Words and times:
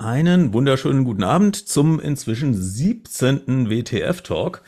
Einen 0.00 0.52
wunderschönen 0.52 1.02
guten 1.02 1.24
Abend 1.24 1.56
zum 1.56 1.98
inzwischen 1.98 2.54
17. 2.54 3.68
WTF-Talk. 3.68 4.62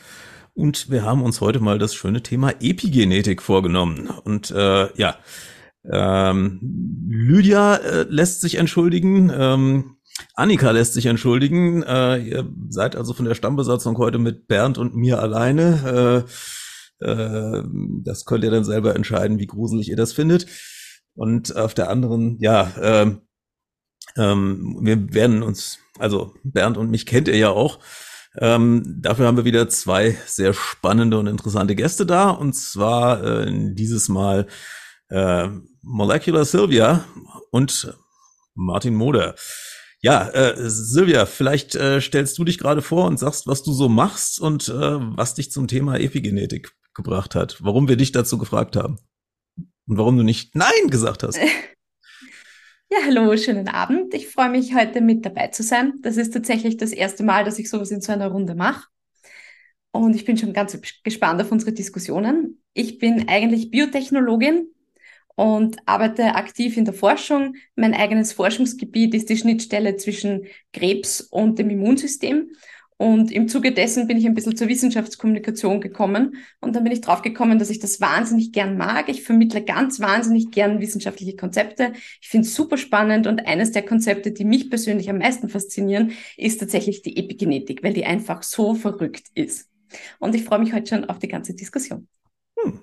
Und 0.53 0.91
wir 0.91 1.05
haben 1.05 1.21
uns 1.23 1.39
heute 1.39 1.61
mal 1.61 1.79
das 1.79 1.95
schöne 1.95 2.21
Thema 2.21 2.49
Epigenetik 2.59 3.41
vorgenommen. 3.41 4.09
Und 4.09 4.51
äh, 4.51 4.93
ja, 4.97 5.15
ähm, 5.89 6.59
Lydia 7.07 7.75
äh, 7.75 8.05
lässt 8.09 8.41
sich 8.41 8.55
entschuldigen, 8.55 9.31
ähm, 9.33 9.95
Annika 10.33 10.71
lässt 10.71 10.95
sich 10.95 11.05
entschuldigen. 11.05 11.81
Äh, 11.83 12.17
ihr 12.17 12.49
seid 12.67 12.97
also 12.97 13.13
von 13.13 13.23
der 13.23 13.35
Stammbesatzung 13.35 13.97
heute 13.99 14.19
mit 14.19 14.49
Bernd 14.49 14.77
und 14.77 14.97
mir 14.97 15.19
alleine. 15.19 16.25
Äh, 16.99 17.05
äh, 17.09 17.63
das 18.03 18.25
könnt 18.25 18.43
ihr 18.43 18.51
dann 18.51 18.65
selber 18.65 18.97
entscheiden, 18.97 19.39
wie 19.39 19.47
gruselig 19.47 19.87
ihr 19.87 19.95
das 19.95 20.11
findet. 20.11 20.47
Und 21.15 21.55
auf 21.55 21.73
der 21.73 21.89
anderen, 21.89 22.37
ja, 22.41 22.69
äh, 22.81 23.15
ähm, 24.17 24.79
wir 24.81 25.13
werden 25.13 25.43
uns, 25.43 25.79
also 25.99 26.33
Bernd 26.43 26.77
und 26.77 26.89
mich 26.89 27.05
kennt 27.05 27.27
ihr 27.27 27.37
ja 27.37 27.49
auch. 27.49 27.79
Ähm, 28.37 28.99
dafür 29.01 29.27
haben 29.27 29.37
wir 29.37 29.45
wieder 29.45 29.67
zwei 29.67 30.17
sehr 30.25 30.53
spannende 30.53 31.19
und 31.19 31.27
interessante 31.27 31.75
Gäste 31.75 32.05
da. 32.05 32.29
Und 32.29 32.53
zwar 32.53 33.23
äh, 33.23 33.73
dieses 33.73 34.09
Mal 34.09 34.47
äh, 35.09 35.49
Molecular 35.81 36.45
Sylvia 36.45 37.03
und 37.51 37.93
Martin 38.55 38.95
Moder. 38.95 39.35
Ja, 40.01 40.29
äh, 40.29 40.55
Silvia, 40.57 41.25
vielleicht 41.25 41.75
äh, 41.75 42.01
stellst 42.01 42.37
du 42.37 42.43
dich 42.43 42.57
gerade 42.57 42.81
vor 42.81 43.05
und 43.05 43.19
sagst, 43.19 43.45
was 43.45 43.61
du 43.61 43.71
so 43.71 43.87
machst 43.87 44.39
und 44.39 44.67
äh, 44.69 44.73
was 44.73 45.35
dich 45.35 45.51
zum 45.51 45.67
Thema 45.67 45.99
Epigenetik 45.99 46.71
gebracht 46.95 47.35
hat, 47.35 47.57
warum 47.61 47.87
wir 47.87 47.97
dich 47.97 48.11
dazu 48.11 48.37
gefragt 48.37 48.75
haben 48.75 48.97
und 49.87 49.97
warum 49.97 50.17
du 50.17 50.23
nicht 50.23 50.55
Nein 50.55 50.89
gesagt 50.89 51.23
hast. 51.23 51.39
Ja, 52.93 52.97
hallo, 53.05 53.37
schönen 53.37 53.69
Abend. 53.69 54.13
Ich 54.13 54.27
freue 54.27 54.49
mich, 54.49 54.75
heute 54.75 54.99
mit 54.99 55.25
dabei 55.25 55.47
zu 55.47 55.63
sein. 55.63 55.93
Das 56.01 56.17
ist 56.17 56.33
tatsächlich 56.33 56.75
das 56.75 56.91
erste 56.91 57.23
Mal, 57.23 57.45
dass 57.45 57.57
ich 57.57 57.69
sowas 57.69 57.89
in 57.89 58.01
so 58.01 58.11
einer 58.11 58.27
Runde 58.27 58.53
mache. 58.53 58.87
Und 59.91 60.13
ich 60.13 60.25
bin 60.25 60.37
schon 60.37 60.51
ganz 60.51 60.77
gespannt 61.03 61.41
auf 61.41 61.51
unsere 61.53 61.71
Diskussionen. 61.71 62.61
Ich 62.73 62.97
bin 62.97 63.29
eigentlich 63.29 63.71
Biotechnologin 63.71 64.67
und 65.35 65.77
arbeite 65.85 66.35
aktiv 66.35 66.75
in 66.75 66.83
der 66.83 66.93
Forschung. 66.93 67.55
Mein 67.75 67.93
eigenes 67.93 68.33
Forschungsgebiet 68.33 69.13
ist 69.13 69.29
die 69.29 69.37
Schnittstelle 69.37 69.95
zwischen 69.95 70.45
Krebs 70.73 71.21
und 71.21 71.59
dem 71.59 71.69
Immunsystem. 71.69 72.51
Und 73.01 73.31
im 73.31 73.47
Zuge 73.47 73.71
dessen 73.71 74.05
bin 74.05 74.17
ich 74.17 74.27
ein 74.27 74.35
bisschen 74.35 74.55
zur 74.55 74.67
Wissenschaftskommunikation 74.67 75.81
gekommen. 75.81 76.35
Und 76.59 76.75
dann 76.75 76.83
bin 76.83 76.93
ich 76.93 77.01
draufgekommen, 77.01 77.57
dass 77.57 77.71
ich 77.71 77.79
das 77.79 77.99
wahnsinnig 77.99 78.51
gern 78.51 78.77
mag. 78.77 79.09
Ich 79.09 79.23
vermittle 79.23 79.63
ganz 79.63 79.99
wahnsinnig 79.99 80.51
gern 80.51 80.79
wissenschaftliche 80.79 81.35
Konzepte. 81.35 81.93
Ich 82.21 82.29
finde 82.29 82.45
es 82.45 82.53
super 82.53 82.77
spannend. 82.77 83.25
Und 83.25 83.47
eines 83.47 83.71
der 83.71 83.81
Konzepte, 83.81 84.31
die 84.31 84.45
mich 84.45 84.69
persönlich 84.69 85.09
am 85.09 85.17
meisten 85.17 85.49
faszinieren, 85.49 86.11
ist 86.37 86.59
tatsächlich 86.59 87.01
die 87.01 87.17
Epigenetik, 87.17 87.81
weil 87.81 87.93
die 87.93 88.05
einfach 88.05 88.43
so 88.43 88.75
verrückt 88.75 89.29
ist. 89.33 89.71
Und 90.19 90.35
ich 90.35 90.43
freue 90.43 90.59
mich 90.59 90.71
heute 90.71 90.85
schon 90.85 91.05
auf 91.05 91.17
die 91.17 91.27
ganze 91.27 91.55
Diskussion. 91.55 92.07
Hm. 92.59 92.77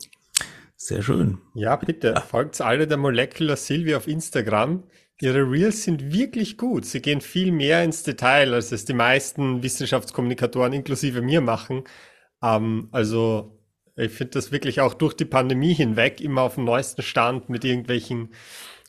Sehr 0.74 1.02
schön. 1.02 1.38
Ja, 1.54 1.76
bitte. 1.76 2.20
Folgt 2.28 2.60
alle 2.60 2.88
der 2.88 2.96
Molecular 2.96 3.56
Sylvie 3.56 3.94
auf 3.94 4.08
Instagram. 4.08 4.82
Ihre 5.20 5.50
Reels 5.50 5.82
sind 5.82 6.12
wirklich 6.12 6.56
gut. 6.56 6.84
Sie 6.84 7.02
gehen 7.02 7.20
viel 7.20 7.50
mehr 7.50 7.82
ins 7.82 8.04
Detail, 8.04 8.54
als 8.54 8.70
es 8.70 8.84
die 8.84 8.92
meisten 8.92 9.62
Wissenschaftskommunikatoren 9.62 10.72
inklusive 10.72 11.22
mir 11.22 11.40
machen. 11.40 11.84
Ähm, 12.42 12.88
also 12.92 13.58
ich 13.96 14.12
finde 14.12 14.34
das 14.34 14.52
wirklich 14.52 14.80
auch 14.80 14.94
durch 14.94 15.14
die 15.14 15.24
Pandemie 15.24 15.74
hinweg 15.74 16.20
immer 16.20 16.42
auf 16.42 16.54
dem 16.54 16.64
neuesten 16.64 17.02
Stand 17.02 17.48
mit 17.48 17.64
irgendwelchen 17.64 18.28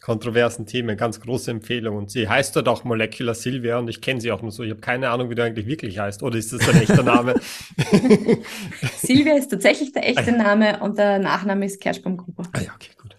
kontroversen 0.01 0.67
Themen. 0.67 0.97
Ganz 0.97 1.19
große 1.19 1.49
Empfehlung. 1.49 1.97
Und 1.97 2.11
sie 2.11 2.29
heißt 2.29 2.55
dort 2.55 2.67
auch 2.67 2.83
Molecular 2.83 3.33
Sylvia 3.33 3.79
und 3.79 3.89
ich 3.89 3.99
kenne 3.99 4.21
sie 4.21 4.31
auch 4.31 4.43
nur 4.43 4.51
so. 4.51 4.61
Ich 4.61 4.69
habe 4.69 4.81
keine 4.81 5.09
Ahnung, 5.09 5.31
wie 5.31 5.35
der 5.35 5.45
eigentlich 5.45 5.65
wirklich 5.65 5.97
heißt. 5.97 6.21
Oder 6.21 6.37
ist 6.37 6.53
das 6.53 6.69
ein 6.69 6.79
echter 6.79 7.03
Name? 7.03 7.41
Sylvia 8.97 9.35
ist 9.35 9.49
tatsächlich 9.49 9.93
der 9.93 10.07
echte 10.07 10.31
ah. 10.33 10.37
Name 10.37 10.79
und 10.81 10.99
der 10.99 11.17
Nachname 11.17 11.65
ist 11.65 11.81
Kerschbaumgruber. 11.81 12.43
Ah 12.53 12.61
ja, 12.61 12.71
okay, 12.75 12.91
gut. 13.01 13.17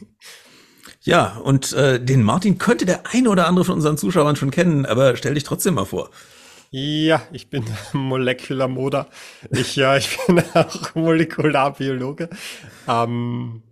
Ja, 1.04 1.36
und 1.38 1.72
äh, 1.72 2.02
den 2.02 2.22
Martin 2.22 2.58
könnte 2.58 2.86
der 2.86 3.06
eine 3.12 3.28
oder 3.28 3.48
andere 3.48 3.64
von 3.64 3.74
unseren 3.74 3.98
Zuschauern 3.98 4.36
schon 4.36 4.52
kennen, 4.52 4.86
aber 4.86 5.16
stell 5.16 5.34
dich 5.34 5.42
trotzdem 5.42 5.74
mal 5.74 5.84
vor. 5.84 6.10
Ja, 6.70 7.22
ich 7.32 7.50
bin 7.50 7.64
Molecular 7.92 8.68
Moda. 8.68 9.08
Ich, 9.50 9.76
ja, 9.76 9.96
ich 9.96 10.16
bin 10.26 10.42
auch 10.54 10.94
Molekularbiologe. 10.94 12.30
Ähm, 12.88 13.62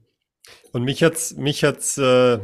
und 0.72 0.84
mich 0.84 1.02
hat's, 1.02 1.34
mich 1.36 1.62
hat's 1.62 1.96
äh, 1.98 2.40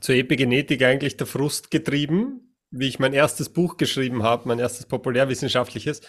zur 0.00 0.14
Epigenetik 0.14 0.82
eigentlich 0.82 1.16
der 1.16 1.26
Frust 1.26 1.70
getrieben, 1.70 2.54
wie 2.70 2.88
ich 2.88 2.98
mein 2.98 3.12
erstes 3.12 3.48
Buch 3.48 3.76
geschrieben 3.76 4.24
habe, 4.24 4.48
mein 4.48 4.58
erstes 4.58 4.86
populärwissenschaftliches. 4.86 6.00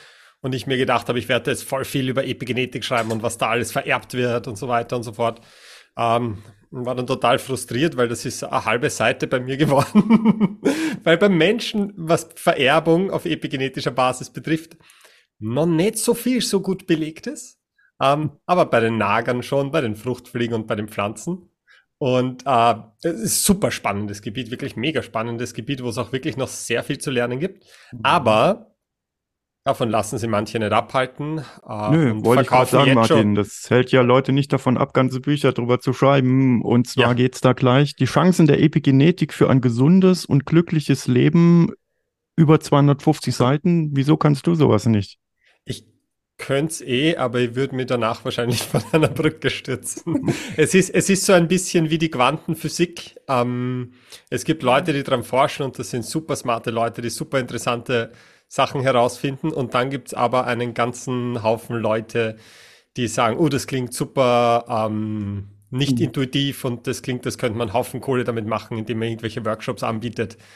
Und 0.42 0.54
ich 0.54 0.68
mir 0.68 0.78
gedacht 0.78 1.10
habe, 1.10 1.20
ich 1.20 1.30
werde 1.30 1.52
jetzt 1.52 1.64
voll 1.64 1.86
viel 1.86 2.10
über 2.10 2.26
Epigenetik 2.26 2.84
schreiben 2.84 3.12
und 3.12 3.24
was 3.24 3.38
da 3.38 3.50
alles 3.50 3.72
vererbt 3.72 4.14
wird 4.14 4.48
und 4.48 4.58
so 4.58 4.68
weiter 4.68 4.96
und 4.96 5.04
so 5.04 5.14
fort. 5.14 5.42
Ähm, 5.98 6.44
war 6.72 6.96
dann 6.96 7.08
total 7.08 7.40
frustriert, 7.40 7.98
weil 7.98 8.08
das 8.08 8.26
ist 8.26 8.44
eine 8.44 8.66
halbe 8.66 8.90
Seite 8.90 9.28
bei 9.28 9.40
mir 9.40 9.58
geworden. 9.58 10.60
weil 11.04 11.18
beim 11.18 11.38
Menschen, 11.38 11.94
was 11.96 12.30
Vererbung 12.36 13.12
auf 13.12 13.26
epigenetischer 13.26 13.92
Basis 13.92 14.30
betrifft, 14.30 14.78
noch 15.40 15.66
nicht 15.66 15.98
so 15.98 16.14
viel 16.14 16.42
so 16.42 16.62
gut 16.62 16.88
belegt 16.88 17.28
ist. 17.28 17.60
Ähm, 18.02 18.32
aber 18.46 18.66
bei 18.66 18.80
den 18.80 18.98
Nagern 18.98 19.44
schon, 19.44 19.72
bei 19.72 19.82
den 19.82 19.96
Fruchtfliegen 19.96 20.56
und 20.56 20.68
bei 20.68 20.76
den 20.76 20.88
Pflanzen. 20.88 21.50
Und 22.00 22.44
äh, 22.46 22.76
es 23.02 23.20
ist 23.22 23.44
super 23.44 23.72
spannendes 23.72 24.22
Gebiet, 24.22 24.52
wirklich 24.52 24.76
mega 24.76 25.02
spannendes 25.02 25.54
Gebiet, 25.56 25.84
wo 25.84 25.90
es 25.90 25.98
auch 25.98 26.12
wirklich 26.12 26.38
noch 26.38 26.48
sehr 26.48 26.84
viel 26.84 27.00
zu 27.00 27.10
lernen 27.10 27.40
gibt. 27.40 27.66
Mhm. 27.92 28.00
Aber 28.04 28.77
Davon 29.68 29.90
lassen 29.90 30.18
sie 30.18 30.28
manche 30.28 30.60
nicht 30.60 30.72
abhalten. 30.72 31.40
Äh, 31.68 31.92
Nö, 31.92 32.24
wollte 32.24 32.44
ich 32.44 32.48
gerade 32.48 32.72
sagen, 32.72 32.94
Martin. 32.94 33.18
Schon. 33.18 33.36
Das 33.36 33.70
hält 33.70 33.92
ja 33.92 34.00
Leute 34.00 34.32
nicht 34.32 34.54
davon 34.54 34.78
ab, 34.78 34.94
ganze 34.94 35.20
Bücher 35.20 35.52
drüber 35.52 35.82
zu 35.82 35.92
schreiben. 35.92 36.62
Und 36.62 36.88
zwar 36.88 37.08
ja. 37.08 37.14
geht's 37.14 37.42
da 37.42 37.52
gleich. 37.52 37.94
Die 37.94 38.06
Chancen 38.06 38.48
der 38.48 38.62
Epigenetik 38.62 39.34
für 39.34 39.50
ein 39.50 39.60
gesundes 39.60 40.26
und 40.26 40.46
glückliches 40.46 41.08
Leben 41.08 41.74
über 42.38 42.62
250 42.62 43.36
Seiten. 43.36 43.90
Wieso 43.92 44.16
kannst 44.16 44.48
du 44.48 44.56
sowas 44.56 44.86
nicht? 44.86 45.20
Ich 45.66 45.84
könnte 46.38 46.72
es 46.72 46.82
eh, 46.82 47.18
aber 47.18 47.40
ich 47.42 47.56
würde 47.56 47.76
mir 47.76 47.86
danach 47.86 48.24
wahrscheinlich 48.24 48.64
von 48.64 48.82
einer 48.94 49.10
Brücke 49.10 49.50
stürzen. 49.50 50.34
es, 50.56 50.76
ist, 50.76 50.92
es 50.92 51.10
ist 51.10 51.26
so 51.26 51.34
ein 51.34 51.50
bisschen 51.50 51.90
wie 51.90 51.98
die 51.98 52.10
Quantenphysik. 52.10 53.18
Ähm, 53.28 53.92
es 54.30 54.46
gibt 54.46 54.64
Leute, 54.64 54.94
die 54.94 55.04
daran 55.04 55.24
forschen 55.24 55.64
und 55.64 55.78
das 55.78 55.90
sind 55.90 56.06
super 56.06 56.38
smarte 56.38 56.72
Leute, 56.72 57.02
die 57.02 57.10
super 57.10 57.38
interessante 57.38 58.14
Sachen 58.48 58.82
herausfinden. 58.82 59.52
Und 59.52 59.74
dann 59.74 59.90
gibt's 59.90 60.14
aber 60.14 60.46
einen 60.46 60.74
ganzen 60.74 61.44
Haufen 61.44 61.78
Leute, 61.78 62.38
die 62.96 63.08
sagen, 63.08 63.38
oh, 63.38 63.50
das 63.50 63.68
klingt 63.68 63.94
super 63.94 64.66
ähm, 64.68 65.50
nicht 65.70 65.98
mhm. 65.98 66.06
intuitiv 66.06 66.66
und 66.66 66.88
das 66.88 67.02
klingt, 67.02 67.26
das 67.26 67.38
könnte 67.38 67.58
man 67.58 67.70
einen 67.70 67.78
Haufen 67.78 68.02
Kohle 68.02 68.24
damit 68.24 68.48
machen, 68.48 68.78
indem 68.78 69.00
man 69.00 69.10
irgendwelche 69.10 69.46
Workshops 69.46 69.84
anbietet. 69.84 70.38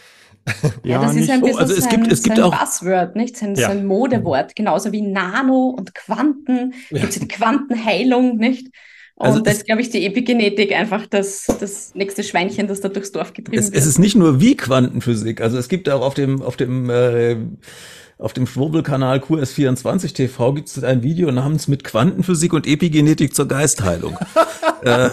Ja, 0.84 0.94
ja 0.94 1.02
das 1.02 1.16
ist 1.16 1.29
ein 1.29 1.41
bisschen 1.41 1.56
oh, 1.56 1.59
also 1.59 1.74
es 1.75 1.84
sein, 1.84 2.02
gibt, 2.02 2.12
es 2.12 2.24
gibt 2.24 2.40
auch 2.40 2.57
Buzzword, 2.57 3.16
nicht? 3.16 3.38
Sein, 3.38 3.53
ja. 3.53 3.68
sein 3.68 3.85
Modewort, 3.85 4.56
genauso 4.56 4.91
wie 4.91 5.03
Nano 5.03 5.68
und 5.78 5.94
Quanten, 5.94 6.73
ja. 6.90 7.06
die 7.06 7.28
Quantenheilung, 7.28 8.38
nicht? 8.38 8.68
Und 9.22 9.28
also 9.28 9.40
das 9.40 9.58
ist, 9.58 9.66
glaube 9.68 9.82
ich, 9.82 9.92
die 9.92 10.04
Epigenetik 10.04 10.72
einfach 10.74 11.06
das, 11.06 11.46
das 11.59 11.94
nächste 11.94 12.24
Schweinchen, 12.24 12.68
das 12.68 12.82
da 12.82 12.90
durchs 12.90 13.12
Dorf 13.12 13.34
getrieben 13.34 13.59
es, 13.59 13.66
wird. 13.66 13.76
Es 13.76 13.86
ist 13.86 14.00
nicht 14.00 14.16
nur 14.16 14.42
wie 14.42 14.58
Quantenphysik. 14.58 15.42
Also 15.42 15.59
es 15.59 15.70
gibt 15.70 15.88
auch 15.90 16.02
auf 16.02 16.16
dem, 16.16 16.42
auf 16.42 16.58
dem, 16.58 16.90
äh, 16.90 17.38
auf 18.22 18.34
dem 18.34 18.46
Schwurbelkanal 18.46 19.18
QS24 19.18 20.14
TV 20.14 20.54
gibt 20.54 20.68
es 20.68 20.84
ein 20.84 21.02
Video 21.02 21.32
namens 21.32 21.68
mit 21.68 21.84
Quantenphysik 21.84 22.54
und 22.54 22.68
Epigenetik 22.68 23.34
zur 23.34 23.48
Geistheilung. 23.48 24.16
äh, 24.84 25.09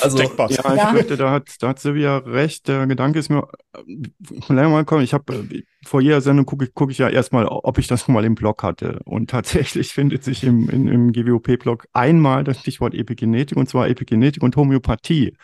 also 0.00 0.18
ja, 0.18 0.28
ich 0.48 0.58
ja. 0.58 0.92
Möchte, 0.92 1.16
da 1.16 1.32
hat, 1.32 1.48
da 1.60 1.68
hat 1.68 1.80
Silvia 1.80 2.18
recht. 2.18 2.68
Der 2.68 2.86
Gedanke 2.86 3.18
ist 3.18 3.28
mir, 3.28 3.48
äh, 3.74 4.52
länger 4.52 4.68
mal 4.68 4.84
kommen. 4.84 5.02
Ich 5.02 5.14
habe 5.14 5.34
äh, 5.34 5.62
vor 5.84 6.00
jeder 6.00 6.20
Sendung 6.20 6.46
gucke 6.46 6.66
ich, 6.66 6.70
guck 6.74 6.92
ich 6.92 6.98
ja 6.98 7.08
erstmal, 7.08 7.46
ob 7.46 7.76
ich 7.78 7.88
das 7.88 8.04
schon 8.04 8.14
mal 8.14 8.24
im 8.24 8.36
Blog 8.36 8.62
hatte. 8.62 9.00
Und 9.04 9.30
tatsächlich 9.30 9.88
findet 9.92 10.22
sich 10.22 10.44
im, 10.44 10.70
in, 10.70 10.86
im 10.86 11.12
GWOP-Blog 11.12 11.88
einmal 11.92 12.44
das 12.44 12.60
Stichwort 12.60 12.94
Epigenetik 12.94 13.58
und 13.58 13.68
zwar 13.68 13.88
Epigenetik 13.88 14.44
und 14.44 14.54
Homöopathie. 14.54 15.34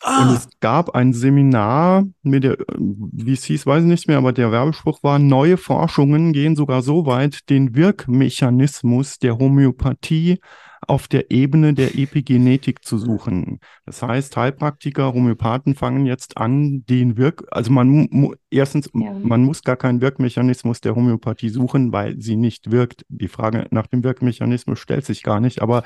Ah. 0.00 0.22
Und 0.22 0.36
es 0.36 0.48
gab 0.60 0.94
ein 0.94 1.12
Seminar 1.12 2.04
mit 2.22 2.44
der, 2.44 2.56
wie 2.78 3.32
es 3.32 3.44
hieß, 3.44 3.66
weiß 3.66 3.82
ich 3.82 3.88
nicht 3.88 4.08
mehr, 4.08 4.18
aber 4.18 4.32
der 4.32 4.52
Werbespruch 4.52 5.02
war, 5.02 5.18
neue 5.18 5.56
Forschungen 5.56 6.32
gehen 6.32 6.54
sogar 6.54 6.82
so 6.82 7.06
weit, 7.06 7.50
den 7.50 7.74
Wirkmechanismus 7.74 9.18
der 9.18 9.38
Homöopathie 9.38 10.38
auf 10.86 11.08
der 11.08 11.30
Ebene 11.30 11.74
der 11.74 11.98
Epigenetik 11.98 12.84
zu 12.84 12.98
suchen. 12.98 13.60
Das 13.84 14.02
heißt, 14.02 14.36
Heilpraktiker, 14.36 15.12
Homöopathen 15.12 15.74
fangen 15.74 16.06
jetzt 16.06 16.36
an, 16.36 16.84
den 16.86 17.16
Wirk, 17.16 17.44
also 17.50 17.72
man 17.72 18.08
erstens, 18.50 18.88
ja. 18.94 19.12
man 19.12 19.42
muss 19.42 19.62
gar 19.62 19.76
keinen 19.76 20.00
Wirkmechanismus 20.00 20.80
der 20.80 20.94
Homöopathie 20.94 21.48
suchen, 21.48 21.92
weil 21.92 22.20
sie 22.20 22.36
nicht 22.36 22.70
wirkt. 22.70 23.04
Die 23.08 23.28
Frage 23.28 23.66
nach 23.70 23.86
dem 23.86 24.04
Wirkmechanismus 24.04 24.78
stellt 24.78 25.04
sich 25.04 25.22
gar 25.22 25.40
nicht, 25.40 25.60
aber 25.60 25.82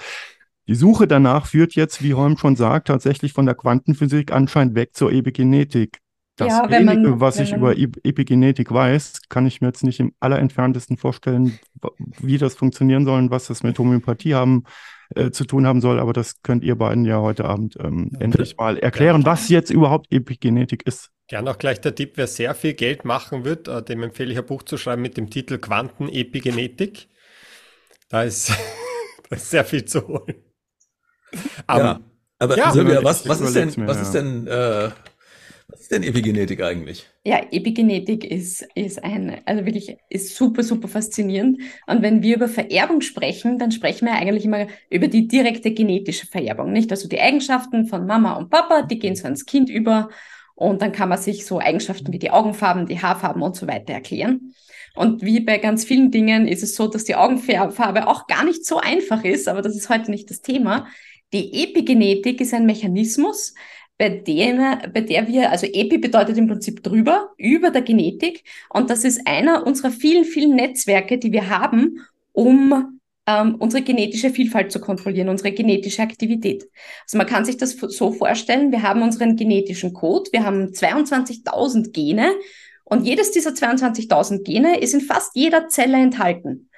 die 0.68 0.74
Suche 0.74 1.06
danach 1.06 1.46
führt 1.46 1.74
jetzt, 1.74 2.02
wie 2.02 2.14
Holm 2.14 2.38
schon 2.38 2.56
sagt, 2.56 2.88
tatsächlich 2.88 3.32
von 3.32 3.46
der 3.46 3.54
Quantenphysik 3.54 4.32
anscheinend 4.32 4.74
weg 4.74 4.94
zur 4.94 5.12
Epigenetik. 5.12 5.98
Das 6.36 6.48
ja, 6.48 6.70
wenige, 6.70 7.10
man, 7.10 7.20
was 7.20 7.38
ich 7.38 7.52
über 7.52 7.76
Epigenetik 7.76 8.72
weiß, 8.72 9.22
kann 9.28 9.46
ich 9.46 9.60
mir 9.60 9.68
jetzt 9.68 9.84
nicht 9.84 10.00
im 10.00 10.14
allerentferntesten 10.18 10.96
vorstellen, 10.96 11.58
wie 12.20 12.38
das 12.38 12.54
funktionieren 12.54 13.04
soll 13.04 13.18
und 13.18 13.30
was 13.30 13.48
das 13.48 13.62
mit 13.62 13.78
Homöopathie 13.78 14.34
haben, 14.34 14.64
äh, 15.14 15.30
zu 15.30 15.44
tun 15.44 15.66
haben 15.66 15.82
soll. 15.82 16.00
Aber 16.00 16.14
das 16.14 16.40
könnt 16.42 16.64
ihr 16.64 16.76
beiden 16.76 17.04
ja 17.04 17.20
heute 17.20 17.44
Abend 17.44 17.76
ähm, 17.80 18.10
ja, 18.12 18.20
endlich 18.20 18.56
mal 18.56 18.78
erklären, 18.78 19.26
was 19.26 19.50
jetzt 19.50 19.70
überhaupt 19.70 20.10
Epigenetik 20.10 20.86
ist. 20.86 21.10
Gern 21.28 21.48
auch 21.48 21.58
gleich 21.58 21.80
der 21.80 21.94
Tipp, 21.94 22.12
wer 22.16 22.26
sehr 22.26 22.54
viel 22.54 22.74
Geld 22.74 23.04
machen 23.04 23.44
wird, 23.44 23.68
äh, 23.68 23.82
dem 23.82 24.02
empfehle 24.02 24.32
ich 24.32 24.38
ein 24.38 24.46
Buch 24.46 24.62
zu 24.62 24.78
schreiben 24.78 25.02
mit 25.02 25.18
dem 25.18 25.28
Titel 25.28 25.58
Quantenepigenetik. 25.58 27.08
Da 28.08 28.22
ist, 28.22 28.52
da 29.28 29.36
ist 29.36 29.50
sehr 29.50 29.64
viel 29.64 29.84
zu 29.84 30.06
holen. 30.08 30.51
Um, 31.68 31.78
ja, 31.78 32.00
aber 32.38 32.56
ja, 32.58 32.72
Silvia, 32.72 33.02
was, 33.02 33.28
was 33.28 33.40
ist 33.40 33.56
denn, 33.56 33.86
was 33.86 34.00
ist 34.00 34.12
denn 34.12 34.46
äh, 34.46 34.90
was 35.72 35.80
ist 35.80 35.90
denn 35.90 36.02
Epigenetik 36.02 36.62
eigentlich? 36.62 37.08
Ja, 37.24 37.40
Epigenetik 37.50 38.24
ist, 38.24 38.66
ist 38.74 39.02
ein, 39.02 39.40
also 39.46 39.64
wirklich 39.64 39.96
ist 40.10 40.36
super, 40.36 40.62
super 40.62 40.86
faszinierend. 40.86 41.60
Und 41.86 42.02
wenn 42.02 42.22
wir 42.22 42.36
über 42.36 42.48
Vererbung 42.48 43.00
sprechen, 43.00 43.58
dann 43.58 43.72
sprechen 43.72 44.06
wir 44.06 44.12
eigentlich 44.12 44.44
immer 44.44 44.66
über 44.90 45.08
die 45.08 45.28
direkte 45.28 45.72
genetische 45.72 46.26
Vererbung, 46.26 46.72
nicht? 46.72 46.90
Also 46.90 47.08
die 47.08 47.20
Eigenschaften 47.20 47.86
von 47.86 48.06
Mama 48.06 48.34
und 48.34 48.50
Papa, 48.50 48.82
die 48.82 48.98
gehen 48.98 49.16
so 49.16 49.24
ans 49.24 49.46
Kind 49.46 49.70
über. 49.70 50.10
Und 50.54 50.82
dann 50.82 50.92
kann 50.92 51.08
man 51.08 51.18
sich 51.18 51.46
so 51.46 51.58
Eigenschaften 51.58 52.12
wie 52.12 52.18
die 52.18 52.30
Augenfarben, 52.30 52.86
die 52.86 53.00
Haarfarben 53.00 53.40
und 53.40 53.56
so 53.56 53.66
weiter 53.66 53.94
erklären. 53.94 54.52
Und 54.94 55.22
wie 55.22 55.40
bei 55.40 55.56
ganz 55.56 55.84
vielen 55.86 56.10
Dingen 56.10 56.46
ist 56.46 56.62
es 56.62 56.74
so, 56.74 56.86
dass 56.86 57.04
die 57.04 57.14
Augenfarbe 57.14 58.06
auch 58.06 58.26
gar 58.26 58.44
nicht 58.44 58.66
so 58.66 58.76
einfach 58.76 59.24
ist, 59.24 59.48
aber 59.48 59.62
das 59.62 59.74
ist 59.74 59.88
heute 59.88 60.10
nicht 60.10 60.28
das 60.28 60.42
Thema. 60.42 60.86
Die 61.32 61.64
Epigenetik 61.64 62.40
ist 62.40 62.52
ein 62.52 62.66
Mechanismus, 62.66 63.54
bei 63.98 64.08
der, 64.08 64.90
bei 64.92 65.00
der 65.02 65.28
wir, 65.28 65.50
also 65.50 65.66
Epi 65.66 65.98
bedeutet 65.98 66.36
im 66.36 66.48
Prinzip 66.48 66.82
drüber, 66.82 67.30
über 67.36 67.70
der 67.70 67.82
Genetik. 67.82 68.42
Und 68.68 68.90
das 68.90 69.04
ist 69.04 69.26
einer 69.26 69.66
unserer 69.66 69.90
vielen, 69.90 70.24
vielen 70.24 70.56
Netzwerke, 70.56 71.18
die 71.18 71.32
wir 71.32 71.48
haben, 71.48 72.00
um 72.32 72.98
ähm, 73.26 73.54
unsere 73.56 73.82
genetische 73.82 74.30
Vielfalt 74.30 74.72
zu 74.72 74.80
kontrollieren, 74.80 75.28
unsere 75.28 75.52
genetische 75.52 76.02
Aktivität. 76.02 76.64
Also 77.04 77.18
man 77.18 77.26
kann 77.26 77.44
sich 77.44 77.56
das 77.56 77.72
so 77.72 78.12
vorstellen, 78.12 78.72
wir 78.72 78.82
haben 78.82 79.02
unseren 79.02 79.36
genetischen 79.36 79.92
Code, 79.92 80.30
wir 80.32 80.44
haben 80.44 80.72
22.000 80.72 81.92
Gene 81.92 82.32
und 82.84 83.06
jedes 83.06 83.30
dieser 83.30 83.50
22.000 83.50 84.42
Gene 84.42 84.80
ist 84.80 84.94
in 84.94 85.00
fast 85.00 85.36
jeder 85.36 85.68
Zelle 85.68 85.98
enthalten. 85.98 86.68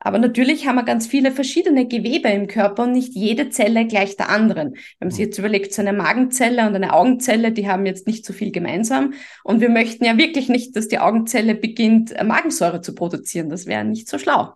Aber 0.00 0.18
natürlich 0.18 0.66
haben 0.66 0.76
wir 0.76 0.82
ganz 0.82 1.06
viele 1.06 1.30
verschiedene 1.30 1.86
Gewebe 1.86 2.28
im 2.30 2.46
Körper 2.46 2.84
und 2.84 2.92
nicht 2.92 3.14
jede 3.14 3.50
Zelle 3.50 3.86
gleich 3.86 4.16
der 4.16 4.30
anderen. 4.30 4.72
Wenn 4.72 5.08
man 5.08 5.10
sich 5.10 5.20
mhm. 5.20 5.24
jetzt 5.26 5.38
überlegt, 5.38 5.74
so 5.74 5.82
eine 5.82 5.92
Magenzelle 5.92 6.66
und 6.66 6.74
eine 6.74 6.94
Augenzelle, 6.94 7.52
die 7.52 7.68
haben 7.68 7.84
jetzt 7.84 8.06
nicht 8.06 8.24
so 8.24 8.32
viel 8.32 8.50
gemeinsam. 8.50 9.12
Und 9.44 9.60
wir 9.60 9.68
möchten 9.68 10.04
ja 10.04 10.16
wirklich 10.16 10.48
nicht, 10.48 10.74
dass 10.74 10.88
die 10.88 10.98
Augenzelle 10.98 11.54
beginnt, 11.54 12.12
äh, 12.12 12.24
Magensäure 12.24 12.80
zu 12.80 12.94
produzieren. 12.94 13.50
Das 13.50 13.66
wäre 13.66 13.84
nicht 13.84 14.08
so 14.08 14.18
schlau. 14.18 14.54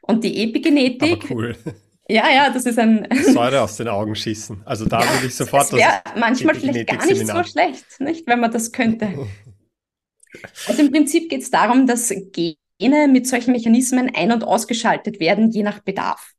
Und 0.00 0.22
die 0.22 0.44
Epigenetik. 0.44 1.24
Aber 1.24 1.34
cool. 1.34 1.56
Ja, 2.10 2.30
ja, 2.30 2.50
das 2.50 2.64
ist 2.64 2.78
ein. 2.78 3.06
Säure 3.34 3.60
aus 3.60 3.76
den 3.76 3.88
Augen 3.88 4.14
schießen. 4.14 4.62
Also 4.64 4.86
da 4.86 5.00
ja, 5.00 5.12
würde 5.12 5.26
ich 5.26 5.34
sofort. 5.34 5.64
Das 5.64 5.72
wäre 5.72 6.00
manchmal 6.16 6.54
vielleicht 6.54 6.88
gar 6.88 7.04
nicht 7.04 7.26
so 7.26 7.44
schlecht, 7.44 7.84
nicht, 8.00 8.26
wenn 8.26 8.40
man 8.40 8.50
das 8.50 8.72
könnte. 8.72 9.12
Also 10.66 10.82
im 10.82 10.92
Prinzip 10.92 11.30
geht 11.30 11.40
es 11.40 11.50
darum, 11.50 11.86
dass 11.86 12.10
Gene 12.32 12.56
mit 12.80 13.26
solchen 13.26 13.52
Mechanismen 13.52 14.10
ein- 14.14 14.32
und 14.32 14.44
ausgeschaltet 14.44 15.20
werden, 15.20 15.50
je 15.50 15.62
nach 15.62 15.80
Bedarf. 15.80 16.32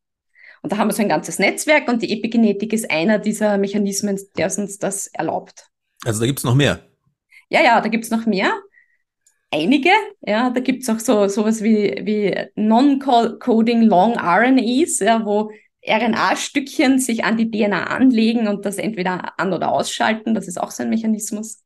Und 0.61 0.71
da 0.71 0.77
haben 0.77 0.89
wir 0.89 0.93
so 0.93 1.01
ein 1.01 1.09
ganzes 1.09 1.39
Netzwerk 1.39 1.87
und 1.87 2.01
die 2.01 2.11
Epigenetik 2.11 2.73
ist 2.73 2.89
einer 2.91 3.19
dieser 3.19 3.57
Mechanismen, 3.57 4.19
der 4.37 4.45
uns 4.57 4.77
das 4.77 5.07
erlaubt. 5.07 5.67
Also 6.05 6.19
da 6.19 6.25
gibt's 6.25 6.43
noch 6.43 6.55
mehr. 6.55 6.81
Ja, 7.49 7.63
ja, 7.63 7.81
da 7.81 7.89
gibt's 7.89 8.09
noch 8.09 8.25
mehr. 8.25 8.53
Einige, 9.51 9.89
ja, 10.21 10.49
da 10.51 10.59
gibt's 10.59 10.89
auch 10.89 10.99
so 10.99 11.27
sowas 11.27 11.63
wie, 11.63 11.99
wie 12.03 12.35
Non-Coding 12.55 13.81
Long 13.81 14.15
RNAs, 14.17 14.99
ja, 14.99 15.25
wo 15.25 15.51
RNA-Stückchen 15.87 16.99
sich 16.99 17.23
an 17.23 17.37
die 17.37 17.49
DNA 17.49 17.85
anlegen 17.85 18.47
und 18.47 18.65
das 18.65 18.77
entweder 18.77 19.39
an- 19.39 19.53
oder 19.53 19.71
ausschalten. 19.71 20.35
Das 20.35 20.47
ist 20.47 20.59
auch 20.59 20.71
so 20.71 20.83
ein 20.83 20.89
Mechanismus. 20.89 21.63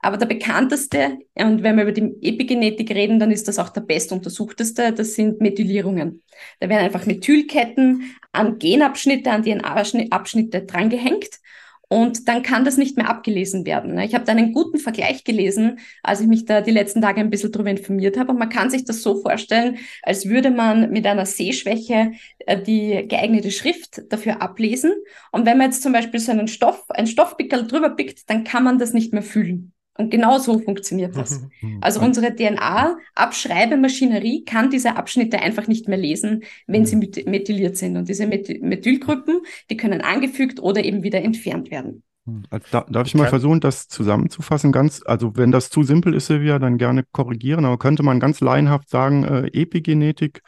Aber 0.00 0.16
der 0.16 0.26
bekannteste, 0.26 1.18
und 1.34 1.62
wenn 1.62 1.76
wir 1.76 1.84
über 1.84 1.92
die 1.92 2.14
Epigenetik 2.22 2.90
reden, 2.90 3.18
dann 3.18 3.30
ist 3.30 3.48
das 3.48 3.58
auch 3.58 3.70
der 3.70 3.80
bestuntersuchteste, 3.80 4.92
das 4.92 5.14
sind 5.14 5.40
Methylierungen. 5.40 6.22
Da 6.60 6.68
werden 6.68 6.84
einfach 6.84 7.06
Methylketten 7.06 8.16
an 8.32 8.58
Genabschnitte, 8.58 9.30
an 9.30 9.42
DNA-Abschnitte 9.42 10.62
drangehängt 10.62 11.40
und 11.88 12.26
dann 12.26 12.42
kann 12.42 12.64
das 12.64 12.76
nicht 12.76 12.96
mehr 12.96 13.08
abgelesen 13.08 13.64
werden. 13.64 13.96
Ich 13.98 14.14
habe 14.14 14.24
da 14.24 14.32
einen 14.32 14.52
guten 14.52 14.78
Vergleich 14.78 15.22
gelesen, 15.22 15.78
als 16.02 16.20
ich 16.20 16.26
mich 16.26 16.44
da 16.44 16.60
die 16.60 16.72
letzten 16.72 17.00
Tage 17.00 17.20
ein 17.20 17.30
bisschen 17.30 17.52
darüber 17.52 17.70
informiert 17.70 18.18
habe. 18.18 18.32
Und 18.32 18.38
man 18.38 18.48
kann 18.48 18.70
sich 18.70 18.84
das 18.84 19.02
so 19.02 19.22
vorstellen, 19.22 19.78
als 20.02 20.28
würde 20.28 20.50
man 20.50 20.90
mit 20.90 21.06
einer 21.06 21.26
Sehschwäche 21.26 22.12
äh, 22.38 22.60
die 22.60 23.06
geeignete 23.06 23.52
Schrift 23.52 24.02
dafür 24.10 24.42
ablesen. 24.42 24.92
Und 25.30 25.46
wenn 25.46 25.58
man 25.58 25.70
jetzt 25.70 25.82
zum 25.82 25.92
Beispiel 25.92 26.18
so 26.18 26.32
einen 26.32 26.48
Stoff, 26.48 26.84
ein 26.90 27.06
Stoffpickel 27.06 27.66
drüber 27.68 27.90
pickt, 27.90 28.28
dann 28.28 28.42
kann 28.42 28.64
man 28.64 28.78
das 28.78 28.92
nicht 28.92 29.12
mehr 29.12 29.22
fühlen. 29.22 29.72
Und 29.98 30.10
genau 30.10 30.38
so 30.38 30.58
funktioniert 30.58 31.14
das. 31.16 31.42
Also 31.80 32.00
unsere 32.00 32.34
DNA-Abschreibemaschinerie 32.34 34.44
kann 34.44 34.70
diese 34.70 34.96
Abschnitte 34.96 35.40
einfach 35.40 35.68
nicht 35.68 35.88
mehr 35.88 35.98
lesen, 35.98 36.44
wenn 36.66 36.86
sie 36.86 36.96
methyliert 36.96 37.76
sind. 37.76 37.96
Und 37.96 38.08
diese 38.08 38.26
Methylgruppen, 38.26 39.42
die 39.70 39.76
können 39.76 40.00
angefügt 40.00 40.60
oder 40.60 40.84
eben 40.84 41.02
wieder 41.02 41.22
entfernt 41.22 41.70
werden. 41.70 42.02
Also 42.50 42.66
da, 42.72 42.84
darf 42.88 43.06
ich 43.06 43.14
mal 43.14 43.28
versuchen, 43.28 43.60
das 43.60 43.86
zusammenzufassen? 43.88 44.72
Ganz, 44.72 45.00
also 45.04 45.36
wenn 45.36 45.52
das 45.52 45.70
zu 45.70 45.84
simpel 45.84 46.12
ist, 46.14 46.26
Silvia, 46.26 46.58
dann 46.58 46.76
gerne 46.76 47.04
korrigieren. 47.12 47.64
Aber 47.64 47.78
könnte 47.78 48.02
man 48.02 48.18
ganz 48.18 48.40
laienhaft 48.40 48.88
sagen, 48.88 49.22
äh, 49.24 49.46
Epigenetik 49.52 50.42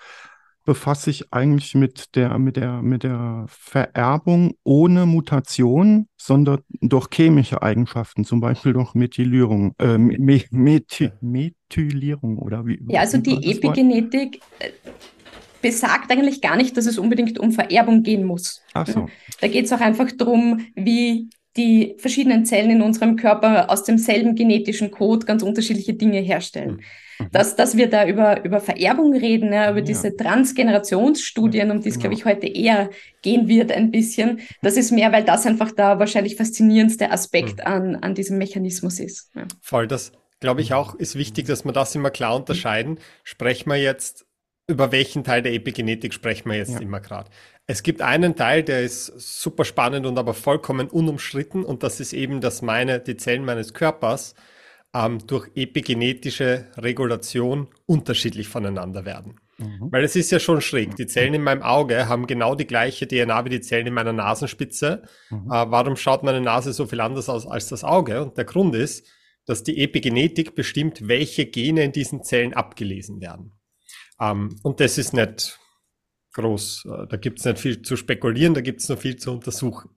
befasst 0.68 1.04
sich 1.04 1.32
eigentlich 1.32 1.74
mit 1.74 2.14
der, 2.14 2.38
mit 2.38 2.56
der, 2.56 2.82
mit 2.82 3.02
der 3.02 3.46
Vererbung 3.48 4.52
ohne 4.64 5.06
Mutation, 5.06 6.08
sondern 6.18 6.58
durch 6.82 7.08
chemische 7.10 7.62
Eigenschaften, 7.62 8.26
zum 8.26 8.42
Beispiel 8.42 8.74
durch 8.74 8.92
Methylierung, 8.92 9.74
äh, 9.78 9.96
Me 9.96 10.44
Methy 10.50 11.10
Methylierung 11.22 12.36
oder 12.36 12.66
wie? 12.66 12.78
Ja, 12.88 13.00
also 13.00 13.16
die 13.16 13.50
Epigenetik 13.50 14.42
äh, 14.58 14.68
besagt 15.62 16.12
eigentlich 16.12 16.42
gar 16.42 16.58
nicht, 16.58 16.76
dass 16.76 16.84
es 16.84 16.98
unbedingt 16.98 17.38
um 17.38 17.50
Vererbung 17.50 18.02
gehen 18.02 18.26
muss. 18.26 18.60
Ach 18.74 18.86
so. 18.86 19.08
Da 19.40 19.48
geht 19.48 19.64
es 19.64 19.72
auch 19.72 19.80
einfach 19.80 20.12
darum, 20.12 20.66
wie 20.74 21.30
die 21.56 21.94
verschiedenen 21.96 22.44
Zellen 22.44 22.72
in 22.72 22.82
unserem 22.82 23.16
Körper 23.16 23.70
aus 23.70 23.84
demselben 23.84 24.34
genetischen 24.34 24.90
Code 24.90 25.24
ganz 25.24 25.42
unterschiedliche 25.42 25.94
Dinge 25.94 26.20
herstellen. 26.20 26.82
Mhm. 27.18 27.30
Dass, 27.32 27.56
dass 27.56 27.76
wir 27.76 27.88
da 27.88 28.06
über, 28.06 28.44
über 28.44 28.60
Vererbung 28.60 29.14
reden, 29.14 29.52
ja, 29.52 29.70
über 29.70 29.80
ja. 29.80 29.84
diese 29.84 30.16
Transgenerationsstudien, 30.16 31.70
um 31.70 31.80
die 31.80 31.88
es, 31.88 31.94
genau. 31.94 32.10
glaube 32.10 32.14
ich, 32.14 32.24
heute 32.24 32.46
eher 32.46 32.90
gehen 33.22 33.48
wird 33.48 33.72
ein 33.72 33.90
bisschen, 33.90 34.40
das 34.62 34.76
ist 34.76 34.90
mehr, 34.90 35.12
weil 35.12 35.24
das 35.24 35.46
einfach 35.46 35.72
der 35.72 35.98
wahrscheinlich 35.98 36.36
faszinierendste 36.36 37.10
Aspekt 37.10 37.58
mhm. 37.58 37.66
an, 37.66 37.96
an 37.96 38.14
diesem 38.14 38.38
Mechanismus 38.38 39.00
ist. 39.00 39.30
Ja. 39.34 39.46
Voll, 39.60 39.86
das 39.86 40.12
glaube 40.40 40.60
ich 40.60 40.72
auch, 40.72 40.94
ist 40.94 41.16
wichtig, 41.16 41.46
dass 41.46 41.64
wir 41.64 41.72
das 41.72 41.94
immer 41.94 42.10
klar 42.10 42.36
unterscheiden. 42.36 42.98
Sprechen 43.24 43.70
wir 43.70 43.76
jetzt 43.76 44.24
über 44.68 44.92
welchen 44.92 45.24
Teil 45.24 45.42
der 45.42 45.54
Epigenetik 45.54 46.12
sprechen 46.12 46.50
wir 46.50 46.58
jetzt 46.58 46.74
ja. 46.74 46.80
immer 46.80 47.00
gerade? 47.00 47.30
Es 47.66 47.82
gibt 47.82 48.02
einen 48.02 48.36
Teil, 48.36 48.62
der 48.62 48.82
ist 48.82 49.06
super 49.16 49.64
spannend 49.64 50.06
und 50.06 50.18
aber 50.18 50.34
vollkommen 50.34 50.88
unumstritten 50.88 51.64
und 51.64 51.82
das 51.82 52.00
ist 52.00 52.12
eben, 52.12 52.40
dass 52.40 52.62
meine, 52.62 53.00
die 53.00 53.16
Zellen 53.16 53.44
meines 53.44 53.74
Körpers 53.74 54.34
ähm, 54.94 55.18
durch 55.26 55.50
epigenetische 55.54 56.66
Regulation 56.76 57.68
unterschiedlich 57.86 58.48
voneinander 58.48 59.04
werden. 59.04 59.40
Mhm. 59.58 59.88
Weil 59.90 60.04
es 60.04 60.16
ist 60.16 60.30
ja 60.30 60.38
schon 60.38 60.60
schräg. 60.60 60.96
Die 60.96 61.06
Zellen 61.06 61.34
in 61.34 61.42
meinem 61.42 61.62
Auge 61.62 62.08
haben 62.08 62.26
genau 62.26 62.54
die 62.54 62.66
gleiche 62.66 63.08
DNA 63.08 63.44
wie 63.44 63.50
die 63.50 63.60
Zellen 63.60 63.88
in 63.88 63.94
meiner 63.94 64.12
Nasenspitze. 64.12 65.02
Mhm. 65.30 65.50
Äh, 65.50 65.70
warum 65.70 65.96
schaut 65.96 66.22
meine 66.22 66.40
Nase 66.40 66.72
so 66.72 66.86
viel 66.86 67.00
anders 67.00 67.28
aus 67.28 67.46
als 67.46 67.68
das 67.68 67.84
Auge? 67.84 68.22
Und 68.22 68.36
der 68.36 68.44
Grund 68.44 68.74
ist, 68.74 69.06
dass 69.46 69.62
die 69.62 69.82
Epigenetik 69.82 70.54
bestimmt, 70.54 71.08
welche 71.08 71.46
Gene 71.46 71.84
in 71.84 71.92
diesen 71.92 72.22
Zellen 72.22 72.54
abgelesen 72.54 73.20
werden. 73.20 73.58
Ähm, 74.20 74.56
und 74.62 74.80
das 74.80 74.96
ist 74.96 75.12
nicht 75.12 75.58
groß. 76.34 76.86
Äh, 76.86 77.06
da 77.08 77.16
gibt 77.16 77.40
es 77.40 77.44
nicht 77.44 77.58
viel 77.58 77.82
zu 77.82 77.96
spekulieren, 77.96 78.54
da 78.54 78.60
gibt 78.60 78.80
es 78.80 78.88
nur 78.88 78.98
viel 78.98 79.16
zu 79.16 79.32
untersuchen. 79.32 79.90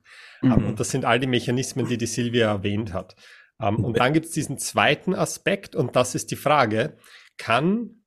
Ähm, 0.44 0.50
mhm. 0.50 0.66
und 0.68 0.80
das 0.80 0.90
sind 0.90 1.06
all 1.06 1.20
die 1.20 1.28
Mechanismen, 1.28 1.88
die 1.88 1.98
die 1.98 2.08
Silvia 2.08 2.50
erwähnt 2.50 2.94
hat. 2.94 3.16
Ähm, 3.62 3.84
und 3.84 4.00
dann 4.00 4.14
gibt 4.14 4.26
es 4.26 4.32
diesen 4.32 4.58
zweiten 4.58 5.14
Aspekt 5.14 5.76
und 5.76 5.96
das 5.96 6.16
ist 6.16 6.32
die 6.32 6.36
Frage, 6.36 6.98
kann 7.38 8.04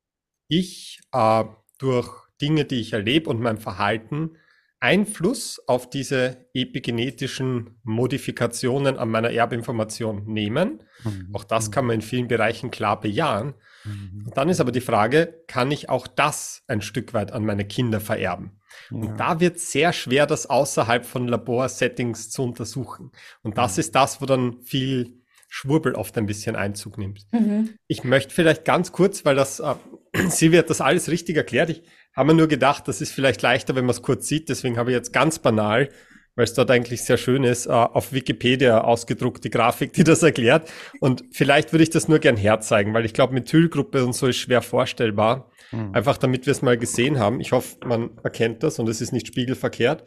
ich 0.48 1.00
äh, 1.12 1.44
durch 1.78 2.10
Dinge, 2.40 2.64
die 2.64 2.80
ich 2.80 2.92
erlebe 2.92 3.30
und 3.30 3.40
mein 3.40 3.58
Verhalten 3.58 4.36
Einfluss 4.84 5.62
auf 5.66 5.88
diese 5.88 6.46
epigenetischen 6.52 7.80
Modifikationen 7.84 8.98
an 8.98 9.08
meiner 9.08 9.30
Erbinformation 9.30 10.26
nehmen. 10.26 10.82
Mhm. 11.04 11.30
Auch 11.32 11.44
das 11.44 11.70
kann 11.70 11.86
man 11.86 11.94
in 11.94 12.02
vielen 12.02 12.28
Bereichen 12.28 12.70
klar 12.70 13.00
bejahen. 13.00 13.54
Mhm. 13.84 14.24
Und 14.26 14.36
dann 14.36 14.50
ist 14.50 14.60
aber 14.60 14.72
die 14.72 14.82
Frage, 14.82 15.42
kann 15.48 15.70
ich 15.70 15.88
auch 15.88 16.06
das 16.06 16.64
ein 16.66 16.82
Stück 16.82 17.14
weit 17.14 17.32
an 17.32 17.46
meine 17.46 17.64
Kinder 17.64 17.98
vererben? 17.98 18.60
Ja. 18.90 18.96
Und 18.98 19.16
da 19.16 19.40
wird 19.40 19.58
sehr 19.58 19.94
schwer, 19.94 20.26
das 20.26 20.50
außerhalb 20.50 21.06
von 21.06 21.28
Laborsettings 21.28 22.28
zu 22.28 22.42
untersuchen. 22.42 23.10
Und 23.42 23.56
das 23.56 23.78
mhm. 23.78 23.80
ist 23.80 23.94
das, 23.94 24.20
wo 24.20 24.26
dann 24.26 24.60
viel 24.64 25.23
Schwurbel 25.56 25.94
oft 25.94 26.18
ein 26.18 26.26
bisschen 26.26 26.56
Einzug 26.56 26.98
nimmt. 26.98 27.28
Mhm. 27.30 27.74
Ich 27.86 28.02
möchte 28.02 28.34
vielleicht 28.34 28.64
ganz 28.64 28.90
kurz, 28.90 29.24
weil 29.24 29.36
das, 29.36 29.60
äh, 29.60 29.76
Silvia 30.28 30.58
hat 30.58 30.68
das 30.68 30.80
alles 30.80 31.08
richtig 31.08 31.36
erklärt. 31.36 31.70
Ich 31.70 31.84
habe 32.12 32.32
mir 32.32 32.34
nur 32.34 32.48
gedacht, 32.48 32.88
das 32.88 33.00
ist 33.00 33.12
vielleicht 33.12 33.40
leichter, 33.40 33.76
wenn 33.76 33.84
man 33.84 33.94
es 33.94 34.02
kurz 34.02 34.26
sieht. 34.26 34.48
Deswegen 34.48 34.76
habe 34.76 34.90
ich 34.90 34.96
jetzt 34.96 35.12
ganz 35.12 35.38
banal, 35.38 35.90
weil 36.34 36.42
es 36.42 36.54
dort 36.54 36.72
eigentlich 36.72 37.04
sehr 37.04 37.18
schön 37.18 37.44
ist, 37.44 37.66
äh, 37.66 37.70
auf 37.70 38.12
Wikipedia 38.12 38.80
ausgedruckt 38.80 39.44
die 39.44 39.50
Grafik, 39.50 39.92
die 39.92 40.02
das 40.02 40.24
erklärt. 40.24 40.68
Und 40.98 41.22
vielleicht 41.30 41.72
würde 41.72 41.84
ich 41.84 41.90
das 41.90 42.08
nur 42.08 42.18
gern 42.18 42.36
herzeigen, 42.36 42.92
weil 42.92 43.04
ich 43.04 43.14
glaube, 43.14 43.34
Methylgruppe 43.34 44.04
und 44.04 44.12
so 44.12 44.26
ist 44.26 44.38
schwer 44.38 44.60
vorstellbar. 44.60 45.52
Mhm. 45.70 45.94
Einfach 45.94 46.18
damit 46.18 46.46
wir 46.46 46.50
es 46.50 46.62
mal 46.62 46.76
gesehen 46.76 47.20
haben. 47.20 47.40
Ich 47.40 47.52
hoffe, 47.52 47.76
man 47.84 48.18
erkennt 48.24 48.64
das 48.64 48.80
und 48.80 48.88
es 48.88 49.00
ist 49.00 49.12
nicht 49.12 49.28
spiegelverkehrt. 49.28 50.02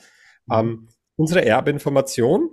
Mhm. 0.47 0.53
Ähm, 0.53 0.87
unsere 1.15 1.45
Erbinformation 1.45 2.49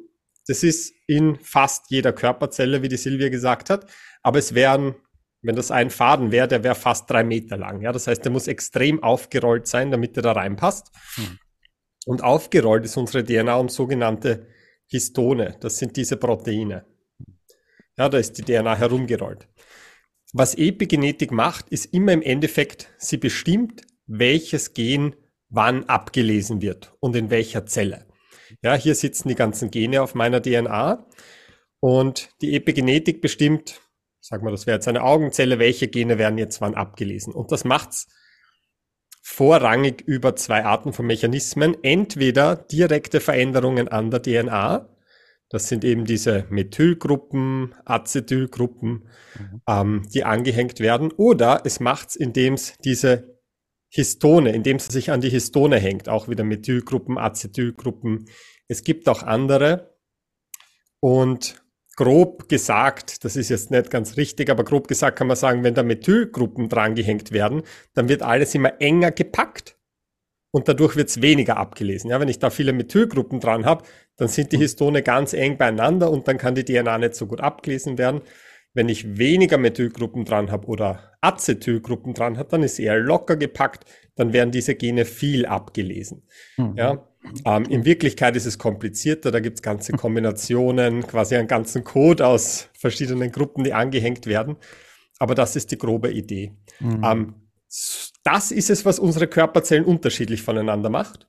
das 0.47 0.63
ist 0.63 0.95
in 1.07 1.37
fast 1.37 1.91
jeder 1.91 2.13
Körperzelle, 2.13 2.83
wie 2.83 2.89
die 2.89 2.97
Silvia 2.97 3.29
gesagt 3.29 3.71
hat. 3.71 3.91
Aber 4.23 4.39
es 4.39 4.55
wären, 4.55 4.95
wenn 5.43 5.57
das 5.57 5.71
ein 5.71 5.91
Faden 5.91 6.33
wäre, 6.33 6.49
der 6.49 6.65
wäre 6.65 6.75
fast 6.75 7.11
drei 7.11 7.25
Meter 7.25 7.57
lang. 7.57 7.83
Ja, 7.83 7.93
das 7.93 8.07
heißt, 8.07 8.25
der 8.25 8.33
muss 8.33 8.49
extrem 8.49 9.03
aufgerollt 9.03 9.67
sein, 9.67 9.91
damit 9.91 10.17
er 10.17 10.23
da 10.23 10.33
reinpasst. 10.33 10.91
Hm. 11.15 11.39
Und 12.07 12.23
aufgerollt 12.23 12.85
ist 12.85 12.97
unsere 12.97 13.25
DNA 13.25 13.57
um 13.57 13.69
sogenannte 13.69 14.47
Histone. 14.87 15.57
Das 15.61 15.79
sind 15.79 15.97
diese 15.97 16.17
Proteine. 16.17 16.85
Ja, 17.97 18.09
da 18.09 18.19
ist 18.19 18.37
die 18.39 18.43
DNA 18.43 18.77
herumgerollt. 18.77 19.49
Was 20.33 20.57
Epigenetik 20.57 21.31
macht, 21.31 21.69
ist 21.69 21.87
immer 21.95 22.13
im 22.13 22.21
Endeffekt, 22.21 22.93
sie 22.99 23.19
bestimmt, 23.19 23.83
welches 24.07 24.75
Gen 24.75 25.15
wann 25.49 25.85
abgelesen 25.85 26.61
wird 26.61 26.93
und 27.01 27.15
in 27.15 27.31
welcher 27.31 27.67
Zelle. 27.67 28.07
Ja, 28.63 28.75
hier 28.75 28.95
sitzen 28.95 29.29
die 29.29 29.35
ganzen 29.35 29.71
Gene 29.71 30.03
auf 30.03 30.15
meiner 30.15 30.41
DNA 30.41 31.07
und 31.81 32.31
die 32.41 32.55
Epigenetik 32.55 33.21
bestimmt, 33.21 33.81
sagen 34.21 34.45
wir, 34.47 34.51
das 34.51 34.67
wäre 34.67 34.77
jetzt 34.77 34.89
eine 34.89 35.03
Augenzelle, 35.03 35.59
welche 35.59 35.89
Gene 35.89 36.19
werden 36.19 36.39
jetzt 36.39 36.61
wann 36.61 36.75
abgelesen. 36.75 37.35
Und 37.35 37.53
das 37.53 37.65
macht's 37.65 38.09
vorrangig 39.23 40.03
über 40.03 40.37
zwei 40.37 40.65
Arten 40.65 40.93
von 40.93 41.07
Mechanismen. 41.07 41.77
Entweder 41.83 42.57
direkte 42.57 43.21
Veränderungen 43.21 43.89
an 43.89 44.11
der 44.11 44.23
DNA, 44.23 44.89
das 45.49 45.69
sind 45.69 45.85
eben 45.85 46.05
diese 46.05 46.47
Methylgruppen, 46.51 47.75
Acetylgruppen, 47.85 49.09
mhm. 49.39 49.63
ähm, 49.69 50.09
die 50.13 50.25
angehängt 50.25 50.81
werden. 50.81 51.13
Oder 51.13 51.63
es 51.65 51.81
macht's, 51.81 52.17
indem 52.17 52.55
es 52.55 52.79
diese 52.85 53.34
Histone, 53.95 54.51
indem 54.53 54.79
es 54.79 54.87
sich 54.87 55.13
an 55.13 55.21
die 55.21 55.31
Histone 55.31 55.79
hängt, 55.79 56.09
auch 56.09 56.29
wieder 56.29 56.43
Methylgruppen, 56.43 57.17
Acetylgruppen. 57.17 58.29
Es 58.67 58.83
gibt 58.83 59.09
auch 59.09 59.23
andere. 59.23 59.97
Und 60.99 61.63
grob 61.95 62.49
gesagt, 62.49 63.25
das 63.25 63.37
ist 63.37 63.51
jetzt 63.51 63.71
nicht 63.71 63.91
ganz 63.91 64.17
richtig, 64.17 64.51
aber 64.51 64.65
grob 64.65 64.89
gesagt 64.89 65.17
kann 65.17 65.29
man 65.29 65.37
sagen, 65.37 65.63
wenn 65.63 65.75
da 65.75 65.85
Methylgruppen 65.85 66.69
drangehängt 66.69 67.31
werden, 67.31 67.63
dann 67.93 68.09
wird 68.09 68.23
alles 68.23 68.53
immer 68.57 68.81
enger 68.81 69.13
gepackt 69.13 69.77
und 70.51 70.67
dadurch 70.67 70.97
wird 70.97 71.11
es 71.11 71.23
weniger 71.23 71.57
abgelesen. 71.57 72.11
Ja, 72.11 72.19
wenn 72.19 72.29
ich 72.29 72.41
da 72.41 72.51
viele 72.51 72.73
Methylgruppen 72.73 73.39
dran 73.39 73.65
habe, 73.65 73.85
dann 74.17 74.27
sind 74.27 74.51
die 74.51 74.59
Histone 74.59 75.03
ganz 75.03 75.35
eng 75.35 75.57
beieinander 75.57 76.11
und 76.11 76.27
dann 76.27 76.39
kann 76.39 76.57
die 76.57 76.65
DNA 76.65 76.99
nicht 76.99 77.15
so 77.15 77.27
gut 77.27 77.41
abgelesen 77.41 77.97
werden. 77.97 78.23
Wenn 78.75 78.89
ich 78.89 79.19
weniger 79.19 79.57
Methylgruppen 79.57 80.25
dran 80.25 80.51
habe 80.51 80.67
oder 80.67 81.13
Acetylgruppen 81.21 82.13
dran 82.13 82.37
habe, 82.39 82.49
dann 82.51 82.63
ist 82.63 82.79
eher 82.79 82.99
locker 82.99 83.37
gepackt, 83.37 83.85
dann 84.17 84.33
werden 84.33 84.51
diese 84.51 84.75
Gene 84.75 85.05
viel 85.05 85.47
abgelesen. 85.47 86.23
Mhm. 86.57 86.75
Ja, 86.77 87.09
ähm, 87.45 87.65
in 87.65 87.85
Wirklichkeit 87.85 88.37
ist 88.37 88.47
es 88.47 88.59
komplizierter, 88.59 89.31
da 89.31 89.41
gibt 89.41 89.59
es 89.59 89.63
ganze 89.63 89.93
Kombinationen, 89.97 91.07
quasi 91.07 91.37
einen 91.37 91.49
ganzen 91.49 91.85
Code 91.85 92.27
aus 92.27 92.69
verschiedenen 92.75 93.33
Gruppen, 93.33 93.65
die 93.65 93.73
angehängt 93.73 94.27
werden. 94.27 94.57
Aber 95.19 95.35
das 95.35 95.57
ist 95.57 95.71
die 95.71 95.79
grobe 95.79 96.11
Idee. 96.13 96.53
Mhm. 96.81 97.05
Ähm, 97.05 97.35
das 98.25 98.51
ist 98.51 98.71
es, 98.71 98.85
was 98.85 98.99
unsere 98.99 99.27
Körperzellen 99.27 99.85
unterschiedlich 99.85 100.43
voneinander 100.43 100.91
macht. 100.91 101.29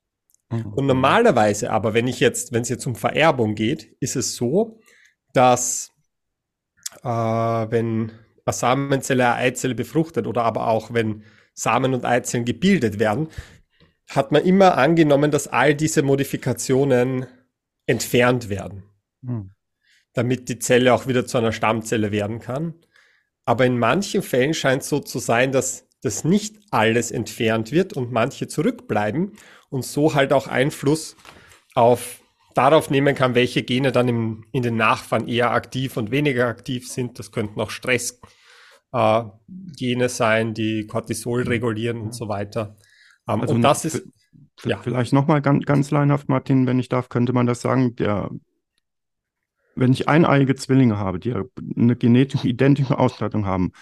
Mhm. 0.52 0.74
Und 0.74 0.86
normalerweise 0.88 1.72
aber, 1.72 1.94
wenn 1.94 2.08
ich 2.08 2.20
jetzt, 2.20 2.52
wenn 2.52 2.62
es 2.62 2.70
jetzt 2.70 2.86
um 2.86 2.96
Vererbung 2.96 3.56
geht, 3.56 3.96
ist 4.00 4.16
es 4.16 4.36
so, 4.36 4.80
dass 5.34 5.92
äh, 7.06 7.08
wenn 7.08 8.12
eine 8.46 8.54
Samenzelle 8.54 9.26
eine 9.28 9.36
Eizelle 9.36 9.76
befruchtet 9.76 10.28
oder 10.28 10.44
aber 10.44 10.68
auch 10.68 10.94
wenn 10.94 11.24
Samen 11.54 11.94
und 11.94 12.04
Eizellen 12.04 12.46
gebildet 12.46 13.00
werden, 13.00 13.30
hat 14.10 14.32
man 14.32 14.44
immer 14.44 14.78
angenommen, 14.78 15.32
dass 15.32 15.48
all 15.48 15.74
diese 15.74 16.04
Modifikationen 16.04 17.28
entfernt 17.88 18.50
werden, 18.50 18.84
hm. 19.26 19.52
damit 20.14 20.50
die 20.50 20.60
Zelle 20.60 20.94
auch 20.94 21.08
wieder 21.08 21.26
zu 21.26 21.38
einer 21.38 21.52
Stammzelle 21.52 22.12
werden 22.12 22.40
kann. 22.40 22.74
Aber 23.46 23.66
in 23.66 23.78
manchen 23.78 24.22
Fällen 24.22 24.54
scheint 24.54 24.82
es 24.82 24.90
so 24.90 25.00
zu 25.00 25.20
sein, 25.20 25.52
dass 25.52 25.88
das 26.02 26.24
nicht 26.24 26.58
alles 26.72 27.12
entfernt 27.12 27.72
wird 27.72 27.94
und 27.94 28.12
manche 28.12 28.48
zurückbleiben 28.48 29.34
und 29.70 29.86
so 29.86 30.14
halt 30.14 30.34
auch 30.34 30.48
Einfluss 30.48 31.16
auf 31.74 32.22
darauf 32.56 32.90
nehmen 32.90 33.14
kann, 33.14 33.36
welche 33.36 33.62
Gene 33.62 33.92
dann 33.92 34.08
im, 34.08 34.46
in 34.52 34.64
den 34.64 34.78
Nachfahren 34.78 35.28
eher 35.28 35.52
aktiv 35.52 35.98
und 35.98 36.10
weniger 36.10 36.48
aktiv 36.48 36.90
sind. 36.90 37.20
Das 37.20 37.32
könnten 37.32 37.62
auch 37.62 37.70
Stressgene 37.70 38.22
äh, 38.92 40.10
sein, 40.10 40.56
die 40.56 40.88
Cortisol 40.88 41.44
regulieren 41.44 42.02
und 42.02 42.16
so 42.16 42.28
weiter. 42.28 42.78
Ähm, 43.28 43.42
also 43.42 43.54
und 43.54 43.62
das 43.62 43.86
ist 43.86 44.08
ja. 44.64 44.80
vielleicht 44.82 45.14
nochmal 45.14 45.42
ganz, 45.42 45.66
ganz 45.66 45.92
leinhaft, 45.92 46.30
Martin, 46.30 46.66
wenn 46.66 46.80
ich 46.80 46.90
darf, 46.90 47.10
könnte 47.10 47.34
man 47.34 47.46
das 47.46 47.62
sagen, 47.62 47.96
der 47.98 48.32
wenn 49.78 49.92
ich 49.92 50.08
eineiige 50.08 50.56
Zwillinge 50.56 50.98
habe, 50.98 51.20
die 51.20 51.34
eine 51.76 51.98
genetische 51.98 52.48
identische 52.48 52.98
Ausstattung 52.98 53.46
haben 53.46 53.74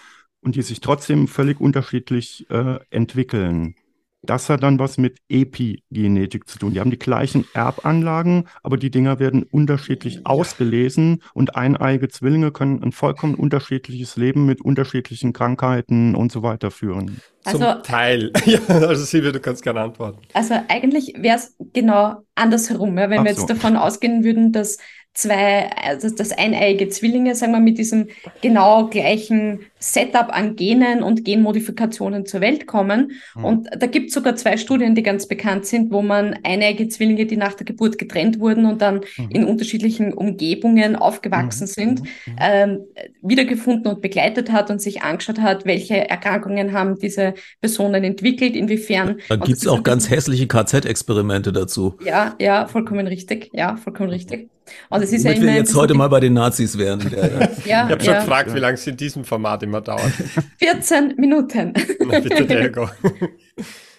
und 0.41 0.55
die 0.55 0.63
sich 0.63 0.81
trotzdem 0.81 1.27
völlig 1.27 1.61
unterschiedlich 1.61 2.49
äh, 2.49 2.79
entwickeln, 2.89 3.75
das 4.23 4.49
hat 4.49 4.63
dann 4.63 4.79
was 4.79 4.97
mit 4.97 5.17
Epigenetik 5.29 6.47
zu 6.47 6.57
tun. 6.57 6.73
Die 6.73 6.79
haben 6.79 6.91
die 6.91 6.97
gleichen 6.99 7.45
Erbanlagen, 7.53 8.47
aber 8.63 8.77
die 8.77 8.89
Dinger 8.89 9.19
werden 9.19 9.43
unterschiedlich 9.43 10.15
ja. 10.15 10.21
ausgelesen 10.23 11.21
und 11.33 11.55
eineige 11.55 12.07
Zwillinge 12.07 12.51
können 12.51 12.81
ein 12.81 12.93
vollkommen 12.93 13.35
unterschiedliches 13.35 14.15
Leben 14.15 14.45
mit 14.45 14.61
unterschiedlichen 14.61 15.33
Krankheiten 15.33 16.15
und 16.15 16.31
so 16.31 16.41
weiter 16.41 16.71
führen. 16.71 17.21
Also, 17.43 17.59
Zum 17.59 17.83
Teil. 17.83 18.31
ja, 18.45 18.59
also 18.69 19.03
Silvia, 19.03 19.31
du 19.31 19.41
kannst 19.41 19.63
gerne 19.63 19.81
antworten. 19.81 20.19
Also 20.33 20.55
eigentlich 20.69 21.13
wäre 21.17 21.37
es 21.37 21.57
genau 21.73 22.23
andersherum, 22.35 22.97
ja, 22.97 23.09
wenn 23.09 23.19
Ach 23.19 23.23
wir 23.25 23.31
jetzt 23.31 23.41
so. 23.41 23.47
davon 23.47 23.75
ausgehen 23.75 24.23
würden, 24.23 24.53
dass 24.53 24.77
zwei, 25.13 25.69
also 25.71 26.09
das 26.09 26.31
eineiige 26.31 26.89
Zwillinge, 26.89 27.35
sagen 27.35 27.51
wir, 27.51 27.59
mit 27.59 27.77
diesem 27.77 28.07
genau 28.41 28.87
gleichen 28.87 29.59
Setup 29.77 30.29
an 30.29 30.55
Genen 30.55 31.03
und 31.03 31.23
Genmodifikationen 31.23 32.25
zur 32.25 32.41
Welt 32.41 32.65
kommen. 32.65 33.11
Mhm. 33.35 33.45
Und 33.45 33.69
da 33.77 33.85
gibt 33.85 34.07
es 34.07 34.15
sogar 34.15 34.35
zwei 34.35 34.57
Studien, 34.57 34.95
die 34.95 35.03
ganz 35.03 35.27
bekannt 35.27 35.65
sind, 35.65 35.91
wo 35.91 36.01
man 36.01 36.39
eineige 36.43 36.87
Zwillinge, 36.87 37.25
die 37.25 37.37
nach 37.37 37.53
der 37.53 37.65
Geburt 37.65 37.99
getrennt 37.99 38.39
wurden 38.39 38.65
und 38.65 38.81
dann 38.81 39.01
mhm. 39.17 39.29
in 39.29 39.43
unterschiedlichen 39.45 40.13
Umgebungen 40.13 40.95
aufgewachsen 40.95 41.65
mhm. 41.65 41.67
sind, 41.67 42.01
mhm. 42.01 42.35
ähm, 42.39 42.79
wiedergefunden 43.21 43.91
und 43.91 44.01
begleitet 44.01 44.51
hat 44.51 44.71
und 44.71 44.81
sich 44.81 45.03
angeschaut 45.03 45.39
hat, 45.39 45.65
welche 45.65 46.09
Erkrankungen 46.09 46.73
haben 46.73 46.97
diese 46.97 47.35
Personen 47.61 48.03
entwickelt, 48.03 48.55
inwiefern. 48.55 49.19
Da 49.29 49.35
gibt 49.35 49.59
es 49.59 49.67
auch 49.67 49.83
ganz 49.83 50.09
hässliche 50.09 50.47
KZ-Experimente 50.47 51.51
dazu. 51.53 51.97
Ja, 52.03 52.35
ja, 52.39 52.67
vollkommen 52.67 53.05
richtig. 53.05 53.51
Ja, 53.53 53.75
vollkommen 53.75 54.09
richtig. 54.09 54.49
Und 54.89 55.01
es 55.01 55.11
ist 55.11 55.23
Womit 55.23 55.37
ja 55.37 55.43
immer 55.43 55.51
wir 55.51 55.59
jetzt 55.59 55.75
heute 55.75 55.93
mal 55.93 56.07
bei 56.07 56.19
den 56.19 56.33
Nazis 56.33 56.77
wären. 56.77 56.99
Ja, 57.11 57.27
ja. 57.27 57.39
ja, 57.65 57.85
ich 57.85 57.91
habe 57.91 58.03
schon 58.03 58.13
gefragt, 58.15 58.53
wie 58.53 58.59
lange 58.59 58.75
es 58.75 58.87
in 58.87 58.97
diesem 58.97 59.23
Format 59.23 59.63
immer 59.63 59.81
dauert. 59.81 60.11
14 60.59 61.15
Minuten. 61.17 61.73
Na, 61.99 62.19
bitte, 62.19 62.45
Diego. 62.45 62.89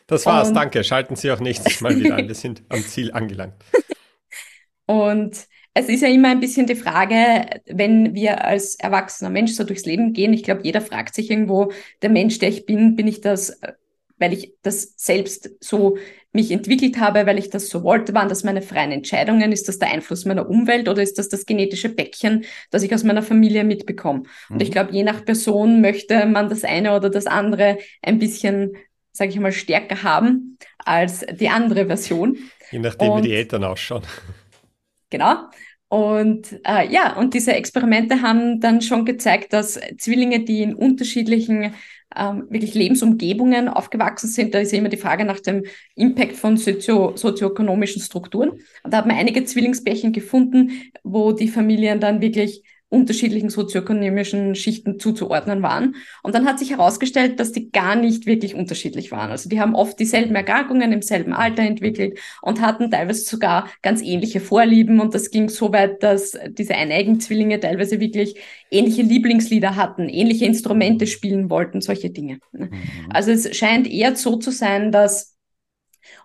Das 0.06 0.26
war's, 0.26 0.48
Und, 0.48 0.54
danke. 0.54 0.84
Schalten 0.84 1.16
Sie 1.16 1.30
auch 1.30 1.40
nächstes 1.40 1.80
Mal 1.80 1.96
wieder 1.96 2.16
ein. 2.16 2.28
Wir 2.28 2.34
sind 2.34 2.62
am 2.68 2.82
Ziel 2.82 3.12
angelangt. 3.12 3.54
Und 4.86 5.46
es 5.74 5.88
ist 5.88 6.02
ja 6.02 6.08
immer 6.08 6.28
ein 6.28 6.40
bisschen 6.40 6.66
die 6.66 6.76
Frage, 6.76 7.60
wenn 7.66 8.14
wir 8.14 8.44
als 8.44 8.76
erwachsener 8.76 9.30
Mensch 9.30 9.52
so 9.52 9.64
durchs 9.64 9.86
Leben 9.86 10.12
gehen, 10.12 10.32
ich 10.32 10.44
glaube, 10.44 10.60
jeder 10.62 10.80
fragt 10.80 11.14
sich 11.14 11.30
irgendwo, 11.30 11.72
der 12.02 12.10
Mensch, 12.10 12.38
der 12.38 12.50
ich 12.50 12.66
bin, 12.66 12.96
bin 12.96 13.08
ich 13.08 13.20
das 13.20 13.58
weil 14.18 14.32
ich 14.32 14.54
das 14.62 14.94
selbst 14.96 15.50
so 15.60 15.98
mich 16.34 16.50
entwickelt 16.50 16.98
habe, 16.98 17.26
weil 17.26 17.38
ich 17.38 17.48
das 17.48 17.68
so 17.68 17.84
wollte, 17.84 18.12
waren 18.12 18.28
das 18.28 18.42
meine 18.42 18.60
freien 18.60 18.90
Entscheidungen? 18.90 19.52
Ist 19.52 19.68
das 19.68 19.78
der 19.78 19.90
Einfluss 19.90 20.24
meiner 20.24 20.48
Umwelt 20.48 20.88
oder 20.88 21.00
ist 21.00 21.18
das 21.18 21.28
das 21.28 21.46
genetische 21.46 21.88
Päckchen, 21.88 22.44
das 22.70 22.82
ich 22.82 22.92
aus 22.92 23.04
meiner 23.04 23.22
Familie 23.22 23.62
mitbekomme? 23.62 24.20
Mhm. 24.20 24.54
Und 24.54 24.62
ich 24.62 24.68
mhm. 24.70 24.72
glaube, 24.72 24.92
je 24.92 25.04
nach 25.04 25.24
Person 25.24 25.80
möchte 25.80 26.26
man 26.26 26.48
das 26.48 26.64
eine 26.64 26.96
oder 26.96 27.08
das 27.08 27.26
andere 27.26 27.78
ein 28.02 28.18
bisschen, 28.18 28.72
sage 29.12 29.30
ich 29.30 29.38
mal, 29.38 29.52
stärker 29.52 30.02
haben 30.02 30.58
als 30.78 31.24
die 31.32 31.48
andere 31.48 31.86
Version. 31.86 32.36
Je 32.72 32.80
nachdem, 32.80 33.10
Und, 33.10 33.22
wie 33.22 33.28
die 33.28 33.34
Eltern 33.34 33.62
ausschauen. 33.62 34.02
Genau. 35.10 35.36
Und 35.88 36.60
äh, 36.66 36.90
ja, 36.92 37.16
und 37.16 37.34
diese 37.34 37.52
Experimente 37.52 38.22
haben 38.22 38.58
dann 38.58 38.82
schon 38.82 39.04
gezeigt, 39.04 39.52
dass 39.52 39.78
Zwillinge, 39.98 40.40
die 40.40 40.62
in 40.62 40.74
unterschiedlichen 40.74 41.74
ähm, 42.16 42.46
wirklich 42.48 42.74
Lebensumgebungen 42.74 43.68
aufgewachsen 43.68 44.28
sind. 44.28 44.54
Da 44.54 44.60
ist 44.60 44.72
immer 44.72 44.88
die 44.88 44.96
Frage 44.96 45.24
nach 45.24 45.40
dem 45.40 45.64
Impact 45.94 46.36
von 46.36 46.56
sozio 46.56 47.16
sozioökonomischen 47.16 48.02
Strukturen. 48.02 48.50
Und 48.50 48.92
da 48.92 48.98
hat 48.98 49.06
man 49.06 49.16
einige 49.16 49.44
Zwillingspärchen 49.44 50.12
gefunden, 50.12 50.70
wo 51.02 51.32
die 51.32 51.48
Familien 51.48 52.00
dann 52.00 52.20
wirklich 52.20 52.62
unterschiedlichen 52.94 53.50
sozioökonomischen 53.50 54.54
Schichten 54.54 55.00
zuzuordnen 55.00 55.62
waren. 55.62 55.96
Und 56.22 56.34
dann 56.34 56.46
hat 56.46 56.58
sich 56.58 56.70
herausgestellt, 56.70 57.40
dass 57.40 57.52
die 57.52 57.70
gar 57.70 57.96
nicht 57.96 58.26
wirklich 58.26 58.54
unterschiedlich 58.54 59.10
waren. 59.10 59.30
Also 59.30 59.48
die 59.48 59.60
haben 59.60 59.74
oft 59.74 59.98
dieselben 59.98 60.34
Erkrankungen 60.34 60.92
im 60.92 61.02
selben 61.02 61.32
Alter 61.32 61.62
entwickelt 61.62 62.18
und 62.40 62.60
hatten 62.60 62.90
teilweise 62.90 63.24
sogar 63.24 63.68
ganz 63.82 64.00
ähnliche 64.00 64.40
Vorlieben. 64.40 65.00
Und 65.00 65.14
das 65.14 65.30
ging 65.30 65.48
so 65.48 65.72
weit, 65.72 66.02
dass 66.02 66.38
diese 66.48 66.74
eineigen 66.74 67.20
Zwillinge 67.20 67.60
teilweise 67.60 68.00
wirklich 68.00 68.36
ähnliche 68.70 69.02
Lieblingslieder 69.02 69.76
hatten, 69.76 70.08
ähnliche 70.08 70.46
Instrumente 70.46 71.06
spielen 71.06 71.50
wollten, 71.50 71.80
solche 71.80 72.10
Dinge. 72.10 72.38
Mhm. 72.52 72.70
Also 73.10 73.32
es 73.32 73.56
scheint 73.56 73.90
eher 73.90 74.14
so 74.16 74.36
zu 74.36 74.50
sein, 74.50 74.92
dass 74.92 75.33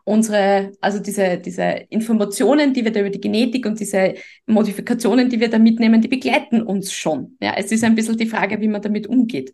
unsere, 0.09 0.71
also 0.81 0.97
diese, 0.97 1.37
diese 1.37 1.85
Informationen, 1.89 2.73
die 2.73 2.83
wir 2.83 2.91
da 2.91 2.99
über 2.99 3.11
die 3.11 3.21
Genetik 3.21 3.67
und 3.67 3.79
diese 3.79 4.15
Modifikationen, 4.47 5.29
die 5.29 5.39
wir 5.39 5.51
da 5.51 5.59
mitnehmen, 5.59 6.01
die 6.01 6.07
begleiten 6.07 6.63
uns 6.63 6.91
schon. 6.91 7.37
Ja, 7.39 7.53
es 7.55 7.71
ist 7.71 7.83
ein 7.83 7.93
bisschen 7.93 8.17
die 8.17 8.25
Frage, 8.25 8.59
wie 8.59 8.67
man 8.67 8.81
damit 8.81 9.05
umgeht. 9.05 9.53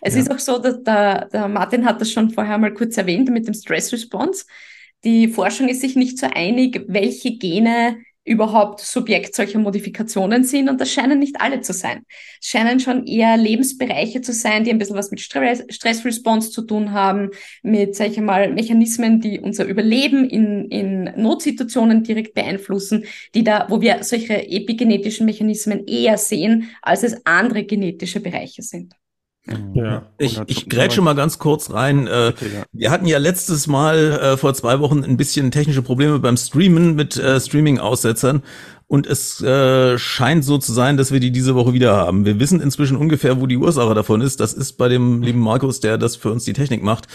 Es 0.00 0.16
ja. 0.16 0.22
ist 0.22 0.30
auch 0.32 0.40
so, 0.40 0.58
dass 0.58 0.82
der, 0.82 1.26
der 1.26 1.46
Martin 1.46 1.84
hat 1.84 2.00
das 2.00 2.10
schon 2.10 2.30
vorher 2.30 2.58
mal 2.58 2.74
kurz 2.74 2.96
erwähnt 2.96 3.30
mit 3.30 3.46
dem 3.46 3.54
Stress 3.54 3.92
Response. 3.92 4.44
Die 5.04 5.28
Forschung 5.28 5.68
ist 5.68 5.82
sich 5.82 5.94
nicht 5.94 6.18
so 6.18 6.26
einig, 6.26 6.84
welche 6.88 7.38
Gene 7.38 7.98
überhaupt 8.24 8.80
Subjekt 8.80 9.34
solcher 9.34 9.58
Modifikationen 9.58 10.44
sind 10.44 10.68
und 10.68 10.80
das 10.80 10.92
scheinen 10.92 11.18
nicht 11.18 11.40
alle 11.40 11.60
zu 11.60 11.72
sein. 11.72 12.04
Es 12.40 12.48
scheinen 12.48 12.78
schon 12.78 13.06
eher 13.06 13.36
Lebensbereiche 13.36 14.20
zu 14.20 14.32
sein, 14.32 14.64
die 14.64 14.70
ein 14.70 14.78
bisschen 14.78 14.96
was 14.96 15.10
mit 15.10 15.20
Stress-Response 15.20 16.50
zu 16.50 16.62
tun 16.62 16.92
haben, 16.92 17.30
mit, 17.62 17.96
sag 17.96 18.10
ich 18.10 18.20
mal, 18.20 18.52
Mechanismen, 18.52 19.20
die 19.20 19.40
unser 19.40 19.64
Überleben 19.64 20.28
in, 20.28 20.70
in 20.70 21.04
Notsituationen 21.16 22.04
direkt 22.04 22.34
beeinflussen, 22.34 23.04
die 23.34 23.42
da, 23.42 23.66
wo 23.68 23.80
wir 23.80 24.04
solche 24.04 24.48
epigenetischen 24.48 25.26
Mechanismen 25.26 25.86
eher 25.86 26.16
sehen, 26.16 26.70
als 26.80 27.02
es 27.02 27.26
andere 27.26 27.64
genetische 27.64 28.20
Bereiche 28.20 28.62
sind. 28.62 28.94
Mhm. 29.46 29.74
Ja. 29.74 30.02
Ich, 30.18 30.40
ich 30.46 30.68
grätsche 30.68 31.02
mal 31.02 31.14
ganz 31.14 31.38
kurz 31.38 31.72
rein. 31.72 32.06
Äh, 32.06 32.32
wir 32.72 32.90
hatten 32.90 33.06
ja 33.06 33.18
letztes 33.18 33.66
Mal 33.66 34.12
äh, 34.12 34.36
vor 34.36 34.54
zwei 34.54 34.78
Wochen 34.80 35.02
ein 35.02 35.16
bisschen 35.16 35.50
technische 35.50 35.82
Probleme 35.82 36.18
beim 36.18 36.36
Streamen 36.36 36.94
mit 36.94 37.16
äh, 37.16 37.40
Streaming-Aussetzern 37.40 38.42
und 38.92 39.06
es 39.06 39.40
äh, 39.40 39.96
scheint 39.96 40.44
so 40.44 40.58
zu 40.58 40.70
sein, 40.74 40.98
dass 40.98 41.12
wir 41.12 41.18
die 41.18 41.30
diese 41.30 41.54
Woche 41.54 41.72
wieder 41.72 41.96
haben. 41.96 42.26
Wir 42.26 42.38
wissen 42.38 42.60
inzwischen 42.60 42.98
ungefähr, 42.98 43.40
wo 43.40 43.46
die 43.46 43.56
Ursache 43.56 43.94
davon 43.94 44.20
ist. 44.20 44.38
Das 44.38 44.52
ist 44.52 44.74
bei 44.74 44.90
dem 44.90 45.22
lieben 45.22 45.40
Markus, 45.40 45.80
der 45.80 45.96
das 45.96 46.14
für 46.14 46.30
uns 46.30 46.44
die 46.44 46.52
Technik 46.52 46.82
macht, 46.82 47.06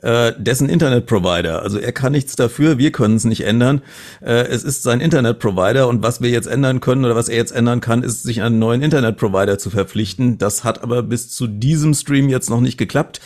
äh, 0.00 0.32
dessen 0.38 0.66
Internetprovider. 0.66 1.60
Also 1.60 1.78
er 1.78 1.92
kann 1.92 2.12
nichts 2.12 2.36
dafür, 2.36 2.78
wir 2.78 2.90
können 2.90 3.16
es 3.16 3.24
nicht 3.24 3.42
ändern. 3.42 3.82
Äh, 4.22 4.46
es 4.46 4.64
ist 4.64 4.82
sein 4.82 5.00
Internetprovider 5.00 5.88
und 5.88 6.02
was 6.02 6.22
wir 6.22 6.30
jetzt 6.30 6.46
ändern 6.46 6.80
können 6.80 7.04
oder 7.04 7.16
was 7.16 7.28
er 7.28 7.36
jetzt 7.36 7.52
ändern 7.52 7.82
kann, 7.82 8.02
ist 8.02 8.22
sich 8.22 8.40
einen 8.40 8.58
neuen 8.58 8.80
Internetprovider 8.80 9.58
zu 9.58 9.68
verpflichten. 9.68 10.38
Das 10.38 10.64
hat 10.64 10.82
aber 10.82 11.02
bis 11.02 11.28
zu 11.28 11.48
diesem 11.48 11.92
Stream 11.92 12.30
jetzt 12.30 12.48
noch 12.48 12.62
nicht 12.62 12.78
geklappt. 12.78 13.20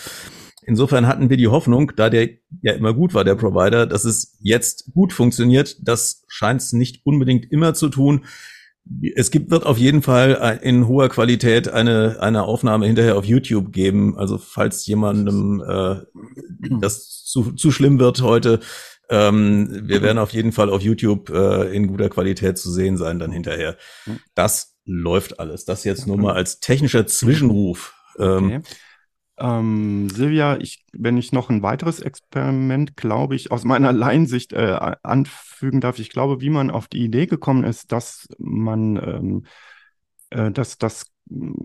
Insofern 0.63 1.07
hatten 1.07 1.31
wir 1.31 1.37
die 1.37 1.49
Hoffnung, 1.49 1.93
da 1.97 2.11
der 2.11 2.29
ja 2.63 2.75
immer 2.75 2.93
gut 2.93 3.15
war, 3.15 3.25
der 3.25 3.35
Provider, 3.35 3.87
dass 3.87 4.05
es 4.05 4.37
jetzt 4.41 4.93
gut 4.93 5.13
funktioniert. 5.13 5.77
Das 5.81 6.25
scheint 6.29 6.61
es 6.61 6.73
nicht 6.73 7.05
unbedingt 7.05 7.51
immer 7.51 7.75
zu 7.75 7.89
tun. 7.89 8.25
Es 9.15 9.31
gibt, 9.31 9.51
wird 9.51 9.67
auf 9.67 9.79
jeden 9.79 10.03
Fall 10.03 10.61
in 10.63 10.87
hoher 10.89 11.09
Qualität 11.09 11.69
eine, 11.69 12.19
eine 12.21 12.43
Aufnahme 12.45 12.87
hinterher 12.87 13.17
auf 13.17 13.25
YouTube 13.25 13.73
geben. 13.73 14.19
Also 14.19 14.39
falls 14.39 14.87
jemandem 14.87 15.63
äh, 15.67 15.97
das 16.81 17.25
zu, 17.25 17.53
zu 17.53 17.71
schlimm 17.71 17.99
wird 17.99 18.21
heute, 18.23 18.61
ähm, 19.09 19.89
wir 19.89 20.03
werden 20.03 20.19
auf 20.19 20.33
jeden 20.33 20.53
Fall 20.53 20.71
auf 20.71 20.83
YouTube 20.83 21.31
äh, 21.31 21.75
in 21.75 21.89
guter 21.89 22.09
Qualität 22.09 22.59
zu 22.59 22.71
sehen 22.71 22.97
sein 22.97 23.19
dann 23.19 23.33
hinterher. 23.33 23.77
Das 24.35 24.77
läuft 24.85 25.41
alles. 25.41 25.65
Das 25.65 25.85
jetzt 25.85 26.07
nur 26.07 26.17
mal 26.17 26.35
als 26.35 26.61
technischer 26.61 27.07
Zwischenruf. 27.07 27.95
Ähm, 28.19 28.47
okay. 28.47 28.61
Ähm, 29.41 30.11
Silvia, 30.11 30.59
ich, 30.61 30.85
wenn 30.93 31.17
ich 31.17 31.33
noch 31.33 31.49
ein 31.49 31.63
weiteres 31.63 32.01
Experiment, 32.01 32.97
glaube 32.97 33.35
ich, 33.35 33.51
aus 33.51 33.65
meiner 33.65 33.93
Laiensicht 33.93 34.53
äh, 34.53 34.97
anfügen 35.03 35.81
darf, 35.81 35.99
ich 35.99 36.11
glaube, 36.11 36.41
wie 36.41 36.51
man 36.51 36.71
auf 36.71 36.89
die 36.89 37.03
Idee 37.03 37.27
gekommen 37.27 37.65
ist, 37.65 37.91
dass 37.91 38.29
man, 38.39 38.97
ähm, 38.97 39.45
äh, 40.31 40.51
dass 40.51 40.77
das 40.77 41.07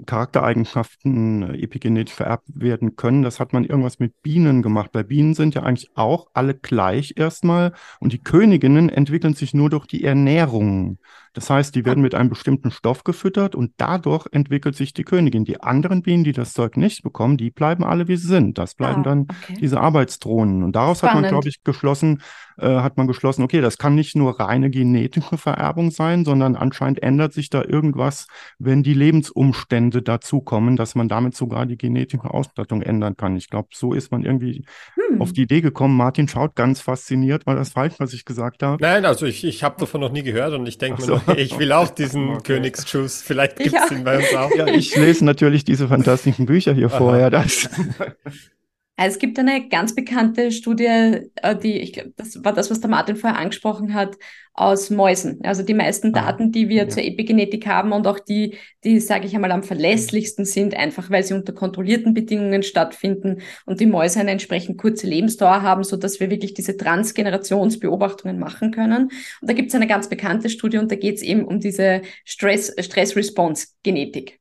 Charaktereigenschaften 0.06 1.44
äh, 1.44 1.58
epigenetisch 1.64 2.14
vererbt 2.14 2.48
werden 2.54 2.96
können. 2.96 3.24
Das 3.24 3.40
hat 3.40 3.52
man 3.52 3.66
irgendwas 3.66 4.00
mit 4.00 4.22
Bienen 4.22 4.62
gemacht. 4.62 4.92
Bei 4.94 5.04
Bienen 5.04 5.34
sind 5.34 5.56
ja 5.56 5.64
eigentlich 5.64 5.90
auch 5.96 6.28
alle 6.34 6.54
gleich 6.54 7.16
erstmal 7.18 7.74
und 8.00 8.14
die 8.14 8.22
Königinnen 8.22 8.90
entwickeln 8.90 9.34
sich 9.34 9.54
nur 9.54 9.70
durch 9.70 9.88
die 9.88 10.04
Ernährung. 10.04 11.00
Das 11.36 11.50
heißt, 11.50 11.76
die 11.76 11.86
werden 11.86 12.02
mit 12.02 12.16
einem 12.16 12.30
bestimmten 12.30 12.72
Stoff 12.72 13.04
gefüttert 13.04 13.56
und 13.56 13.74
dadurch 13.76 14.26
entwickelt 14.32 14.76
sich 14.76 14.94
die 14.94 15.04
Königin. 15.04 15.44
Die 15.44 15.62
anderen 15.62 16.02
Bienen, 16.02 16.24
die 16.24 16.32
das 16.32 16.54
Zeug 16.54 16.78
nicht 16.78 17.04
bekommen, 17.04 17.36
die 17.36 17.52
bleiben 17.52 17.84
alle 17.84 18.08
wie 18.08 18.16
sie 18.16 18.28
sind. 18.28 18.58
Das 18.58 18.74
bleiben 18.74 19.02
ah, 19.02 19.04
dann 19.04 19.22
okay. 19.30 19.58
diese 19.60 19.82
Arbeitsdrohnen. 19.82 20.64
Und 20.64 20.78
daraus 20.78 21.00
Spannend. 21.00 21.16
hat 21.16 21.22
man, 21.24 21.30
glaube 21.32 21.50
ich, 21.50 21.62
geschlossen, 21.66 22.22
äh, 22.58 22.68
hat 22.68 22.96
man 22.96 23.06
geschlossen, 23.08 23.44
okay, 23.44 23.60
das 23.60 23.78
kann 23.78 23.96
nicht 23.96 24.16
nur 24.16 24.40
reine 24.40 24.70
genetische 24.70 25.38
Vererbung 25.38 25.92
sein, 25.92 26.24
sondern 26.24 26.56
anscheinend 26.56 27.04
ändert 27.04 27.34
sich 27.34 27.50
da 27.50 27.62
irgendwas, 27.62 28.28
wenn 28.58 28.82
die 28.82 28.94
Lebensumstände 28.94 30.02
dazukommen, 30.02 30.78
dass 30.78 30.96
man 30.96 31.10
damit 31.10 31.36
sogar 31.36 31.66
die 31.66 31.78
genetische 31.78 32.34
Ausstattung 32.34 32.82
ändern 32.82 33.18
kann. 33.18 33.36
Ich 33.36 33.50
glaube, 33.50 33.68
so 33.74 33.92
ist 33.92 34.10
man 34.10 34.24
irgendwie 34.24 34.64
hm. 35.10 35.22
auf 35.22 35.34
die 35.34 35.42
Idee 35.42 35.60
gekommen. 35.60 35.98
Martin 35.98 36.30
schaut 36.30 36.56
ganz 36.56 36.80
fasziniert. 36.80 37.46
War 37.46 37.56
das 37.56 37.72
falsch, 37.72 37.96
was 37.98 38.14
ich 38.14 38.24
gesagt 38.24 38.64
habe? 38.64 38.82
Nein, 38.82 39.04
also 39.04 39.26
ich, 39.26 39.44
ich 39.44 39.62
habe 39.62 39.76
davon 39.78 40.00
noch 40.00 40.14
nie 40.14 40.24
gehört 40.24 40.54
und 40.54 40.66
ich 40.66 40.78
denke 40.78 41.02
so. 41.02 41.16
mir, 41.16 41.18
noch, 41.18 41.25
ich 41.38 41.58
will 41.58 41.72
auch 41.72 41.90
diesen 41.90 42.30
okay. 42.30 42.54
Königsjuice. 42.54 43.22
Vielleicht 43.22 43.58
gibt 43.58 43.76
es 43.76 43.92
ihn 43.92 44.04
bei 44.04 44.18
uns 44.18 44.34
auch. 44.36 44.54
Ja, 44.56 44.68
ich 44.68 44.96
lese 44.96 45.26
natürlich 45.26 45.64
diese 45.66 45.88
fantastischen 45.88 46.46
Bücher 46.46 46.74
hier 46.74 46.90
vorher. 46.90 47.30
Das. 47.30 47.70
Also 48.98 49.16
es 49.16 49.20
gibt 49.20 49.38
eine 49.38 49.68
ganz 49.68 49.94
bekannte 49.94 50.52
Studie, 50.52 50.86
äh, 50.86 51.58
die, 51.62 51.80
ich 51.80 51.92
glaube, 51.94 52.14
das 52.16 52.42
war 52.46 52.54
das, 52.54 52.72
was 52.72 52.80
der 52.80 52.90
Martin 52.90 53.18
vorher 53.18 53.40
angesprochen 53.40 53.94
hat, 53.94 54.16
aus 54.54 54.90
Mäusen. 54.90 55.42
Also 55.44 55.64
die 55.64 55.74
meisten 55.74 56.16
ah, 56.16 56.22
Daten, 56.22 56.54
die 56.54 56.70
wir 56.70 56.84
ja. 56.84 56.88
zur 56.88 57.04
Epigenetik 57.04 57.68
haben 57.68 57.92
und 57.92 58.08
auch 58.08 58.20
die, 58.20 58.56
die, 58.86 59.02
sage 59.02 59.28
ich 59.28 59.36
einmal, 59.36 59.52
am 59.52 59.64
verlässlichsten 59.64 60.46
sind, 60.46 60.76
einfach 60.76 61.10
weil 61.10 61.24
sie 61.24 61.34
unter 61.34 61.52
kontrollierten 61.52 62.14
Bedingungen 62.14 62.64
stattfinden 62.64 63.42
und 63.66 63.82
die 63.82 63.86
Mäuse 63.86 64.22
eine 64.22 64.32
entsprechend 64.32 64.78
kurze 64.78 65.08
Lebensdauer 65.08 65.62
haben, 65.62 65.84
so 65.84 65.98
dass 65.98 66.22
wir 66.22 66.30
wirklich 66.30 66.54
diese 66.54 66.78
Transgenerationsbeobachtungen 66.78 68.40
machen 68.40 68.72
können. 68.72 69.10
Und 69.42 69.50
da 69.50 69.54
gibt 69.54 69.68
es 69.70 69.76
eine 69.76 69.88
ganz 69.88 70.08
bekannte 70.08 70.50
Studie 70.50 70.78
und 70.78 70.90
da 70.90 70.96
geht 70.96 71.16
es 71.16 71.22
eben 71.22 71.44
um 71.44 71.60
diese 71.60 72.02
Stress-Response-Genetik. 72.24 74.40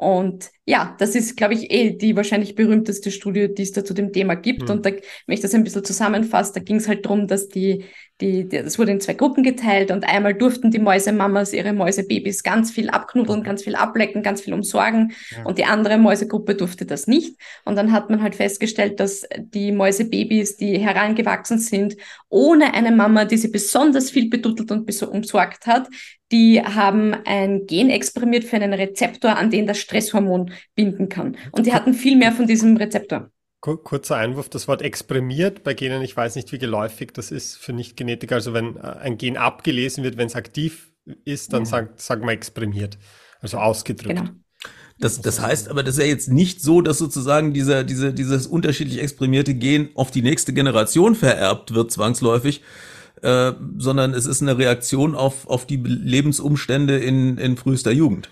Und 0.00 0.50
ja, 0.64 0.96
das 0.98 1.14
ist, 1.14 1.36
glaube 1.36 1.52
ich, 1.52 1.70
eh 1.70 1.90
die 1.90 2.16
wahrscheinlich 2.16 2.54
berühmteste 2.54 3.10
Studie, 3.10 3.52
die 3.52 3.64
es 3.64 3.72
da 3.72 3.84
zu 3.84 3.92
dem 3.92 4.14
Thema 4.14 4.34
gibt. 4.34 4.62
Mhm. 4.62 4.70
Und 4.70 4.86
da, 4.86 4.92
wenn 4.92 5.34
ich 5.34 5.40
das 5.40 5.52
ein 5.52 5.62
bisschen 5.62 5.84
zusammenfasse, 5.84 6.54
da 6.54 6.60
ging 6.60 6.76
es 6.76 6.88
halt 6.88 7.04
darum, 7.04 7.26
dass 7.26 7.48
die, 7.48 7.84
die, 8.20 8.48
die, 8.48 8.62
das 8.62 8.78
wurde 8.78 8.92
in 8.92 9.00
zwei 9.00 9.14
Gruppen 9.14 9.42
geteilt 9.42 9.90
und 9.90 10.08
einmal 10.08 10.34
durften 10.34 10.70
die 10.70 10.78
Mäusemamas 10.78 11.52
ihre 11.52 11.72
Mäusebabys 11.72 12.42
ganz 12.42 12.70
viel 12.70 12.90
abknuddeln, 12.90 13.42
ganz 13.42 13.64
viel 13.64 13.74
ablecken, 13.74 14.22
ganz 14.22 14.42
viel 14.42 14.54
umsorgen 14.54 15.12
ja. 15.30 15.44
und 15.44 15.58
die 15.58 15.64
andere 15.64 15.98
Mäusegruppe 15.98 16.54
durfte 16.54 16.86
das 16.86 17.06
nicht. 17.06 17.36
Und 17.64 17.76
dann 17.76 17.92
hat 17.92 18.10
man 18.10 18.22
halt 18.22 18.34
festgestellt, 18.34 19.00
dass 19.00 19.26
die 19.38 19.72
Mäusebabys, 19.72 20.56
die 20.56 20.78
herangewachsen 20.78 21.58
sind, 21.58 21.96
ohne 22.28 22.74
eine 22.74 22.92
Mama, 22.92 23.24
die 23.24 23.36
sie 23.36 23.48
besonders 23.48 24.10
viel 24.10 24.28
beduttelt 24.28 24.70
und 24.70 25.02
umsorgt 25.02 25.66
hat, 25.66 25.88
die 26.32 26.62
haben 26.62 27.14
ein 27.24 27.66
Gen 27.66 27.90
exprimiert 27.90 28.44
für 28.44 28.56
einen 28.56 28.72
Rezeptor, 28.72 29.36
an 29.36 29.50
den 29.50 29.66
das 29.66 29.78
Stresshormon 29.78 30.52
binden 30.74 31.08
kann. 31.08 31.36
Und 31.52 31.66
die 31.66 31.74
hatten 31.74 31.94
viel 31.94 32.16
mehr 32.16 32.32
von 32.32 32.46
diesem 32.46 32.76
Rezeptor. 32.76 33.30
Kurzer 33.60 34.16
Einwurf, 34.16 34.48
das 34.48 34.68
Wort 34.68 34.80
exprimiert 34.80 35.64
bei 35.64 35.74
Genen, 35.74 36.00
ich 36.00 36.16
weiß 36.16 36.36
nicht, 36.36 36.50
wie 36.50 36.58
geläufig 36.58 37.12
das 37.12 37.30
ist 37.30 37.56
für 37.58 37.74
Nicht-Genetiker. 37.74 38.36
Also 38.36 38.54
wenn 38.54 38.76
äh, 38.76 38.80
ein 38.80 39.18
Gen 39.18 39.36
abgelesen 39.36 40.02
wird, 40.02 40.16
wenn 40.16 40.28
es 40.28 40.34
aktiv 40.34 40.92
ist, 41.24 41.52
dann 41.52 41.64
ja. 41.64 41.68
sagt, 41.68 42.00
sagen 42.00 42.24
wir 42.24 42.32
exprimiert, 42.32 42.98
also 43.40 43.58
ausgedrückt. 43.58 44.16
Genau. 44.16 44.30
Das, 44.98 45.20
das 45.20 45.40
heißt 45.40 45.68
aber, 45.68 45.82
das 45.82 45.96
ist 45.96 46.02
ja 46.02 46.08
jetzt 46.08 46.30
nicht 46.30 46.60
so, 46.62 46.82
dass 46.82 46.98
sozusagen 46.98 47.54
dieser, 47.54 47.84
diese, 47.84 48.12
dieses 48.12 48.46
unterschiedlich 48.46 49.00
exprimierte 49.00 49.54
Gen 49.54 49.88
auf 49.94 50.10
die 50.10 50.22
nächste 50.22 50.52
Generation 50.52 51.14
vererbt 51.14 51.74
wird, 51.74 51.90
zwangsläufig, 51.90 52.62
äh, 53.22 53.52
sondern 53.78 54.12
es 54.12 54.26
ist 54.26 54.42
eine 54.42 54.58
Reaktion 54.58 55.14
auf, 55.14 55.46
auf 55.46 55.66
die 55.66 55.76
Lebensumstände 55.76 56.98
in, 56.98 57.38
in 57.38 57.56
frühester 57.56 57.92
Jugend. 57.92 58.30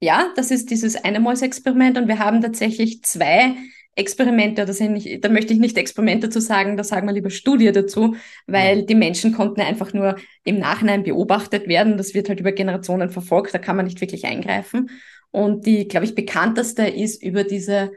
Ja, 0.00 0.32
das 0.34 0.50
ist 0.50 0.70
dieses 0.70 0.96
eine 0.96 1.20
Mäuse-Experiment 1.20 1.96
und 1.96 2.08
wir 2.08 2.18
haben 2.18 2.40
tatsächlich 2.40 3.04
zwei 3.04 3.54
Experimente, 3.94 4.62
oder 4.62 4.72
sind 4.72 4.94
nicht, 4.94 5.22
da 5.22 5.28
möchte 5.28 5.52
ich 5.52 5.58
nicht 5.58 5.76
Experimente 5.76 6.28
dazu 6.28 6.40
sagen, 6.40 6.76
da 6.76 6.84
sagen 6.84 7.06
wir 7.06 7.12
lieber 7.12 7.30
Studie 7.30 7.72
dazu, 7.72 8.16
weil 8.46 8.84
die 8.84 8.94
Menschen 8.94 9.32
konnten 9.32 9.60
einfach 9.60 9.92
nur 9.92 10.16
im 10.44 10.58
Nachhinein 10.58 11.02
beobachtet 11.02 11.68
werden. 11.68 11.98
Das 11.98 12.14
wird 12.14 12.28
halt 12.28 12.40
über 12.40 12.52
Generationen 12.52 13.10
verfolgt, 13.10 13.52
da 13.52 13.58
kann 13.58 13.76
man 13.76 13.84
nicht 13.84 14.00
wirklich 14.00 14.24
eingreifen. 14.24 14.90
Und 15.30 15.66
die, 15.66 15.88
glaube 15.88 16.06
ich, 16.06 16.14
bekannteste 16.14 16.86
ist 16.86 17.22
über 17.22 17.44
diese 17.44 17.92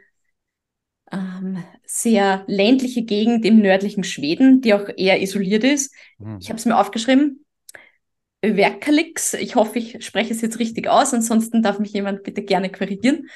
ähm, 1.12 1.64
sehr 1.86 2.44
ländliche 2.48 3.04
Gegend 3.04 3.46
im 3.46 3.60
nördlichen 3.60 4.04
Schweden, 4.04 4.62
die 4.62 4.74
auch 4.74 4.90
eher 4.98 5.22
isoliert 5.22 5.64
ist. 5.64 5.94
Mhm. 6.18 6.40
Ich 6.42 6.50
habe 6.50 6.58
es 6.58 6.66
mir 6.66 6.78
aufgeschrieben. 6.78 7.46
Werkalix. 8.42 9.34
Ich 9.34 9.56
hoffe, 9.56 9.80
ich 9.80 10.06
spreche 10.06 10.34
es 10.34 10.42
jetzt 10.42 10.60
richtig 10.60 10.88
aus, 10.88 11.14
ansonsten 11.14 11.62
darf 11.62 11.80
mich 11.80 11.94
jemand 11.94 12.24
bitte 12.24 12.44
gerne 12.44 12.70
korrigieren. 12.72 13.30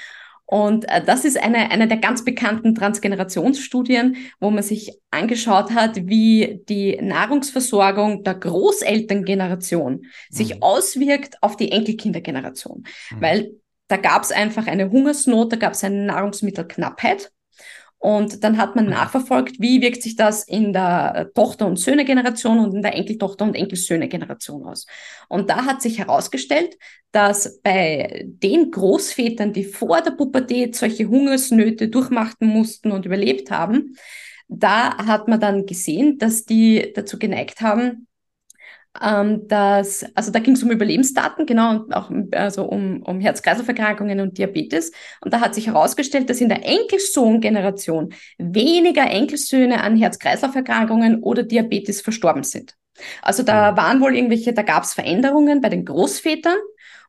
Und 0.52 0.90
äh, 0.90 1.04
das 1.04 1.26
ist 1.26 1.38
eine, 1.38 1.70
eine 1.70 1.88
der 1.88 1.98
ganz 1.98 2.26
bekannten 2.26 2.74
Transgenerationsstudien, 2.74 4.16
wo 4.40 4.50
man 4.50 4.64
sich 4.64 5.00
angeschaut 5.12 5.76
hat, 5.76 6.08
wie 6.08 6.64
die 6.68 6.98
Nahrungsversorgung 7.00 8.24
der 8.24 8.34
Großelterngeneration 8.34 10.08
sich 10.32 10.56
mhm. 10.56 10.64
auswirkt 10.64 11.36
auf 11.42 11.56
die 11.56 11.72
Enkelkindergeneration. 11.72 12.84
Mhm. 13.12 13.22
Weil 13.22 13.52
da 13.90 13.98
gab 13.98 14.24
es 14.24 14.32
einfach 14.32 14.66
eine 14.66 14.90
Hungersnot, 14.90 15.54
da 15.54 15.58
gab 15.58 15.74
es 15.74 15.84
eine 15.84 16.04
Nahrungsmittelknappheit. 16.06 17.32
Und 18.00 18.46
dann 18.46 18.58
hat 18.58 18.76
man 18.76 18.86
mhm. 18.86 18.92
nachverfolgt, 18.92 19.60
wie 19.60 19.82
wirkt 19.82 20.02
sich 20.02 20.16
das 20.16 20.48
in 20.48 20.72
der 20.72 21.32
Tochter- 21.36 21.68
und 21.68 21.78
Söhne-Generation 21.78 22.60
und 22.60 22.74
in 22.74 22.82
der 22.82 22.96
Enkeltochter- 22.96 23.44
und 23.44 23.56
Enkelsöhne-Generation 23.56 24.66
aus. 24.66 24.86
Und 25.28 25.50
da 25.50 25.66
hat 25.66 25.82
sich 25.82 26.00
herausgestellt, 26.00 26.78
dass 27.12 27.60
bei 27.62 28.26
den 28.26 28.72
Großvätern, 28.72 29.52
die 29.52 29.66
vor 29.66 30.02
der 30.02 30.12
Pubertät 30.12 30.76
solche 30.76 31.10
Hungersnöte 31.10 31.90
durchmachen 31.90 32.48
mussten 32.48 32.92
und 32.92 33.06
überlebt 33.06 33.52
haben, 33.52 33.96
da 34.48 34.98
hat 35.06 35.28
man 35.28 35.40
dann 35.40 35.66
gesehen, 35.66 36.18
dass 36.18 36.46
die 36.46 36.92
dazu 36.96 37.20
geneigt 37.20 37.62
haben, 37.62 38.08
ähm, 39.02 39.48
dass, 39.48 40.06
also 40.16 40.32
da 40.32 40.40
ging 40.40 40.56
es 40.56 40.64
um 40.64 40.72
Überlebensdaten, 40.72 41.46
genau, 41.46 41.72
und 41.72 41.94
auch 41.94 42.12
also 42.32 42.64
um, 42.64 43.02
um 43.04 43.20
Herz-Kreislauf-Erkrankungen 43.20 44.20
und 44.20 44.38
Diabetes. 44.38 44.92
Und 45.22 45.34
da 45.34 45.42
hat 45.42 45.56
sich 45.56 45.68
herausgestellt, 45.68 46.30
dass 46.30 46.42
in 46.42 46.50
der 46.50 46.66
Enkelsohn-Generation 46.66 48.14
weniger 48.38 49.10
Enkelsöhne 49.10 49.82
an 49.82 49.96
Herz-Kreislauf-Erkrankungen 49.96 51.22
oder 51.22 51.44
Diabetes 51.44 52.02
verstorben 52.02 52.44
sind. 52.44 52.76
Also 53.22 53.44
da 53.44 53.72
mhm. 53.72 53.78
waren 53.78 54.02
wohl 54.02 54.16
irgendwelche, 54.16 54.54
da 54.54 54.64
gab 54.64 54.84
es 54.84 54.94
Veränderungen 54.94 55.62
bei 55.62 55.70
den 55.70 55.86
Großvätern 55.86 56.58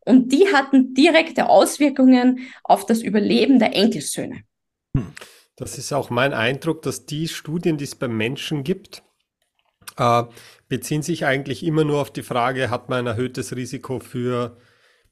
und 0.00 0.32
die 0.32 0.52
hatten 0.52 0.94
direkte 0.94 1.48
Auswirkungen 1.48 2.50
auf 2.62 2.86
das 2.86 3.02
Überleben 3.02 3.58
der 3.58 3.74
Enkelsöhne. 3.74 4.42
Hm. 4.96 5.12
Das 5.56 5.76
ist 5.76 5.92
auch 5.92 6.08
mein 6.08 6.32
Eindruck, 6.32 6.82
dass 6.82 7.04
die 7.04 7.28
Studien, 7.28 7.76
die 7.76 7.84
es 7.84 7.94
beim 7.94 8.16
Menschen 8.16 8.64
gibt, 8.64 9.02
äh, 9.98 10.22
beziehen 10.70 11.02
sich 11.02 11.26
eigentlich 11.26 11.64
immer 11.64 11.84
nur 11.84 12.00
auf 12.00 12.12
die 12.12 12.22
Frage, 12.22 12.70
hat 12.70 12.88
man 12.88 13.00
ein 13.00 13.06
erhöhtes 13.08 13.54
Risiko 13.54 13.98
für 13.98 14.56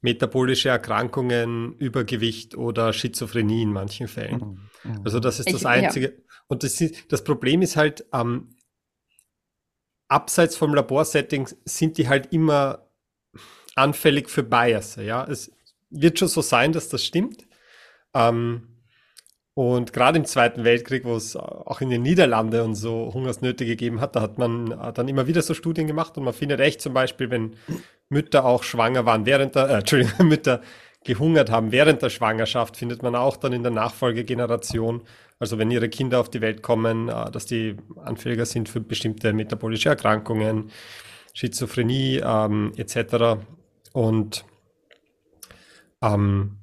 metabolische 0.01 0.69
Erkrankungen, 0.69 1.75
Übergewicht 1.77 2.55
oder 2.55 2.93
Schizophrenie 2.93 3.63
in 3.63 3.73
manchen 3.73 4.07
Fällen. 4.07 4.39
Mhm. 4.83 4.91
Mhm. 4.91 5.01
Also 5.03 5.19
das 5.19 5.39
ist 5.39 5.51
das 5.51 5.61
ich, 5.61 5.67
Einzige. 5.67 6.07
Ja. 6.07 6.23
Und 6.47 6.63
das, 6.63 6.79
ist, 6.79 7.11
das 7.11 7.23
Problem 7.25 7.61
ist 7.61 7.75
halt, 7.75 8.05
ähm, 8.13 8.55
abseits 10.07 10.55
vom 10.55 10.73
Laborsetting 10.73 11.49
sind 11.65 11.97
die 11.97 12.07
halt 12.07 12.31
immer 12.31 12.87
anfällig 13.75 14.29
für 14.29 14.43
Bias. 14.43 14.95
Ja, 14.95 15.25
es 15.25 15.51
wird 15.89 16.17
schon 16.17 16.29
so 16.29 16.41
sein, 16.41 16.71
dass 16.71 16.87
das 16.87 17.05
stimmt. 17.05 17.45
Ähm, 18.13 18.78
und 19.59 19.91
gerade 19.91 20.17
im 20.17 20.23
Zweiten 20.23 20.63
Weltkrieg, 20.63 21.03
wo 21.03 21.17
es 21.17 21.35
auch 21.35 21.81
in 21.81 21.89
den 21.89 22.01
Niederlanden 22.01 22.61
und 22.61 22.75
so 22.75 23.11
Hungersnöte 23.13 23.65
gegeben 23.65 23.99
hat, 23.99 24.15
da 24.15 24.21
hat 24.21 24.37
man 24.37 24.71
äh, 24.71 24.93
dann 24.93 25.09
immer 25.09 25.27
wieder 25.27 25.41
so 25.41 25.53
Studien 25.53 25.85
gemacht 25.85 26.17
und 26.17 26.23
man 26.23 26.33
findet 26.33 26.61
echt 26.61 26.79
zum 26.79 26.93
Beispiel, 26.93 27.29
wenn 27.29 27.57
Mütter 28.07 28.45
auch 28.45 28.63
schwanger 28.63 29.05
waren 29.05 29.25
während 29.25 29.55
der, 29.55 29.69
äh, 29.69 29.73
Entschuldigung, 29.79 30.27
Mütter 30.29 30.61
gehungert 31.03 31.51
haben 31.51 31.73
während 31.73 32.01
der 32.01 32.09
Schwangerschaft, 32.09 32.77
findet 32.77 33.03
man 33.03 33.15
auch 33.15 33.35
dann 33.35 33.51
in 33.51 33.63
der 33.63 33.73
Nachfolgegeneration, 33.73 35.01
also 35.39 35.57
wenn 35.57 35.71
ihre 35.71 35.89
Kinder 35.89 36.21
auf 36.21 36.29
die 36.29 36.39
Welt 36.39 36.61
kommen, 36.61 37.09
äh, 37.09 37.29
dass 37.29 37.45
die 37.45 37.75
anfälliger 37.97 38.45
sind 38.45 38.69
für 38.69 38.79
bestimmte 38.79 39.33
metabolische 39.33 39.89
Erkrankungen, 39.89 40.71
Schizophrenie 41.33 42.21
ähm, 42.23 42.71
etc. 42.77 43.41
Und 43.91 44.45
ähm, 46.01 46.59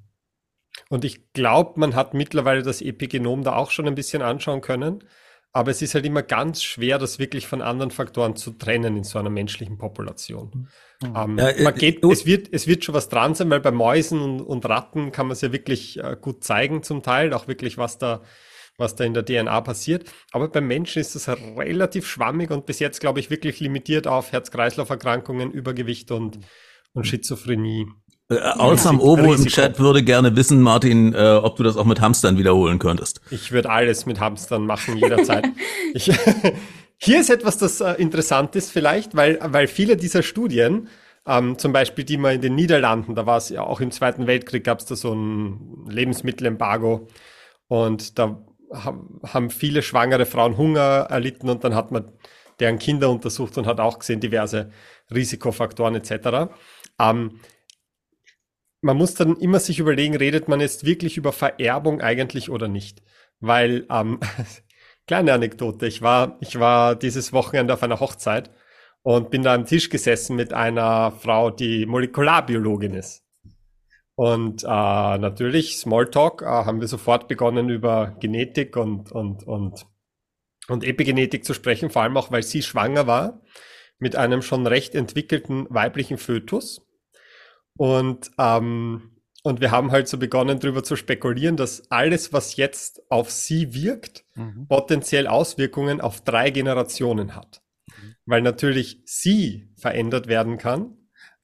und 0.89 1.05
ich 1.05 1.33
glaube, 1.33 1.81
man 1.81 1.95
hat 1.95 2.15
mittlerweile 2.15 2.63
das 2.63 2.81
Epigenom 2.81 3.43
da 3.43 3.57
auch 3.57 3.71
schon 3.71 3.87
ein 3.87 3.95
bisschen 3.95 4.23
anschauen 4.23 4.61
können. 4.61 5.05
Aber 5.53 5.71
es 5.71 5.81
ist 5.81 5.95
halt 5.95 6.05
immer 6.05 6.23
ganz 6.23 6.63
schwer, 6.63 6.99
das 6.99 7.19
wirklich 7.19 7.47
von 7.47 7.63
anderen 7.63 7.91
Faktoren 7.91 8.37
zu 8.37 8.51
trennen 8.51 8.99
in 8.99 9.05
so 9.05 9.19
einer 9.19 9.31
menschlichen 9.31 9.79
Population. 9.79 10.69
Mhm. 11.03 11.17
Ähm, 11.17 11.39
ja, 11.39 11.63
man 11.63 11.75
äh, 11.75 11.79
geht, 11.79 12.05
äh, 12.05 12.09
es, 12.09 12.27
wird, 12.27 12.49
es 12.53 12.67
wird 12.67 12.85
schon 12.85 12.95
was 12.95 13.09
dran 13.09 13.35
sein, 13.35 13.49
weil 13.49 13.61
bei 13.61 13.71
Mäusen 13.71 14.21
und, 14.21 14.41
und 14.43 14.69
Ratten 14.69 15.13
kann 15.13 15.29
man 15.29 15.33
es 15.33 15.41
ja 15.41 15.53
wirklich 15.53 15.99
äh, 15.99 16.15
gut 16.21 16.45
zeigen 16.45 16.83
zum 16.83 17.03
Teil, 17.03 17.33
auch 17.33 17.49
wirklich, 17.49 17.79
was 17.79 17.97
da, 17.97 18.21
was 18.77 18.97
da 18.97 19.05
in 19.05 19.15
der 19.15 19.25
DNA 19.25 19.63
passiert. 19.63 20.11
Aber 20.31 20.49
beim 20.49 20.67
Menschen 20.67 21.01
ist 21.01 21.15
das 21.15 21.27
relativ 21.29 22.07
schwammig 22.07 22.51
und 22.51 22.67
bis 22.67 22.79
jetzt, 22.79 23.01
glaube 23.01 23.21
ich, 23.21 23.31
wirklich 23.31 23.59
limitiert 23.59 24.07
auf 24.07 24.33
Herz-Kreislauf-Erkrankungen, 24.33 25.53
Übergewicht 25.53 26.11
und, 26.11 26.39
und 26.93 27.07
Schizophrenie. 27.07 27.87
Äh, 28.29 28.39
Außam 28.41 29.01
Ovo 29.01 29.35
im 29.35 29.47
Chat 29.47 29.79
würde 29.79 30.03
gerne 30.03 30.35
wissen, 30.35 30.61
Martin, 30.61 31.15
äh, 31.15 31.41
ob 31.43 31.57
du 31.57 31.63
das 31.63 31.77
auch 31.77 31.85
mit 31.85 32.01
Hamstern 32.01 32.39
wiederholen 32.39 32.79
könntest. 32.79 33.21
Ich 33.31 33.53
würde 33.53 33.71
alles 33.71 34.05
mit 34.05 34.19
Hamstern 34.19 34.67
machen, 34.67 34.97
jederzeit. 34.97 35.47
ich, 35.95 36.11
hier 36.99 37.21
ist 37.21 37.31
etwas, 37.31 37.59
das 37.59 37.81
äh, 37.81 37.93
interessant 37.93 38.57
ist 38.57 38.73
vielleicht, 38.73 39.15
weil, 39.15 39.39
weil 39.43 39.69
viele 39.69 39.97
dieser 39.97 40.25
Studien, 40.25 40.89
ähm, 41.27 41.57
zum 41.59 41.73
Beispiel 41.73 42.05
die 42.05 42.17
man 42.17 42.35
in 42.35 42.41
den 42.41 42.57
Niederlanden, 42.57 43.15
da 43.15 43.27
war 43.27 43.37
es 43.37 43.49
ja 43.49 43.63
auch 43.63 43.81
im 43.81 43.93
Zweiten 43.93 44.27
Weltkrieg, 44.27 44.65
gab 44.65 44.81
es 44.81 44.87
da 44.87 44.97
so 44.97 45.13
ein 45.13 45.87
Lebensmittelembargo 45.89 47.07
und 47.69 48.19
da 48.19 48.43
haben 48.73 49.51
viele 49.51 49.83
schwangere 49.83 50.27
Frauen 50.27 50.57
Hunger 50.57 51.07
erlitten 51.09 51.49
und 51.49 51.63
dann 51.63 51.77
hat 51.77 51.93
man 51.93 52.11
deren 52.59 52.81
Kinder 52.81 53.11
untersucht 53.11 53.57
und 53.59 53.67
hat 53.67 53.79
auch 53.79 54.01
gesehen 54.01 54.19
diverse 54.19 54.71
Risikofaktoren 55.15 55.95
etc. 55.95 56.51
Ähm, 56.99 57.39
man 58.87 58.97
muss 58.97 59.15
dann 59.15 59.37
immer 59.37 59.59
sich 59.59 59.81
überlegen, 59.81 60.17
redet 60.17 60.49
man 60.49 60.61
jetzt 60.61 60.87
wirklich 60.87 61.17
über 61.17 61.33
Vererbung 61.33 62.01
eigentlich 62.01 62.49
oder 62.51 62.69
nicht? 62.69 63.03
Weil, 63.41 63.87
ähm, 63.91 64.21
kleine 65.07 65.35
Anekdote, 65.35 65.87
ich 65.87 66.03
war, 66.03 66.39
ich 66.41 66.59
war 66.59 66.95
dieses 66.95 67.33
Wochenende 67.33 67.75
auf 67.75 67.83
einer 67.83 68.01
Hochzeit 68.01 68.51
und 69.03 69.31
bin 69.31 69.43
da 69.43 69.55
am 69.55 69.67
Tisch 69.67 69.91
gesessen 69.91 70.37
mit 70.37 70.53
einer 70.53 71.11
Frau, 71.11 71.51
die 71.51 71.85
Molekularbiologin 71.85 72.95
ist. 72.95 73.25
Und 74.15 74.63
äh, 74.63 74.67
natürlich, 74.67 75.77
Smalltalk, 75.79 76.43
äh, 76.43 76.47
haben 76.47 76.81
wir 76.81 76.89
sofort 76.89 77.29
begonnen 77.29 77.69
über 77.69 78.17
Genetik 78.21 78.77
und, 78.77 79.13
und, 79.13 79.47
und, 79.47 79.85
und 80.69 80.85
Epigenetik 80.85 81.45
zu 81.45 81.55
sprechen, 81.55 81.91
vor 81.91 82.03
allem 82.03 82.17
auch, 82.17 82.31
weil 82.31 82.43
sie 82.43 82.63
schwanger 82.63 83.07
war 83.07 83.43
mit 83.99 84.15
einem 84.15 84.43
schon 84.43 84.67
recht 84.67 84.95
entwickelten 84.95 85.67
weiblichen 85.71 86.19
Fötus. 86.19 86.86
Und, 87.77 88.31
ähm, 88.39 89.13
und 89.43 89.61
wir 89.61 89.71
haben 89.71 89.93
halt 89.93 90.09
so 90.09 90.19
begonnen, 90.19 90.59
darüber 90.59 90.83
zu 90.83 90.97
spekulieren, 90.97 91.57
dass 91.57 91.91
alles, 91.91 92.33
was 92.33 92.57
jetzt 92.57 93.03
auf 93.11 93.31
sie 93.31 93.75
wirkt, 93.75 94.25
mhm. 94.35 94.67
potenziell 94.69 95.27
Auswirkungen 95.27 96.01
auf 96.01 96.23
drei 96.23 96.51
Generationen 96.51 97.37
hat. 97.37 97.63
Mhm. 97.89 98.15
Weil 98.25 98.43
natürlich 98.43 99.03
sie 99.05 99.69
verändert 99.77 100.27
werden 100.27 100.59
kann, 100.59 100.97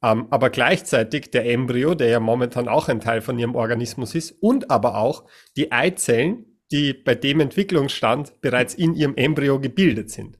ähm, 0.02 0.26
aber 0.30 0.50
gleichzeitig 0.50 1.30
der 1.30 1.48
Embryo, 1.48 1.94
der 1.94 2.08
ja 2.08 2.20
momentan 2.20 2.68
auch 2.68 2.88
ein 2.88 3.00
Teil 3.00 3.20
von 3.20 3.38
ihrem 3.38 3.54
Organismus 3.54 4.14
ist, 4.14 4.32
und 4.40 4.70
aber 4.70 4.96
auch 4.96 5.24
die 5.56 5.70
Eizellen, 5.70 6.58
die 6.72 6.92
bei 6.94 7.14
dem 7.14 7.38
Entwicklungsstand 7.40 8.40
bereits 8.40 8.74
in 8.74 8.94
ihrem 8.94 9.14
Embryo 9.14 9.60
gebildet 9.60 10.10
sind. 10.10 10.38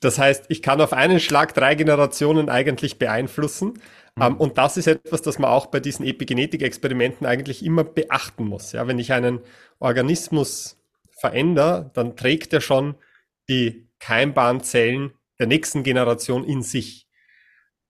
Das 0.00 0.18
heißt, 0.18 0.46
ich 0.48 0.60
kann 0.60 0.80
auf 0.80 0.92
einen 0.92 1.20
Schlag 1.20 1.54
drei 1.54 1.74
Generationen 1.76 2.48
eigentlich 2.50 2.98
beeinflussen 2.98 3.80
mhm. 4.16 4.36
und 4.36 4.58
das 4.58 4.76
ist 4.76 4.86
etwas, 4.86 5.22
das 5.22 5.38
man 5.38 5.50
auch 5.50 5.66
bei 5.66 5.80
diesen 5.80 6.06
Epigenetik-Experimenten 6.06 7.26
eigentlich 7.26 7.64
immer 7.64 7.84
beachten 7.84 8.44
muss. 8.46 8.72
Ja, 8.72 8.86
wenn 8.86 8.98
ich 8.98 9.12
einen 9.12 9.40
Organismus 9.78 10.78
verändere, 11.18 11.90
dann 11.94 12.16
trägt 12.16 12.52
er 12.52 12.60
schon 12.60 12.96
die 13.48 13.88
keimbaren 13.98 14.62
Zellen 14.62 15.12
der 15.38 15.46
nächsten 15.46 15.82
Generation 15.82 16.44
in 16.44 16.62
sich. 16.62 17.08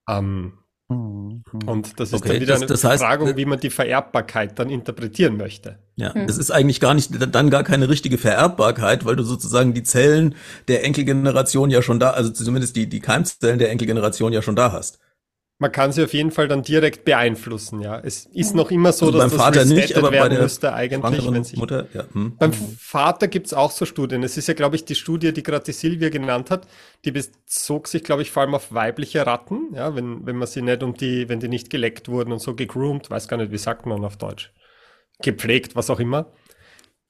Ähm, 0.09 0.59
mhm. 0.89 1.43
Und 1.67 2.01
das 2.01 2.09
ist 2.09 2.15
okay, 2.15 2.29
dann 2.29 2.41
wieder 2.41 2.55
das, 2.55 2.63
eine 2.63 2.69
das 2.69 2.85
heißt, 2.85 3.03
Frage, 3.03 3.37
wie 3.37 3.45
man 3.45 3.61
die 3.61 3.71
Vererbbarkeit 3.71 4.59
dann 4.59 4.71
interpretieren 4.71 5.37
möchte. 5.37 5.79
Ja, 5.97 6.13
mhm. 6.15 6.27
das 6.27 6.39
ist 6.39 6.51
eigentlich 6.51 6.81
gar 6.81 6.95
nicht, 6.95 7.11
dann 7.35 7.51
gar 7.51 7.65
keine 7.65 7.89
richtige 7.89 8.19
Vererbbarkeit, 8.19 9.05
weil 9.05 9.17
du 9.17 9.25
sozusagen 9.25 9.75
die 9.75 9.83
Zellen 9.83 10.35
der 10.69 10.85
Enkelgeneration 10.85 11.71
ja 11.71 11.83
schon 11.83 12.01
da, 12.01 12.11
also 12.11 12.31
zumindest 12.31 12.77
die, 12.77 12.89
die 12.89 13.01
Keimzellen 13.01 13.59
der 13.59 13.71
Enkelgeneration 13.71 14.33
ja 14.33 14.43
schon 14.43 14.57
da 14.57 14.73
hast 14.73 15.01
man 15.59 15.71
kann 15.71 15.93
sie 15.93 16.03
auf 16.03 16.13
jeden 16.13 16.33
Fall 16.33 16.49
dann 16.49 16.63
direkt 16.63 17.05
beeinflussen, 17.05 17.81
ja. 17.81 18.01
Es 18.01 18.27
ist 18.27 18.57
noch 18.57 18.73
immer 18.73 18.93
so, 18.93 19.07
also 19.07 19.19
dass 19.19 19.31
beim 19.31 19.39
das 19.39 19.47
Vater 19.47 19.65
nicht, 19.65 19.97
aber 19.97 20.11
werden 20.11 20.29
bei 20.31 20.35
der 20.35 20.43
müsste 20.43 20.73
eigentlich, 20.73 21.33
wenn 21.33 21.45
sich 21.45 21.59
Mutter, 21.59 21.87
ja. 21.95 22.07
Hm. 22.13 22.37
Beim 22.37 22.53
Vater 22.53 23.29
gibt's 23.29 23.55
auch 23.55 23.71
so 23.71 23.87
Studien. 23.87 24.25
Es 24.25 24.37
ist 24.37 24.49
ja, 24.49 24.55
glaube 24.55 24.75
ich, 24.75 24.85
die 24.85 24.97
Studie, 24.97 25.33
die 25.33 25.45
gerade 25.45 25.65
die 25.65 25.73
Silvia 25.73 26.09
genannt 26.09 26.51
hat, 26.51 26.67
die 27.05 27.13
bezog 27.13 27.87
sich, 27.87 28.03
glaube 28.03 28.23
ich, 28.23 28.33
vor 28.33 28.43
allem 28.43 28.55
auf 28.55 28.75
weibliche 28.75 29.25
Ratten, 29.27 29.75
ja, 29.75 29.95
wenn, 29.95 30.27
wenn 30.27 30.37
man 30.37 30.49
sie 30.49 30.61
nicht 30.61 30.83
um 30.83 30.95
die, 30.95 31.29
wenn 31.29 31.39
die 31.39 31.49
nicht 31.49 31.71
geleckt 31.71 32.09
wurden 32.09 32.33
und 32.33 32.41
so 32.41 32.55
gegroomt, 32.55 33.11
weiß 33.11 33.29
gar 33.29 33.37
nicht, 33.37 33.53
wie 33.53 33.59
sagt 33.59 33.87
man 33.87 34.05
auf 34.05 34.17
Deutsch, 34.17 34.53
gepflegt, 35.23 35.77
was 35.77 35.89
auch 35.89 36.01
immer. 36.01 36.33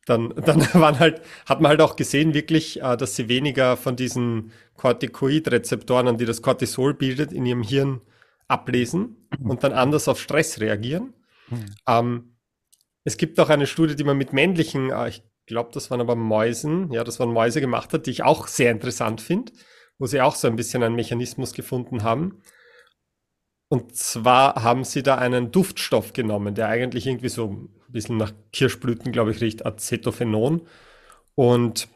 dann, 0.04 0.35
dann 0.44 0.61
waren 0.74 0.98
halt, 0.98 1.22
hat 1.46 1.62
man 1.62 1.70
halt 1.70 1.80
auch 1.80 1.96
gesehen, 1.96 2.35
wirklich, 2.35 2.83
äh, 2.83 2.98
dass 2.98 3.16
sie 3.16 3.30
weniger 3.30 3.78
von 3.78 3.96
diesen 3.96 4.52
Corticoid-Rezeptoren, 4.76 6.09
an 6.09 6.18
die 6.18 6.26
das 6.26 6.42
Cortisol 6.42 6.92
bildet, 6.92 7.33
in 7.33 7.46
ihrem 7.46 7.62
Hirn 7.62 8.02
ablesen 8.48 9.28
mhm. 9.38 9.50
und 9.50 9.64
dann 9.64 9.72
anders 9.72 10.09
auf 10.09 10.20
Stress 10.20 10.61
reagieren. 10.61 11.14
Mhm. 11.48 11.66
Ähm, 11.88 12.37
es 13.04 13.16
gibt 13.16 13.38
auch 13.38 13.50
eine 13.50 13.66
Studie, 13.66 13.96
die 13.96 14.04
man 14.04 14.16
mit 14.16 14.33
männlichen, 14.33 14.90
äh, 14.90 15.09
ich 15.09 15.22
glaube, 15.46 15.70
das 15.72 15.90
waren 15.90 16.00
aber 16.00 16.16
Mäusen, 16.16 16.90
ja, 16.90 17.04
das 17.04 17.20
waren 17.20 17.33
Mäuse 17.33 17.61
gemacht 17.61 17.92
hat, 17.92 18.07
die 18.07 18.11
ich 18.11 18.22
auch 18.22 18.46
sehr 18.46 18.70
interessant 18.70 19.20
finde, 19.20 19.52
wo 19.98 20.07
sie 20.07 20.20
auch 20.20 20.35
so 20.35 20.48
ein 20.48 20.57
bisschen 20.57 20.83
einen 20.83 20.94
Mechanismus 20.94 21.52
gefunden 21.52 22.02
haben. 22.02 22.42
Und 23.68 23.96
zwar 23.96 24.62
haben 24.62 24.85
sie 24.85 25.02
da 25.02 25.16
einen 25.16 25.50
Duftstoff 25.50 26.12
genommen, 26.12 26.54
der 26.54 26.68
eigentlich 26.68 27.07
irgendwie 27.07 27.28
so 27.28 27.50
ein 27.50 27.68
bisschen 27.88 28.16
nach 28.16 28.33
Kirschblüten, 28.52 29.11
glaube 29.11 29.33
ich, 29.33 29.40
riecht, 29.40 29.66
Acetophenon. 29.66 30.66
Und, 31.35 31.88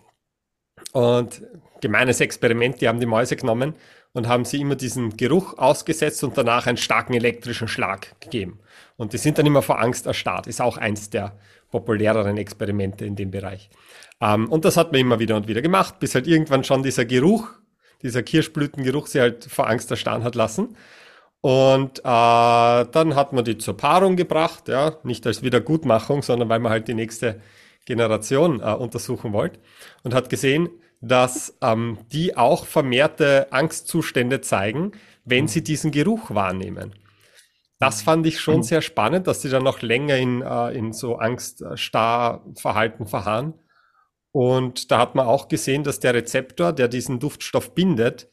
und 0.93 1.43
gemeines 1.81 2.21
Experiment, 2.21 2.81
die 2.81 2.89
haben 2.89 3.01
die 3.01 3.07
Mäuse 3.07 3.37
genommen 3.37 3.75
und 4.13 4.29
haben 4.29 4.45
sie 4.45 4.61
immer 4.61 4.75
diesen 4.75 5.17
Geruch 5.17 5.59
ausgesetzt 5.59 6.25
und 6.25 6.37
danach 6.37 6.67
einen 6.67 6.77
starken 6.77 7.15
elektrischen 7.15 7.69
Schlag 7.69 8.21
gegeben. 8.21 8.59
Und 8.97 9.13
die 9.13 9.19
sind 9.19 9.39
dann 9.39 9.47
immer 9.47 9.63
vor 9.63 9.81
Angst 9.81 10.07
erstarrt. 10.07 10.47
Ist 10.47 10.61
auch 10.61 10.77
eins 10.77 11.11
der 11.11 11.37
populäreren 11.71 12.37
Experimente 12.37 13.05
in 13.05 13.17
dem 13.17 13.31
Bereich. 13.31 13.71
Ähm, 14.21 14.49
und 14.49 14.65
das 14.65 14.77
hat 14.77 14.93
man 14.93 15.01
immer 15.01 15.19
wieder 15.19 15.37
und 15.37 15.49
wieder 15.49 15.63
gemacht, 15.63 16.01
bis 16.01 16.15
halt 16.15 16.27
irgendwann 16.27 16.65
schon 16.65 16.83
dieser 16.83 17.05
Geruch, 17.05 17.49
dieser 18.03 18.23
Kirschblütengeruch 18.23 19.07
sie 19.07 19.21
halt 19.21 19.45
vor 19.45 19.69
Angst 19.69 19.91
erstarren 19.91 20.25
hat 20.25 20.35
lassen. 20.35 20.77
Und 21.41 22.01
äh, 22.01 22.03
dann 22.03 23.15
hat 23.15 23.33
man 23.33 23.45
die 23.45 23.59
zur 23.59 23.77
Paarung 23.77 24.17
gebracht, 24.17 24.69
ja, 24.69 24.97
nicht 25.05 25.27
als 25.27 25.43
Wiedergutmachung, 25.43 26.23
sondern 26.23 26.49
weil 26.49 26.59
man 26.59 26.73
halt 26.73 26.89
die 26.89 26.95
nächste 26.95 27.41
Generation 27.85 28.61
äh, 28.61 28.73
untersuchen 28.73 29.33
wollte 29.33 29.61
und 30.03 30.15
hat 30.15 30.31
gesehen, 30.31 30.69
dass 31.01 31.57
ähm, 31.63 31.99
die 32.13 32.37
auch 32.37 32.67
vermehrte 32.67 33.53
Angstzustände 33.53 34.41
zeigen, 34.41 34.93
wenn 35.25 35.49
sie 35.49 35.63
diesen 35.63 35.91
Geruch 35.91 36.35
wahrnehmen. 36.35 36.95
Das 37.79 38.03
fand 38.03 38.27
ich 38.27 38.41
schon 38.41 38.65
sehr 38.65 38.83
spannend, 38.83 39.29
dass 39.29 39.43
sie 39.43 39.51
dann 39.51 39.63
noch 39.63 39.83
länger 39.83 40.17
in, 40.17 40.43
äh, 40.43 40.71
in 40.77 40.93
so 40.93 41.17
Angststarrverhalten 41.17 43.07
verharren. 43.07 43.55
Und 44.33 44.91
da 44.91 44.99
hat 44.99 45.15
man 45.15 45.27
auch 45.27 45.49
gesehen, 45.49 45.85
dass 45.85 46.01
der 46.01 46.15
Rezeptor, 46.15 46.73
der 46.73 46.89
diesen 46.89 47.21
Duftstoff 47.21 47.75
bindet, 47.75 48.29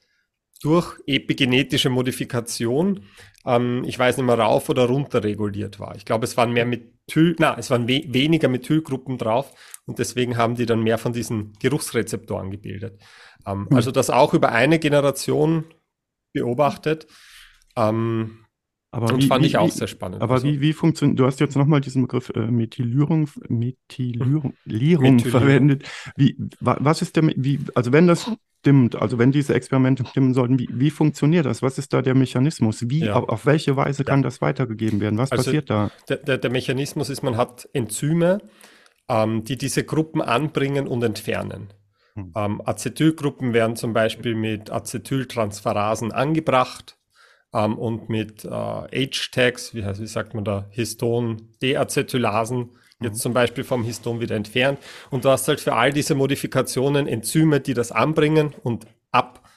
durch 0.61 0.97
epigenetische 1.05 1.89
Modifikation, 1.89 3.05
ähm, 3.45 3.83
ich 3.85 3.97
weiß 3.97 4.17
nicht 4.17 4.25
mehr, 4.25 4.39
rauf 4.39 4.69
oder 4.69 4.85
runter 4.85 5.23
reguliert 5.23 5.79
war. 5.79 5.95
Ich 5.95 6.05
glaube, 6.05 6.25
es 6.25 6.37
waren 6.37 6.51
mehr 6.51 6.65
Methyl, 6.65 7.35
na, 7.39 7.57
es 7.57 7.69
waren 7.69 7.87
we 7.87 8.03
weniger 8.07 8.47
Methylgruppen 8.47 9.17
drauf 9.17 9.53
und 9.85 9.99
deswegen 9.99 10.37
haben 10.37 10.55
die 10.55 10.65
dann 10.65 10.83
mehr 10.83 10.97
von 10.97 11.13
diesen 11.13 11.53
Geruchsrezeptoren 11.59 12.51
gebildet. 12.51 13.01
Ähm, 13.45 13.67
mhm. 13.69 13.75
Also 13.75 13.91
das 13.91 14.09
auch 14.09 14.33
über 14.33 14.51
eine 14.51 14.79
Generation 14.79 15.65
beobachtet. 16.33 17.07
Ähm, 17.75 18.45
aber 18.91 19.13
und 19.13 19.23
wie, 19.23 19.27
fand 19.27 19.43
wie, 19.43 19.47
ich 19.47 19.57
auch 19.57 19.69
sehr 19.69 19.87
spannend. 19.87 20.21
Aber 20.21 20.35
also. 20.35 20.47
wie, 20.47 20.61
wie 20.61 20.71
funktioniert, 20.71 21.19
du 21.19 21.25
hast 21.25 21.41
jetzt 21.41 21.57
nochmal 21.57 21.81
diesen 21.81 22.03
Begriff 22.03 22.29
äh, 22.29 22.39
Methylierung, 22.39 23.29
Methylierung 23.49 24.55
Methylierung. 24.63 25.19
verwendet. 25.19 25.89
Wie, 26.15 26.37
was 26.61 27.01
ist 27.01 27.17
der, 27.17 27.23
wie, 27.35 27.59
also 27.75 27.91
wenn 27.91 28.07
das 28.07 28.31
stimmt, 28.65 28.99
also 28.99 29.19
wenn 29.19 29.31
diese 29.31 29.53
Experimente 29.53 30.03
stimmen 30.07 30.33
sollten, 30.33 30.57
wie, 30.57 30.67
wie 30.71 30.89
funktioniert 30.89 31.45
das? 31.45 31.61
Was 31.61 31.77
ist 31.77 31.93
da 31.93 32.01
der 32.01 32.15
Mechanismus? 32.15 32.89
Wie, 32.89 33.05
ja. 33.05 33.13
auf, 33.13 33.29
auf, 33.29 33.45
welche 33.45 33.77
Weise 33.77 34.03
kann 34.03 34.23
das 34.23 34.41
weitergegeben 34.41 34.99
werden? 35.01 35.19
Was 35.19 35.31
also 35.31 35.43
passiert 35.43 35.69
da? 35.69 35.91
Der, 36.09 36.17
der, 36.17 36.39
der, 36.39 36.49
Mechanismus 36.49 37.09
ist, 37.09 37.21
man 37.21 37.37
hat 37.37 37.69
Enzyme, 37.73 38.39
ähm, 39.07 39.43
die 39.43 39.59
diese 39.59 39.83
Gruppen 39.83 40.19
anbringen 40.19 40.87
und 40.87 41.03
entfernen. 41.03 41.73
Hm. 42.15 42.33
Ähm, 42.35 42.59
Acetylgruppen 42.65 43.53
werden 43.53 43.75
zum 43.75 43.93
Beispiel 43.93 44.33
mit 44.33 44.71
Acetyltransferasen 44.71 46.11
angebracht 46.11 46.97
ähm, 47.53 47.77
und 47.77 48.09
mit 48.09 48.45
äh, 48.45 48.49
H-Tags, 48.49 49.75
wie, 49.75 49.85
wie 49.85 50.07
sagt 50.07 50.33
man 50.33 50.43
da, 50.43 50.65
Histon-Deacetylasen, 50.71 52.71
jetzt 53.01 53.17
mhm. 53.17 53.21
zum 53.21 53.33
Beispiel 53.33 53.63
vom 53.63 53.83
Histon 53.83 54.19
wieder 54.19 54.35
entfernt. 54.35 54.79
Und 55.09 55.25
du 55.25 55.29
hast 55.29 55.47
halt 55.47 55.59
für 55.59 55.73
all 55.73 55.91
diese 55.91 56.15
Modifikationen 56.15 57.07
Enzyme, 57.07 57.59
die 57.59 57.73
das 57.73 57.91
anbringen 57.91 58.53
und 58.63 58.85
ab, 59.11 59.47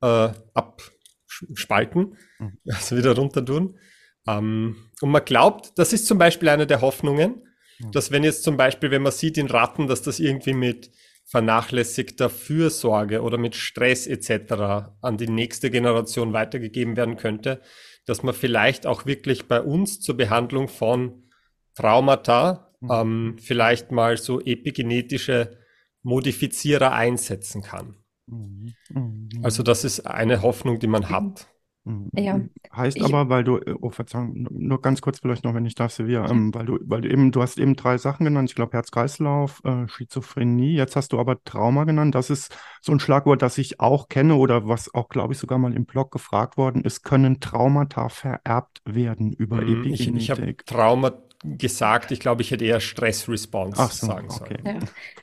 äh, 0.00 0.30
abspalten, 0.54 2.16
mhm. 2.38 2.58
also 2.68 2.96
wieder 2.96 3.14
runter 3.16 3.44
tun. 3.44 3.78
Ähm, 4.26 4.76
und 5.00 5.10
man 5.10 5.24
glaubt, 5.24 5.72
das 5.76 5.92
ist 5.92 6.06
zum 6.06 6.18
Beispiel 6.18 6.48
eine 6.48 6.66
der 6.66 6.80
Hoffnungen, 6.80 7.42
mhm. 7.78 7.92
dass 7.92 8.10
wenn 8.10 8.24
jetzt 8.24 8.42
zum 8.44 8.56
Beispiel, 8.56 8.90
wenn 8.90 9.02
man 9.02 9.12
sieht 9.12 9.38
in 9.38 9.48
Ratten, 9.48 9.86
dass 9.86 10.02
das 10.02 10.20
irgendwie 10.20 10.54
mit 10.54 10.90
vernachlässigter 11.24 12.28
Fürsorge 12.28 13.22
oder 13.22 13.38
mit 13.38 13.54
Stress 13.54 14.06
etc. 14.06 14.92
an 15.00 15.16
die 15.16 15.28
nächste 15.28 15.70
Generation 15.70 16.32
weitergegeben 16.32 16.96
werden 16.96 17.16
könnte, 17.16 17.62
dass 18.06 18.22
man 18.22 18.34
vielleicht 18.34 18.86
auch 18.86 19.06
wirklich 19.06 19.46
bei 19.46 19.60
uns 19.60 20.00
zur 20.00 20.16
Behandlung 20.16 20.68
von 20.68 21.30
Traumata 21.74 22.71
mhm. 22.82 22.90
ähm, 22.90 23.36
vielleicht 23.38 23.90
mal 23.92 24.16
so 24.16 24.40
epigenetische 24.40 25.58
Modifizierer 26.02 26.92
einsetzen 26.92 27.62
kann. 27.62 27.96
Mhm. 28.26 28.74
Mhm. 28.90 29.28
Also 29.42 29.62
das 29.62 29.84
ist 29.84 30.00
eine 30.00 30.42
Hoffnung, 30.42 30.78
die 30.78 30.88
man 30.88 31.08
hat. 31.08 31.48
Mhm. 31.84 32.10
Ja. 32.16 32.40
Heißt 32.74 32.96
ich, 32.96 33.02
aber, 33.02 33.28
weil 33.28 33.42
du, 33.42 33.58
oh 33.80 33.90
Verzeihung, 33.90 34.46
nur 34.50 34.80
ganz 34.80 35.00
kurz 35.00 35.18
vielleicht 35.18 35.42
noch, 35.44 35.54
wenn 35.54 35.66
ich 35.66 35.74
darf, 35.74 35.92
Silvia, 35.92 36.28
ähm, 36.30 36.54
weil 36.54 36.64
du, 36.64 36.78
weil 36.82 37.00
du 37.00 37.10
eben, 37.10 37.32
du 37.32 37.42
hast 37.42 37.58
eben 37.58 37.74
drei 37.74 37.98
Sachen 37.98 38.24
genannt, 38.24 38.50
ich 38.50 38.54
glaube 38.54 38.72
Herz-Kreislauf, 38.72 39.62
äh, 39.64 39.88
Schizophrenie, 39.88 40.74
jetzt 40.74 40.94
hast 40.94 41.12
du 41.12 41.18
aber 41.18 41.42
Trauma 41.42 41.82
genannt, 41.84 42.14
das 42.14 42.30
ist 42.30 42.56
so 42.80 42.92
ein 42.92 43.00
Schlagwort, 43.00 43.42
das 43.42 43.58
ich 43.58 43.80
auch 43.80 44.08
kenne 44.08 44.36
oder 44.36 44.68
was 44.68 44.94
auch, 44.94 45.08
glaube 45.08 45.34
ich, 45.34 45.40
sogar 45.40 45.58
mal 45.58 45.74
im 45.74 45.84
Blog 45.84 46.12
gefragt 46.12 46.56
worden 46.56 46.82
ist, 46.84 47.02
können 47.02 47.40
Traumata 47.40 48.08
vererbt 48.08 48.80
werden 48.84 49.32
über 49.32 49.56
mhm, 49.56 49.80
Epigenetik? 49.80 50.16
Ich, 50.16 50.22
ich 50.22 50.30
habe 50.30 50.56
Trauma 50.64 51.12
gesagt, 51.44 52.10
ich 52.10 52.20
glaube, 52.20 52.42
ich 52.42 52.50
hätte 52.50 52.64
eher 52.64 52.80
Stress-Response 52.80 53.88
so, 53.90 54.06
sagen 54.06 54.28
okay. 54.30 54.58
sollen. 54.62 54.78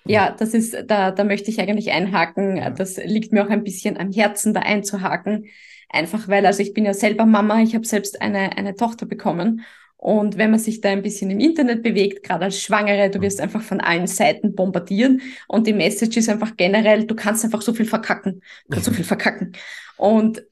Ja. 0.06 0.26
ja, 0.26 0.36
das 0.38 0.54
ist, 0.54 0.76
da, 0.88 1.12
da 1.12 1.24
möchte 1.24 1.50
ich 1.50 1.60
eigentlich 1.60 1.92
einhaken, 1.92 2.58
ja. 2.58 2.70
das 2.70 2.98
liegt 2.98 3.32
mir 3.32 3.46
auch 3.46 3.50
ein 3.50 3.64
bisschen 3.64 3.98
am 3.98 4.12
Herzen, 4.12 4.54
da 4.54 4.62
einzuhaken 4.62 5.46
Einfach 5.90 6.28
weil, 6.28 6.46
also 6.46 6.62
ich 6.62 6.74
bin 6.74 6.86
ja 6.86 6.94
selber 6.94 7.26
Mama, 7.26 7.62
ich 7.62 7.74
habe 7.74 7.86
selbst 7.86 8.22
eine, 8.22 8.56
eine 8.58 8.76
Tochter 8.76 9.08
bekommen. 9.08 9.66
Und 9.98 10.38
wenn 10.38 10.52
man 10.52 10.60
sich 10.60 10.80
da 10.80 10.90
ein 10.90 11.02
bisschen 11.02 11.30
im 11.30 11.40
Internet 11.40 11.84
bewegt, 11.84 12.24
gerade 12.24 12.46
als 12.46 12.62
Schwangere, 12.62 13.10
du 13.10 13.20
wirst 13.22 13.42
einfach 13.42 13.62
von 13.62 13.82
allen 13.82 14.08
Seiten 14.08 14.56
bombardieren. 14.56 15.22
Und 15.48 15.68
die 15.68 15.74
Message 15.74 16.16
ist 16.16 16.30
einfach 16.30 16.56
generell, 16.56 17.06
du 17.06 17.16
kannst 17.16 17.44
einfach 17.44 17.62
so 17.62 17.74
viel 17.74 17.88
verkacken. 17.88 18.42
Du 18.66 18.74
kannst 18.74 18.86
so 18.86 18.94
viel 18.94 19.04
verkacken. 19.04 19.54
Und 19.98 20.44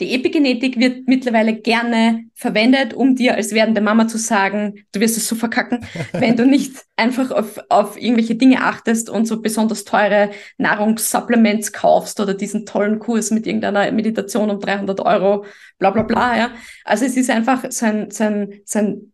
die 0.00 0.14
Epigenetik 0.14 0.78
wird 0.78 1.08
mittlerweile 1.08 1.54
gerne 1.56 2.24
verwendet, 2.34 2.94
um 2.94 3.16
dir 3.16 3.34
als 3.34 3.52
werdende 3.52 3.80
Mama 3.80 4.08
zu 4.08 4.18
sagen, 4.18 4.84
du 4.92 5.00
wirst 5.00 5.16
es 5.16 5.28
so 5.28 5.34
verkacken, 5.34 5.86
wenn 6.12 6.36
du 6.36 6.46
nicht 6.46 6.72
einfach 6.96 7.30
auf, 7.30 7.58
auf 7.68 8.00
irgendwelche 8.00 8.34
Dinge 8.34 8.62
achtest 8.62 9.10
und 9.10 9.26
so 9.26 9.40
besonders 9.40 9.84
teure 9.84 10.30
Nahrungssupplements 10.56 11.72
kaufst 11.72 12.20
oder 12.20 12.34
diesen 12.34 12.66
tollen 12.66 12.98
Kurs 12.98 13.30
mit 13.30 13.46
irgendeiner 13.46 13.90
Meditation 13.92 14.50
um 14.50 14.60
300 14.60 15.00
Euro, 15.00 15.44
bla 15.78 15.90
bla 15.90 16.02
bla. 16.02 16.36
Ja. 16.36 16.50
Also 16.84 17.04
es 17.04 17.16
ist 17.16 17.30
einfach 17.30 17.64
so 17.70 17.86
ein, 17.86 18.10
so 18.10 18.24
ein, 18.24 18.60
so 18.64 18.78
ein 18.78 19.12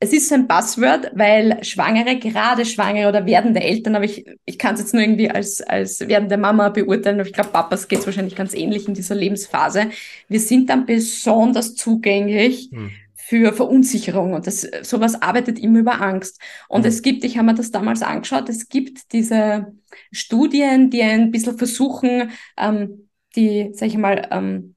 es 0.00 0.12
ist 0.12 0.32
ein 0.32 0.46
Buzzword, 0.46 1.12
weil 1.14 1.62
Schwangere, 1.64 2.18
gerade 2.18 2.66
Schwangere 2.66 3.08
oder 3.08 3.24
werdende 3.26 3.62
Eltern, 3.62 3.94
aber 3.94 4.04
ich, 4.04 4.26
ich 4.44 4.58
kann 4.58 4.74
es 4.74 4.80
jetzt 4.80 4.92
nur 4.92 5.02
irgendwie 5.02 5.30
als, 5.30 5.62
als 5.62 6.00
werdende 6.00 6.36
Mama 6.36 6.68
beurteilen, 6.68 7.20
aber 7.20 7.28
ich 7.28 7.32
glaube, 7.32 7.50
Papas 7.50 7.88
geht 7.88 8.00
es 8.00 8.06
wahrscheinlich 8.06 8.34
ganz 8.34 8.54
ähnlich 8.54 8.86
in 8.88 8.94
dieser 8.94 9.14
Lebensphase. 9.14 9.90
Wir 10.28 10.40
sind 10.40 10.68
dann 10.68 10.84
besonders 10.84 11.74
zugänglich 11.74 12.70
hm. 12.72 12.90
für 13.14 13.52
Verunsicherung 13.52 14.34
und 14.34 14.46
das, 14.46 14.66
sowas 14.82 15.22
arbeitet 15.22 15.58
immer 15.58 15.78
über 15.78 16.00
Angst. 16.02 16.40
Und 16.68 16.82
hm. 16.82 16.88
es 16.88 17.00
gibt, 17.00 17.24
ich 17.24 17.38
habe 17.38 17.46
mir 17.46 17.54
das 17.54 17.70
damals 17.70 18.02
angeschaut, 18.02 18.48
es 18.48 18.68
gibt 18.68 19.12
diese 19.12 19.72
Studien, 20.12 20.90
die 20.90 21.02
ein 21.02 21.30
bisschen 21.30 21.56
versuchen, 21.56 22.30
ähm, 22.58 23.08
die, 23.36 23.70
sag 23.72 23.88
ich 23.88 23.96
mal, 23.96 24.28
ähm, 24.30 24.73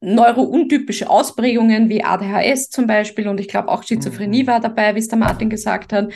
neurountypische 0.00 1.10
Ausprägungen 1.10 1.88
wie 1.88 2.04
ADHS 2.04 2.70
zum 2.70 2.86
Beispiel 2.86 3.28
und 3.28 3.40
ich 3.40 3.48
glaube 3.48 3.68
auch 3.68 3.82
Schizophrenie 3.82 4.44
mhm. 4.44 4.46
war 4.46 4.60
dabei, 4.60 4.94
wie 4.94 5.00
es 5.00 5.08
der 5.08 5.18
Martin 5.18 5.50
gesagt 5.50 5.92
hat, 5.92 6.12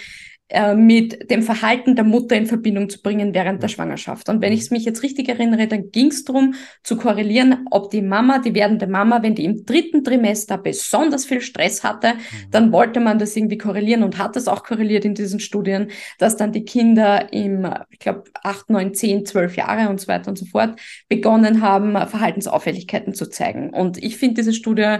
äh, 0.52 0.74
mit 0.74 1.30
dem 1.30 1.42
Verhalten 1.42 1.96
der 1.96 2.04
Mutter 2.04 2.36
in 2.36 2.44
Verbindung 2.44 2.90
zu 2.90 3.00
bringen 3.00 3.32
während 3.32 3.62
der 3.62 3.68
Schwangerschaft. 3.68 4.28
Und 4.28 4.42
wenn 4.42 4.50
mhm. 4.50 4.56
ich 4.56 4.60
es 4.60 4.70
mich 4.70 4.84
jetzt 4.84 5.02
richtig 5.02 5.30
erinnere, 5.30 5.66
dann 5.66 5.90
ging 5.90 6.08
es 6.08 6.24
darum 6.24 6.52
zu 6.82 6.98
korrelieren, 6.98 7.66
ob 7.70 7.90
die 7.90 8.02
Mama, 8.02 8.38
die 8.38 8.54
werdende 8.54 8.86
Mama, 8.86 9.22
wenn 9.22 9.34
die 9.34 9.46
im 9.46 9.64
dritten 9.64 10.04
Trimester 10.04 10.58
besonders 10.58 11.24
viel 11.24 11.40
Stress 11.40 11.82
hatte, 11.82 12.14
mhm. 12.14 12.50
dann 12.50 12.70
wollte 12.70 13.00
man 13.00 13.18
das 13.18 13.34
irgendwie 13.34 13.56
korrelieren 13.56 14.02
und 14.02 14.18
hat 14.18 14.36
das 14.36 14.46
auch 14.46 14.62
korreliert 14.62 15.06
in 15.06 15.14
diesen 15.14 15.40
Studien, 15.40 15.88
dass 16.18 16.36
dann 16.36 16.52
die 16.52 16.64
Kinder 16.64 17.32
im, 17.32 17.66
ich 17.88 17.98
glaube, 17.98 18.24
acht, 18.42 18.68
neun, 18.68 18.92
zehn, 18.92 19.24
zwölf 19.24 19.56
Jahre 19.56 19.88
und 19.88 20.02
so 20.02 20.08
weiter 20.08 20.28
und 20.28 20.36
so 20.36 20.44
fort 20.44 20.78
begonnen 21.08 21.62
haben, 21.62 21.92
Verhaltensauffälligkeiten 21.92 23.14
zu 23.14 23.30
zeigen. 23.30 23.70
Und 23.70 23.96
ich 24.02 24.18
finde 24.18 24.34
diese 24.34 24.52
Studie 24.52 24.98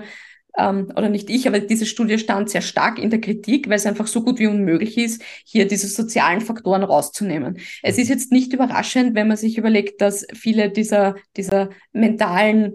ähm, 0.56 0.92
oder 0.96 1.08
nicht 1.08 1.30
ich, 1.30 1.46
aber 1.48 1.60
diese 1.60 1.86
Studie 1.86 2.18
stand 2.18 2.50
sehr 2.50 2.62
stark 2.62 2.98
in 2.98 3.10
der 3.10 3.20
Kritik, 3.20 3.68
weil 3.68 3.76
es 3.76 3.86
einfach 3.86 4.06
so 4.06 4.22
gut 4.22 4.38
wie 4.38 4.46
unmöglich 4.46 4.98
ist, 4.98 5.22
hier 5.44 5.66
diese 5.66 5.88
sozialen 5.88 6.40
Faktoren 6.40 6.82
rauszunehmen. 6.82 7.58
Es 7.82 7.98
ist 7.98 8.08
jetzt 8.08 8.32
nicht 8.32 8.52
überraschend, 8.52 9.14
wenn 9.14 9.28
man 9.28 9.36
sich 9.36 9.58
überlegt, 9.58 10.00
dass 10.00 10.26
viele 10.34 10.70
dieser, 10.70 11.16
dieser 11.36 11.70
mentalen 11.92 12.74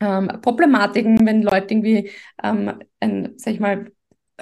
ähm, 0.00 0.28
Problematiken, 0.42 1.26
wenn 1.26 1.42
Leute 1.42 1.74
irgendwie 1.74 2.10
ähm, 2.42 2.72
ein, 3.00 3.34
sag 3.36 3.54
ich 3.54 3.60
mal, 3.60 3.90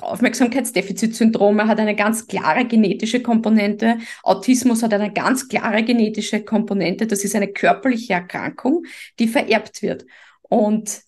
Aufmerksamkeitsdefizitsyndrome 0.00 1.66
hat 1.66 1.80
eine 1.80 1.96
ganz 1.96 2.28
klare 2.28 2.64
genetische 2.66 3.20
Komponente. 3.20 3.98
Autismus 4.22 4.82
hat 4.84 4.94
eine 4.94 5.12
ganz 5.12 5.48
klare 5.48 5.82
genetische 5.82 6.44
Komponente. 6.44 7.08
Das 7.08 7.24
ist 7.24 7.34
eine 7.34 7.48
körperliche 7.48 8.12
Erkrankung, 8.12 8.84
die 9.18 9.26
vererbt 9.26 9.82
wird. 9.82 10.06
Und 10.42 11.02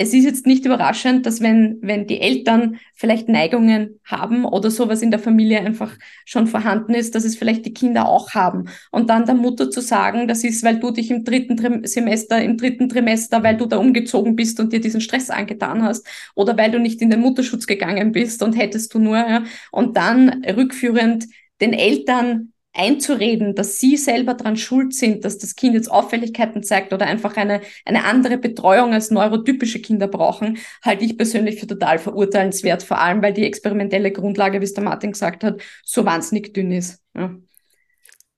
es 0.00 0.14
ist 0.14 0.24
jetzt 0.24 0.46
nicht 0.46 0.64
überraschend, 0.64 1.26
dass 1.26 1.40
wenn, 1.40 1.78
wenn 1.82 2.06
die 2.06 2.20
Eltern 2.20 2.78
vielleicht 2.94 3.28
Neigungen 3.28 3.98
haben 4.04 4.44
oder 4.44 4.70
sowas 4.70 5.02
in 5.02 5.10
der 5.10 5.18
Familie 5.18 5.58
einfach 5.58 5.92
schon 6.24 6.46
vorhanden 6.46 6.94
ist, 6.94 7.16
dass 7.16 7.24
es 7.24 7.34
vielleicht 7.34 7.66
die 7.66 7.74
Kinder 7.74 8.08
auch 8.08 8.30
haben. 8.30 8.68
Und 8.92 9.10
dann 9.10 9.26
der 9.26 9.34
Mutter 9.34 9.70
zu 9.72 9.80
sagen, 9.80 10.28
das 10.28 10.44
ist, 10.44 10.62
weil 10.62 10.78
du 10.78 10.92
dich 10.92 11.10
im 11.10 11.24
dritten 11.24 11.56
Trim 11.56 11.84
Semester, 11.84 12.40
im 12.40 12.56
dritten 12.56 12.88
Trimester, 12.88 13.42
weil 13.42 13.56
du 13.56 13.66
da 13.66 13.78
umgezogen 13.78 14.36
bist 14.36 14.60
und 14.60 14.72
dir 14.72 14.80
diesen 14.80 15.00
Stress 15.00 15.30
angetan 15.30 15.82
hast 15.82 16.06
oder 16.36 16.56
weil 16.56 16.70
du 16.70 16.78
nicht 16.78 17.02
in 17.02 17.10
den 17.10 17.20
Mutterschutz 17.20 17.66
gegangen 17.66 18.12
bist 18.12 18.40
und 18.44 18.52
hättest 18.56 18.94
du 18.94 19.00
nur, 19.00 19.16
ja, 19.16 19.42
und 19.72 19.96
dann 19.96 20.44
rückführend 20.44 21.26
den 21.60 21.72
Eltern 21.72 22.52
einzureden, 22.78 23.54
dass 23.54 23.80
sie 23.80 23.96
selber 23.96 24.34
dran 24.34 24.56
schuld 24.56 24.94
sind, 24.94 25.24
dass 25.24 25.38
das 25.38 25.56
Kind 25.56 25.74
jetzt 25.74 25.90
Auffälligkeiten 25.90 26.62
zeigt 26.62 26.92
oder 26.92 27.06
einfach 27.06 27.36
eine, 27.36 27.60
eine 27.84 28.04
andere 28.04 28.38
Betreuung 28.38 28.94
als 28.94 29.10
neurotypische 29.10 29.80
Kinder 29.80 30.06
brauchen, 30.06 30.58
halte 30.82 31.04
ich 31.04 31.16
persönlich 31.16 31.58
für 31.60 31.66
total 31.66 31.98
verurteilenswert, 31.98 32.82
vor 32.82 33.00
allem 33.00 33.20
weil 33.20 33.32
die 33.32 33.44
experimentelle 33.44 34.12
Grundlage, 34.12 34.60
wie 34.60 34.64
es 34.64 34.74
der 34.74 34.84
Martin 34.84 35.12
gesagt 35.12 35.42
hat, 35.42 35.60
so 35.84 36.04
wahnsinnig 36.04 36.54
dünn 36.54 36.70
ist. 36.70 37.02
Ja. 37.16 37.34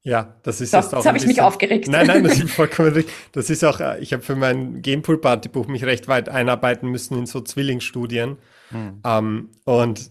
Ja, 0.03 0.35
das 0.45 0.63
ist 0.63 0.71
so, 0.71 0.79
jetzt 0.79 0.95
auch. 0.95 0.99
Jetzt 0.99 1.07
habe 1.07 1.19
ich 1.19 1.27
mich 1.27 1.43
aufgeregt. 1.43 1.89
Nein, 1.89 2.07
nein, 2.07 2.25
das 2.25 2.39
ist 2.43 2.51
vollkommen 2.51 2.93
richtig. 2.93 3.15
Das 3.33 3.51
ist 3.51 3.63
auch, 3.65 3.81
äh, 3.81 4.01
ich 4.01 4.15
habe 4.15 4.23
für 4.23 4.35
mein 4.35 4.81
Gamepool-Partybuch 4.81 5.67
mich 5.67 5.85
recht 5.85 6.09
weit 6.09 6.31
einarbeiten 6.31 6.89
müssen 6.89 7.19
in 7.19 7.27
so 7.27 7.43
Zwillingsstudien. 7.43 8.39
Hm. 8.71 9.01
Um, 9.05 9.51
und 9.65 10.11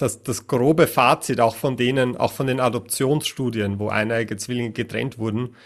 das, 0.00 0.22
das 0.22 0.46
grobe 0.46 0.86
Fazit 0.86 1.40
auch 1.40 1.56
von 1.56 1.76
denen, 1.76 2.16
auch 2.16 2.32
von 2.32 2.46
den 2.46 2.60
Adoptionsstudien, 2.60 3.78
wo 3.78 3.88
eineige 3.88 4.36
Zwillinge 4.36 4.72
getrennt 4.72 5.18
wurden, 5.18 5.56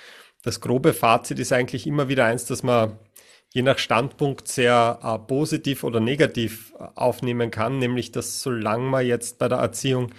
das 0.42 0.61
grobe 0.61 0.92
Fazit 0.92 1.38
ist 1.38 1.53
eigentlich 1.53 1.87
immer 1.87 2.09
wieder 2.09 2.27
eins, 2.27 2.44
dass 2.44 2.62
man 2.62 2.99
je 3.53 3.62
nach 3.62 3.79
Standpunkt 3.79 4.49
sehr 4.49 4.99
äh, 5.03 5.18
positiv 5.27 5.85
oder 5.85 6.01
negativ 6.01 6.75
äh, 6.79 6.87
aufnehmen 6.97 7.51
kann, 7.51 7.79
nämlich 7.79 8.12
dass 8.12 8.42
solange 8.42 8.85
man 8.85 9.07
jetzt 9.07 9.38
bei 9.38 9.49
der 9.49 9.59
Erziehung 9.59 10.11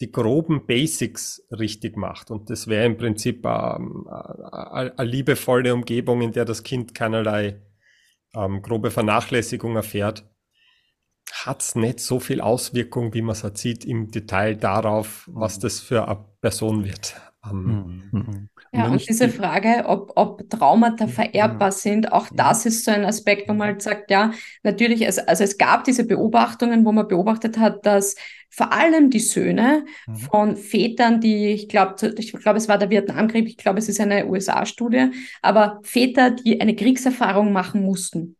die 0.00 0.10
groben 0.10 0.66
Basics 0.66 1.42
richtig 1.50 1.96
macht, 1.96 2.30
und 2.30 2.50
das 2.50 2.66
wäre 2.68 2.86
im 2.86 2.96
Prinzip 2.96 3.44
ähm, 3.44 4.08
äh, 4.08 4.90
eine 4.96 5.10
liebevolle 5.10 5.74
Umgebung, 5.74 6.22
in 6.22 6.32
der 6.32 6.46
das 6.46 6.62
Kind 6.62 6.94
keinerlei 6.94 7.60
ähm, 8.34 8.62
grobe 8.62 8.90
Vernachlässigung 8.90 9.76
erfährt, 9.76 10.24
hat 11.32 11.62
es 11.62 11.74
nicht 11.74 12.00
so 12.00 12.20
viel 12.20 12.40
Auswirkung, 12.40 13.14
wie 13.14 13.22
man 13.22 13.36
es 13.36 13.60
sieht 13.60 13.84
im 13.84 14.10
Detail 14.10 14.56
darauf, 14.56 15.28
was 15.32 15.58
mhm. 15.58 15.60
das 15.62 15.80
für 15.80 16.08
eine 16.08 16.24
Person 16.40 16.84
wird. 16.84 17.16
Ähm, 17.50 18.02
mhm. 18.10 18.48
Ja, 18.72 18.88
und 18.88 19.08
diese 19.08 19.28
Frage, 19.28 19.84
ob, 19.86 20.12
ob 20.16 20.50
Traumata 20.50 21.06
vererbbar 21.06 21.72
sind, 21.72 22.12
auch 22.12 22.26
das 22.34 22.66
ist 22.66 22.84
so 22.84 22.90
ein 22.90 23.04
Aspekt, 23.04 23.48
wo 23.48 23.54
man 23.54 23.68
halt 23.68 23.82
sagt, 23.82 24.10
ja, 24.10 24.32
natürlich, 24.62 25.06
also, 25.06 25.22
also 25.26 25.44
es 25.44 25.56
gab 25.56 25.84
diese 25.84 26.04
Beobachtungen, 26.04 26.84
wo 26.84 26.92
man 26.92 27.08
beobachtet 27.08 27.58
hat, 27.58 27.86
dass 27.86 28.16
vor 28.50 28.72
allem 28.72 29.10
die 29.10 29.20
Söhne 29.20 29.84
mhm. 30.06 30.16
von 30.16 30.56
Vätern, 30.56 31.20
die, 31.20 31.48
ich 31.48 31.68
glaube, 31.68 31.94
ich 32.18 32.32
glaube, 32.32 32.58
es 32.58 32.68
war 32.68 32.78
der 32.78 32.90
Vietnamkrieg, 32.90 33.46
ich 33.46 33.56
glaube, 33.56 33.78
es 33.78 33.88
ist 33.88 34.00
eine 34.00 34.26
USA-Studie, 34.26 35.10
aber 35.40 35.80
Väter, 35.82 36.32
die 36.32 36.60
eine 36.60 36.74
Kriegserfahrung 36.74 37.52
machen 37.52 37.82
mussten, 37.82 38.36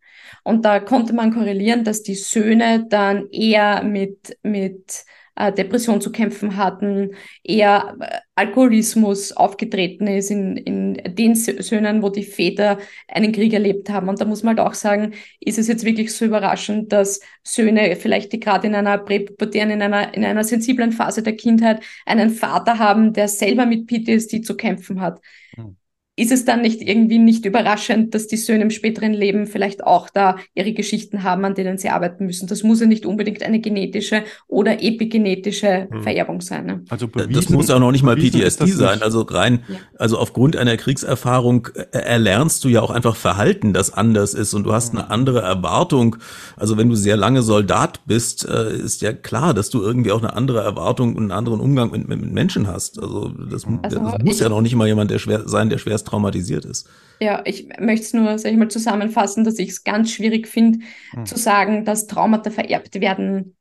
und 0.48 0.64
da 0.64 0.80
konnte 0.80 1.12
man 1.12 1.34
korrelieren, 1.34 1.84
dass 1.84 2.02
die 2.02 2.14
Söhne 2.14 2.86
dann 2.88 3.28
eher 3.30 3.82
mit, 3.82 4.38
mit 4.42 5.04
äh, 5.36 5.52
Depression 5.52 6.00
zu 6.00 6.10
kämpfen 6.10 6.56
hatten, 6.56 7.10
eher 7.44 7.96
äh, 8.00 8.20
Alkoholismus 8.34 9.32
aufgetreten 9.32 10.06
ist 10.06 10.30
in, 10.30 10.56
in 10.56 10.94
den 11.16 11.34
Söhnen, 11.34 12.02
wo 12.02 12.08
die 12.08 12.22
Väter 12.22 12.78
einen 13.08 13.32
Krieg 13.32 13.52
erlebt 13.52 13.90
haben. 13.90 14.08
Und 14.08 14.22
da 14.22 14.24
muss 14.24 14.42
man 14.42 14.56
halt 14.56 14.66
auch 14.66 14.72
sagen, 14.72 15.12
ist 15.38 15.58
es 15.58 15.68
jetzt 15.68 15.84
wirklich 15.84 16.14
so 16.14 16.24
überraschend, 16.24 16.92
dass 16.92 17.20
Söhne 17.42 17.94
vielleicht, 17.96 18.32
die 18.32 18.40
gerade 18.40 18.68
in 18.68 18.74
einer 18.74 18.96
präpubertären, 18.96 19.68
in 19.68 19.82
einer, 19.82 20.14
in 20.14 20.24
einer 20.24 20.44
sensiblen 20.44 20.92
Phase 20.92 21.22
der 21.22 21.36
Kindheit 21.36 21.84
einen 22.06 22.30
Vater 22.30 22.78
haben, 22.78 23.12
der 23.12 23.28
selber 23.28 23.66
mit 23.66 23.86
PTSD 23.86 24.40
zu 24.40 24.56
kämpfen 24.56 25.02
hat. 25.02 25.20
Mhm 25.58 25.76
ist 26.18 26.32
es 26.32 26.44
dann 26.44 26.62
nicht 26.62 26.82
irgendwie 26.82 27.18
nicht 27.18 27.44
überraschend, 27.44 28.12
dass 28.12 28.26
die 28.26 28.36
Söhne 28.36 28.64
im 28.64 28.70
späteren 28.70 29.12
Leben 29.12 29.46
vielleicht 29.46 29.84
auch 29.84 30.10
da 30.10 30.36
ihre 30.54 30.72
Geschichten 30.72 31.22
haben, 31.22 31.44
an 31.44 31.54
denen 31.54 31.78
sie 31.78 31.90
arbeiten 31.90 32.26
müssen? 32.26 32.48
Das 32.48 32.64
muss 32.64 32.80
ja 32.80 32.86
nicht 32.86 33.06
unbedingt 33.06 33.44
eine 33.44 33.60
genetische 33.60 34.24
oder 34.48 34.82
epigenetische 34.82 35.86
hm. 35.88 36.02
Vererbung 36.02 36.40
sein. 36.40 36.66
Ne? 36.66 36.84
Also 36.88 37.06
bewiesen, 37.06 37.32
das 37.32 37.48
muss 37.50 37.68
ja 37.68 37.78
noch 37.78 37.92
nicht 37.92 38.02
mal 38.02 38.16
PTSD 38.16 38.66
sein. 38.66 39.00
Also 39.00 39.22
rein, 39.22 39.60
ja. 39.68 39.76
also 39.96 40.18
aufgrund 40.18 40.56
einer 40.56 40.76
Kriegserfahrung 40.76 41.68
äh, 41.74 41.98
erlernst 41.98 42.64
du 42.64 42.68
ja 42.68 42.82
auch 42.82 42.90
einfach 42.90 43.14
Verhalten, 43.14 43.72
das 43.72 43.92
anders 43.92 44.34
ist 44.34 44.54
und 44.54 44.64
du 44.64 44.72
hast 44.72 44.94
eine 44.94 45.10
andere 45.10 45.40
Erwartung. 45.42 46.16
Also 46.56 46.76
wenn 46.76 46.88
du 46.88 46.96
sehr 46.96 47.16
lange 47.16 47.42
Soldat 47.42 48.00
bist, 48.06 48.44
äh, 48.48 48.76
ist 48.76 49.02
ja 49.02 49.12
klar, 49.12 49.54
dass 49.54 49.70
du 49.70 49.80
irgendwie 49.82 50.10
auch 50.10 50.18
eine 50.18 50.34
andere 50.34 50.62
Erwartung 50.62 51.14
und 51.14 51.22
einen 51.22 51.32
anderen 51.32 51.60
Umgang 51.60 51.92
mit, 51.92 52.08
mit 52.08 52.32
Menschen 52.32 52.66
hast. 52.66 53.00
Also 53.00 53.28
das, 53.28 53.64
also 53.82 54.00
das 54.00 54.24
muss 54.24 54.40
ja 54.40 54.48
noch 54.48 54.62
nicht 54.62 54.74
mal 54.74 54.88
jemand 54.88 55.12
der 55.12 55.20
schwer 55.20 55.48
sein, 55.48 55.70
der 55.70 55.78
schwerst 55.78 56.07
traumatisiert 56.08 56.64
ist. 56.64 56.88
Ja, 57.20 57.42
ich 57.44 57.68
möchte 57.78 58.06
es 58.06 58.14
nur, 58.14 58.38
sag 58.38 58.52
ich 58.52 58.58
mal, 58.58 58.68
zusammenfassen, 58.68 59.44
dass 59.44 59.58
ich 59.58 59.70
es 59.70 59.84
ganz 59.84 60.12
schwierig 60.12 60.46
finde, 60.46 60.80
hm. 61.10 61.26
zu 61.26 61.36
sagen, 61.36 61.84
dass 61.84 62.06
Traumata 62.06 62.50
vererbt 62.50 63.00
werden 63.00 63.56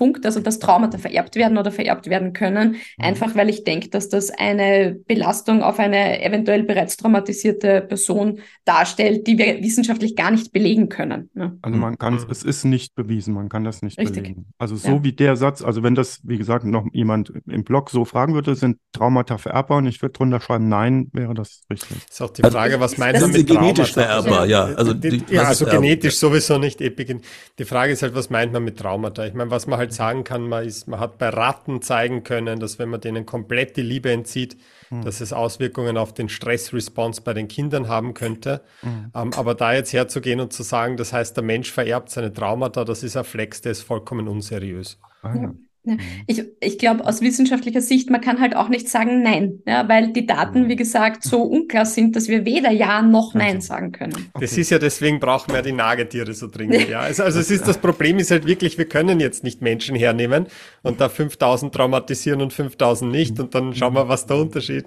Punkt, 0.00 0.24
also 0.24 0.40
dass 0.40 0.58
Traumata 0.58 0.96
vererbt 0.96 1.36
werden 1.36 1.58
oder 1.58 1.70
vererbt 1.70 2.08
werden 2.08 2.32
können, 2.32 2.70
mhm. 2.70 2.76
einfach 3.04 3.34
weil 3.34 3.50
ich 3.50 3.64
denke, 3.64 3.90
dass 3.90 4.08
das 4.08 4.30
eine 4.30 4.98
Belastung 5.06 5.62
auf 5.62 5.78
eine 5.78 6.24
eventuell 6.24 6.62
bereits 6.62 6.96
traumatisierte 6.96 7.82
Person 7.82 8.40
darstellt, 8.64 9.26
die 9.26 9.36
wir 9.36 9.62
wissenschaftlich 9.62 10.16
gar 10.16 10.30
nicht 10.30 10.54
belegen 10.54 10.88
können. 10.88 11.28
Ne? 11.34 11.58
Also 11.60 11.76
man 11.76 11.98
kann 11.98 12.14
es, 12.14 12.24
mhm. 12.24 12.30
es 12.30 12.44
ist 12.44 12.64
nicht 12.64 12.94
bewiesen, 12.94 13.34
man 13.34 13.50
kann 13.50 13.62
das 13.62 13.82
nicht 13.82 13.98
Richtig. 13.98 14.22
belegen. 14.22 14.46
Also 14.56 14.74
so 14.76 14.88
ja. 14.88 15.04
wie 15.04 15.12
der 15.12 15.36
Satz, 15.36 15.60
also 15.60 15.82
wenn 15.82 15.94
das, 15.94 16.20
wie 16.24 16.38
gesagt, 16.38 16.64
noch 16.64 16.86
jemand 16.94 17.34
im 17.46 17.62
Blog 17.64 17.90
so 17.90 18.06
fragen 18.06 18.32
würde, 18.32 18.54
sind 18.54 18.78
Traumata 18.92 19.36
vererbbar 19.36 19.76
und 19.76 19.86
ich 19.86 20.00
würde 20.00 20.14
drunter 20.14 20.40
schreiben, 20.40 20.70
nein, 20.70 21.10
wäre 21.12 21.34
das 21.34 21.60
richtig. 21.70 21.98
Das 22.06 22.14
ist 22.14 22.22
auch 22.22 22.30
die 22.30 22.42
also 22.42 22.56
Frage, 22.56 22.72
also, 22.72 22.84
was 22.84 22.96
meint 22.96 23.20
man 23.20 23.32
mit 23.32 23.46
genetisch 23.46 23.92
Traumata? 23.92 24.22
vererbbar, 24.22 24.46
ja. 24.46 24.64
Also, 24.64 24.94
die, 24.94 25.22
ja, 25.28 25.42
also 25.42 25.66
genetisch 25.66 26.16
sowieso 26.16 26.56
nicht. 26.56 26.80
Die 26.80 27.64
Frage 27.66 27.92
ist 27.92 28.00
halt, 28.00 28.14
was 28.14 28.30
meint 28.30 28.54
man 28.54 28.64
mit 28.64 28.78
Traumata? 28.78 29.26
Ich 29.26 29.34
meine, 29.34 29.50
was 29.50 29.66
man 29.66 29.78
halt 29.78 29.89
halt 29.90 29.96
sagen 29.96 30.24
kann, 30.24 30.48
man, 30.48 30.64
ist, 30.64 30.88
man 30.88 31.00
hat 31.00 31.18
bei 31.18 31.28
Ratten 31.28 31.82
zeigen 31.82 32.24
können, 32.24 32.60
dass 32.60 32.78
wenn 32.78 32.88
man 32.88 33.00
denen 33.00 33.26
komplett 33.26 33.76
die 33.76 33.82
Liebe 33.82 34.10
entzieht, 34.10 34.56
mhm. 34.90 35.02
dass 35.02 35.20
es 35.20 35.32
Auswirkungen 35.32 35.96
auf 35.96 36.14
den 36.14 36.28
Stressresponse 36.28 37.22
bei 37.22 37.34
den 37.34 37.48
Kindern 37.48 37.88
haben 37.88 38.14
könnte. 38.14 38.62
Mhm. 38.82 39.10
Ähm, 39.14 39.32
aber 39.34 39.54
da 39.54 39.72
jetzt 39.72 39.92
herzugehen 39.92 40.40
und 40.40 40.52
zu 40.52 40.62
sagen, 40.62 40.96
das 40.96 41.12
heißt, 41.12 41.36
der 41.36 41.44
Mensch 41.44 41.70
vererbt 41.70 42.10
seine 42.10 42.32
Traumata, 42.32 42.84
das 42.84 43.02
ist 43.02 43.16
ein 43.16 43.24
Flex, 43.24 43.60
der 43.60 43.72
ist 43.72 43.82
vollkommen 43.82 44.28
unseriös. 44.28 44.98
Ah, 45.22 45.34
ja. 45.34 45.54
Ja. 45.84 45.94
Mhm. 45.94 46.00
Ich, 46.26 46.44
ich 46.60 46.78
glaube, 46.78 47.06
aus 47.06 47.20
wissenschaftlicher 47.20 47.80
Sicht, 47.80 48.10
man 48.10 48.20
kann 48.20 48.40
halt 48.40 48.54
auch 48.54 48.68
nicht 48.68 48.88
sagen 48.88 49.22
Nein, 49.22 49.60
ja, 49.66 49.88
weil 49.88 50.12
die 50.12 50.26
Daten, 50.26 50.68
wie 50.68 50.76
gesagt, 50.76 51.22
so 51.22 51.42
unklar 51.42 51.86
sind, 51.86 52.16
dass 52.16 52.28
wir 52.28 52.44
weder 52.44 52.70
Ja 52.70 53.02
noch 53.02 53.34
Nein 53.34 53.56
also. 53.56 53.68
sagen 53.68 53.92
können. 53.92 54.30
Das 54.38 54.56
ist 54.56 54.70
ja 54.70 54.78
deswegen 54.78 55.20
brauchen 55.20 55.54
wir 55.54 55.62
die 55.62 55.72
Nagetiere 55.72 56.34
so 56.34 56.48
dringend. 56.48 56.88
Ja. 56.88 57.00
Also, 57.00 57.22
also 57.22 57.40
es 57.40 57.50
ist, 57.50 57.66
das 57.66 57.78
Problem 57.78 58.18
ist 58.18 58.30
halt 58.30 58.46
wirklich, 58.46 58.78
wir 58.78 58.86
können 58.86 59.20
jetzt 59.20 59.44
nicht 59.44 59.62
Menschen 59.62 59.96
hernehmen 59.96 60.46
und 60.82 61.00
da 61.00 61.08
5000 61.08 61.74
traumatisieren 61.74 62.40
und 62.40 62.52
5000 62.52 63.10
nicht 63.10 63.40
und 63.40 63.54
dann 63.54 63.74
schauen 63.74 63.94
wir, 63.94 64.08
was 64.08 64.26
der 64.26 64.36
Unterschied 64.36 64.84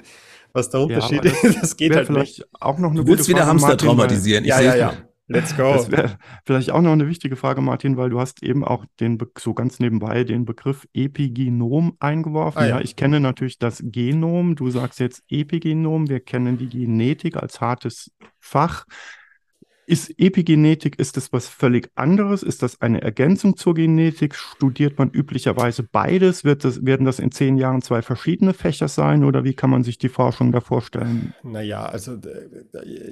was 0.55 0.69
der 0.69 0.81
Unterschied 0.81 1.25
ja, 1.25 1.31
ist. 1.31 1.57
Das 1.61 1.77
geht 1.77 1.95
halt 1.95 2.11
nicht. 2.11 2.45
Auch 2.59 2.77
noch 2.77 2.91
eine 2.91 3.03
du 3.03 3.07
willst 3.07 3.27
wieder 3.27 3.47
Hamster 3.47 3.69
Martin, 3.69 3.87
traumatisieren. 3.87 4.43
Ich 4.43 4.49
ja, 4.51 4.61
ja, 4.61 4.75
ja. 4.75 4.93
Let's 5.27 5.55
go. 5.55 5.73
Das 5.73 5.89
wäre 5.89 6.17
vielleicht 6.45 6.71
auch 6.71 6.81
noch 6.81 6.91
eine 6.91 7.07
wichtige 7.07 7.35
Frage, 7.35 7.61
Martin, 7.61 7.95
weil 7.95 8.09
du 8.09 8.19
hast 8.19 8.43
eben 8.43 8.63
auch 8.63 8.85
den 8.99 9.17
so 9.37 9.53
ganz 9.53 9.79
nebenbei 9.79 10.23
den 10.23 10.45
Begriff 10.45 10.85
Epigenom 10.93 11.95
eingeworfen. 11.99 12.59
Ah, 12.59 12.65
ja. 12.65 12.75
ja. 12.77 12.81
ich 12.81 12.95
kenne 12.95 13.19
natürlich 13.19 13.57
das 13.57 13.81
Genom. 13.85 14.55
Du 14.55 14.69
sagst 14.69 14.99
jetzt 14.99 15.23
Epigenom. 15.29 16.09
Wir 16.09 16.19
kennen 16.19 16.57
die 16.57 16.67
Genetik 16.67 17.37
als 17.37 17.61
hartes 17.61 18.11
Fach. 18.39 18.85
Ist 19.85 20.17
Epigenetik, 20.17 20.99
ist 20.99 21.17
das 21.17 21.33
was 21.33 21.47
völlig 21.47 21.89
anderes? 21.95 22.43
Ist 22.43 22.63
das 22.63 22.81
eine 22.81 23.01
Ergänzung 23.01 23.57
zur 23.57 23.73
Genetik? 23.73 24.35
Studiert 24.35 24.97
man 24.97 25.09
üblicherweise 25.09 25.83
beides? 25.83 26.43
Wird 26.43 26.63
das, 26.63 26.85
werden 26.85 27.05
das 27.05 27.19
in 27.19 27.31
zehn 27.31 27.57
Jahren 27.57 27.81
zwei 27.81 28.01
verschiedene 28.01 28.53
Fächer 28.53 28.87
sein 28.87 29.23
oder 29.23 29.43
wie 29.43 29.53
kann 29.53 29.69
man 29.69 29.83
sich 29.83 29.97
die 29.97 30.09
Forschung 30.09 30.51
da 30.51 30.61
vorstellen? 30.61 31.33
Naja, 31.43 31.85
also 31.85 32.17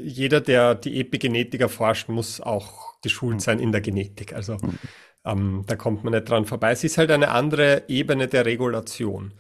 jeder, 0.03 0.41
der 0.41 0.76
die 0.76 0.99
Epigenetik 0.99 1.61
erforscht, 1.61 2.09
muss 2.09 2.41
auch 2.41 2.99
geschult 3.01 3.34
hm. 3.34 3.39
sein 3.39 3.59
in 3.59 3.72
der 3.72 3.82
Genetik. 3.82 4.34
Also 4.34 4.57
hm. 4.61 4.78
ähm, 5.26 5.63
da 5.67 5.76
kommt 5.76 6.03
man 6.03 6.13
nicht 6.13 6.30
dran 6.30 6.45
vorbei. 6.45 6.72
Es 6.72 6.84
ist 6.84 6.97
halt 6.97 7.11
eine 7.11 7.30
andere 7.30 7.84
Ebene 7.88 8.28
der 8.28 8.45
Regulation. 8.45 9.34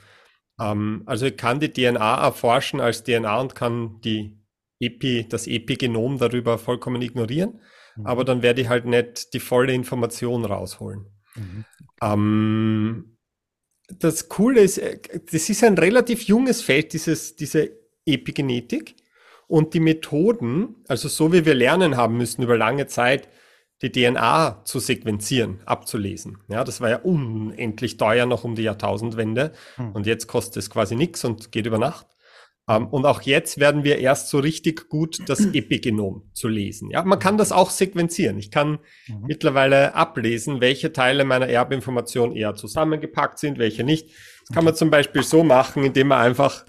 Ähm, 0.59 1.03
also 1.05 1.25
ich 1.25 1.37
kann 1.37 1.59
die 1.59 1.71
DNA 1.71 2.23
erforschen 2.23 2.81
als 2.81 3.03
DNA 3.03 3.39
und 3.39 3.55
kann 3.55 4.01
die 4.01 4.40
Epi, 4.81 5.27
das 5.29 5.47
Epigenom 5.47 6.17
darüber 6.17 6.57
vollkommen 6.57 7.01
ignorieren, 7.01 7.61
mhm. 7.95 8.05
aber 8.05 8.25
dann 8.25 8.41
werde 8.41 8.61
ich 8.61 8.69
halt 8.69 8.85
nicht 8.85 9.33
die 9.33 9.39
volle 9.39 9.73
Information 9.73 10.43
rausholen. 10.43 11.05
Mhm. 11.35 11.65
Ähm, 12.01 13.17
das 13.99 14.29
Coole 14.29 14.61
ist, 14.61 14.77
äh, 14.77 14.99
das 15.31 15.49
ist 15.49 15.63
ein 15.63 15.77
relativ 15.77 16.23
junges 16.23 16.61
Feld, 16.61 16.93
dieses, 16.93 17.35
diese 17.35 17.71
Epigenetik. 18.05 18.95
Und 19.47 19.73
die 19.73 19.81
Methoden, 19.81 20.77
also 20.87 21.09
so 21.09 21.33
wie 21.33 21.45
wir 21.45 21.53
lernen 21.53 21.97
haben 21.97 22.15
müssen 22.15 22.41
über 22.41 22.57
lange 22.57 22.87
Zeit, 22.87 23.27
die 23.81 23.91
DNA 23.91 24.61
zu 24.63 24.79
sequenzieren, 24.79 25.59
abzulesen. 25.65 26.37
Ja, 26.47 26.63
das 26.63 26.79
war 26.79 26.89
ja 26.89 26.99
unendlich 26.99 27.97
teuer 27.97 28.25
noch 28.25 28.45
um 28.45 28.55
die 28.55 28.61
Jahrtausendwende. 28.61 29.51
Hm. 29.75 29.91
Und 29.91 30.05
jetzt 30.05 30.27
kostet 30.27 30.57
es 30.57 30.69
quasi 30.69 30.95
nichts 30.95 31.25
und 31.25 31.51
geht 31.51 31.65
über 31.65 31.79
Nacht. 31.79 32.07
Ähm, 32.71 32.87
und 32.87 33.05
auch 33.05 33.21
jetzt 33.21 33.59
werden 33.59 33.83
wir 33.83 33.99
erst 33.99 34.29
so 34.29 34.39
richtig 34.39 34.89
gut 34.89 35.19
das 35.27 35.39
Epigenom 35.53 36.23
zu 36.33 36.47
lesen. 36.47 36.89
Ja, 36.91 37.03
man 37.03 37.19
kann 37.19 37.37
das 37.37 37.51
auch 37.51 37.69
sequenzieren. 37.69 38.37
Ich 38.37 38.51
kann 38.51 38.79
mhm. 39.07 39.25
mittlerweile 39.27 39.95
ablesen, 39.95 40.61
welche 40.61 40.93
Teile 40.93 41.25
meiner 41.25 41.47
Erbinformation 41.47 42.35
eher 42.35 42.55
zusammengepackt 42.55 43.39
sind, 43.39 43.57
welche 43.57 43.83
nicht. 43.83 44.09
Das 44.41 44.55
kann 44.55 44.65
man 44.65 44.75
zum 44.75 44.89
Beispiel 44.89 45.23
so 45.23 45.43
machen, 45.43 45.83
indem 45.83 46.07
man 46.07 46.19
einfach 46.19 46.65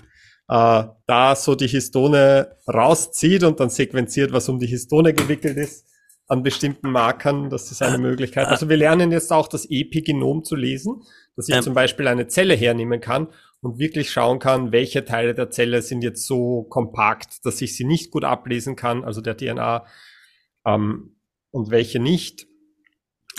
äh, 0.48 0.84
da 1.06 1.36
so 1.36 1.54
die 1.54 1.68
Histone 1.68 2.56
rauszieht 2.72 3.44
und 3.44 3.60
dann 3.60 3.70
sequenziert, 3.70 4.32
was 4.32 4.48
um 4.48 4.58
die 4.58 4.66
Histone 4.66 5.14
gewickelt 5.14 5.56
ist 5.56 5.86
an 6.28 6.42
bestimmten 6.42 6.90
Markern. 6.90 7.50
Das 7.50 7.70
ist 7.70 7.82
eine 7.82 7.98
Möglichkeit. 7.98 8.48
Also 8.48 8.68
wir 8.68 8.76
lernen 8.76 9.12
jetzt 9.12 9.32
auch 9.32 9.48
das 9.48 9.66
Epigenom 9.68 10.44
zu 10.44 10.56
lesen, 10.56 11.02
dass 11.36 11.48
ich 11.48 11.56
ähm. 11.56 11.62
zum 11.62 11.74
Beispiel 11.74 12.08
eine 12.08 12.26
Zelle 12.26 12.54
hernehmen 12.54 13.00
kann 13.00 13.28
und 13.62 13.78
wirklich 13.78 14.10
schauen 14.10 14.40
kann, 14.40 14.72
welche 14.72 15.04
Teile 15.04 15.34
der 15.34 15.50
Zelle 15.50 15.82
sind 15.82 16.02
jetzt 16.02 16.26
so 16.26 16.64
kompakt, 16.64 17.46
dass 17.46 17.62
ich 17.62 17.76
sie 17.76 17.84
nicht 17.84 18.10
gut 18.10 18.24
ablesen 18.24 18.76
kann, 18.76 19.04
also 19.04 19.20
der 19.20 19.36
DNA, 19.36 19.86
ähm, 20.66 21.16
und 21.50 21.70
welche 21.70 22.00
nicht. 22.00 22.42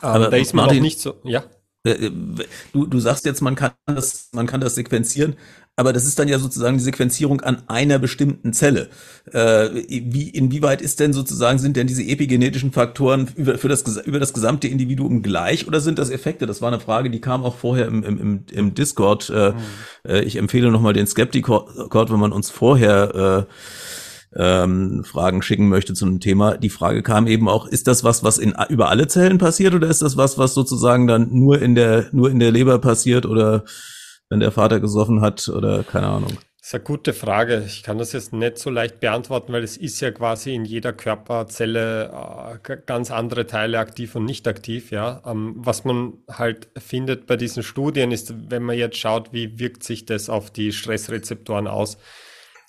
Ähm, 0.02 0.10
Aber 0.10 0.30
da 0.30 0.38
ist 0.38 0.54
man 0.54 0.66
Martin, 0.66 0.78
noch 0.80 0.84
nicht 0.84 1.00
so, 1.00 1.20
ja. 1.24 1.44
Äh, 1.86 1.92
äh, 1.92 2.12
du, 2.72 2.88
du 2.88 3.00
sagst 3.00 3.26
jetzt, 3.26 3.42
man 3.42 3.56
kann 3.56 3.74
das, 3.86 4.30
man 4.32 4.48
kann 4.48 4.62
das 4.62 4.76
sequenzieren, 4.76 5.36
aber 5.76 5.92
das 5.92 6.06
ist 6.06 6.20
dann 6.20 6.28
ja 6.28 6.38
sozusagen 6.38 6.78
die 6.78 6.84
Sequenzierung 6.84 7.42
an 7.42 7.64
einer 7.68 7.98
bestimmten 7.98 8.54
Zelle. 8.54 8.90
Äh, 9.32 9.70
wie, 9.88 10.30
inwieweit 10.30 10.84
ist 10.84 11.00
denn 11.00 11.14
sozusagen, 11.14 11.58
sind 11.58 11.76
denn 11.76 11.88
diese 11.88 12.04
epigenetischen 12.04 12.72
Faktoren 12.72 13.28
über, 13.36 13.58
für 13.58 13.70
das, 13.70 13.84
über 14.06 14.20
das 14.20 14.34
gesamte 14.34 14.68
Individuum 14.68 15.24
gleich 15.24 15.68
oder 15.68 15.80
sind 15.80 15.98
das 15.98 16.12
Effekte? 16.12 16.46
Das 16.46 16.62
war 16.62 16.68
eine 16.68 16.80
Frage, 16.80 17.10
die 17.10 17.22
kam 17.22 17.44
auch 17.44 17.56
vorher 17.56 17.88
im, 17.88 18.04
im, 18.04 18.46
im 18.52 18.76
Discord. 18.76 19.32
Äh, 19.32 19.52
mhm. 19.52 19.56
Äh, 20.08 20.22
ich 20.22 20.36
empfehle 20.36 20.70
nochmal 20.70 20.94
den 20.94 21.08
Skeptic-Cord, 21.08 22.12
wenn 22.12 22.20
man 22.20 22.34
uns 22.34 22.52
vorher 22.52 23.48
äh, 23.50 23.54
ähm, 24.36 25.04
Fragen 25.04 25.42
schicken 25.42 25.70
möchte 25.70 25.96
zu 25.96 26.06
einem 26.06 26.20
Thema. 26.20 26.58
Die 26.58 26.70
Frage 26.70 27.02
kam 27.02 27.26
eben 27.26 27.50
auch, 27.50 27.66
ist 27.66 27.88
das 27.88 28.04
was, 28.04 28.24
was 28.24 28.38
in, 28.38 28.54
über 28.70 28.90
alle 28.90 29.08
Zellen 29.08 29.40
passiert 29.40 29.74
oder 29.74 29.88
ist 29.88 30.04
das 30.04 30.18
was, 30.18 30.38
was 30.38 30.54
sozusagen 30.54 31.08
dann 31.08 31.30
nur 31.32 31.60
in 31.62 31.74
der, 31.74 32.08
nur 32.12 32.30
in 32.30 32.40
der 32.40 32.52
Leber 32.52 32.78
passiert 32.78 33.26
oder 33.26 33.64
wenn 34.30 34.40
der 34.40 34.52
Vater 34.52 34.80
gesoffen 34.80 35.22
hat 35.22 35.48
oder 35.50 35.84
keine 35.84 36.08
Ahnung? 36.08 36.38
Das 36.64 36.70
ist 36.70 36.76
eine 36.76 36.84
gute 36.86 37.12
Frage. 37.12 37.62
Ich 37.66 37.84
kann 37.84 37.98
das 37.98 38.14
jetzt 38.14 38.32
nicht 38.32 38.58
so 38.58 38.70
leicht 38.70 39.02
beantworten, 39.02 39.52
weil 39.52 39.64
es 39.64 39.76
ist 39.76 40.00
ja 40.00 40.12
quasi 40.12 40.56
in 40.56 40.64
jeder 40.64 40.94
Körperzelle 40.94 42.58
äh, 42.64 42.78
ganz 42.86 43.12
andere 43.12 43.46
Teile 43.48 43.80
aktiv 43.80 44.16
und 44.16 44.24
nicht 44.24 44.48
aktiv. 44.48 44.90
Ja, 44.90 45.22
ähm, 45.26 45.56
was 45.58 45.84
man 45.84 46.14
halt 46.32 46.70
findet 46.78 47.28
bei 47.28 47.36
diesen 47.36 47.64
Studien 47.64 48.12
ist, 48.12 48.34
wenn 48.50 48.64
man 48.64 48.78
jetzt 48.78 48.98
schaut, 48.98 49.34
wie 49.34 49.60
wirkt 49.60 49.84
sich 49.84 50.06
das 50.06 50.30
auf 50.30 50.52
die 50.52 50.72
Stressrezeptoren 50.72 51.68
aus, 51.68 51.98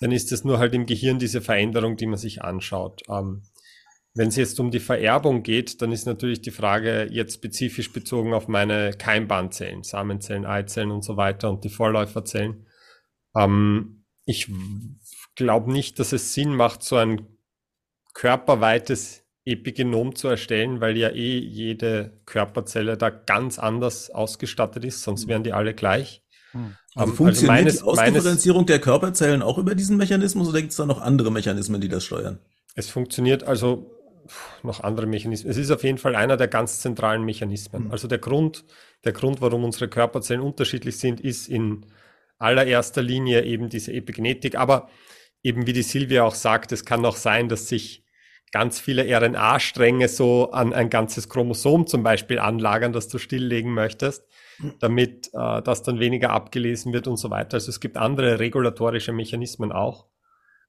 dann 0.01 0.11
ist 0.11 0.33
es 0.33 0.43
nur 0.43 0.59
halt 0.59 0.73
im 0.73 0.85
Gehirn 0.85 1.17
diese 1.17 1.39
Veränderung, 1.39 1.95
die 1.95 2.07
man 2.07 2.17
sich 2.17 2.41
anschaut. 2.41 3.01
Ähm, 3.09 3.43
wenn 4.15 4.29
es 4.29 4.37
jetzt 4.37 4.59
um 4.61 4.71
die 4.71 4.79
Vererbung 4.79 5.43
geht, 5.43 5.81
dann 5.81 5.91
ist 5.91 6.05
natürlich 6.05 6.41
die 6.41 6.51
Frage 6.51 7.09
jetzt 7.11 7.35
spezifisch 7.35 7.91
bezogen 7.91 8.33
auf 8.33 8.47
meine 8.47 8.91
Keimbahnzellen, 8.91 9.83
Samenzellen, 9.83 10.45
Eizellen 10.45 10.91
und 10.91 11.03
so 11.03 11.17
weiter 11.17 11.49
und 11.49 11.65
die 11.65 11.69
Vorläuferzellen. 11.69 12.65
Ähm, 13.35 14.05
ich 14.23 14.49
glaube 15.35 15.71
nicht, 15.71 15.99
dass 15.99 16.13
es 16.13 16.33
Sinn 16.33 16.55
macht, 16.55 16.81
so 16.81 16.95
ein 16.95 17.27
körperweites 18.13 19.25
Epigenom 19.43 20.15
zu 20.15 20.29
erstellen, 20.29 20.79
weil 20.79 20.95
ja 20.95 21.09
eh 21.09 21.37
jede 21.37 22.21
Körperzelle 22.25 22.97
da 22.97 23.09
ganz 23.09 23.59
anders 23.59 24.09
ausgestattet 24.09 24.85
ist, 24.85 25.03
sonst 25.03 25.27
wären 25.27 25.43
die 25.43 25.51
alle 25.51 25.73
gleich. 25.73 26.23
Hm. 26.51 26.77
Also 26.95 27.11
um, 27.11 27.17
funktioniert 27.17 27.51
also 27.51 27.63
meines, 27.63 27.79
die 27.79 27.83
Ausdifferenzierung 27.83 28.61
meines, 28.61 28.67
der 28.67 28.79
Körperzellen 28.79 29.41
auch 29.41 29.57
über 29.57 29.75
diesen 29.75 29.97
Mechanismus 29.97 30.47
oder 30.47 30.61
gibt 30.61 30.71
es 30.71 30.77
da 30.77 30.85
noch 30.85 31.01
andere 31.01 31.33
Mechanismen, 31.33 31.81
die 31.81 31.89
das 31.89 32.05
steuern? 32.05 32.39
Es 32.75 32.89
funktioniert 32.89 33.43
also 33.43 33.94
noch 34.63 34.81
andere 34.81 35.05
Mechanismen. 35.05 35.51
Es 35.51 35.57
ist 35.57 35.71
auf 35.71 35.83
jeden 35.83 35.97
Fall 35.97 36.15
einer 36.15 36.37
der 36.37 36.47
ganz 36.47 36.81
zentralen 36.81 37.23
Mechanismen. 37.23 37.85
Mhm. 37.85 37.91
Also 37.91 38.07
der 38.07 38.17
Grund, 38.17 38.65
der 39.03 39.13
Grund, 39.13 39.41
warum 39.41 39.63
unsere 39.63 39.87
Körperzellen 39.87 40.41
unterschiedlich 40.41 40.97
sind, 40.97 41.21
ist 41.21 41.47
in 41.47 41.85
allererster 42.37 43.01
Linie 43.01 43.43
eben 43.43 43.69
diese 43.69 43.93
Epigenetik. 43.93 44.55
Aber 44.55 44.89
eben 45.43 45.67
wie 45.67 45.73
die 45.73 45.83
Silvia 45.83 46.23
auch 46.23 46.35
sagt, 46.35 46.71
es 46.71 46.85
kann 46.85 47.05
auch 47.05 47.15
sein, 47.15 47.49
dass 47.49 47.67
sich 47.67 48.03
ganz 48.51 48.79
viele 48.79 49.03
RNA-Stränge 49.05 50.07
so 50.07 50.51
an 50.51 50.73
ein 50.73 50.89
ganzes 50.89 51.29
Chromosom 51.29 51.87
zum 51.87 52.03
Beispiel 52.03 52.39
anlagern, 52.39 52.93
das 52.93 53.07
du 53.07 53.17
stilllegen 53.17 53.73
möchtest, 53.73 54.23
mhm. 54.59 54.73
damit 54.79 55.29
äh, 55.33 55.61
das 55.61 55.83
dann 55.83 55.99
weniger 55.99 56.29
abgelesen 56.29 56.93
wird 56.93 57.07
und 57.07 57.17
so 57.17 57.29
weiter. 57.29 57.55
Also 57.55 57.69
es 57.69 57.79
gibt 57.79 57.97
andere 57.97 58.39
regulatorische 58.39 59.11
Mechanismen 59.11 59.71
auch. 59.71 60.07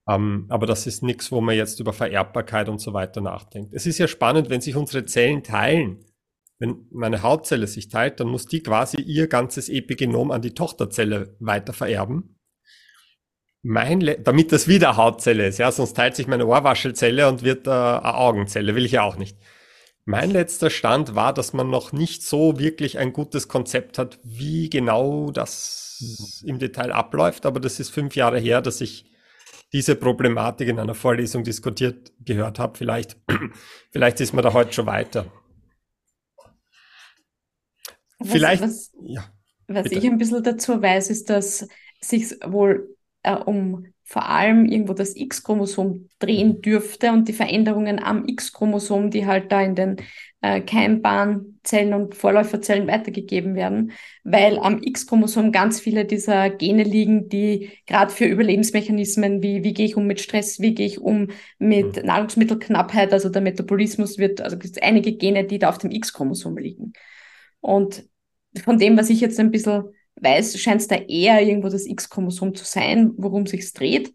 Ähm, 0.08 0.46
aber 0.48 0.66
das 0.66 0.86
ist 0.86 1.02
nichts, 1.02 1.32
wo 1.32 1.40
man 1.40 1.56
jetzt 1.56 1.80
über 1.80 1.92
Vererbbarkeit 1.92 2.68
und 2.68 2.80
so 2.80 2.92
weiter 2.92 3.20
nachdenkt. 3.20 3.74
Es 3.74 3.86
ist 3.86 3.98
ja 3.98 4.06
spannend, 4.06 4.50
wenn 4.50 4.60
sich 4.60 4.76
unsere 4.76 5.04
Zellen 5.04 5.42
teilen. 5.42 6.04
Wenn 6.58 6.86
meine 6.90 7.22
Hautzelle 7.22 7.66
sich 7.66 7.88
teilt, 7.88 8.20
dann 8.20 8.28
muss 8.28 8.46
die 8.46 8.62
quasi 8.62 9.00
ihr 9.00 9.26
ganzes 9.26 9.68
Epigenom 9.68 10.30
an 10.30 10.42
die 10.42 10.54
Tochterzelle 10.54 11.36
weiter 11.38 11.72
vererben. 11.72 12.38
Mein 13.62 14.00
damit 14.22 14.52
das 14.52 14.68
wieder 14.68 14.96
Hautzelle 14.96 15.48
ist, 15.48 15.58
ja, 15.58 15.72
sonst 15.72 15.94
teilt 15.94 16.14
sich 16.14 16.28
meine 16.28 16.46
Ohrwaschelzelle 16.46 17.28
und 17.28 17.42
wird 17.42 17.66
äh, 17.66 17.70
eine 17.70 18.14
Augenzelle, 18.14 18.76
will 18.76 18.86
ich 18.86 18.92
ja 18.92 19.02
auch 19.02 19.16
nicht. 19.16 19.36
Mein 20.04 20.30
letzter 20.30 20.70
Stand 20.70 21.16
war, 21.16 21.34
dass 21.34 21.52
man 21.52 21.68
noch 21.68 21.92
nicht 21.92 22.22
so 22.22 22.60
wirklich 22.60 22.98
ein 22.98 23.12
gutes 23.12 23.48
Konzept 23.48 23.98
hat, 23.98 24.20
wie 24.22 24.70
genau 24.70 25.32
das 25.32 26.42
im 26.46 26.60
Detail 26.60 26.92
abläuft, 26.92 27.44
aber 27.44 27.58
das 27.58 27.80
ist 27.80 27.90
fünf 27.90 28.14
Jahre 28.14 28.38
her, 28.38 28.62
dass 28.62 28.80
ich 28.80 29.10
diese 29.72 29.96
Problematik 29.96 30.68
in 30.68 30.78
einer 30.78 30.94
Vorlesung 30.94 31.44
diskutiert 31.44 32.12
gehört 32.24 32.58
habe. 32.58 32.78
Vielleicht, 32.78 33.16
vielleicht 33.92 34.20
ist 34.20 34.32
man 34.32 34.42
da 34.42 34.52
heute 34.52 34.72
schon 34.72 34.86
weiter. 34.86 35.32
Was, 38.18 38.30
vielleicht. 38.30 38.62
Was, 38.62 38.92
ja, 39.02 39.24
was 39.68 39.90
ich 39.90 40.04
ein 40.04 40.18
bisschen 40.18 40.42
dazu 40.42 40.80
weiß, 40.80 41.10
ist, 41.10 41.28
dass 41.28 41.66
sich 42.00 42.30
wohl 42.44 42.96
äh, 43.22 43.34
um 43.34 43.86
vor 44.08 44.28
allem 44.28 44.66
irgendwo 44.66 44.92
das 44.92 45.16
X-Chromosom 45.16 46.08
drehen 46.20 46.62
dürfte 46.62 47.10
und 47.10 47.26
die 47.26 47.32
Veränderungen 47.32 47.98
am 47.98 48.24
X-Chromosom, 48.28 49.10
die 49.10 49.26
halt 49.26 49.50
da 49.50 49.60
in 49.60 49.74
den 49.74 49.96
äh, 50.42 50.60
Keimbahnzellen 50.60 51.92
und 51.92 52.14
Vorläuferzellen 52.14 52.86
weitergegeben 52.86 53.56
werden, 53.56 53.90
weil 54.22 54.60
am 54.60 54.80
X-Chromosom 54.80 55.50
ganz 55.50 55.80
viele 55.80 56.04
dieser 56.04 56.50
Gene 56.50 56.84
liegen, 56.84 57.28
die 57.28 57.72
gerade 57.86 58.12
für 58.12 58.26
Überlebensmechanismen 58.26 59.42
wie 59.42 59.64
wie 59.64 59.74
gehe 59.74 59.86
ich 59.86 59.96
um 59.96 60.06
mit 60.06 60.20
Stress, 60.20 60.60
wie 60.60 60.74
gehe 60.74 60.86
ich 60.86 61.00
um 61.00 61.28
mit 61.58 61.96
mhm. 61.96 62.06
Nahrungsmittelknappheit, 62.06 63.12
also 63.12 63.28
der 63.28 63.42
Metabolismus 63.42 64.18
wird, 64.18 64.40
also 64.40 64.56
gibt 64.56 64.76
es 64.76 64.82
einige 64.82 65.16
Gene, 65.16 65.44
die 65.44 65.58
da 65.58 65.68
auf 65.68 65.78
dem 65.78 65.90
X-Chromosom 65.90 66.56
liegen. 66.58 66.92
Und 67.60 68.04
von 68.62 68.78
dem, 68.78 68.96
was 68.96 69.10
ich 69.10 69.20
jetzt 69.20 69.40
ein 69.40 69.50
bisschen 69.50 69.86
weiß, 70.20 70.58
scheint 70.60 70.80
es 70.80 70.88
da 70.88 70.96
eher 70.96 71.40
irgendwo 71.42 71.68
das 71.68 71.86
X-Chromosom 71.86 72.54
zu 72.54 72.64
sein, 72.64 73.12
worum 73.16 73.46
sich 73.46 73.72
dreht. 73.72 74.14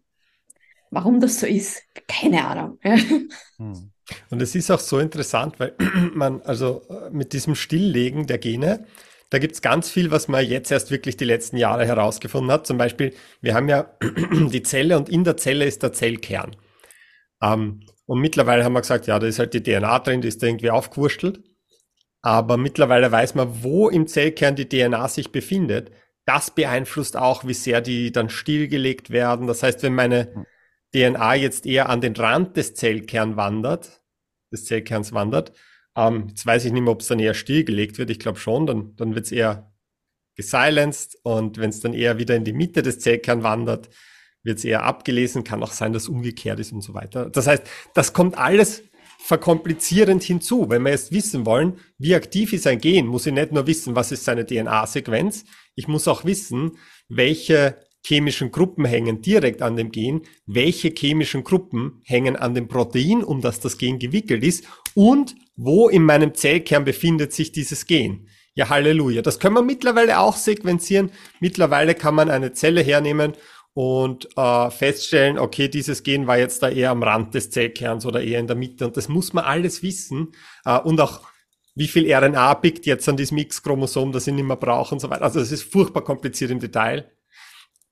Warum 0.90 1.20
das 1.20 1.40
so 1.40 1.46
ist, 1.46 1.82
keine 2.06 2.44
Ahnung. 2.46 2.78
Hm. 3.58 3.92
Und 4.30 4.42
es 4.42 4.54
ist 4.54 4.70
auch 4.70 4.80
so 4.80 4.98
interessant, 4.98 5.58
weil 5.58 5.74
man, 6.14 6.42
also 6.42 6.82
äh, 6.90 7.10
mit 7.10 7.32
diesem 7.32 7.54
Stilllegen 7.54 8.26
der 8.26 8.38
Gene, 8.38 8.86
da 9.30 9.38
gibt 9.38 9.54
es 9.54 9.62
ganz 9.62 9.90
viel, 9.90 10.10
was 10.10 10.28
man 10.28 10.44
jetzt 10.44 10.70
erst 10.70 10.90
wirklich 10.90 11.16
die 11.16 11.24
letzten 11.24 11.56
Jahre 11.56 11.86
herausgefunden 11.86 12.50
hat. 12.52 12.66
Zum 12.66 12.76
Beispiel, 12.78 13.14
wir 13.40 13.54
haben 13.54 13.68
ja 13.68 13.96
die 14.32 14.62
Zelle 14.62 14.98
und 14.98 15.08
in 15.08 15.24
der 15.24 15.36
Zelle 15.38 15.64
ist 15.64 15.82
der 15.82 15.92
Zellkern. 15.92 16.56
Ähm, 17.42 17.80
Und 18.06 18.20
mittlerweile 18.20 18.64
haben 18.64 18.72
wir 18.74 18.80
gesagt, 18.82 19.06
ja, 19.06 19.18
da 19.18 19.26
ist 19.26 19.38
halt 19.38 19.54
die 19.54 19.62
DNA 19.62 19.98
drin, 20.00 20.20
die 20.22 20.28
ist 20.28 20.42
da 20.42 20.46
irgendwie 20.46 20.70
aufgewurstelt. 20.70 21.40
Aber 22.22 22.56
mittlerweile 22.56 23.10
weiß 23.10 23.34
man, 23.34 23.62
wo 23.62 23.88
im 23.88 24.06
Zellkern 24.06 24.54
die 24.54 24.68
DNA 24.68 25.08
sich 25.08 25.32
befindet. 25.32 25.90
Das 26.24 26.54
beeinflusst 26.54 27.16
auch, 27.16 27.44
wie 27.44 27.54
sehr 27.54 27.80
die 27.80 28.12
dann 28.12 28.30
stillgelegt 28.30 29.10
werden. 29.10 29.48
Das 29.48 29.64
heißt, 29.64 29.82
wenn 29.82 29.94
meine 29.94 30.46
DNA 30.94 31.34
jetzt 31.34 31.66
eher 31.66 31.88
an 31.88 32.00
den 32.00 32.14
Rand 32.14 32.56
des 32.56 32.74
Zellkerns 32.74 33.36
wandert, 33.36 34.02
des 34.52 34.66
Zellkerns 34.66 35.12
wandert, 35.12 35.52
ähm, 35.96 36.26
jetzt 36.28 36.46
weiß 36.46 36.64
ich 36.64 36.72
nicht 36.72 36.82
mehr, 36.82 36.92
ob 36.92 37.00
es 37.00 37.08
dann 37.08 37.18
eher 37.18 37.34
stillgelegt 37.34 37.98
wird. 37.98 38.10
Ich 38.10 38.20
glaube 38.20 38.38
schon, 38.38 38.66
dann, 38.66 38.94
dann 38.96 39.14
wird 39.16 39.26
es 39.26 39.32
eher 39.32 39.72
gesilenced 40.36 41.18
und 41.24 41.58
wenn 41.58 41.70
es 41.70 41.80
dann 41.80 41.92
eher 41.92 42.18
wieder 42.18 42.36
in 42.36 42.44
die 42.44 42.52
Mitte 42.52 42.82
des 42.82 43.00
Zellkerns 43.00 43.42
wandert, 43.42 43.90
wird 44.44 44.58
es 44.58 44.64
eher 44.64 44.84
abgelesen. 44.84 45.44
Kann 45.44 45.62
auch 45.62 45.72
sein, 45.72 45.92
dass 45.92 46.08
umgekehrt 46.08 46.60
ist 46.60 46.72
und 46.72 46.82
so 46.82 46.94
weiter. 46.94 47.30
Das 47.30 47.46
heißt, 47.46 47.64
das 47.94 48.12
kommt 48.12 48.38
alles 48.38 48.82
verkomplizierend 49.24 50.22
hinzu. 50.22 50.68
Wenn 50.68 50.82
wir 50.82 50.90
jetzt 50.90 51.12
wissen 51.12 51.46
wollen, 51.46 51.78
wie 51.98 52.14
aktiv 52.14 52.52
ist 52.52 52.66
ein 52.66 52.80
Gen, 52.80 53.06
muss 53.06 53.26
ich 53.26 53.32
nicht 53.32 53.52
nur 53.52 53.66
wissen, 53.66 53.94
was 53.94 54.12
ist 54.12 54.24
seine 54.24 54.44
DNA-Sequenz, 54.44 55.44
ich 55.74 55.86
muss 55.88 56.08
auch 56.08 56.24
wissen, 56.24 56.72
welche 57.08 57.78
chemischen 58.04 58.50
Gruppen 58.50 58.84
hängen 58.84 59.22
direkt 59.22 59.62
an 59.62 59.76
dem 59.76 59.92
Gen, 59.92 60.22
welche 60.46 60.88
chemischen 60.90 61.44
Gruppen 61.44 62.02
hängen 62.04 62.34
an 62.34 62.54
dem 62.54 62.66
Protein, 62.66 63.22
um 63.22 63.40
das 63.40 63.60
das 63.60 63.78
Gen 63.78 64.00
gewickelt 64.00 64.42
ist 64.42 64.64
und 64.94 65.36
wo 65.54 65.88
in 65.88 66.02
meinem 66.02 66.34
Zellkern 66.34 66.84
befindet 66.84 67.32
sich 67.32 67.52
dieses 67.52 67.86
Gen. 67.86 68.28
Ja, 68.54 68.68
Halleluja. 68.68 69.22
Das 69.22 69.38
können 69.38 69.54
wir 69.54 69.62
mittlerweile 69.62 70.18
auch 70.18 70.36
sequenzieren. 70.36 71.10
Mittlerweile 71.40 71.94
kann 71.94 72.14
man 72.14 72.28
eine 72.28 72.52
Zelle 72.52 72.82
hernehmen 72.82 73.32
und 73.74 74.28
äh, 74.36 74.70
feststellen, 74.70 75.38
okay, 75.38 75.68
dieses 75.68 76.02
Gen 76.02 76.26
war 76.26 76.38
jetzt 76.38 76.62
da 76.62 76.68
eher 76.68 76.90
am 76.90 77.02
Rand 77.02 77.34
des 77.34 77.50
Zellkerns 77.50 78.04
oder 78.04 78.22
eher 78.22 78.38
in 78.38 78.46
der 78.46 78.56
Mitte. 78.56 78.86
Und 78.86 78.96
das 78.96 79.08
muss 79.08 79.32
man 79.32 79.44
alles 79.44 79.82
wissen. 79.82 80.32
Äh, 80.64 80.78
und 80.80 81.00
auch 81.00 81.22
wie 81.74 81.88
viel 81.88 82.12
RNA 82.12 82.54
pickt 82.56 82.84
jetzt 82.84 83.08
an 83.08 83.16
diesem 83.16 83.38
X-Chromosom, 83.38 84.12
das 84.12 84.26
ich 84.26 84.34
nicht 84.34 84.44
mehr 84.44 84.56
brauche 84.56 84.94
und 84.94 85.00
so 85.00 85.08
weiter. 85.08 85.22
Also 85.22 85.40
es 85.40 85.52
ist 85.52 85.62
furchtbar 85.62 86.04
kompliziert 86.04 86.50
im 86.50 86.60
Detail. 86.60 87.10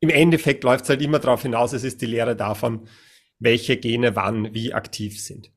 Im 0.01 0.11
Endeffekt 0.11 0.65
läuft 0.65 0.85
es 0.85 0.91
halt 0.91 1.03
immer 1.03 1.19
darauf 1.19 1.43
hinaus, 1.43 1.73
es 1.73 1.85
ist 1.85 2.03
die 2.03 2.07
Lehre 2.07 2.37
davon, 2.37 2.89
welche 3.39 3.79
Gene 3.79 4.17
wann 4.17 4.55
wie 4.55 4.75
aktiv 4.75 5.21
sind. 5.21 5.51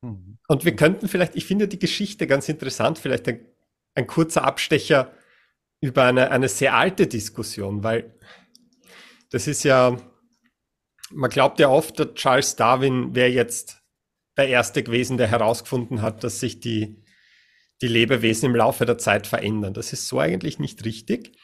Mhm. 0.00 0.38
Und 0.48 0.64
wir 0.64 0.74
könnten 0.74 1.08
vielleicht, 1.08 1.36
ich 1.36 1.44
finde 1.44 1.68
die 1.68 1.78
Geschichte 1.78 2.26
ganz 2.26 2.48
interessant, 2.48 2.98
vielleicht 2.98 3.28
ein, 3.28 3.46
ein 3.94 4.06
kurzer 4.06 4.44
Abstecher 4.44 5.12
über 5.80 6.04
eine, 6.04 6.30
eine 6.30 6.48
sehr 6.48 6.74
alte 6.74 7.06
Diskussion, 7.06 7.84
weil 7.84 8.14
das 9.36 9.46
ist 9.46 9.64
ja, 9.64 9.98
man 11.10 11.28
glaubt 11.28 11.60
ja 11.60 11.68
oft, 11.68 12.00
dass 12.00 12.14
Charles 12.14 12.56
Darwin 12.56 13.14
wäre 13.14 13.28
jetzt 13.28 13.82
der 14.38 14.48
Erste 14.48 14.82
gewesen, 14.82 15.18
der 15.18 15.26
herausgefunden 15.26 16.00
hat, 16.00 16.24
dass 16.24 16.40
sich 16.40 16.60
die, 16.60 17.04
die 17.82 17.88
Lebewesen 17.88 18.46
im 18.46 18.56
Laufe 18.56 18.86
der 18.86 18.96
Zeit 18.96 19.26
verändern. 19.26 19.74
Das 19.74 19.92
ist 19.92 20.08
so 20.08 20.20
eigentlich 20.20 20.58
nicht 20.58 20.86
richtig. 20.86 21.36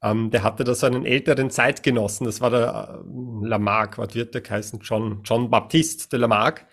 Ähm, 0.00 0.30
der 0.30 0.44
hatte 0.44 0.62
da 0.62 0.76
so 0.76 0.86
einen 0.86 1.04
älteren 1.04 1.50
Zeitgenossen, 1.50 2.24
das 2.24 2.40
war 2.40 2.50
der 2.50 3.02
äh, 3.02 3.48
Lamarck, 3.48 3.98
was 3.98 4.14
wird 4.14 4.32
der 4.36 4.48
heißen? 4.48 4.78
John, 4.84 5.22
John 5.24 5.50
Baptiste 5.50 6.08
de 6.08 6.20
Lamarck. 6.20 6.68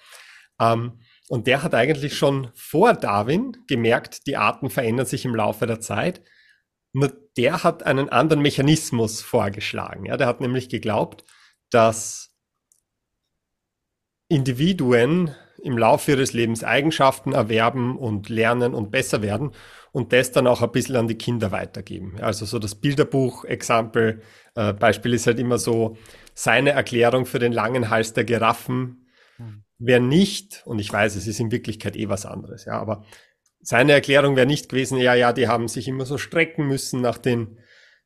Ähm, 0.61 0.99
und 1.27 1.47
der 1.47 1.63
hat 1.63 1.73
eigentlich 1.73 2.15
schon 2.15 2.51
vor 2.53 2.93
Darwin 2.93 3.57
gemerkt, 3.65 4.27
die 4.27 4.37
Arten 4.37 4.69
verändern 4.69 5.07
sich 5.07 5.25
im 5.25 5.33
Laufe 5.33 5.65
der 5.65 5.79
Zeit. 5.79 6.21
Nur 6.93 7.11
der 7.37 7.63
hat 7.63 7.83
einen 7.83 8.09
anderen 8.09 8.41
Mechanismus 8.41 9.21
vorgeschlagen. 9.21 10.05
Ja, 10.05 10.17
der 10.17 10.27
hat 10.27 10.41
nämlich 10.41 10.69
geglaubt, 10.69 11.23
dass 11.69 12.35
Individuen 14.27 15.35
im 15.61 15.77
Laufe 15.77 16.11
ihres 16.11 16.33
Lebens 16.33 16.63
Eigenschaften 16.63 17.33
erwerben 17.33 17.97
und 17.97 18.29
lernen 18.29 18.73
und 18.73 18.91
besser 18.91 19.21
werden 19.21 19.51
und 19.91 20.13
das 20.13 20.31
dann 20.31 20.47
auch 20.47 20.61
ein 20.61 20.71
bisschen 20.71 20.95
an 20.95 21.07
die 21.07 21.17
Kinder 21.17 21.51
weitergeben. 21.51 22.17
Also 22.21 22.45
so 22.45 22.59
das 22.59 22.75
Bilderbuch-Example, 22.75 24.21
äh, 24.55 24.73
Beispiel 24.73 25.13
ist 25.13 25.27
halt 25.27 25.39
immer 25.39 25.57
so, 25.57 25.97
seine 26.33 26.71
Erklärung 26.71 27.25
für 27.25 27.39
den 27.39 27.51
langen 27.51 27.89
Hals 27.89 28.13
der 28.13 28.23
Giraffen 28.23 29.07
hm. 29.37 29.63
wäre 29.79 30.01
nicht, 30.01 30.61
und 30.65 30.79
ich 30.79 30.91
weiß, 30.91 31.15
es 31.15 31.25
ist 31.25 31.39
in 31.39 31.51
Wirklichkeit 31.51 31.95
eh 31.95 32.09
was 32.09 32.25
anderes, 32.27 32.65
ja, 32.65 32.79
aber 32.79 33.03
seine 33.61 33.93
Erklärung 33.93 34.35
wäre 34.35 34.47
nicht 34.47 34.69
gewesen, 34.69 34.97
ja, 34.97 35.13
ja, 35.13 35.33
die 35.33 35.47
haben 35.47 35.67
sich 35.67 35.87
immer 35.87 36.05
so 36.05 36.17
strecken 36.17 36.67
müssen 36.67 37.01
nach 37.01 37.17
den, 37.17 37.59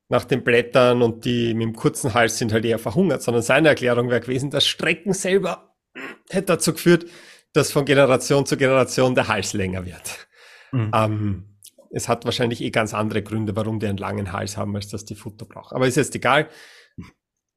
nach 0.10 0.26
den 0.26 0.44
Blättern 0.44 1.02
und 1.02 1.26
die 1.26 1.54
mit 1.54 1.68
dem 1.68 1.76
kurzen 1.76 2.14
Hals 2.14 2.38
sind 2.38 2.54
halt 2.54 2.66
eher 2.66 2.80
verhungert, 2.80 3.22
sondern 3.22 3.44
seine 3.44 3.70
Erklärung 3.70 4.10
wäre 4.10 4.22
gewesen, 4.22 4.50
das 4.50 4.66
Strecken 4.66 5.14
selber 5.14 5.76
hätte 6.30 6.48
dazu 6.48 6.74
geführt, 6.74 7.06
dass 7.54 7.72
von 7.72 7.86
Generation 7.86 8.46
zu 8.46 8.58
Generation 8.58 9.16
der 9.16 9.28
Hals 9.28 9.54
länger 9.54 9.86
wird. 9.86 10.28
Mhm. 10.72 10.92
Ähm, 10.94 11.58
es 11.92 12.08
hat 12.08 12.26
wahrscheinlich 12.26 12.62
eh 12.62 12.72
ganz 12.72 12.94
andere 12.94 13.22
Gründe, 13.22 13.56
warum 13.56 13.80
die 13.80 13.88
einen 13.88 13.98
langen 13.98 14.32
Hals 14.32 14.58
haben, 14.58 14.76
als 14.76 14.88
dass 14.88 15.06
die 15.06 15.16
Futter 15.16 15.46
brauchen. 15.46 15.76
Aber 15.76 15.88
ist 15.88 15.98
jetzt 15.98 16.16
egal. 16.16 16.48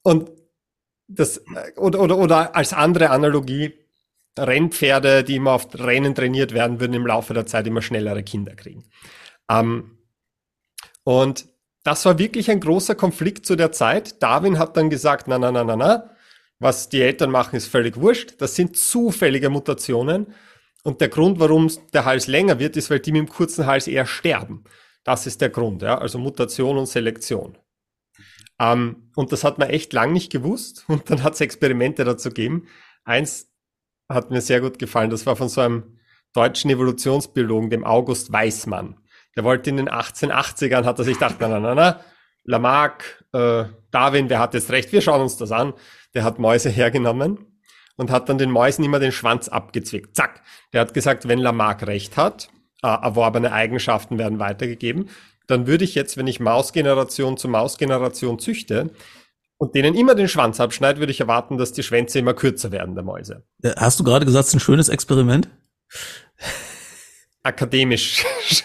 Und 0.03 0.31
das, 1.07 1.45
oder, 1.77 2.01
oder, 2.01 2.19
oder 2.19 2.57
als 2.57 2.73
andere 2.73 3.11
Analogie, 3.11 3.73
Rennpferde, 4.39 5.25
die 5.25 5.37
immer 5.37 5.53
auf 5.53 5.69
Rennen 5.75 6.15
trainiert 6.15 6.53
werden, 6.53 6.81
würden 6.81 6.95
im 6.95 7.07
Laufe 7.07 7.35
der 7.35 7.47
Zeit 7.47 7.67
immer 7.67 7.83
schnellere 7.83 8.23
Kinder 8.23 8.55
kriegen. 8.55 8.85
Ähm, 9.49 9.99
und 11.05 11.47
das 11.85 12.05
war 12.07 12.19
wirklich 12.19 12.51
ein 12.51 12.61
großer 12.61 12.95
Konflikt 12.95 13.47
zu 13.47 13.57
der 13.57 13.71
Zeit. 13.71 14.23
Darwin 14.23 14.59
hat 14.59 14.77
dann 14.77 14.91
gesagt, 14.91 15.29
na, 15.29 15.39
na, 15.39 15.53
na, 15.53 15.65
na, 15.65 15.77
na, 15.77 16.11
was 16.59 16.89
die 16.89 17.03
Eltern 17.03 17.31
machen, 17.31 17.57
ist 17.57 17.67
völlig 17.67 17.97
wurscht. 18.01 18.35
Das 18.39 18.55
sind 18.55 18.77
zufällige 18.77 19.51
Mutationen. 19.51 20.35
Und 20.83 21.01
der 21.01 21.09
Grund, 21.09 21.39
warum 21.41 21.71
der 21.93 22.05
Hals 22.05 22.27
länger 22.27 22.59
wird, 22.59 22.77
ist, 22.77 22.91
weil 22.91 23.01
die 23.01 23.13
mit 23.13 23.21
dem 23.21 23.29
kurzen 23.29 23.67
Hals 23.67 23.87
eher 23.87 24.07
sterben. 24.07 24.65
Das 25.03 25.27
ist 25.27 25.41
der 25.41 25.51
Grund, 25.51 25.83
ja. 25.83 25.99
Also 25.99 26.19
Mutation 26.19 26.79
und 26.79 26.87
Selektion. 26.87 27.59
Ähm, 28.59 29.11
und 29.15 29.33
das 29.33 29.45
hat 29.45 29.59
man 29.59 29.69
echt 29.69 29.93
lang 29.93 30.13
nicht 30.13 30.33
gewusst. 30.33 30.85
Und 30.89 31.11
dann 31.11 31.23
hat 31.23 31.35
es 31.35 31.41
Experimente 31.41 32.05
dazu 32.05 32.31
gegeben. 32.31 32.67
Eins 33.05 33.54
hat 34.09 34.31
mir 34.31 34.41
sehr 34.41 34.61
gut 34.61 34.79
gefallen. 34.79 35.11
Das 35.11 35.27
war 35.27 35.37
von 35.37 35.49
so 35.49 35.61
einem 35.61 35.99
deutschen 36.33 36.71
Evolutionsbiologen, 36.71 37.71
dem 37.71 37.85
August 37.85 38.33
Weismann. 38.33 38.97
Der 39.37 39.45
wollte 39.45 39.71
in 39.71 39.77
den 39.77 39.89
1880ern, 39.89 40.85
hat 40.85 40.99
er 40.99 41.05
sich 41.05 41.15
gedacht, 41.15 41.37
na, 41.41 41.49
na, 41.49 41.61
na, 41.61 41.75
na, 41.75 42.01
Lamarck, 42.45 43.25
äh, 43.33 43.65
Darwin, 43.91 44.29
wer 44.29 44.39
hat 44.39 44.55
jetzt 44.55 44.71
recht? 44.71 44.93
Wir 44.93 45.01
schauen 45.01 45.23
uns 45.23 45.37
das 45.37 45.51
an. 45.51 45.73
Der 46.15 46.25
hat 46.25 46.39
Mäuse 46.39 46.69
hergenommen 46.69 47.39
und 47.97 48.11
hat 48.11 48.29
dann 48.29 48.39
den 48.39 48.51
Mäusen 48.51 48.85
immer 48.85 49.01
den 49.01 49.13
Schwanz 49.13 49.49
abgezwickt. 49.49 50.15
Zack. 50.15 50.43
Der 50.73 50.83
hat 50.83 50.95
gesagt, 50.95 51.27
wenn 51.27 51.39
Lamarck 51.39 51.87
recht 51.87 52.17
hat, 52.17 52.49
äh, 52.83 52.89
erworbene 52.89 53.53
Eigenschaften 53.53 54.19
werden 54.19 54.39
weitergegeben, 54.39 55.09
dann 55.47 55.67
würde 55.67 55.85
ich 55.85 55.95
jetzt, 55.95 56.17
wenn 56.17 56.27
ich 56.27 56.41
Mausgeneration 56.41 57.37
zu 57.37 57.49
Mausgeneration 57.49 58.39
züchte, 58.39 58.91
und 59.59 59.75
denen 59.75 59.95
immer 59.95 60.15
den 60.15 60.29
Schwanz 60.29 60.61
abschneidet, 60.61 61.01
würde 61.01 61.13
ich 61.13 61.21
erwarten, 61.21 61.59
dass 61.59 61.73
die 61.73 61.83
Schwänze 61.83 62.19
immer 62.19 62.35
kürzer 62.35 62.73
werden 62.73 62.95
der 62.95 63.05
Mäuse. 63.05 63.45
Äh, 63.63 63.73
hast 63.77 64.01
du 64.01 64.05
gerade 64.05 64.27
gesagt, 64.27 64.45
es 64.45 64.49
ist 64.49 64.55
ein 64.55 64.61
schönes 64.61 64.89
Experiment? 64.89 65.49
Akademisch. 67.43 68.25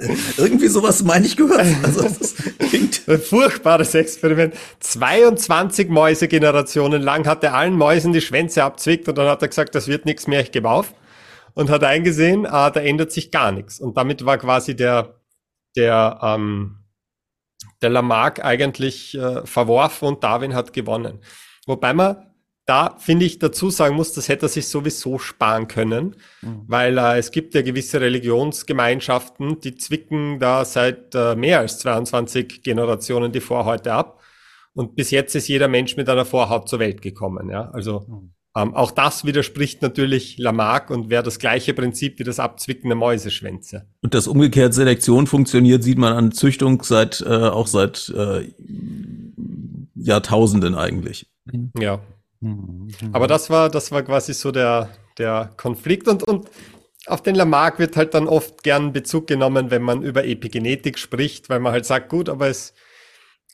Irgendwie 0.38 0.68
sowas 0.68 1.02
meine 1.02 1.26
ich 1.26 1.36
gehört. 1.36 1.66
Also 1.82 2.02
das 2.02 2.34
klingt 2.70 3.02
ein 3.08 3.20
furchtbares 3.20 3.94
Experiment. 3.94 4.54
22 4.80 5.88
Mäusegenerationen 5.88 7.02
lang 7.02 7.26
hat 7.26 7.44
er 7.44 7.54
allen 7.54 7.76
Mäusen 7.76 8.12
die 8.12 8.20
Schwänze 8.20 8.64
abzwickt 8.64 9.08
und 9.08 9.18
dann 9.18 9.28
hat 9.28 9.42
er 9.42 9.48
gesagt, 9.48 9.74
das 9.74 9.88
wird 9.88 10.06
nichts 10.06 10.26
mehr, 10.26 10.40
ich 10.40 10.52
gebe 10.52 10.70
auf. 10.70 10.94
Und 11.54 11.68
hat 11.68 11.84
eingesehen, 11.84 12.46
ah, 12.46 12.70
da 12.70 12.80
ändert 12.80 13.12
sich 13.12 13.30
gar 13.30 13.52
nichts. 13.52 13.80
Und 13.80 13.96
damit 13.96 14.24
war 14.24 14.38
quasi 14.38 14.76
der, 14.76 15.20
der 15.76 16.18
ähm, 16.22 16.79
der 17.82 17.90
Lamarck 17.90 18.44
eigentlich 18.44 19.16
äh, 19.16 19.44
verworfen 19.46 20.08
und 20.08 20.24
Darwin 20.24 20.54
hat 20.54 20.72
gewonnen. 20.72 21.20
Wobei 21.66 21.92
man 21.92 22.30
da, 22.66 22.96
finde 22.98 23.26
ich, 23.26 23.40
dazu 23.40 23.68
sagen 23.68 23.96
muss, 23.96 24.12
das 24.12 24.28
hätte 24.28 24.46
er 24.46 24.48
sich 24.48 24.68
sowieso 24.68 25.18
sparen 25.18 25.66
können, 25.66 26.14
mhm. 26.40 26.62
weil 26.68 26.98
äh, 26.98 27.18
es 27.18 27.32
gibt 27.32 27.54
ja 27.54 27.62
gewisse 27.62 28.00
Religionsgemeinschaften, 28.00 29.60
die 29.60 29.74
zwicken 29.74 30.38
da 30.38 30.64
seit 30.64 31.14
äh, 31.14 31.34
mehr 31.34 31.58
als 31.58 31.80
22 31.80 32.62
Generationen 32.62 33.32
die 33.32 33.40
Vorhäute 33.40 33.92
ab. 33.92 34.20
Und 34.72 34.94
bis 34.94 35.10
jetzt 35.10 35.34
ist 35.34 35.48
jeder 35.48 35.66
Mensch 35.66 35.96
mit 35.96 36.08
einer 36.08 36.24
Vorhaut 36.24 36.68
zur 36.68 36.78
Welt 36.78 37.02
gekommen. 37.02 37.50
Ja? 37.50 37.70
Also 37.72 38.04
mhm. 38.06 38.34
Ähm, 38.62 38.74
auch 38.74 38.90
das 38.90 39.24
widerspricht 39.24 39.82
natürlich 39.82 40.38
Lamarck 40.38 40.90
und 40.90 41.10
wäre 41.10 41.22
das 41.22 41.38
gleiche 41.38 41.74
Prinzip 41.74 42.18
wie 42.18 42.24
das 42.24 42.38
Abzwicken 42.38 42.88
der 42.88 42.96
Mäuseschwänze. 42.96 43.86
Und 44.02 44.14
dass 44.14 44.26
umgekehrt 44.26 44.74
Selektion 44.74 45.26
funktioniert, 45.26 45.82
sieht 45.82 45.98
man 45.98 46.12
an 46.12 46.32
Züchtung 46.32 46.82
seit 46.82 47.20
äh, 47.20 47.28
auch 47.28 47.66
seit 47.66 48.12
äh, 48.16 48.52
Jahrtausenden 49.94 50.74
eigentlich. 50.74 51.26
Ja. 51.78 52.00
Aber 53.12 53.26
das 53.26 53.50
war 53.50 53.68
das 53.68 53.92
war 53.92 54.02
quasi 54.02 54.32
so 54.32 54.50
der 54.50 54.88
der 55.18 55.50
Konflikt 55.56 56.08
und 56.08 56.22
und 56.22 56.48
auf 57.06 57.22
den 57.22 57.34
Lamarck 57.34 57.78
wird 57.78 57.96
halt 57.96 58.14
dann 58.14 58.28
oft 58.28 58.62
gern 58.62 58.92
Bezug 58.92 59.26
genommen, 59.26 59.70
wenn 59.70 59.82
man 59.82 60.02
über 60.02 60.24
Epigenetik 60.24 60.98
spricht, 60.98 61.48
weil 61.48 61.58
man 61.58 61.72
halt 61.72 61.86
sagt, 61.86 62.08
gut, 62.08 62.28
aber 62.28 62.48
es 62.48 62.74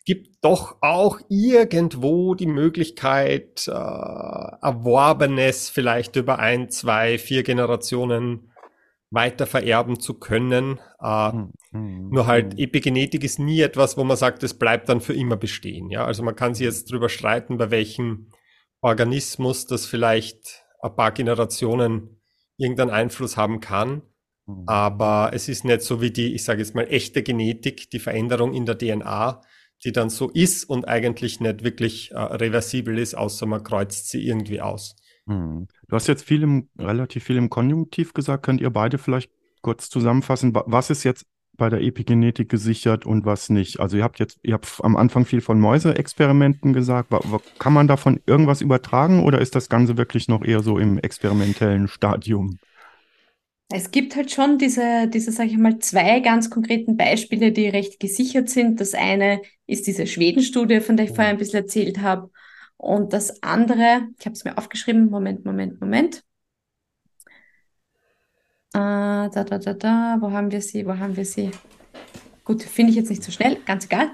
gibt 0.06 0.42
doch 0.42 0.78
auch 0.80 1.18
irgendwo 1.28 2.34
die 2.34 2.46
Möglichkeit, 2.46 3.66
äh, 3.66 3.72
Erworbenes 3.72 5.68
vielleicht 5.68 6.14
über 6.16 6.38
ein, 6.38 6.70
zwei, 6.70 7.18
vier 7.18 7.42
Generationen 7.42 8.52
weiter 9.10 9.46
vererben 9.46 9.98
zu 9.98 10.14
können. 10.14 10.78
Äh, 11.00 11.32
mhm. 11.72 12.08
Nur 12.10 12.26
halt 12.26 12.52
hm. 12.52 12.58
Epigenetik 12.58 13.24
ist 13.24 13.40
nie 13.40 13.60
etwas, 13.60 13.96
wo 13.96 14.04
man 14.04 14.16
sagt, 14.16 14.42
es 14.44 14.54
bleibt 14.54 14.88
dann 14.88 15.00
für 15.00 15.12
immer 15.12 15.36
bestehen. 15.36 15.90
Ja, 15.90 16.04
also 16.04 16.22
man 16.22 16.36
kann 16.36 16.54
sich 16.54 16.64
jetzt 16.64 16.90
drüber 16.90 17.08
streiten, 17.08 17.58
bei 17.58 17.70
welchem 17.70 18.30
Organismus 18.80 19.66
das 19.66 19.86
vielleicht 19.86 20.64
ein 20.82 20.94
paar 20.94 21.10
Generationen 21.10 22.20
irgendeinen 22.58 22.90
Einfluss 22.90 23.36
haben 23.36 23.58
kann. 23.60 24.02
Mhm. 24.46 24.64
Aber 24.68 25.30
es 25.32 25.48
ist 25.48 25.64
nicht 25.64 25.82
so 25.82 26.00
wie 26.00 26.12
die, 26.12 26.34
ich 26.34 26.44
sage 26.44 26.60
jetzt 26.60 26.76
mal, 26.76 26.86
echte 26.88 27.24
Genetik, 27.24 27.90
die 27.90 27.98
Veränderung 27.98 28.54
in 28.54 28.66
der 28.66 28.78
DNA, 28.78 29.40
die 29.84 29.92
dann 29.92 30.10
so 30.10 30.30
ist 30.30 30.64
und 30.64 30.88
eigentlich 30.88 31.40
nicht 31.40 31.64
wirklich 31.64 32.12
äh, 32.12 32.18
reversibel 32.18 32.98
ist, 32.98 33.14
außer 33.14 33.46
man 33.46 33.62
kreuzt 33.62 34.08
sie 34.08 34.26
irgendwie 34.26 34.60
aus. 34.60 34.96
Mhm. 35.26 35.68
Du 35.88 35.96
hast 35.96 36.06
jetzt 36.06 36.24
viel 36.24 36.42
im, 36.42 36.68
relativ 36.78 37.24
viel 37.24 37.36
im 37.36 37.50
Konjunktiv 37.50 38.14
gesagt. 38.14 38.44
Könnt 38.44 38.60
ihr 38.60 38.70
beide 38.70 38.98
vielleicht 38.98 39.30
kurz 39.60 39.90
zusammenfassen? 39.90 40.54
Was 40.54 40.90
ist 40.90 41.04
jetzt 41.04 41.26
bei 41.56 41.68
der 41.68 41.80
Epigenetik 41.80 42.48
gesichert 42.48 43.06
und 43.06 43.24
was 43.24 43.50
nicht? 43.50 43.80
Also 43.80 43.96
ihr 43.96 44.04
habt 44.04 44.18
jetzt, 44.18 44.38
ihr 44.42 44.54
habt 44.54 44.80
am 44.82 44.96
Anfang 44.96 45.24
viel 45.24 45.40
von 45.40 45.58
Mäuseexperimenten 45.58 46.72
gesagt. 46.72 47.12
Kann 47.58 47.72
man 47.72 47.88
davon 47.88 48.20
irgendwas 48.26 48.60
übertragen 48.60 49.24
oder 49.24 49.40
ist 49.40 49.54
das 49.54 49.68
Ganze 49.68 49.96
wirklich 49.96 50.28
noch 50.28 50.44
eher 50.44 50.62
so 50.62 50.78
im 50.78 50.98
experimentellen 50.98 51.88
Stadium? 51.88 52.58
Es 53.68 53.90
gibt 53.90 54.14
halt 54.14 54.30
schon 54.30 54.58
diese, 54.58 55.08
diese, 55.08 55.32
sage 55.32 55.50
ich 55.50 55.58
mal, 55.58 55.78
zwei 55.80 56.20
ganz 56.20 56.50
konkreten 56.50 56.96
Beispiele, 56.96 57.50
die 57.50 57.68
recht 57.68 57.98
gesichert 57.98 58.48
sind. 58.48 58.80
Das 58.80 58.94
eine 58.94 59.42
ist 59.66 59.88
diese 59.88 60.06
Schweden-Studie, 60.06 60.80
von 60.80 60.96
der 60.96 61.06
ich 61.06 61.12
vorher 61.12 61.32
ein 61.32 61.38
bisschen 61.38 61.62
erzählt 61.62 61.98
habe. 61.98 62.30
Und 62.76 63.12
das 63.12 63.42
andere, 63.42 64.08
ich 64.18 64.26
habe 64.26 64.34
es 64.34 64.44
mir 64.44 64.56
aufgeschrieben, 64.56 65.10
Moment, 65.10 65.44
Moment, 65.44 65.80
Moment. 65.80 66.22
Äh, 68.72 68.78
da, 68.78 69.28
da, 69.28 69.58
da, 69.58 69.72
da, 69.74 70.18
wo 70.20 70.30
haben 70.30 70.52
wir 70.52 70.60
sie, 70.60 70.86
wo 70.86 70.96
haben 70.96 71.16
wir 71.16 71.24
sie? 71.24 71.50
Gut, 72.44 72.62
finde 72.62 72.90
ich 72.90 72.96
jetzt 72.96 73.10
nicht 73.10 73.24
so 73.24 73.32
schnell, 73.32 73.56
ganz 73.64 73.86
egal. 73.86 74.10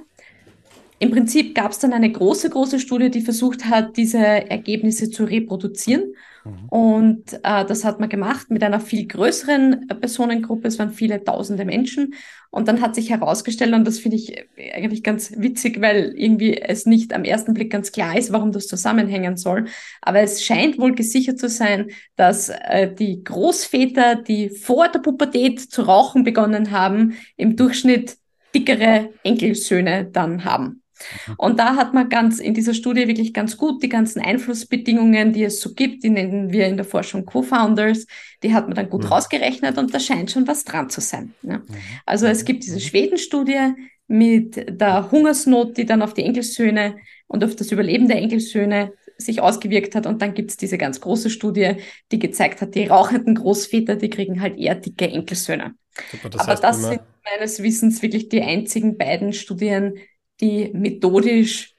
Im 1.03 1.11
Prinzip 1.11 1.57
gab 1.57 1.73
es 1.73 1.81
dann 1.81 1.93
eine 1.93 2.13
große, 2.13 2.49
große 2.49 2.79
Studie, 2.79 3.11
die 3.11 3.23
versucht 3.23 3.65
hat, 3.65 3.97
diese 3.97 4.19
Ergebnisse 4.19 5.11
zu 5.11 5.25
reproduzieren. 5.25 6.15
Mhm. 6.45 6.69
Und 6.69 7.33
äh, 7.43 7.65
das 7.65 7.85
hat 7.85 7.99
man 7.99 8.09
gemacht 8.09 8.51
mit 8.51 8.63
einer 8.63 8.79
viel 8.79 9.09
größeren 9.09 9.89
Personengruppe. 9.89 10.69
Es 10.69 10.79
waren 10.79 10.93
viele 10.93 11.25
tausende 11.25 11.65
Menschen. 11.65 12.15
Und 12.51 12.69
dann 12.69 12.81
hat 12.81 12.95
sich 12.95 13.11
herausgestellt, 13.11 13.75
und 13.75 13.85
das 13.85 13.99
finde 13.99 14.17
ich 14.17 14.47
eigentlich 14.75 15.03
ganz 15.03 15.33
witzig, 15.37 15.81
weil 15.81 16.13
irgendwie 16.17 16.59
es 16.59 16.87
nicht 16.87 17.13
am 17.13 17.25
ersten 17.25 17.53
Blick 17.53 17.73
ganz 17.73 17.91
klar 17.91 18.17
ist, 18.17 18.33
warum 18.33 18.53
das 18.53 18.69
zusammenhängen 18.69 19.37
soll. 19.37 19.65
Aber 20.03 20.21
es 20.21 20.45
scheint 20.45 20.79
wohl 20.79 20.95
gesichert 20.95 21.41
zu 21.41 21.49
sein, 21.49 21.91
dass 22.15 22.49
äh, 22.49 22.95
die 22.95 23.25
Großväter, 23.25 24.15
die 24.15 24.51
vor 24.51 24.87
der 24.87 25.01
Pubertät 25.01 25.59
zu 25.59 25.83
rauchen 25.83 26.23
begonnen 26.23 26.71
haben, 26.71 27.17
im 27.37 27.57
Durchschnitt 27.57 28.19
dickere 28.55 29.09
Enkelsöhne 29.25 30.05
dann 30.05 30.45
haben. 30.45 30.82
Mhm. 31.27 31.35
Und 31.37 31.59
da 31.59 31.77
hat 31.77 31.95
man 31.95 32.09
ganz 32.09 32.39
in 32.39 32.55
dieser 32.55 32.75
Studie 32.75 33.09
wirklich 33.09 33.33
ganz 33.33 33.57
gut 33.57 33.83
die 33.83 33.89
ganzen 33.89 34.21
Einflussbedingungen, 34.21 35.33
die 35.33 35.45
es 35.45 35.61
so 35.61 35.75
gibt, 35.75 36.05
die 36.05 36.11
nennen 36.11 36.53
wir 36.53 36.67
in 36.67 36.77
der 36.77 36.85
Forschung 36.85 37.25
Co-Founders, 37.25 38.07
die 38.43 38.55
hat 38.55 38.67
man 38.67 38.75
dann 38.75 38.91
gut 38.91 39.05
mhm. 39.05 39.09
rausgerechnet 39.09 39.79
und 39.79 39.93
da 39.95 40.01
scheint 40.01 40.31
schon 40.31 40.47
was 40.47 40.65
dran 40.65 40.91
zu 40.91 41.01
sein. 41.01 41.35
Ja. 41.43 41.59
Mhm. 41.59 41.65
Also 42.07 42.27
es 42.27 42.45
gibt 42.45 42.65
diese 42.65 42.77
mhm. 42.77 42.81
Schweden-Studie 42.81 43.75
mit 44.09 44.81
der 44.81 45.11
Hungersnot, 45.11 45.77
die 45.77 45.87
dann 45.87 46.03
auf 46.03 46.15
die 46.15 46.25
Enkelsöhne 46.25 46.97
und 47.27 47.43
auf 47.45 47.57
das 47.57 47.73
Überleben 47.73 48.09
der 48.09 48.19
Enkelsöhne 48.19 48.93
sich 49.17 49.41
ausgewirkt 49.41 49.95
hat. 49.95 50.07
Und 50.07 50.21
dann 50.21 50.35
gibt 50.35 50.51
es 50.51 50.57
diese 50.57 50.79
ganz 50.79 51.01
große 51.01 51.31
Studie, 51.31 51.77
die 52.11 52.19
gezeigt 52.19 52.61
hat, 52.61 52.75
die 52.75 52.87
rauchenden 52.87 53.37
Großväter, 53.37 53.97
die 53.97 54.11
kriegen 54.11 54.41
halt 54.41 54.59
eher 54.59 54.75
dicke 54.75 55.09
Enkelsöhne. 55.09 55.75
Super, 56.11 56.31
das 56.31 56.41
Aber 56.41 56.55
das 56.55 56.83
sind 56.83 57.01
meines 57.25 57.63
Wissens 57.63 58.03
wirklich 58.03 58.29
die 58.29 58.43
einzigen 58.43 58.97
beiden 58.97 59.33
Studien, 59.33 59.95
die 60.43 60.71
methodisch 60.75 61.73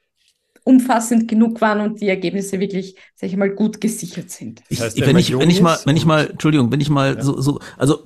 umfassend 0.64 1.28
genug 1.28 1.59
waren 1.61 1.82
und 1.82 2.01
die 2.01 2.07
Ergebnisse 2.07 2.59
wirklich, 2.59 2.95
sag 3.16 3.30
ich 3.30 3.36
mal, 3.36 3.49
gut 3.49 3.82
gesichert 3.82 4.32
sind. 4.32 4.61
Ich, 4.70 4.80
wenn 4.80 5.18
ich, 5.18 5.38
wenn 5.38 5.49
ich 5.49 5.61
mal, 5.61 5.78
wenn 5.86 5.97
ich 5.97 6.05
mal, 6.05 6.30
Entschuldigung, 6.30 6.72
wenn 6.72 6.80
ich 6.80 6.89
mal 6.89 7.16
ja. 7.16 7.22
so, 7.22 7.39
so, 7.41 7.59
also 7.78 7.99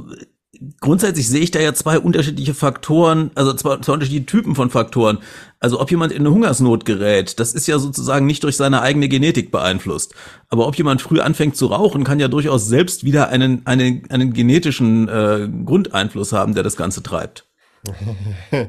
grundsätzlich 0.80 1.28
sehe 1.28 1.42
ich 1.42 1.52
da 1.52 1.60
ja 1.60 1.74
zwei 1.74 2.00
unterschiedliche 2.00 2.56
Faktoren, 2.56 3.30
also 3.36 3.54
zwei, 3.54 3.78
zwei 3.78 3.94
unterschiedliche 3.94 4.26
Typen 4.26 4.56
von 4.56 4.72
Faktoren. 4.72 5.20
Also 5.60 5.80
ob 5.80 5.92
jemand 5.92 6.12
in 6.12 6.20
eine 6.20 6.32
Hungersnot 6.32 6.86
gerät, 6.86 7.40
das 7.40 7.54
ist 7.54 7.68
ja 7.68 7.78
sozusagen 7.78 8.26
nicht 8.26 8.44
durch 8.44 8.58
seine 8.58 8.82
eigene 8.82 9.08
Genetik 9.08 9.52
beeinflusst. 9.52 10.16
Aber 10.50 10.68
ob 10.68 10.76
jemand 10.76 11.02
früh 11.02 11.20
anfängt 11.20 11.58
zu 11.58 11.68
rauchen, 11.68 12.04
kann 12.04 12.20
ja 12.20 12.28
durchaus 12.28 12.68
selbst 12.68 13.04
wieder 13.04 13.30
einen, 13.30 13.66
einen, 13.68 14.10
einen 14.10 14.34
genetischen 14.34 15.08
äh, 15.08 15.48
Grundeinfluss 15.66 16.34
haben, 16.34 16.56
der 16.56 16.64
das 16.64 16.76
Ganze 16.76 17.04
treibt. 17.04 17.46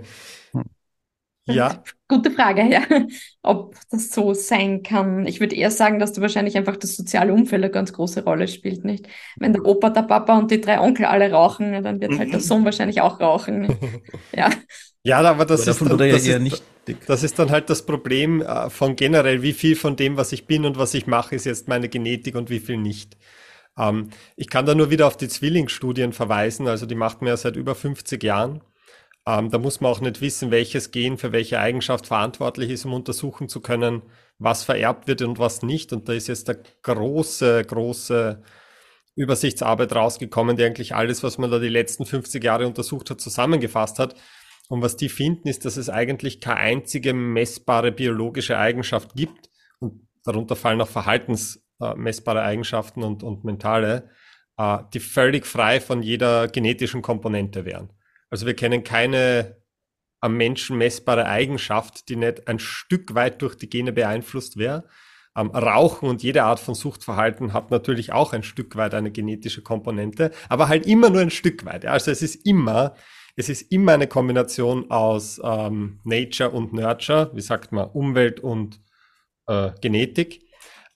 Ja. 1.49 1.83
Gute 2.09 2.31
Frage, 2.31 2.63
ja. 2.63 2.83
Ob 3.43 3.77
das 3.91 4.11
so 4.11 4.33
sein 4.33 4.83
kann. 4.83 5.27
Ich 5.27 5.41
würde 5.41 5.57
eher 5.57 5.71
sagen, 5.71 5.99
dass 5.99 6.13
da 6.13 6.23
wahrscheinlich 6.23 6.57
einfach 6.57 6.77
das 6.77 6.97
soziale 6.97 7.33
Umfeld 7.35 7.63
eine 7.63 7.71
ganz 7.71 7.93
große 7.93 8.25
Rolle 8.25 8.49
spielt, 8.49 8.85
nicht? 8.85 9.09
Wenn 9.37 9.53
der 9.53 9.65
Opa, 9.65 9.91
der 9.91 10.03
Papa 10.03 10.39
und 10.39 10.51
die 10.51 10.61
drei 10.61 10.81
Onkel 10.81 11.05
alle 11.05 11.31
rauchen, 11.31 11.83
dann 11.83 12.01
wird 12.01 12.19
halt 12.19 12.33
der 12.33 12.41
Sohn 12.41 12.65
wahrscheinlich 12.65 13.01
auch 13.01 13.21
rauchen. 13.21 13.69
Ja. 14.35 14.51
Ja, 15.03 15.21
aber 15.21 15.47
das, 15.47 15.63
aber 15.63 15.71
ist, 15.71 15.81
dann, 15.81 15.99
das, 15.99 16.27
ja 16.27 16.37
ist, 16.37 16.63
das 17.07 17.23
ist 17.23 17.39
dann 17.39 17.51
halt 17.51 17.71
das 17.71 17.87
Problem 17.87 18.43
äh, 18.43 18.69
von 18.69 18.97
generell, 18.97 19.43
wie 19.43 19.53
viel 19.53 19.75
von 19.77 19.97
dem, 19.97 20.17
was 20.17 20.33
ich 20.33 20.47
bin 20.47 20.65
und 20.65 20.77
was 20.77 20.95
ich 20.95 21.07
mache, 21.07 21.35
ist 21.35 21.47
jetzt 21.47 21.69
meine 21.69 21.89
Genetik 21.89 22.35
und 22.35 22.51
wie 22.51 22.61
viel 22.61 22.77
nicht. 22.77 23.17
Ähm, 23.79 24.11
ich 24.37 24.49
kann 24.49 24.67
da 24.67 24.75
nur 24.75 24.91
wieder 24.91 25.07
auf 25.07 25.17
die 25.17 25.29
Zwillingsstudien 25.29 26.13
verweisen, 26.13 26.67
also 26.69 26.85
die 26.87 26.95
macht 26.95 27.23
man 27.23 27.29
ja 27.29 27.37
seit 27.37 27.57
über 27.57 27.75
50 27.75 28.23
Jahren. 28.23 28.61
Ähm, 29.29 29.51
da 29.51 29.59
muss 29.59 29.83
man 29.83 29.93
auch 29.93 30.01
nicht 30.01 30.23
wissen, 30.23 30.51
welches 30.51 30.91
Gen 30.91 31.19
für 31.19 31.33
welche 31.33 31.61
Eigenschaft 31.61 32.07
verantwortlich 32.07 32.71
ist, 32.71 32.87
um 32.87 32.95
untersuchen 32.95 33.51
zu 33.51 33.61
können, 33.61 34.03
was 34.39 34.65
vererbt 34.65 35.07
wird 35.07 35.21
und 35.21 35.39
was 35.39 35.61
nicht. 35.63 35.93
Und 35.93 36.09
da 36.09 36.15
ist 36.15 36.29
jetzt 36.29 36.49
eine 36.49 36.63
große, 36.83 37.63
große 37.65 38.43
Übersichtsarbeit 39.17 39.95
rausgekommen, 39.95 40.57
die 40.57 40.65
eigentlich 40.65 40.95
alles, 40.95 41.23
was 41.23 41.37
man 41.37 41.51
da 41.51 41.59
die 41.59 41.69
letzten 41.69 42.07
50 42.07 42.43
Jahre 42.43 42.67
untersucht 42.67 43.11
hat, 43.11 43.21
zusammengefasst 43.21 43.99
hat. 43.99 44.15
Und 44.71 44.81
was 44.81 44.97
die 44.97 45.11
finden, 45.11 45.49
ist, 45.49 45.67
dass 45.67 45.77
es 45.77 45.91
eigentlich 45.91 46.41
keine 46.41 46.61
einzige 46.61 47.13
messbare 47.13 47.93
biologische 47.93 48.57
Eigenschaft 48.57 49.15
gibt. 49.15 49.51
Und 49.79 50.09
darunter 50.25 50.57
fallen 50.57 50.81
auch 50.81 50.89
verhaltensmessbare 50.89 52.43
Eigenschaften 52.43 53.03
und, 53.03 53.23
und 53.23 53.45
mentale, 53.45 54.11
äh, 54.57 54.79
die 54.95 55.01
völlig 55.01 55.45
frei 55.47 55.81
von 55.81 56.03
jeder 56.03 56.49
genetischen 56.49 57.03
Komponente 57.03 57.67
wären. 57.67 57.93
Also 58.31 58.47
wir 58.47 58.55
kennen 58.55 58.85
keine 58.85 59.59
am 60.21 60.37
Menschen 60.37 60.79
messbare 60.79 61.27
Eigenschaft, 61.27 62.09
die 62.09 62.17
nicht 62.17 62.49
ein 62.49 62.59
Stück 62.59 63.15
weit 63.15 63.41
durch 63.43 63.55
die 63.55 63.71
Gene 63.71 63.93
beeinflusst 63.93 64.57
wäre. 64.57 64.85
Ähm, 65.37 65.51
Rauchen 65.51 66.09
und 66.09 66.23
jede 66.23 66.43
Art 66.43 66.59
von 66.59 66.75
Suchtverhalten 66.75 67.53
hat 67.53 67.71
natürlich 67.71 68.13
auch 68.13 68.33
ein 68.33 68.43
Stück 68.43 68.77
weit 68.77 68.95
eine 68.95 69.13
genetische 69.13 69.63
Komponente, 69.63 70.33
aber 70.49 70.69
halt 70.69 70.87
immer 70.87 71.11
nur 71.11 71.21
ein 71.21 71.31
Stück 71.31 71.65
weit. 71.65 71.87
Also 71.87 72.11
es 72.11 72.23
ist 72.23 72.47
immer, 72.47 72.95
es 73.37 73.49
ist 73.49 73.71
immer 73.71 73.93
eine 73.93 74.09
Kombination 74.09 74.91
aus 74.91 75.41
ähm, 75.45 76.01
Nature 76.03 76.51
und 76.51 76.73
Nurture, 76.73 77.31
wie 77.35 77.41
sagt 77.41 77.71
man, 77.71 77.89
Umwelt 77.91 78.41
und 78.41 78.81
äh, 79.47 79.71
Genetik. 79.81 80.43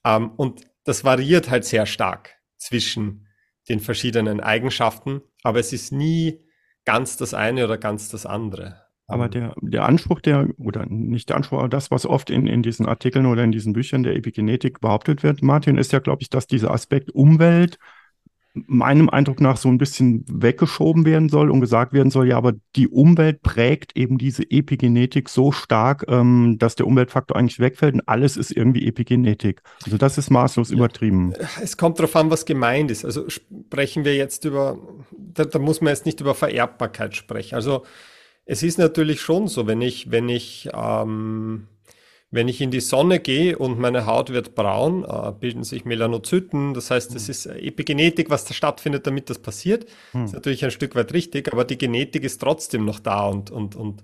Ähm, 0.03 0.31
und 0.35 0.67
das 0.83 1.05
variiert 1.05 1.49
halt 1.49 1.63
sehr 1.63 1.85
stark 1.85 2.35
zwischen 2.57 3.27
den 3.69 3.79
verschiedenen 3.79 4.41
Eigenschaften, 4.41 5.21
aber 5.43 5.59
es 5.59 5.71
ist 5.71 5.93
nie 5.93 6.43
ganz 6.85 7.17
das 7.17 7.33
eine 7.33 7.63
oder 7.65 7.77
ganz 7.77 8.09
das 8.09 8.25
andere. 8.25 8.83
Aber 9.07 9.27
der, 9.27 9.53
der 9.61 9.85
Anspruch, 9.85 10.21
der, 10.21 10.47
oder 10.57 10.85
nicht 10.85 11.29
der 11.29 11.35
Anspruch, 11.35 11.59
aber 11.59 11.69
das, 11.69 11.91
was 11.91 12.05
oft 12.05 12.29
in, 12.29 12.47
in 12.47 12.63
diesen 12.63 12.87
Artikeln 12.87 13.25
oder 13.25 13.43
in 13.43 13.51
diesen 13.51 13.73
Büchern 13.73 14.03
der 14.03 14.15
Epigenetik 14.15 14.79
behauptet 14.79 15.23
wird, 15.23 15.43
Martin, 15.43 15.77
ist 15.77 15.91
ja, 15.91 15.99
glaube 15.99 16.21
ich, 16.21 16.29
dass 16.29 16.47
dieser 16.47 16.71
Aspekt 16.71 17.11
Umwelt 17.11 17.77
meinem 18.53 19.09
Eindruck 19.09 19.41
nach 19.41 19.57
so 19.57 19.67
ein 19.67 19.79
bisschen 19.79 20.25
weggeschoben 20.29 21.05
werden 21.05 21.27
soll 21.27 21.49
und 21.49 21.59
gesagt 21.59 21.91
werden 21.91 22.11
soll, 22.11 22.27
ja, 22.27 22.37
aber 22.37 22.53
die 22.75 22.87
Umwelt 22.87 23.41
prägt 23.41 23.97
eben 23.97 24.19
diese 24.19 24.43
Epigenetik 24.43 25.29
so 25.29 25.51
stark, 25.51 26.05
ähm, 26.07 26.57
dass 26.59 26.75
der 26.75 26.85
Umweltfaktor 26.85 27.35
eigentlich 27.35 27.59
wegfällt 27.59 27.95
und 27.95 28.07
alles 28.07 28.37
ist 28.37 28.51
irgendwie 28.51 28.87
Epigenetik. 28.87 29.63
Also 29.85 29.97
das 29.97 30.17
ist 30.19 30.29
maßlos 30.29 30.69
übertrieben. 30.69 31.33
Es 31.61 31.77
kommt 31.77 31.97
darauf 31.97 32.15
an, 32.15 32.29
was 32.29 32.45
gemeint 32.45 32.91
ist. 32.91 33.05
Also 33.05 33.27
sprechen 33.27 34.05
wir 34.05 34.15
jetzt 34.15 34.45
über, 34.45 34.77
da, 35.11 35.45
da 35.45 35.57
muss 35.57 35.81
man 35.81 35.91
jetzt 35.91 36.05
nicht 36.05 36.21
über 36.21 36.35
Vererbbarkeit 36.35 37.15
sprechen. 37.15 37.55
Also 37.55 37.83
es 38.45 38.61
ist 38.61 38.77
natürlich 38.77 39.21
schon 39.21 39.47
so, 39.47 39.65
wenn 39.65 39.81
ich, 39.81 40.11
wenn 40.11 40.29
ich 40.29 40.69
ähm, 40.73 41.67
wenn 42.33 42.47
ich 42.47 42.61
in 42.61 42.71
die 42.71 42.79
Sonne 42.79 43.19
gehe 43.19 43.59
und 43.59 43.77
meine 43.77 44.07
Haut 44.07 44.31
wird 44.31 44.55
braun, 44.55 45.03
äh, 45.03 45.31
bilden 45.39 45.63
sich 45.63 45.85
Melanozyten. 45.85 46.73
Das 46.73 46.89
heißt, 46.89 47.13
es 47.13 47.27
mhm. 47.27 47.31
ist 47.31 47.45
Epigenetik, 47.45 48.31
was 48.31 48.43
da 48.43 48.55
stattfindet, 48.55 49.05
damit 49.05 49.29
das 49.29 49.37
passiert. 49.37 49.85
Mhm. 50.13 50.25
Ist 50.25 50.33
natürlich 50.33 50.65
ein 50.65 50.71
Stück 50.71 50.95
weit 50.95 51.13
richtig, 51.13 51.53
aber 51.53 51.63
die 51.63 51.77
Genetik 51.77 52.23
ist 52.23 52.41
trotzdem 52.41 52.85
noch 52.85 52.99
da 52.99 53.27
und, 53.27 53.51
und, 53.51 53.75
und 53.75 54.03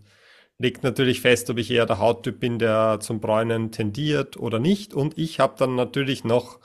legt 0.60 0.84
natürlich 0.84 1.22
fest, 1.22 1.50
ob 1.50 1.58
ich 1.58 1.72
eher 1.72 1.88
der 1.88 1.98
Hauttyp 1.98 2.40
bin, 2.40 2.60
der 2.60 3.00
zum 3.00 3.20
Bräunen 3.20 3.72
tendiert 3.72 4.38
oder 4.38 4.60
nicht. 4.60 4.94
Und 4.94 5.18
ich 5.18 5.40
habe 5.40 5.56
dann 5.58 5.74
natürlich 5.74 6.24
noch 6.24 6.60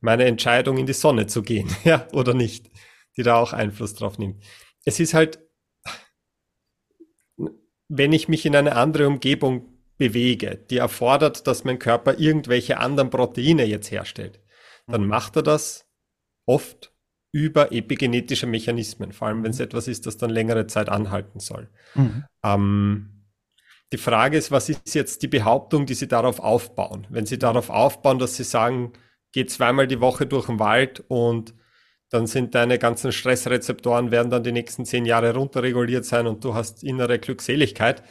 meine 0.00 0.24
Entscheidung, 0.24 0.78
in 0.78 0.86
die 0.86 0.94
Sonne 0.94 1.28
zu 1.28 1.42
gehen, 1.42 1.70
ja, 1.84 2.08
oder 2.12 2.34
nicht, 2.34 2.72
die 3.16 3.22
da 3.22 3.36
auch 3.36 3.52
Einfluss 3.52 3.94
drauf 3.94 4.18
nimmt. 4.18 4.42
Es 4.84 4.98
ist 4.98 5.14
halt, 5.14 5.38
wenn 7.86 8.12
ich 8.12 8.26
mich 8.26 8.44
in 8.46 8.56
eine 8.56 8.74
andere 8.74 9.06
Umgebung 9.06 9.77
bewege, 9.98 10.56
die 10.70 10.78
erfordert, 10.78 11.46
dass 11.46 11.64
mein 11.64 11.78
Körper 11.78 12.18
irgendwelche 12.18 12.78
anderen 12.78 13.10
Proteine 13.10 13.64
jetzt 13.64 13.90
herstellt, 13.90 14.40
dann 14.86 15.02
mhm. 15.02 15.08
macht 15.08 15.36
er 15.36 15.42
das 15.42 15.86
oft 16.46 16.92
über 17.30 17.72
epigenetische 17.72 18.46
Mechanismen, 18.46 19.12
vor 19.12 19.28
allem 19.28 19.44
wenn 19.44 19.50
es 19.50 19.60
etwas 19.60 19.86
ist, 19.86 20.06
das 20.06 20.16
dann 20.16 20.30
längere 20.30 20.66
Zeit 20.66 20.88
anhalten 20.88 21.40
soll. 21.40 21.68
Mhm. 21.94 22.24
Ähm, 22.42 23.18
die 23.92 23.98
Frage 23.98 24.38
ist, 24.38 24.50
was 24.50 24.68
ist 24.68 24.94
jetzt 24.94 25.22
die 25.22 25.28
Behauptung, 25.28 25.86
die 25.86 25.94
Sie 25.94 26.08
darauf 26.08 26.40
aufbauen? 26.40 27.06
Wenn 27.10 27.26
Sie 27.26 27.38
darauf 27.38 27.70
aufbauen, 27.70 28.18
dass 28.18 28.36
Sie 28.36 28.44
sagen, 28.44 28.92
geh 29.32 29.46
zweimal 29.46 29.86
die 29.86 30.00
Woche 30.00 30.26
durch 30.26 30.46
den 30.46 30.58
Wald 30.58 31.04
und 31.08 31.54
dann 32.10 32.26
sind 32.26 32.54
deine 32.54 32.78
ganzen 32.78 33.12
Stressrezeptoren 33.12 34.10
werden 34.10 34.30
dann 34.30 34.42
die 34.42 34.52
nächsten 34.52 34.86
zehn 34.86 35.04
Jahre 35.04 35.34
runterreguliert 35.34 36.06
sein 36.06 36.26
und 36.26 36.42
du 36.42 36.54
hast 36.54 36.82
innere 36.82 37.18
Glückseligkeit, 37.18 38.02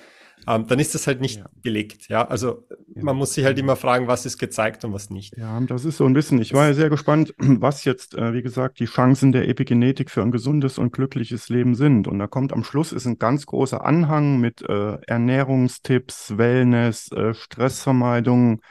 ähm, 0.47 0.65
dann 0.67 0.79
ist 0.79 0.95
das 0.95 1.07
halt 1.07 1.19
nicht 1.19 1.39
ja. 1.39 1.49
belegt. 1.61 2.07
Ja, 2.07 2.25
also 2.27 2.65
ja. 2.95 3.03
man 3.03 3.17
muss 3.17 3.33
sich 3.33 3.43
halt 3.43 3.59
immer 3.59 3.75
fragen, 3.75 4.07
was 4.07 4.25
ist 4.25 4.37
gezeigt 4.37 4.85
und 4.85 4.93
was 4.93 5.09
nicht. 5.09 5.35
Ja, 5.37 5.59
das 5.61 5.83
ist 5.83 5.97
so 5.97 6.05
ein 6.05 6.13
bisschen. 6.13 6.41
Ich 6.41 6.53
war 6.53 6.67
ja 6.67 6.73
sehr 6.73 6.89
gespannt, 6.89 7.33
was 7.37 7.83
jetzt, 7.83 8.15
äh, 8.15 8.33
wie 8.33 8.41
gesagt, 8.41 8.79
die 8.79 8.85
Chancen 8.85 9.31
der 9.31 9.49
Epigenetik 9.49 10.09
für 10.09 10.21
ein 10.21 10.31
gesundes 10.31 10.77
und 10.77 10.93
glückliches 10.93 11.49
Leben 11.49 11.75
sind. 11.75 12.07
Und 12.07 12.19
da 12.19 12.27
kommt 12.27 12.53
am 12.53 12.63
Schluss 12.63 12.93
ist 12.93 13.05
ein 13.05 13.19
ganz 13.19 13.45
großer 13.45 13.83
Anhang 13.83 14.39
mit 14.39 14.61
äh, 14.61 14.97
Ernährungstipps, 15.07 16.37
Wellness, 16.37 17.11
äh, 17.11 17.33
Stressvermeidung. 17.33 18.61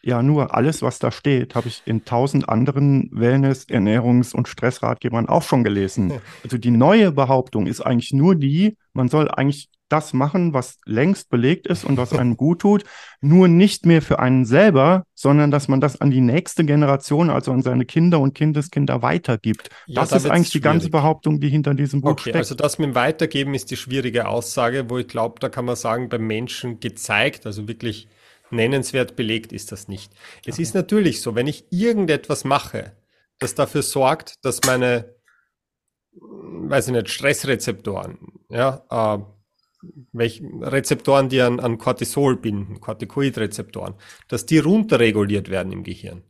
Ja, 0.00 0.22
nur 0.22 0.54
alles, 0.54 0.80
was 0.80 0.98
da 1.00 1.10
steht, 1.10 1.54
habe 1.54 1.68
ich 1.68 1.82
in 1.84 2.04
tausend 2.04 2.48
anderen 2.48 3.10
Wellness-, 3.12 3.68
Ernährungs- 3.68 4.34
und 4.34 4.48
Stressratgebern 4.48 5.28
auch 5.28 5.42
schon 5.42 5.64
gelesen. 5.64 6.12
Also 6.44 6.56
die 6.56 6.70
neue 6.70 7.12
Behauptung 7.12 7.66
ist 7.66 7.80
eigentlich 7.80 8.12
nur 8.12 8.34
die, 8.34 8.76
man 8.94 9.08
soll 9.08 9.28
eigentlich 9.28 9.68
das 9.88 10.12
machen, 10.12 10.54
was 10.54 10.78
längst 10.84 11.30
belegt 11.30 11.66
ist 11.66 11.84
und 11.84 11.96
was 11.96 12.12
einem 12.12 12.36
gut 12.36 12.60
tut, 12.60 12.84
nur 13.20 13.48
nicht 13.48 13.86
mehr 13.86 14.02
für 14.02 14.18
einen 14.18 14.44
selber, 14.44 15.04
sondern 15.14 15.50
dass 15.50 15.68
man 15.68 15.80
das 15.80 16.00
an 16.00 16.10
die 16.10 16.20
nächste 16.20 16.64
Generation, 16.64 17.30
also 17.30 17.52
an 17.52 17.62
seine 17.62 17.84
Kinder 17.84 18.20
und 18.20 18.34
Kindeskinder 18.34 19.02
weitergibt. 19.02 19.70
Ja, 19.86 20.02
das 20.02 20.10
da 20.10 20.16
ist 20.16 20.26
eigentlich 20.26 20.50
die 20.50 20.60
ganze 20.60 20.90
Behauptung, 20.90 21.40
die 21.40 21.48
hinter 21.48 21.74
diesem 21.74 22.00
Buch 22.00 22.10
okay, 22.10 22.30
steckt. 22.30 22.36
Also 22.36 22.54
das 22.54 22.78
mit 22.78 22.88
dem 22.90 22.94
Weitergeben 22.94 23.54
ist 23.54 23.70
die 23.70 23.76
schwierige 23.76 24.28
Aussage, 24.28 24.90
wo 24.90 24.98
ich 24.98 25.08
glaube, 25.08 25.40
da 25.40 25.48
kann 25.48 25.64
man 25.64 25.76
sagen, 25.76 26.08
beim 26.08 26.26
Menschen 26.26 26.80
gezeigt, 26.80 27.46
also 27.46 27.66
wirklich 27.68 28.08
nennenswert 28.50 29.16
belegt 29.16 29.52
ist 29.52 29.72
das 29.72 29.88
nicht. 29.88 30.12
Es 30.46 30.54
okay. 30.54 30.62
ist 30.62 30.74
natürlich 30.74 31.20
so, 31.20 31.34
wenn 31.34 31.46
ich 31.46 31.64
irgendetwas 31.70 32.44
mache, 32.44 32.92
das 33.38 33.54
dafür 33.54 33.82
sorgt, 33.82 34.44
dass 34.44 34.60
meine, 34.66 35.14
weiß 36.12 36.88
ich 36.88 36.92
nicht, 36.92 37.10
Stressrezeptoren, 37.10 38.18
ja, 38.48 38.84
äh, 38.90 39.18
welche 40.12 40.44
Rezeptoren, 40.60 41.28
die 41.28 41.40
an, 41.40 41.60
an 41.60 41.78
Cortisol 41.78 42.36
binden, 42.36 42.80
Corticoidrezeptoren, 42.80 43.94
dass 44.28 44.46
die 44.46 44.58
runterreguliert 44.58 45.50
werden 45.50 45.72
im 45.72 45.84
Gehirn. 45.84 46.24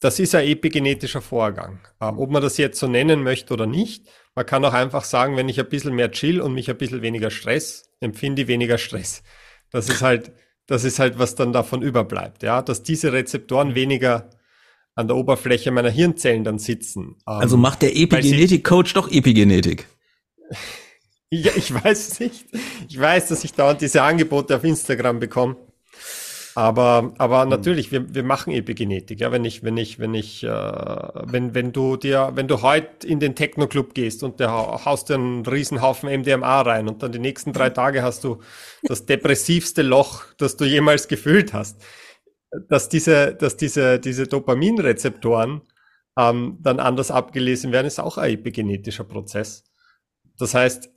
Das 0.00 0.18
ist 0.18 0.34
ein 0.34 0.46
epigenetischer 0.46 1.22
Vorgang. 1.22 1.80
Äh, 1.98 2.06
ob 2.06 2.30
man 2.30 2.42
das 2.42 2.58
jetzt 2.58 2.78
so 2.78 2.86
nennen 2.86 3.22
möchte 3.22 3.54
oder 3.54 3.66
nicht, 3.66 4.06
man 4.34 4.44
kann 4.44 4.64
auch 4.64 4.74
einfach 4.74 5.04
sagen, 5.04 5.36
wenn 5.36 5.48
ich 5.48 5.58
ein 5.58 5.68
bisschen 5.68 5.94
mehr 5.94 6.10
chill 6.10 6.40
und 6.42 6.52
mich 6.52 6.68
ein 6.68 6.76
bisschen 6.76 7.00
weniger 7.00 7.30
Stress, 7.30 7.90
empfinde 8.00 8.42
ich 8.42 8.48
weniger 8.48 8.76
Stress. 8.76 9.22
Das 9.70 9.88
ist 9.88 10.02
halt, 10.02 10.32
das 10.66 10.84
ist 10.84 10.98
halt, 10.98 11.18
was 11.18 11.36
dann 11.36 11.54
davon 11.54 11.80
überbleibt, 11.80 12.42
ja, 12.42 12.60
dass 12.60 12.82
diese 12.82 13.12
Rezeptoren 13.14 13.74
weniger 13.74 14.28
an 14.94 15.08
der 15.08 15.16
Oberfläche 15.16 15.70
meiner 15.70 15.90
Hirnzellen 15.90 16.44
dann 16.44 16.58
sitzen. 16.58 17.16
Also 17.24 17.56
macht 17.56 17.82
der 17.82 17.96
Epigenetik-Coach 17.96 18.92
doch 18.94 19.10
Epigenetik. 19.10 19.88
Ja, 21.34 21.50
ich 21.56 21.74
weiß 21.74 22.08
es 22.08 22.20
nicht. 22.20 22.46
Ich 22.88 23.00
weiß, 23.00 23.28
dass 23.28 23.42
ich 23.42 23.52
dauernd 23.52 23.80
diese 23.80 24.02
Angebote 24.02 24.56
auf 24.56 24.62
Instagram 24.62 25.18
bekomme. 25.18 25.56
Aber, 26.54 27.12
aber 27.18 27.42
hm. 27.42 27.48
natürlich, 27.48 27.90
wir, 27.90 28.14
wir 28.14 28.22
machen 28.22 28.52
Epigenetik. 28.52 29.20
Ja, 29.20 29.32
wenn 29.32 29.44
ich, 29.44 29.64
wenn 29.64 29.76
ich, 29.76 29.98
wenn 29.98 30.14
ich, 30.14 30.44
äh, 30.44 30.48
wenn, 30.48 31.54
wenn 31.54 31.72
du 31.72 31.96
dir, 31.96 32.30
wenn 32.34 32.46
du 32.46 32.62
heute 32.62 33.06
in 33.06 33.18
den 33.18 33.34
Techno-Club 33.34 33.94
gehst 33.94 34.22
und 34.22 34.38
der 34.38 34.52
haust 34.52 35.08
dir 35.08 35.14
einen 35.14 35.44
Riesenhaufen 35.44 36.08
MDMA 36.08 36.60
rein 36.60 36.88
und 36.88 37.02
dann 37.02 37.10
die 37.10 37.18
nächsten 37.18 37.52
drei 37.52 37.70
Tage 37.70 38.04
hast 38.04 38.22
du 38.22 38.38
das 38.84 39.04
depressivste 39.04 39.82
Loch, 39.82 40.22
das 40.38 40.56
du 40.56 40.64
jemals 40.64 41.08
gefühlt 41.08 41.52
hast. 41.52 41.82
Dass 42.68 42.88
diese, 42.88 43.34
dass 43.34 43.56
diese, 43.56 43.98
diese 43.98 44.28
Dopaminrezeptoren 44.28 45.62
ähm, 46.16 46.58
dann 46.60 46.78
anders 46.78 47.10
abgelesen 47.10 47.72
werden, 47.72 47.88
ist 47.88 47.98
auch 47.98 48.18
ein 48.18 48.30
epigenetischer 48.30 49.02
Prozess. 49.02 49.64
Das 50.38 50.54
heißt, 50.54 50.93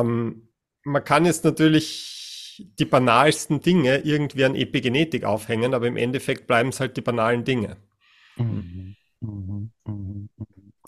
ähm, 0.00 0.48
man 0.84 1.04
kann 1.04 1.24
jetzt 1.24 1.44
natürlich 1.44 2.66
die 2.78 2.84
banalsten 2.84 3.60
Dinge 3.60 3.98
irgendwie 3.98 4.44
an 4.44 4.54
Epigenetik 4.54 5.24
aufhängen, 5.24 5.74
aber 5.74 5.86
im 5.86 5.96
Endeffekt 5.96 6.46
bleiben 6.46 6.68
es 6.68 6.80
halt 6.80 6.96
die 6.96 7.00
banalen 7.00 7.44
Dinge. 7.44 7.76
Mhm. 8.36 8.96
Mhm. 9.20 9.70
Mhm. 9.86 10.28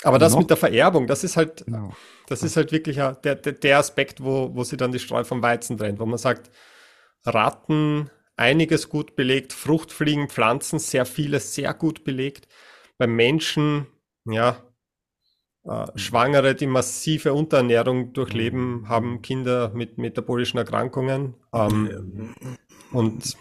Aber 0.02 0.18
das 0.18 0.36
mit 0.36 0.50
der 0.50 0.56
Vererbung, 0.56 1.06
das 1.06 1.24
ist 1.24 1.36
halt, 1.36 1.64
genau. 1.64 1.92
das 2.26 2.42
ist 2.42 2.56
halt 2.56 2.70
wirklich 2.70 2.96
der, 2.96 3.14
der, 3.14 3.34
der 3.36 3.78
Aspekt, 3.78 4.22
wo, 4.22 4.54
wo 4.54 4.62
sie 4.62 4.76
dann 4.76 4.92
die 4.92 4.98
Streu 4.98 5.24
vom 5.24 5.42
Weizen 5.42 5.78
trennt, 5.78 5.98
wo 5.98 6.06
man 6.06 6.18
sagt, 6.18 6.50
Ratten, 7.24 8.10
einiges 8.36 8.88
gut 8.88 9.16
belegt, 9.16 9.52
Fruchtfliegen, 9.52 10.28
Pflanzen, 10.28 10.78
sehr 10.78 11.06
vieles 11.06 11.54
sehr 11.54 11.72
gut 11.74 12.04
belegt. 12.04 12.46
Beim 12.98 13.16
Menschen, 13.16 13.86
ja, 14.26 14.62
äh, 15.68 15.86
Schwangere, 15.98 16.54
die 16.54 16.66
massive 16.66 17.34
Unterernährung 17.34 18.12
durchleben, 18.12 18.82
mhm. 18.82 18.88
haben 18.88 19.22
Kinder 19.22 19.72
mit 19.74 19.98
metabolischen 19.98 20.58
Erkrankungen. 20.58 21.34
Ähm, 21.52 22.34
und 22.92 23.36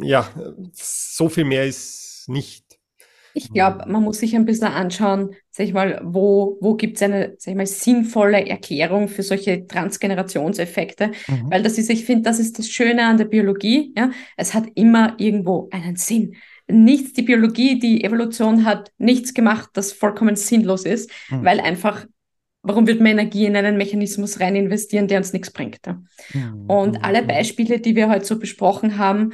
ja, 0.00 0.28
so 0.72 1.28
viel 1.28 1.44
mehr 1.44 1.66
ist 1.66 2.24
nicht. 2.28 2.64
Ich 3.34 3.52
glaube, 3.52 3.84
man 3.86 4.02
muss 4.02 4.20
sich 4.20 4.34
ein 4.34 4.46
bisschen 4.46 4.68
anschauen, 4.68 5.34
sag 5.50 5.66
ich 5.66 5.74
mal, 5.74 6.00
wo, 6.02 6.56
wo 6.62 6.74
gibt 6.74 6.96
es 6.96 7.02
eine 7.02 7.34
sag 7.36 7.50
ich 7.52 7.56
mal, 7.56 7.66
sinnvolle 7.66 8.46
Erklärung 8.46 9.08
für 9.08 9.22
solche 9.22 9.66
Transgenerationseffekte. 9.66 11.08
Mhm. 11.28 11.50
Weil 11.50 11.62
das 11.62 11.76
ist, 11.76 11.90
ich 11.90 12.06
finde, 12.06 12.22
das 12.22 12.38
ist 12.38 12.58
das 12.58 12.70
Schöne 12.70 13.04
an 13.04 13.18
der 13.18 13.26
Biologie. 13.26 13.92
Ja? 13.94 14.10
Es 14.38 14.54
hat 14.54 14.64
immer 14.74 15.16
irgendwo 15.18 15.68
einen 15.70 15.96
Sinn 15.96 16.36
nichts, 16.68 17.12
die 17.12 17.22
Biologie, 17.22 17.78
die 17.78 18.04
Evolution 18.04 18.64
hat 18.64 18.92
nichts 18.98 19.34
gemacht, 19.34 19.70
das 19.74 19.92
vollkommen 19.92 20.36
sinnlos 20.36 20.84
ist, 20.84 21.10
mhm. 21.30 21.44
weil 21.44 21.60
einfach, 21.60 22.06
warum 22.62 22.86
wird 22.86 23.00
man 23.00 23.12
Energie 23.12 23.46
in 23.46 23.56
einen 23.56 23.76
Mechanismus 23.76 24.40
rein 24.40 24.56
investieren, 24.56 25.08
der 25.08 25.18
uns 25.18 25.32
nichts 25.32 25.50
bringt? 25.50 25.80
Ja? 25.86 26.00
Mhm. 26.32 26.66
Und 26.66 27.04
alle 27.04 27.22
Beispiele, 27.22 27.80
die 27.80 27.94
wir 27.94 28.08
heute 28.08 28.24
so 28.24 28.38
besprochen 28.38 28.98
haben, 28.98 29.32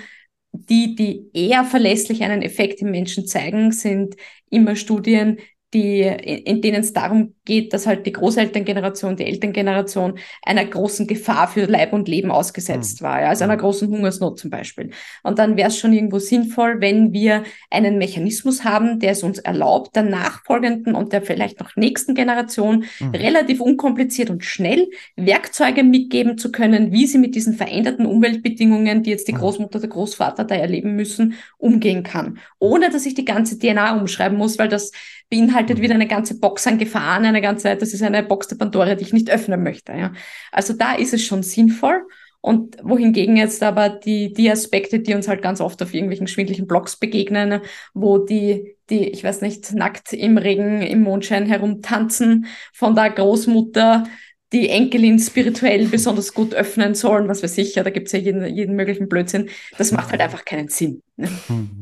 die, 0.52 0.94
die 0.94 1.30
eher 1.32 1.64
verlässlich 1.64 2.22
einen 2.22 2.42
Effekt 2.42 2.82
im 2.82 2.90
Menschen 2.90 3.26
zeigen, 3.26 3.72
sind 3.72 4.16
immer 4.50 4.76
Studien, 4.76 5.38
die, 5.72 6.02
in 6.02 6.60
denen 6.60 6.80
es 6.80 6.92
darum 6.92 7.34
geht, 7.44 7.72
dass 7.72 7.86
halt 7.86 8.06
die 8.06 8.12
Großelterngeneration, 8.12 9.16
die 9.16 9.24
Elterngeneration 9.24 10.18
einer 10.44 10.64
großen 10.64 11.06
Gefahr 11.06 11.48
für 11.48 11.64
Leib 11.64 11.92
und 11.92 12.08
Leben 12.08 12.30
ausgesetzt 12.30 13.00
mhm. 13.00 13.06
war, 13.06 13.22
ja, 13.22 13.28
also 13.28 13.44
einer 13.44 13.56
großen 13.56 13.88
Hungersnot 13.88 14.38
zum 14.38 14.50
Beispiel. 14.50 14.90
Und 15.22 15.38
dann 15.38 15.56
wäre 15.56 15.68
es 15.68 15.78
schon 15.78 15.92
irgendwo 15.92 16.18
sinnvoll, 16.18 16.80
wenn 16.80 17.12
wir 17.12 17.42
einen 17.70 17.98
Mechanismus 17.98 18.64
haben, 18.64 19.00
der 19.00 19.12
es 19.12 19.22
uns 19.22 19.38
erlaubt, 19.38 19.96
der 19.96 20.04
nachfolgenden 20.04 20.94
und 20.94 21.12
der 21.12 21.22
vielleicht 21.22 21.58
noch 21.60 21.74
nächsten 21.74 22.14
Generation 22.14 22.84
mhm. 23.00 23.10
relativ 23.10 23.60
unkompliziert 23.60 24.30
und 24.30 24.44
schnell 24.44 24.88
Werkzeuge 25.16 25.82
mitgeben 25.82 26.38
zu 26.38 26.52
können, 26.52 26.92
wie 26.92 27.06
sie 27.06 27.18
mit 27.18 27.34
diesen 27.34 27.54
veränderten 27.54 28.06
Umweltbedingungen, 28.06 29.02
die 29.02 29.10
jetzt 29.10 29.26
die 29.26 29.32
mhm. 29.32 29.38
Großmutter, 29.38 29.80
der 29.80 29.88
Großvater 29.88 30.44
da 30.44 30.54
erleben 30.54 30.94
müssen, 30.94 31.34
umgehen 31.58 32.04
kann. 32.04 32.38
Ohne 32.60 32.90
dass 32.90 33.06
ich 33.06 33.14
die 33.14 33.24
ganze 33.24 33.58
DNA 33.58 33.98
umschreiben 33.98 34.38
muss, 34.38 34.58
weil 34.58 34.68
das 34.68 34.92
beinhaltet 35.32 35.78
mhm. 35.78 35.82
wieder 35.82 35.94
eine 35.94 36.06
ganze 36.06 36.38
Box 36.38 36.66
an 36.66 36.78
Gefahren, 36.78 37.24
eine 37.32 37.42
ganze, 37.42 37.76
das 37.76 37.92
ist 37.92 38.02
eine 38.02 38.22
Box 38.22 38.48
der 38.48 38.56
Pandora, 38.56 38.94
die 38.94 39.02
ich 39.02 39.12
nicht 39.12 39.30
öffnen 39.30 39.62
möchte. 39.62 39.92
Ja. 39.92 40.12
Also 40.50 40.72
da 40.74 40.94
ist 40.94 41.14
es 41.14 41.24
schon 41.24 41.42
sinnvoll. 41.42 42.02
Und 42.44 42.76
wohingegen 42.82 43.36
jetzt 43.36 43.62
aber 43.62 43.88
die, 43.88 44.32
die 44.32 44.50
Aspekte, 44.50 44.98
die 44.98 45.14
uns 45.14 45.28
halt 45.28 45.42
ganz 45.42 45.60
oft 45.60 45.80
auf 45.80 45.94
irgendwelchen 45.94 46.26
schwindlichen 46.26 46.66
Blogs 46.66 46.96
begegnen, 46.96 47.60
wo 47.94 48.18
die, 48.18 48.76
die, 48.90 49.08
ich 49.10 49.22
weiß 49.22 49.42
nicht, 49.42 49.72
nackt 49.74 50.12
im 50.12 50.38
Regen, 50.38 50.82
im 50.82 51.02
Mondschein 51.02 51.46
herumtanzen, 51.46 52.46
von 52.72 52.96
der 52.96 53.10
Großmutter 53.10 54.08
die 54.52 54.68
Enkelin 54.68 55.18
spirituell 55.18 55.86
besonders 55.86 56.34
gut 56.34 56.54
öffnen 56.54 56.94
sollen, 56.94 57.28
was 57.28 57.42
weiß 57.42 57.58
ich, 57.58 57.74
ja, 57.74 57.82
da 57.82 57.90
gibt 57.90 58.08
es 58.08 58.12
ja 58.12 58.18
jeden, 58.18 58.44
jeden 58.54 58.76
möglichen 58.76 59.08
Blödsinn. 59.08 59.48
Das 59.78 59.92
macht 59.92 60.10
halt 60.10 60.20
einfach 60.20 60.44
keinen 60.44 60.68
Sinn. 60.68 61.02
Ne? 61.16 61.28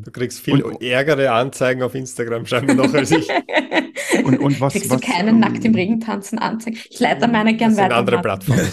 Du 0.05 0.11
kriegst 0.11 0.41
viel 0.41 0.63
und, 0.63 0.83
ärgere 0.83 1.33
Anzeigen 1.33 1.83
auf 1.83 1.95
Instagram 1.95 2.47
scheinbar 2.47 2.77
noch 2.77 2.95
als 2.95 3.11
ich. 3.11 3.29
und, 4.25 4.39
und 4.39 4.61
was, 4.61 4.73
Kriegst 4.73 4.91
was, 4.91 5.01
du 5.01 5.07
keinen 5.07 5.35
um, 5.35 5.41
nackt 5.41 5.65
im 5.65 5.75
Regen 5.75 6.01
tanzen 6.01 6.39
Anzeigen? 6.39 6.79
Ich 6.89 7.01
leite 7.01 7.27
meine 7.29 7.57
gern 7.57 7.77
weiter. 7.77 7.97
andere 7.97 8.21
Plattformen. 8.21 8.69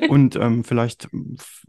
und 0.08 0.36
ähm, 0.36 0.64
vielleicht 0.64 1.08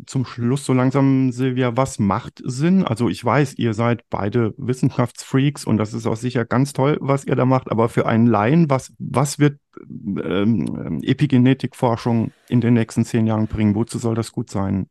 zum 0.05 0.25
Schluss 0.25 0.65
so 0.65 0.73
langsam, 0.73 1.31
Silvia, 1.31 1.77
was 1.77 1.99
macht 1.99 2.41
Sinn? 2.43 2.83
Also 2.83 3.09
ich 3.09 3.23
weiß, 3.23 3.55
ihr 3.57 3.73
seid 3.73 4.03
beide 4.09 4.53
Wissenschaftsfreaks 4.57 5.65
und 5.65 5.77
das 5.77 5.93
ist 5.93 6.07
auch 6.07 6.17
sicher 6.17 6.45
ganz 6.45 6.73
toll, 6.73 6.97
was 7.01 7.25
ihr 7.25 7.35
da 7.35 7.45
macht, 7.45 7.71
aber 7.71 7.89
für 7.89 8.05
einen 8.05 8.27
Laien, 8.27 8.69
was, 8.69 8.93
was 8.97 9.39
wird 9.39 9.57
ähm, 9.79 11.01
Epigenetikforschung 11.03 12.31
in 12.47 12.61
den 12.61 12.73
nächsten 12.73 13.05
zehn 13.05 13.27
Jahren 13.27 13.47
bringen? 13.47 13.75
Wozu 13.75 13.97
soll 13.97 14.15
das 14.15 14.31
gut 14.31 14.49
sein? 14.49 14.87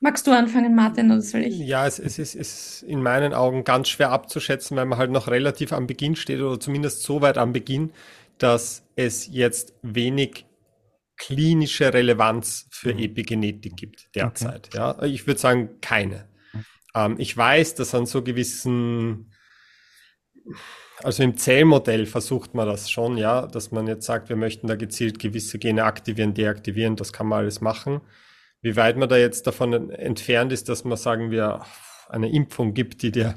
Magst 0.00 0.26
du 0.26 0.32
anfangen, 0.32 0.74
Martin, 0.74 1.12
oder 1.12 1.22
soll 1.22 1.42
ich? 1.42 1.56
Ja, 1.58 1.86
es, 1.86 2.00
es 2.00 2.18
ist, 2.18 2.34
ist 2.34 2.82
in 2.82 3.02
meinen 3.02 3.32
Augen 3.32 3.62
ganz 3.62 3.88
schwer 3.88 4.10
abzuschätzen, 4.10 4.76
weil 4.76 4.84
man 4.84 4.98
halt 4.98 5.12
noch 5.12 5.28
relativ 5.28 5.72
am 5.72 5.86
Beginn 5.86 6.16
steht 6.16 6.40
oder 6.40 6.58
zumindest 6.58 7.02
so 7.02 7.22
weit 7.22 7.38
am 7.38 7.52
Beginn, 7.52 7.92
dass 8.38 8.82
es 8.96 9.28
jetzt 9.28 9.74
wenig 9.82 10.44
klinische 11.16 11.94
Relevanz 11.94 12.66
für 12.72 12.94
mhm. 12.94 12.98
Epigenetik 12.98 13.76
gibt 13.76 14.12
derzeit. 14.16 14.68
Okay. 14.68 14.78
Ja, 14.78 15.02
ich 15.04 15.28
würde 15.28 15.38
sagen 15.38 15.70
keine. 15.80 16.26
Ähm, 16.96 17.14
ich 17.18 17.36
weiß, 17.36 17.76
dass 17.76 17.94
an 17.94 18.06
so 18.06 18.22
gewissen 18.22 19.32
also 21.02 21.22
im 21.22 21.36
Zellmodell 21.36 22.06
versucht 22.06 22.54
man 22.54 22.66
das 22.66 22.90
schon, 22.90 23.16
ja, 23.16 23.46
dass 23.46 23.70
man 23.70 23.86
jetzt 23.86 24.06
sagt, 24.06 24.28
wir 24.28 24.36
möchten 24.36 24.66
da 24.66 24.76
gezielt 24.76 25.18
gewisse 25.18 25.58
Gene 25.58 25.84
aktivieren, 25.84 26.34
deaktivieren, 26.34 26.96
das 26.96 27.12
kann 27.12 27.26
man 27.26 27.40
alles 27.40 27.60
machen. 27.60 28.00
Wie 28.60 28.76
weit 28.76 28.96
man 28.96 29.08
da 29.08 29.16
jetzt 29.16 29.46
davon 29.46 29.90
entfernt 29.90 30.52
ist, 30.52 30.68
dass 30.68 30.84
man, 30.84 30.96
sagen 30.96 31.30
wir, 31.30 31.62
eine 32.08 32.30
Impfung 32.30 32.74
gibt, 32.74 33.02
die 33.02 33.10
dir 33.10 33.34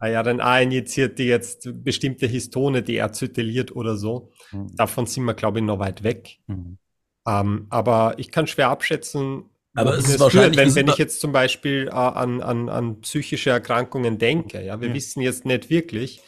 RNA 0.00 0.60
injiziert, 0.60 1.18
die 1.18 1.24
jetzt 1.24 1.68
bestimmte 1.84 2.26
Histone 2.26 2.82
deacetyliert 2.82 3.74
oder 3.74 3.96
so. 3.96 4.30
Mhm. 4.52 4.74
Davon 4.76 5.06
sind 5.06 5.24
wir, 5.24 5.34
glaube 5.34 5.58
ich, 5.58 5.64
noch 5.64 5.78
weit 5.78 6.02
weg. 6.02 6.38
Mhm. 6.46 6.78
Ähm, 7.26 7.66
aber 7.70 8.14
ich 8.18 8.30
kann 8.30 8.46
schwer 8.46 8.68
abschätzen, 8.68 9.44
aber 9.74 9.98
es 9.98 10.08
ist 10.08 10.20
wahrscheinlich, 10.20 10.56
wenn, 10.56 10.74
wenn 10.74 10.88
ich 10.88 10.96
jetzt 10.96 11.20
zum 11.20 11.32
Beispiel 11.32 11.88
äh, 11.88 11.90
an, 11.90 12.40
an, 12.40 12.70
an 12.70 13.00
psychische 13.02 13.50
Erkrankungen 13.50 14.16
denke, 14.16 14.64
ja, 14.64 14.80
wir 14.80 14.88
ja. 14.88 14.94
wissen 14.94 15.20
jetzt 15.20 15.44
nicht 15.44 15.68
wirklich, 15.68 16.22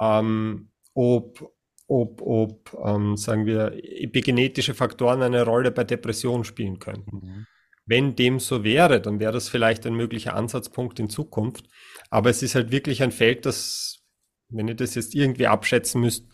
ähm, 0.00 0.70
ob, 0.94 1.52
ob, 1.86 2.22
ob 2.22 2.78
ähm, 2.84 3.16
sagen 3.16 3.46
wir, 3.46 3.72
epigenetische 3.82 4.74
Faktoren 4.74 5.22
eine 5.22 5.44
Rolle 5.44 5.70
bei 5.70 5.84
Depressionen 5.84 6.44
spielen 6.44 6.78
könnten. 6.78 7.16
Mhm. 7.16 7.46
Wenn 7.86 8.16
dem 8.16 8.40
so 8.40 8.64
wäre, 8.64 9.00
dann 9.00 9.20
wäre 9.20 9.32
das 9.32 9.48
vielleicht 9.48 9.86
ein 9.86 9.94
möglicher 9.94 10.34
Ansatzpunkt 10.34 10.98
in 10.98 11.08
Zukunft. 11.08 11.68
Aber 12.10 12.30
es 12.30 12.42
ist 12.42 12.56
halt 12.56 12.72
wirklich 12.72 13.02
ein 13.02 13.12
Feld, 13.12 13.46
das, 13.46 14.00
wenn 14.48 14.66
ihr 14.66 14.74
das 14.74 14.96
jetzt 14.96 15.14
irgendwie 15.14 15.46
abschätzen 15.46 16.00
müsst, 16.00 16.26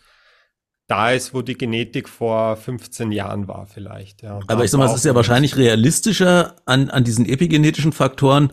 da 0.87 1.11
ist, 1.11 1.33
wo 1.33 1.41
die 1.41 1.57
Genetik 1.57 2.09
vor 2.09 2.57
15 2.57 3.11
Jahren 3.11 3.47
war 3.47 3.67
vielleicht. 3.67 4.23
Ja. 4.23 4.39
Aber 4.47 4.65
ich 4.65 4.71
sag 4.71 4.79
mal, 4.79 4.87
es 4.87 4.95
ist 4.95 5.05
ja 5.05 5.15
wahrscheinlich 5.15 5.55
realistischer, 5.55 6.55
an, 6.65 6.89
an 6.89 7.03
diesen 7.03 7.25
epigenetischen 7.25 7.93
Faktoren 7.93 8.51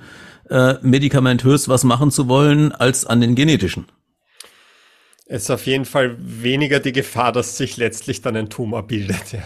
äh, 0.49 0.75
medikamentös 0.83 1.69
was 1.69 1.85
machen 1.85 2.11
zu 2.11 2.29
wollen, 2.29 2.73
als 2.73 3.07
an 3.07 3.21
den 3.21 3.35
genetischen 3.35 3.87
ist 5.31 5.51
auf 5.51 5.64
jeden 5.66 5.85
Fall 5.85 6.16
weniger 6.18 6.81
die 6.81 6.93
Gefahr, 6.93 7.31
dass 7.31 7.57
sich 7.57 7.76
letztlich 7.76 8.20
dann 8.20 8.37
ein 8.37 8.51
Tumor 8.51 8.87
bildet. 8.87 9.33
Ja. 9.33 9.43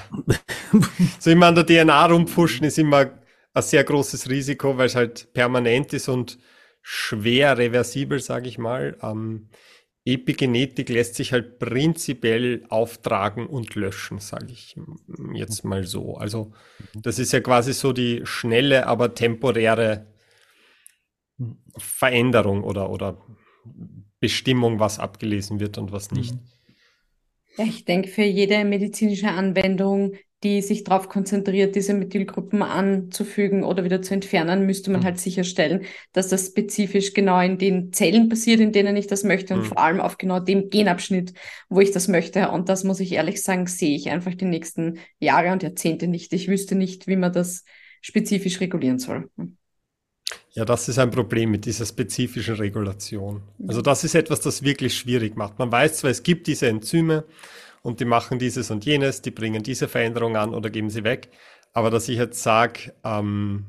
so 1.19 1.31
immer 1.31 1.47
an 1.47 1.55
der 1.55 1.67
DNA 1.67 2.07
rumpushen 2.07 2.65
ist 2.65 2.79
immer 2.79 3.11
ein 3.53 3.63
sehr 3.63 3.85
großes 3.85 4.31
Risiko, 4.31 4.79
weil 4.79 4.87
es 4.87 4.97
halt 4.97 5.33
permanent 5.35 5.93
ist 5.93 6.09
und 6.09 6.39
schwer 6.81 7.59
reversibel, 7.59 8.19
sage 8.21 8.49
ich 8.49 8.57
mal. 8.57 8.97
Ähm, 9.03 9.51
Epigenetik 10.07 10.89
lässt 10.89 11.17
sich 11.17 11.33
halt 11.33 11.59
prinzipiell 11.59 12.65
auftragen 12.71 13.47
und 13.47 13.75
löschen, 13.75 14.21
sage 14.21 14.53
ich 14.53 14.77
jetzt 15.35 15.65
mal 15.65 15.85
so. 15.85 16.17
Also 16.17 16.53
das 16.95 17.19
ist 17.19 17.33
ja 17.33 17.41
quasi 17.41 17.75
so 17.75 17.93
die 17.93 18.23
schnelle, 18.25 18.87
aber 18.87 19.15
temporäre 19.15 20.07
Veränderung 21.77 22.65
oder, 22.65 22.89
oder 22.89 23.19
Bestimmung, 24.25 24.81
was 24.81 24.99
abgelesen 24.99 25.61
wird 25.61 25.77
und 25.77 25.93
was 25.93 26.11
nicht. 26.11 26.33
Mhm. 26.33 26.41
Ja, 27.59 27.65
ich 27.67 27.85
denke, 27.85 28.09
für 28.09 28.23
jede 28.23 28.65
medizinische 28.65 29.29
Anwendung, 29.29 30.15
die 30.43 30.63
sich 30.63 30.83
darauf 30.83 31.11
konzentriert, 31.11 31.77
diese 31.77 31.93
Methylgruppen 31.93 32.63
anzufügen 32.63 33.65
oder 33.65 33.85
wieder 33.85 34.01
zu 34.01 34.15
entfernen, 34.15 34.65
müsste 34.65 34.91
man 34.91 35.03
mhm. 35.03 35.05
halt 35.05 35.21
sicherstellen, 35.21 35.85
dass 36.15 36.29
das 36.29 36.47
spezifisch 36.47 37.13
genau 37.13 37.39
in 37.39 37.59
den 37.59 37.93
Zellen 37.93 38.31
passiert, 38.31 38.61
in 38.61 38.73
denen 38.73 38.97
ich 38.97 39.09
das 39.09 39.25
möchte 39.25 39.53
und 39.53 39.61
mhm. 39.61 39.67
vor 39.67 39.79
allem 39.79 40.01
auf 40.01 40.17
genau 40.17 40.41
dem 40.41 40.71
Genabschnitt, 40.71 41.35
wo 41.69 41.81
ich 41.81 41.91
das 41.91 42.09
möchte. 42.09 42.49
Und 42.49 42.71
das 42.71 42.83
muss 42.83 43.01
ich 43.01 43.13
ehrlich 43.13 43.43
sagen, 43.43 43.67
sehe 43.67 43.95
ich 43.95 44.09
einfach 44.09 44.35
die 44.35 44.47
nächsten 44.47 45.01
Jahre 45.19 45.53
und 45.53 45.63
Jahrzehnte 45.63 46.09
nicht. 46.09 46.33
Ich 46.33 46.49
wüsste 46.49 46.77
nicht, 46.77 47.09
wie 47.09 47.17
man 47.17 47.31
das 47.31 47.65
spezifisch 48.01 48.59
regulieren 48.63 48.99
soll. 48.99 49.29
Ja, 50.55 50.65
das 50.65 50.89
ist 50.89 50.99
ein 50.99 51.11
Problem 51.11 51.51
mit 51.51 51.65
dieser 51.65 51.85
spezifischen 51.85 52.55
Regulation. 52.55 53.43
Also 53.67 53.83
das 53.83 54.05
ist 54.05 54.15
etwas, 54.15 54.41
das 54.41 54.63
wirklich 54.63 54.97
schwierig 54.97 55.37
macht. 55.37 55.59
Man 55.59 55.73
weiß 55.73 55.99
zwar, 55.99 56.11
es 56.13 56.23
gibt 56.23 56.47
diese 56.47 56.69
Enzyme 56.69 57.25
und 57.83 57.99
die 57.99 58.05
machen 58.05 58.39
dieses 58.39 58.71
und 58.71 58.85
jenes, 58.85 59.21
die 59.21 59.33
bringen 59.33 59.65
diese 59.65 59.89
Veränderung 59.89 60.37
an 60.37 60.55
oder 60.55 60.71
geben 60.71 60.91
sie 60.91 61.03
weg, 61.03 61.29
aber 61.73 61.91
dass 61.91 62.09
ich 62.09 62.19
jetzt 62.19 62.41
sage, 62.41 62.95
ähm, 63.03 63.67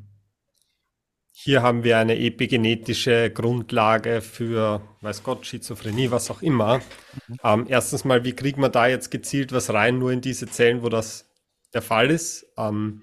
hier 1.38 1.64
haben 1.64 1.84
wir 1.84 1.98
eine 1.98 2.18
epigenetische 2.18 3.30
Grundlage 3.30 4.22
für, 4.22 4.82
weiß 5.02 5.24
Gott, 5.24 5.46
Schizophrenie, 5.46 6.10
was 6.12 6.32
auch 6.32 6.42
immer. 6.42 6.78
Mhm. 7.28 7.38
Ähm, 7.44 7.66
erstens 7.68 8.06
mal, 8.06 8.24
wie 8.24 8.34
kriegt 8.34 8.58
man 8.58 8.72
da 8.72 8.88
jetzt 8.88 9.12
gezielt 9.12 9.52
was 9.52 9.74
rein, 9.74 10.00
nur 10.00 10.12
in 10.12 10.22
diese 10.22 10.48
Zellen, 10.48 10.82
wo 10.82 10.90
das 10.90 11.30
der 11.74 11.82
Fall 11.82 12.10
ist? 12.10 12.46
Ähm, 12.58 13.02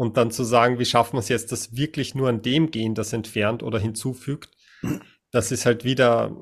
und 0.00 0.16
dann 0.16 0.30
zu 0.30 0.44
sagen, 0.44 0.78
wie 0.78 0.86
schaffen 0.86 1.16
wir 1.16 1.18
es 1.18 1.28
jetzt, 1.28 1.52
dass 1.52 1.76
wirklich 1.76 2.14
nur 2.14 2.30
an 2.30 2.40
dem 2.40 2.70
Gen 2.70 2.94
das 2.94 3.12
entfernt 3.12 3.62
oder 3.62 3.78
hinzufügt, 3.78 4.48
das 5.30 5.52
ist 5.52 5.66
halt 5.66 5.84
wieder, 5.84 6.34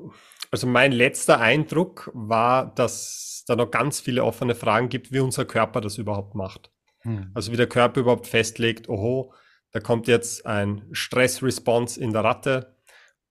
also 0.49 0.65
mein 0.65 0.93
letzter 0.93 1.41
Eindruck 1.41 2.09
war, 2.13 2.73
dass 2.73 3.43
da 3.47 3.57
noch 3.57 3.69
ganz 3.69 3.99
viele 3.99 4.23
offene 4.23 4.55
Fragen 4.55 4.87
gibt, 4.87 5.11
wie 5.11 5.19
unser 5.19 5.43
Körper 5.43 5.81
das 5.81 5.97
überhaupt 5.97 6.35
macht. 6.35 6.71
Hm. 6.99 7.31
Also 7.33 7.51
wie 7.51 7.57
der 7.57 7.67
Körper 7.67 7.99
überhaupt 7.99 8.27
festlegt, 8.27 8.87
oho, 8.87 9.33
da 9.73 9.81
kommt 9.81 10.07
jetzt 10.07 10.45
ein 10.45 10.87
Stressresponse 10.93 11.99
in 11.99 12.13
der 12.13 12.23
Ratte. 12.23 12.77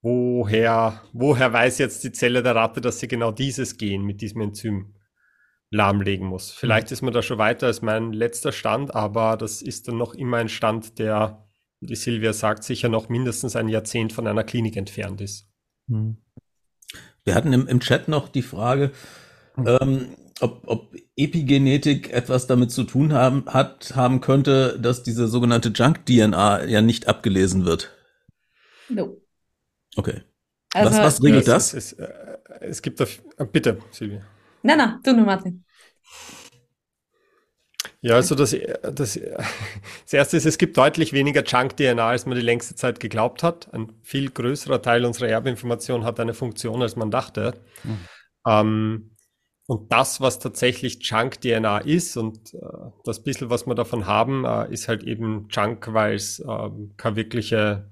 Woher, 0.03 1.01
woher 1.11 1.51
weiß 1.53 1.79
jetzt 1.79 2.03
die 2.03 2.11
Zelle 2.11 2.43
der 2.43 2.53
Ratte, 2.53 2.81
dass 2.81 2.99
sie 2.99 3.07
genau 3.07 3.31
dieses 3.31 3.77
Gen 3.77 4.03
mit 4.03 4.21
diesem 4.21 4.41
Enzym 4.41 4.93
lahmlegen 5.71 6.27
muss. 6.27 6.51
Vielleicht 6.51 6.89
mhm. 6.89 6.93
ist 6.93 7.01
man 7.01 7.13
da 7.13 7.21
schon 7.21 7.37
weiter 7.37 7.67
als 7.67 7.81
mein 7.81 8.13
letzter 8.13 8.51
Stand, 8.51 8.95
aber 8.95 9.37
das 9.37 9.61
ist 9.61 9.87
dann 9.87 9.97
noch 9.97 10.13
immer 10.13 10.37
ein 10.37 10.49
Stand, 10.49 10.99
der, 10.99 11.47
wie 11.79 11.95
Silvia 11.95 12.33
sagt, 12.33 12.63
sicher 12.63 12.89
noch 12.89 13.09
mindestens 13.09 13.55
ein 13.55 13.69
Jahrzehnt 13.69 14.13
von 14.13 14.27
einer 14.27 14.43
Klinik 14.43 14.77
entfernt 14.77 15.21
ist. 15.21 15.47
Mhm. 15.87 16.17
Wir 17.23 17.35
hatten 17.35 17.53
im, 17.53 17.67
im 17.67 17.79
Chat 17.79 18.07
noch 18.07 18.29
die 18.29 18.41
Frage, 18.41 18.91
mhm. 19.55 19.67
ähm, 19.67 20.15
ob, 20.41 20.67
ob 20.67 20.95
Epigenetik 21.15 22.11
etwas 22.11 22.47
damit 22.47 22.71
zu 22.71 22.83
tun 22.83 23.13
haben, 23.13 23.45
hat, 23.47 23.95
haben 23.95 24.21
könnte, 24.21 24.79
dass 24.79 25.03
diese 25.03 25.27
sogenannte 25.27 25.69
Junk-DNA 25.69 26.63
ja 26.65 26.81
nicht 26.81 27.07
abgelesen 27.07 27.65
wird. 27.65 27.93
No. 28.87 29.21
Okay. 29.95 30.21
Also, 30.73 30.91
was, 30.91 30.99
was 30.99 31.23
regelt 31.23 31.47
das? 31.47 31.73
Es, 31.73 31.93
es, 31.93 31.99
äh, 31.99 32.37
es 32.61 32.81
gibt 32.81 32.99
da, 32.99 33.05
bitte, 33.43 33.79
Silvia. 33.91 34.21
Nein, 34.61 34.77
nein, 34.77 34.99
du 35.03 35.13
nur, 35.13 35.25
Martin. 35.25 35.63
Ja, 38.01 38.15
also 38.15 38.33
das, 38.35 38.55
das, 38.81 39.19
das 39.19 40.13
erste 40.13 40.37
ist, 40.37 40.45
es 40.45 40.57
gibt 40.57 40.77
deutlich 40.77 41.11
weniger 41.11 41.43
Junk-DNA, 41.43 42.07
als 42.07 42.25
man 42.25 42.35
die 42.35 42.43
längste 42.43 42.75
Zeit 42.75 42.99
geglaubt 42.99 43.43
hat. 43.43 43.73
Ein 43.73 43.91
viel 44.03 44.29
größerer 44.29 44.81
Teil 44.81 45.05
unserer 45.05 45.27
Erbinformation 45.27 46.05
hat 46.05 46.19
eine 46.19 46.33
Funktion, 46.33 46.81
als 46.81 46.95
man 46.95 47.11
dachte. 47.11 47.55
Mhm. 47.83 47.97
Ähm, 48.47 49.15
und 49.67 49.91
das, 49.91 50.21
was 50.21 50.39
tatsächlich 50.39 50.99
Junk-DNA 51.01 51.79
ist 51.79 52.17
und 52.17 52.53
äh, 52.53 52.57
das 53.03 53.21
bisschen, 53.21 53.49
was 53.49 53.67
wir 53.67 53.75
davon 53.75 54.07
haben, 54.07 54.45
äh, 54.45 54.71
ist 54.73 54.87
halt 54.87 55.03
eben 55.03 55.47
Junk, 55.51 55.93
weil 55.93 56.15
es 56.15 56.39
äh, 56.39 56.69
keine 56.97 57.15
wirkliche 57.17 57.91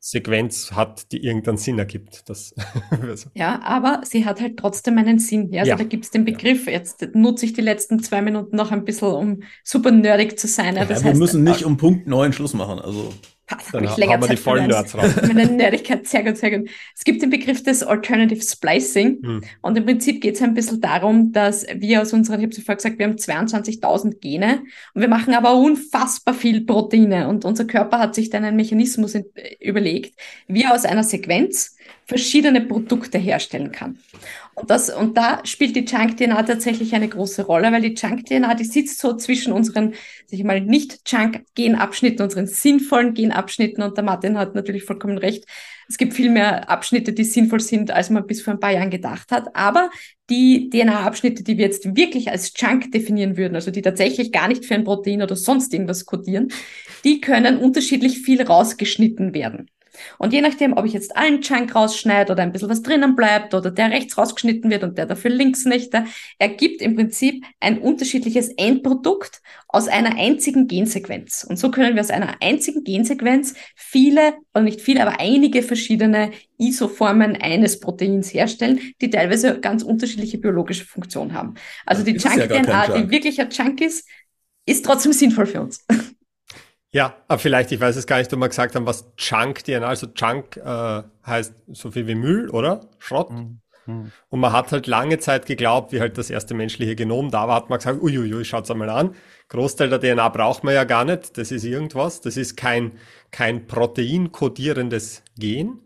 Sequenz 0.00 0.72
hat, 0.72 1.10
die 1.10 1.24
irgendeinen 1.24 1.56
Sinn 1.56 1.78
ergibt. 1.78 2.28
Das, 2.28 2.54
ja, 3.34 3.60
aber 3.62 4.02
sie 4.04 4.24
hat 4.24 4.40
halt 4.40 4.56
trotzdem 4.56 4.96
einen 4.98 5.18
Sinn. 5.18 5.52
Ja, 5.52 5.60
also 5.60 5.70
ja. 5.70 5.76
da 5.76 5.84
gibt 5.84 6.04
es 6.04 6.10
den 6.10 6.24
Begriff. 6.24 6.66
Jetzt 6.66 7.14
nutze 7.14 7.46
ich 7.46 7.52
die 7.52 7.60
letzten 7.60 8.00
zwei 8.02 8.22
Minuten 8.22 8.56
noch 8.56 8.70
ein 8.70 8.84
bisschen, 8.84 9.08
um 9.08 9.42
super 9.64 9.90
nerdig 9.90 10.38
zu 10.38 10.46
sein. 10.46 10.76
Ja, 10.76 10.84
das 10.84 11.02
wir 11.02 11.10
heißt, 11.10 11.20
müssen 11.20 11.42
nicht 11.42 11.64
um 11.64 11.76
Punkt 11.76 12.06
neun 12.06 12.32
Schluss 12.32 12.54
machen. 12.54 12.78
Also. 12.78 13.12
Dann 13.72 13.84
ich 13.84 13.96
länger 13.96 14.14
haben 14.14 14.22
wir 14.22 14.28
die 14.28 14.36
vollen 14.36 14.66
Nerds 14.66 14.96
raus. 14.96 15.10
Meine 15.26 15.46
Nerdigkeit, 15.46 16.06
sehr 16.06 16.22
gut, 16.22 16.36
sehr 16.36 16.58
gut. 16.58 16.68
Es 16.94 17.04
gibt 17.04 17.22
den 17.22 17.30
Begriff 17.30 17.62
des 17.62 17.82
Alternative 17.82 18.42
Splicing 18.42 19.20
hm. 19.22 19.44
und 19.62 19.78
im 19.78 19.84
Prinzip 19.84 20.20
geht 20.20 20.34
es 20.34 20.42
ein 20.42 20.54
bisschen 20.54 20.80
darum, 20.80 21.32
dass 21.32 21.66
wir 21.74 22.02
aus 22.02 22.12
unseren, 22.12 22.40
ich 22.40 22.46
habe 22.46 22.52
es 22.52 22.58
vorher 22.58 22.76
gesagt, 22.76 22.98
wir 22.98 23.06
haben 23.06 23.16
22.000 23.16 24.20
Gene 24.20 24.62
und 24.94 25.00
wir 25.00 25.08
machen 25.08 25.34
aber 25.34 25.54
unfassbar 25.54 26.34
viel 26.34 26.64
Proteine 26.64 27.28
und 27.28 27.44
unser 27.44 27.64
Körper 27.64 27.98
hat 27.98 28.14
sich 28.14 28.30
dann 28.30 28.44
einen 28.44 28.56
Mechanismus 28.56 29.16
überlegt, 29.60 30.18
wie 30.46 30.66
aus 30.66 30.84
einer 30.84 31.04
Sequenz 31.04 31.76
verschiedene 32.08 32.62
Produkte 32.62 33.18
herstellen 33.18 33.70
kann. 33.70 33.98
Und, 34.54 34.70
das, 34.70 34.88
und 34.90 35.16
da 35.16 35.40
spielt 35.44 35.76
die 35.76 35.84
Junk-DNA 35.84 36.42
tatsächlich 36.42 36.94
eine 36.94 37.08
große 37.08 37.44
Rolle, 37.44 37.70
weil 37.70 37.82
die 37.82 37.94
Junk-DNA, 37.94 38.54
die 38.54 38.64
sitzt 38.64 38.98
so 38.98 39.14
zwischen 39.14 39.52
unseren, 39.52 39.92
sag 40.26 40.38
ich 40.38 40.42
mal, 40.42 40.60
nicht 40.60 41.00
Junk-Genabschnitten, 41.06 42.24
unseren 42.24 42.46
sinnvollen 42.46 43.12
Genabschnitten. 43.12 43.84
Und 43.84 43.96
der 43.96 44.04
Martin 44.04 44.38
hat 44.38 44.54
natürlich 44.54 44.84
vollkommen 44.84 45.18
recht. 45.18 45.44
Es 45.86 45.98
gibt 45.98 46.14
viel 46.14 46.30
mehr 46.30 46.68
Abschnitte, 46.68 47.12
die 47.12 47.24
sinnvoll 47.24 47.60
sind, 47.60 47.90
als 47.90 48.10
man 48.10 48.26
bis 48.26 48.42
vor 48.42 48.54
ein 48.54 48.60
paar 48.60 48.72
Jahren 48.72 48.90
gedacht 48.90 49.30
hat. 49.30 49.54
Aber 49.54 49.90
die 50.30 50.70
DNA-Abschnitte, 50.70 51.44
die 51.44 51.58
wir 51.58 51.66
jetzt 51.66 51.94
wirklich 51.94 52.30
als 52.30 52.52
Junk 52.56 52.90
definieren 52.90 53.36
würden, 53.36 53.54
also 53.54 53.70
die 53.70 53.82
tatsächlich 53.82 54.32
gar 54.32 54.48
nicht 54.48 54.64
für 54.64 54.74
ein 54.74 54.84
Protein 54.84 55.22
oder 55.22 55.36
sonst 55.36 55.72
irgendwas 55.72 56.06
kodieren, 56.06 56.48
die 57.04 57.20
können 57.20 57.58
unterschiedlich 57.58 58.20
viel 58.20 58.42
rausgeschnitten 58.42 59.34
werden. 59.34 59.70
Und 60.18 60.32
je 60.32 60.40
nachdem, 60.40 60.72
ob 60.74 60.84
ich 60.84 60.92
jetzt 60.92 61.16
allen 61.16 61.40
Chunk 61.40 61.74
rausschneide 61.74 62.32
oder 62.32 62.42
ein 62.42 62.52
bisschen 62.52 62.68
was 62.68 62.82
drinnen 62.82 63.16
bleibt 63.16 63.54
oder 63.54 63.70
der 63.70 63.90
rechts 63.90 64.16
rausgeschnitten 64.18 64.70
wird 64.70 64.82
und 64.82 64.98
der 64.98 65.06
dafür 65.06 65.30
links 65.30 65.64
nicht, 65.64 65.92
ergibt 66.38 66.82
im 66.82 66.96
Prinzip 66.96 67.44
ein 67.60 67.78
unterschiedliches 67.78 68.48
Endprodukt 68.48 69.40
aus 69.68 69.88
einer 69.88 70.16
einzigen 70.16 70.66
Gensequenz. 70.66 71.44
Und 71.48 71.58
so 71.58 71.70
können 71.70 71.94
wir 71.94 72.00
aus 72.00 72.10
einer 72.10 72.36
einzigen 72.40 72.84
Gensequenz 72.84 73.54
viele, 73.76 74.34
oder 74.54 74.64
nicht 74.64 74.80
viele, 74.80 75.02
aber 75.02 75.20
einige 75.20 75.62
verschiedene 75.62 76.30
Isoformen 76.58 77.36
eines 77.36 77.80
Proteins 77.80 78.32
herstellen, 78.32 78.80
die 79.00 79.10
teilweise 79.10 79.60
ganz 79.60 79.82
unterschiedliche 79.82 80.38
biologische 80.38 80.84
Funktionen 80.84 81.34
haben. 81.34 81.54
Also 81.84 82.02
die 82.02 82.16
Chunk-DNA, 82.16 82.86
ja 82.86 82.98
die 82.98 83.10
wirklich 83.10 83.40
ein 83.40 83.50
Chunk 83.50 83.80
ist, 83.80 84.08
ist 84.66 84.84
trotzdem 84.84 85.12
sinnvoll 85.12 85.46
für 85.46 85.62
uns. 85.62 85.84
Ja, 86.90 87.16
aber 87.28 87.38
vielleicht, 87.38 87.70
ich 87.72 87.80
weiß 87.80 87.96
es 87.96 88.06
gar 88.06 88.18
nicht, 88.18 88.32
ob 88.32 88.40
wir 88.40 88.48
gesagt 88.48 88.74
haben, 88.74 88.86
was 88.86 89.12
Junk-DNA, 89.18 89.86
also 89.86 90.06
Junk 90.14 90.56
äh, 90.56 91.02
heißt 91.26 91.54
so 91.68 91.90
viel 91.90 92.06
wie 92.06 92.14
Müll, 92.14 92.48
oder? 92.50 92.80
Schrott. 92.98 93.30
Mhm. 93.30 93.60
Und 94.28 94.40
man 94.40 94.52
hat 94.52 94.70
halt 94.70 94.86
lange 94.86 95.18
Zeit 95.18 95.46
geglaubt, 95.46 95.92
wie 95.92 96.00
halt 96.00 96.18
das 96.18 96.28
erste 96.28 96.54
menschliche 96.54 96.94
Genom 96.94 97.30
da 97.30 97.48
war, 97.48 97.56
hat 97.56 97.70
man 97.70 97.78
gesagt, 97.78 98.02
uiuiui, 98.02 98.44
schaut's 98.44 98.70
einmal 98.70 98.90
an. 98.90 99.14
Großteil 99.48 99.88
der 99.88 100.00
DNA 100.00 100.28
braucht 100.28 100.62
man 100.62 100.74
ja 100.74 100.84
gar 100.84 101.04
nicht, 101.06 101.38
das 101.38 101.50
ist 101.50 101.64
irgendwas, 101.64 102.20
das 102.20 102.36
ist 102.36 102.56
kein, 102.56 102.92
kein 103.30 103.66
proteinkodierendes 103.66 105.22
Gen. 105.38 105.80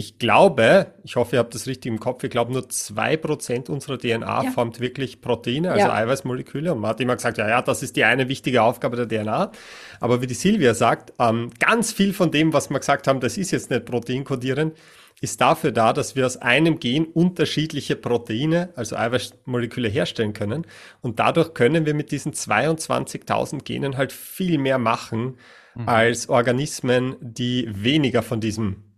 Ich 0.00 0.18
glaube, 0.18 0.94
ich 1.04 1.16
hoffe, 1.16 1.36
ihr 1.36 1.40
habt 1.40 1.54
das 1.54 1.66
richtig 1.66 1.92
im 1.92 2.00
Kopf, 2.00 2.24
ich 2.24 2.30
glaube, 2.30 2.54
nur 2.54 2.66
zwei 2.70 3.18
Prozent 3.18 3.68
unserer 3.68 3.98
DNA 3.98 4.44
ja. 4.44 4.50
formt 4.50 4.80
wirklich 4.80 5.20
Proteine, 5.20 5.72
also 5.72 5.88
ja. 5.88 5.92
Eiweißmoleküle. 5.92 6.72
Und 6.72 6.80
man 6.80 6.88
hat 6.88 7.02
immer 7.02 7.16
gesagt, 7.16 7.36
ja, 7.36 7.46
ja, 7.46 7.60
das 7.60 7.82
ist 7.82 7.96
die 7.96 8.04
eine 8.04 8.26
wichtige 8.30 8.62
Aufgabe 8.62 8.96
der 8.96 9.06
DNA. 9.06 9.52
Aber 10.00 10.22
wie 10.22 10.26
die 10.26 10.32
Silvia 10.32 10.72
sagt, 10.72 11.12
ähm, 11.18 11.50
ganz 11.58 11.92
viel 11.92 12.14
von 12.14 12.30
dem, 12.30 12.54
was 12.54 12.70
wir 12.70 12.78
gesagt 12.78 13.08
haben, 13.08 13.20
das 13.20 13.36
ist 13.36 13.50
jetzt 13.50 13.68
nicht 13.68 13.84
proteinkodierend, 13.84 14.74
ist 15.20 15.38
dafür 15.42 15.70
da, 15.70 15.92
dass 15.92 16.16
wir 16.16 16.24
aus 16.24 16.38
einem 16.38 16.80
Gen 16.80 17.04
unterschiedliche 17.04 17.94
Proteine, 17.94 18.70
also 18.76 18.96
Eiweißmoleküle 18.96 19.90
herstellen 19.90 20.32
können. 20.32 20.66
Und 21.02 21.18
dadurch 21.18 21.52
können 21.52 21.84
wir 21.84 21.92
mit 21.92 22.10
diesen 22.10 22.32
22.000 22.32 23.64
Genen 23.64 23.98
halt 23.98 24.14
viel 24.14 24.56
mehr 24.56 24.78
machen 24.78 25.36
mhm. 25.74 25.86
als 25.86 26.30
Organismen, 26.30 27.16
die 27.20 27.68
weniger 27.70 28.22
von 28.22 28.40
diesem 28.40 28.89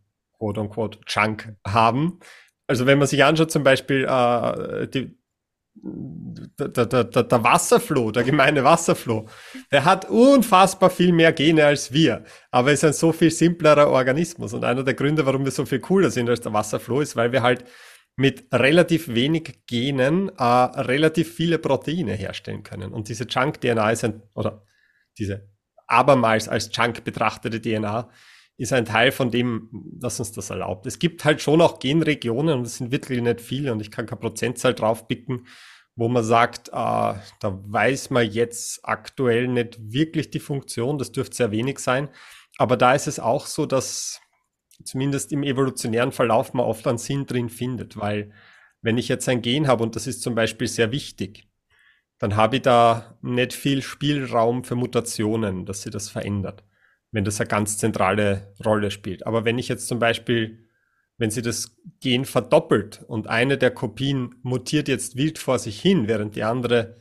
quote 0.42 0.60
unquote 0.60 0.98
Chunk 1.06 1.54
haben. 1.64 2.18
Also 2.66 2.86
wenn 2.86 2.98
man 2.98 3.06
sich 3.06 3.22
anschaut, 3.22 3.52
zum 3.52 3.62
Beispiel 3.62 4.04
äh, 4.04 4.88
die, 4.88 5.16
der, 5.74 6.68
der, 6.68 7.04
der, 7.04 7.22
der 7.22 7.44
Wasserfloh, 7.44 8.10
der 8.10 8.24
gemeine 8.24 8.64
Wasserfloh, 8.64 9.26
der 9.70 9.84
hat 9.84 10.10
unfassbar 10.10 10.90
viel 10.90 11.12
mehr 11.12 11.32
Gene 11.32 11.64
als 11.64 11.92
wir, 11.92 12.24
aber 12.50 12.72
ist 12.72 12.84
ein 12.84 12.92
so 12.92 13.12
viel 13.12 13.30
simplerer 13.30 13.88
Organismus. 13.88 14.52
Und 14.52 14.64
einer 14.64 14.82
der 14.82 14.94
Gründe, 14.94 15.24
warum 15.24 15.44
wir 15.44 15.52
so 15.52 15.64
viel 15.64 15.78
cooler 15.78 16.10
sind 16.10 16.28
als 16.28 16.40
der 16.40 16.52
Wasserfloh, 16.52 17.00
ist, 17.00 17.14
weil 17.14 17.30
wir 17.30 17.42
halt 17.42 17.64
mit 18.16 18.44
relativ 18.52 19.14
wenig 19.14 19.64
Genen 19.66 20.28
äh, 20.36 20.42
relativ 20.42 21.32
viele 21.32 21.58
Proteine 21.58 22.14
herstellen 22.14 22.64
können. 22.64 22.92
Und 22.92 23.08
diese 23.08 23.26
Chunk-DNA 23.28 23.92
ist 23.92 24.04
ein, 24.04 24.22
oder 24.34 24.66
diese 25.18 25.48
abermals 25.86 26.48
als 26.48 26.70
Chunk 26.70 27.04
betrachtete 27.04 27.60
DNA 27.60 28.10
ist 28.62 28.72
ein 28.72 28.84
Teil 28.84 29.10
von 29.10 29.32
dem, 29.32 29.68
was 29.72 30.20
uns 30.20 30.30
das 30.30 30.50
erlaubt. 30.50 30.86
Es 30.86 31.00
gibt 31.00 31.24
halt 31.24 31.40
schon 31.42 31.60
auch 31.60 31.80
Genregionen, 31.80 32.60
und 32.60 32.66
es 32.66 32.76
sind 32.76 32.92
wirklich 32.92 33.20
nicht 33.20 33.40
viele, 33.40 33.72
und 33.72 33.80
ich 33.80 33.90
kann 33.90 34.06
keine 34.06 34.20
Prozentzahl 34.20 34.72
drauf 34.72 35.08
picken, 35.08 35.48
wo 35.96 36.08
man 36.08 36.22
sagt, 36.22 36.68
äh, 36.68 36.72
da 36.72 37.20
weiß 37.42 38.10
man 38.10 38.30
jetzt 38.30 38.80
aktuell 38.84 39.48
nicht 39.48 39.78
wirklich 39.80 40.30
die 40.30 40.38
Funktion, 40.38 40.96
das 40.96 41.10
dürfte 41.10 41.36
sehr 41.36 41.50
wenig 41.50 41.80
sein. 41.80 42.08
Aber 42.56 42.76
da 42.76 42.94
ist 42.94 43.08
es 43.08 43.18
auch 43.18 43.46
so, 43.46 43.66
dass 43.66 44.20
zumindest 44.84 45.32
im 45.32 45.42
evolutionären 45.42 46.12
Verlauf 46.12 46.54
man 46.54 46.64
oft 46.64 46.86
einen 46.86 46.98
Sinn 46.98 47.26
drin 47.26 47.48
findet, 47.48 47.96
weil 47.96 48.32
wenn 48.80 48.96
ich 48.96 49.08
jetzt 49.08 49.28
ein 49.28 49.42
Gen 49.42 49.66
habe, 49.66 49.82
und 49.82 49.96
das 49.96 50.06
ist 50.06 50.22
zum 50.22 50.36
Beispiel 50.36 50.68
sehr 50.68 50.92
wichtig, 50.92 51.48
dann 52.18 52.36
habe 52.36 52.56
ich 52.56 52.62
da 52.62 53.18
nicht 53.22 53.54
viel 53.54 53.82
Spielraum 53.82 54.62
für 54.62 54.76
Mutationen, 54.76 55.66
dass 55.66 55.82
sie 55.82 55.90
das 55.90 56.08
verändert 56.08 56.62
wenn 57.12 57.24
das 57.24 57.40
eine 57.40 57.48
ganz 57.48 57.78
zentrale 57.78 58.54
Rolle 58.64 58.90
spielt. 58.90 59.26
Aber 59.26 59.44
wenn 59.44 59.58
ich 59.58 59.68
jetzt 59.68 59.86
zum 59.86 59.98
Beispiel, 59.98 60.66
wenn 61.18 61.30
sie 61.30 61.42
das 61.42 61.76
Gen 62.00 62.24
verdoppelt 62.24 63.04
und 63.06 63.28
eine 63.28 63.58
der 63.58 63.70
Kopien 63.70 64.34
mutiert 64.42 64.88
jetzt 64.88 65.16
wild 65.16 65.38
vor 65.38 65.58
sich 65.58 65.80
hin, 65.80 66.08
während 66.08 66.34
die 66.34 66.42
andere 66.42 66.96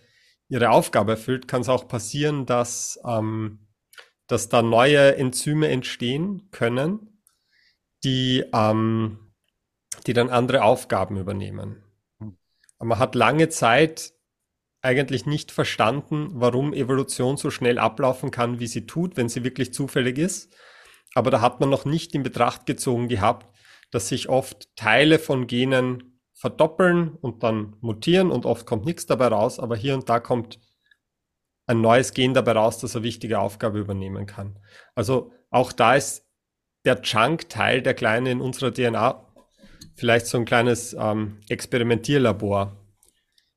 ihre 0.50 0.70
Aufgabe 0.70 1.14
erfüllt, 1.14 1.48
kann 1.48 1.62
es 1.62 1.70
auch 1.70 1.88
passieren, 1.88 2.46
dass, 2.46 3.00
ähm, 3.06 3.68
dass 4.28 4.50
da 4.50 4.62
neue 4.62 5.16
Enzyme 5.16 5.70
entstehen 5.70 6.50
können, 6.52 7.24
die, 8.04 8.44
ähm, 8.54 9.34
die 10.06 10.14
dann 10.14 10.30
andere 10.30 10.64
Aufgaben 10.64 11.18
übernehmen. 11.18 11.84
Hm. 12.20 12.38
Aber 12.80 12.90
man 12.90 13.00
hat 13.00 13.16
lange 13.16 13.48
Zeit 13.48 14.14
eigentlich 14.82 15.26
nicht 15.26 15.52
verstanden, 15.52 16.30
warum 16.34 16.74
Evolution 16.74 17.38
so 17.38 17.52
schnell 17.52 17.78
ablaufen 17.78 18.32
kann, 18.32 18.60
wie 18.60 18.68
sie 18.68 18.86
tut, 18.86 19.18
wenn 19.18 19.30
sie 19.30 19.44
wirklich 19.44 19.74
zufällig 19.74 20.18
ist. 20.18 20.56
Aber 21.14 21.30
da 21.30 21.42
hat 21.42 21.60
man 21.60 21.70
noch 21.70 21.86
nicht 21.86 22.16
in 22.16 22.24
Betracht 22.24 22.66
gezogen 22.66 23.08
gehabt, 23.08 23.48
dass 23.92 24.08
sich 24.08 24.30
oft 24.30 24.76
Teile 24.76 25.20
von 25.20 25.48
Genen 25.48 26.20
verdoppeln 26.34 27.10
und 27.22 27.44
dann 27.44 27.76
mutieren 27.82 28.32
und 28.32 28.46
oft 28.46 28.66
kommt 28.66 28.86
nichts 28.86 29.06
dabei 29.06 29.28
raus, 29.28 29.60
aber 29.60 29.76
hier 29.76 29.94
und 29.94 30.10
da 30.10 30.20
kommt 30.20 30.60
ein 31.68 31.82
neues 31.82 32.14
Gen 32.14 32.34
dabei 32.34 32.54
raus, 32.54 32.80
das 32.80 32.96
eine 32.96 33.04
wichtige 33.04 33.40
Aufgabe 33.40 33.80
übernehmen 33.80 34.26
kann. 34.26 34.58
Also 34.96 35.32
auch 35.52 35.72
da 35.72 35.96
ist 35.96 36.28
der 36.86 37.02
Chunk-Teil, 37.02 37.82
der 37.84 37.94
kleine 37.94 38.32
in 38.32 38.42
unserer 38.42 38.74
DNA, 38.74 39.28
vielleicht 39.96 40.26
so 40.26 40.38
ein 40.38 40.46
kleines 40.46 40.96
ähm, 40.98 41.38
Experimentierlabor, 41.48 42.81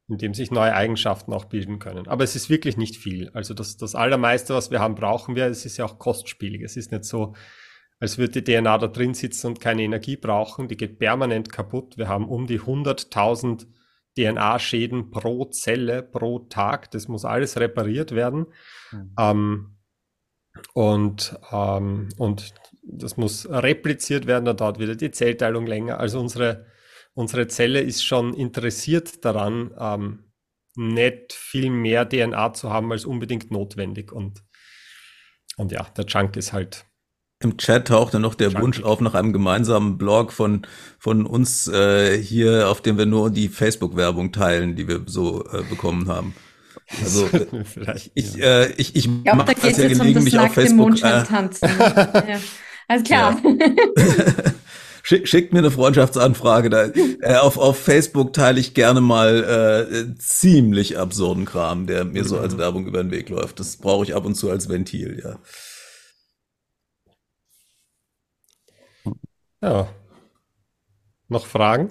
in 0.09 0.19
dem 0.19 0.35
sich 0.35 0.51
neue 0.51 0.75
Eigenschaften 0.75 1.33
auch 1.33 1.47
bilden 1.47 1.79
können. 1.79 2.09
Aber 2.09 2.25
es 2.25 2.37
ist 2.37 2.51
wirklich 2.51 2.77
nicht 2.77 2.97
viel. 2.97 3.31
Also 3.33 3.55
das, 3.55 3.77
das 3.77 3.95
Allermeiste, 3.95 4.55
was 4.55 4.71
wir 4.71 4.81
haben, 4.81 4.95
brauchen 4.95 5.35
wir. 5.35 5.47
Es 5.47 5.65
ist 5.65 5.79
ja 5.79 5.87
auch 5.87 5.99
kostspielig. 5.99 6.63
Es 6.63 6.77
ist 6.77 6.93
nicht 6.93 7.05
so, 7.05 7.35
als 8.01 8.19
würde 8.19 8.43
die 8.43 8.53
DNA 8.53 8.79
da 8.79 8.87
drin 8.87 9.15
sitzen 9.15 9.49
und 9.49 9.61
keine 9.61 9.83
Energie 9.83 10.17
brauchen. 10.17 10.69
Die 10.69 10.77
geht 10.77 10.99
permanent 10.99 11.51
kaputt. 11.51 11.97
Wir 11.97 12.09
haben 12.09 12.29
um 12.29 12.47
die 12.47 12.61
100.000 12.61 13.67
DNA-Schäden 14.17 15.11
pro 15.11 15.47
Zelle 15.47 16.03
pro 16.03 16.41
Tag. 16.41 16.91
Das 16.91 17.09
muss 17.09 17.25
alles 17.25 17.59
repariert 17.59 18.13
werden. 18.13 18.47
Mhm. 18.93 19.15
Ähm, 19.19 19.77
und, 20.75 21.39
ähm, 21.51 22.11
und 22.19 22.55
das 22.83 23.17
muss 23.17 23.49
repliziert 23.49 24.27
werden, 24.27 24.45
dann 24.45 24.57
dauert 24.57 24.79
wieder 24.79 24.95
die 24.95 25.11
Zellteilung 25.11 25.67
länger. 25.67 25.99
Also 25.99 26.21
unsere 26.21 26.67
unsere 27.15 27.47
Zelle 27.49 27.81
ist 27.81 28.05
schon 28.05 28.35
interessiert 28.35 29.25
daran, 29.25 29.71
ähm, 29.79 30.25
nicht 30.77 31.33
viel 31.33 31.71
mehr 31.71 32.09
DNA 32.09 32.53
zu 32.55 32.71
haben 32.71 32.91
als 32.93 33.05
unbedingt 33.05 33.51
notwendig. 33.51 34.13
Und, 34.13 34.43
und 35.57 35.73
ja, 35.73 35.85
der 35.97 36.07
Chunk 36.07 36.37
ist 36.37 36.53
halt. 36.53 36.85
Im 37.41 37.57
Chat 37.57 37.89
tauchte 37.89 38.21
noch 38.21 38.35
der. 38.35 38.55
Wunsch 38.55 38.83
auf 38.83 39.01
nach 39.01 39.15
einem 39.15 39.33
gemeinsamen 39.33 39.99
Blog 39.99 40.33
von, 40.33 40.67
von 40.99 41.27
uns 41.27 41.69
äh, 41.69 42.19
hier, 42.19 42.69
auf 42.69 42.81
dem 42.81 42.99
wir 42.99 43.07
nur 43.07 43.31
die 43.31 43.49
Facebook-Werbung 43.49 44.33
teilen, 44.33 44.77
die 44.77 44.89
wir 44.89 45.03
so 45.07 45.45
äh, 45.53 45.63
bekommen 45.63 46.09
haben. 46.09 46.35
Also 47.01 47.29
Vielleicht, 47.65 48.13
ich, 48.15 48.35
ja. 48.35 48.63
äh, 48.63 48.73
ich, 48.73 48.97
ich, 48.97 49.07
ich 49.07 49.09
mache 49.09 49.55
das 49.55 49.77
ja 49.77 49.89
gelegentlich 49.89 50.35
um 50.35 50.41
auf 50.41 50.55
Facebook. 50.55 50.97
Äh, 51.03 51.23
tanzen. 51.25 51.69
ja. 51.79 52.41
Also 52.89 53.05
klar. 53.05 53.41
Ja. 53.43 54.35
Schick, 55.07 55.29
schickt 55.29 55.53
mir 55.53 55.59
eine 55.59 55.71
Freundschaftsanfrage. 55.71 56.71
Da, 56.71 56.85
äh, 57.21 57.37
auf, 57.37 57.59
auf 57.59 57.79
Facebook 57.79 58.33
teile 58.33 58.59
ich 58.59 58.73
gerne 58.73 59.03
mal 59.03 59.85
äh, 59.85 60.19
ziemlich 60.19 60.99
absurden 60.99 61.45
Kram, 61.45 61.87
der 61.87 62.07
mir 62.07 62.25
so 62.25 62.39
als 62.39 62.57
Werbung 62.57 62.87
über 62.87 63.03
den 63.03 63.11
Weg 63.11 63.29
läuft. 63.29 63.61
Das 63.61 63.77
brauche 63.77 64.05
ich 64.05 64.15
ab 64.15 64.25
und 64.25 64.35
zu 64.35 64.51
als 64.51 64.71
Ventil, 64.71 65.21
ja. 65.23 65.39
Ja. 69.61 69.89
Noch 71.29 71.47
Fragen? 71.47 71.91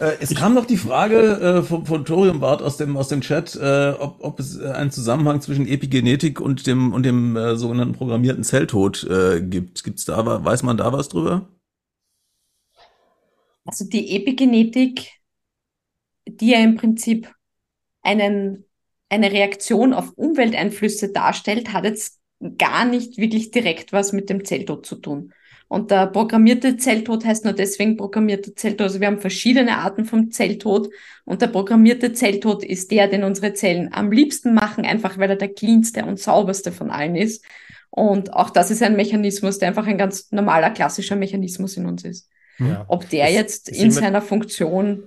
Äh, 0.00 0.16
es 0.18 0.34
kam 0.34 0.54
noch 0.54 0.66
die 0.66 0.78
Frage 0.78 1.18
äh, 1.20 1.62
von, 1.62 1.86
von 1.86 2.04
Toriumbart 2.04 2.62
aus 2.62 2.78
dem, 2.78 2.96
aus 2.96 3.06
dem 3.06 3.20
Chat, 3.20 3.54
äh, 3.54 3.90
ob, 3.96 4.16
ob 4.24 4.40
es 4.40 4.60
einen 4.60 4.90
Zusammenhang 4.90 5.40
zwischen 5.40 5.68
Epigenetik 5.68 6.40
und 6.40 6.66
dem, 6.66 6.92
und 6.92 7.04
dem 7.04 7.36
äh, 7.36 7.54
sogenannten 7.54 7.94
programmierten 7.94 8.42
Zelltod 8.42 9.04
äh, 9.04 9.40
gibt. 9.40 9.84
Gibt's 9.84 10.04
da, 10.04 10.44
weiß 10.44 10.64
man 10.64 10.76
da 10.76 10.92
was 10.92 11.08
drüber? 11.08 11.48
Also 13.64 13.84
die 13.84 14.16
Epigenetik, 14.16 15.12
die 16.26 16.50
ja 16.50 16.58
im 16.58 16.76
Prinzip 16.76 17.32
einen, 18.02 18.64
eine 19.08 19.30
Reaktion 19.30 19.92
auf 19.92 20.12
Umwelteinflüsse 20.16 21.12
darstellt, 21.12 21.72
hat 21.72 21.84
jetzt 21.84 22.20
gar 22.58 22.84
nicht 22.84 23.18
wirklich 23.18 23.50
direkt 23.50 23.92
was 23.92 24.12
mit 24.12 24.28
dem 24.30 24.44
Zelltod 24.44 24.84
zu 24.86 24.96
tun. 24.96 25.32
Und 25.68 25.90
der 25.90 26.06
programmierte 26.08 26.76
Zelltod 26.76 27.24
heißt 27.24 27.44
nur 27.44 27.54
deswegen 27.54 27.96
programmierter 27.96 28.54
Zelltod. 28.54 28.88
Also 28.88 29.00
wir 29.00 29.06
haben 29.06 29.20
verschiedene 29.20 29.78
Arten 29.78 30.04
vom 30.04 30.30
Zelltod 30.30 30.90
und 31.24 31.40
der 31.40 31.46
programmierte 31.46 32.12
Zelltod 32.12 32.62
ist 32.62 32.90
der, 32.90 33.08
den 33.08 33.24
unsere 33.24 33.54
Zellen 33.54 33.90
am 33.90 34.12
liebsten 34.12 34.52
machen, 34.52 34.84
einfach 34.84 35.16
weil 35.16 35.30
er 35.30 35.36
der 35.36 35.54
cleanste 35.54 36.04
und 36.04 36.20
sauberste 36.20 36.72
von 36.72 36.90
allen 36.90 37.16
ist. 37.16 37.42
Und 37.88 38.34
auch 38.34 38.50
das 38.50 38.70
ist 38.70 38.82
ein 38.82 38.96
Mechanismus, 38.96 39.58
der 39.60 39.68
einfach 39.68 39.86
ein 39.86 39.96
ganz 39.96 40.30
normaler, 40.30 40.70
klassischer 40.70 41.16
Mechanismus 41.16 41.78
in 41.78 41.86
uns 41.86 42.04
ist. 42.04 42.28
Ja. 42.68 42.84
Ob 42.88 43.08
der 43.08 43.30
jetzt 43.30 43.68
in 43.68 43.90
seiner 43.90 44.22
Funktion 44.22 45.04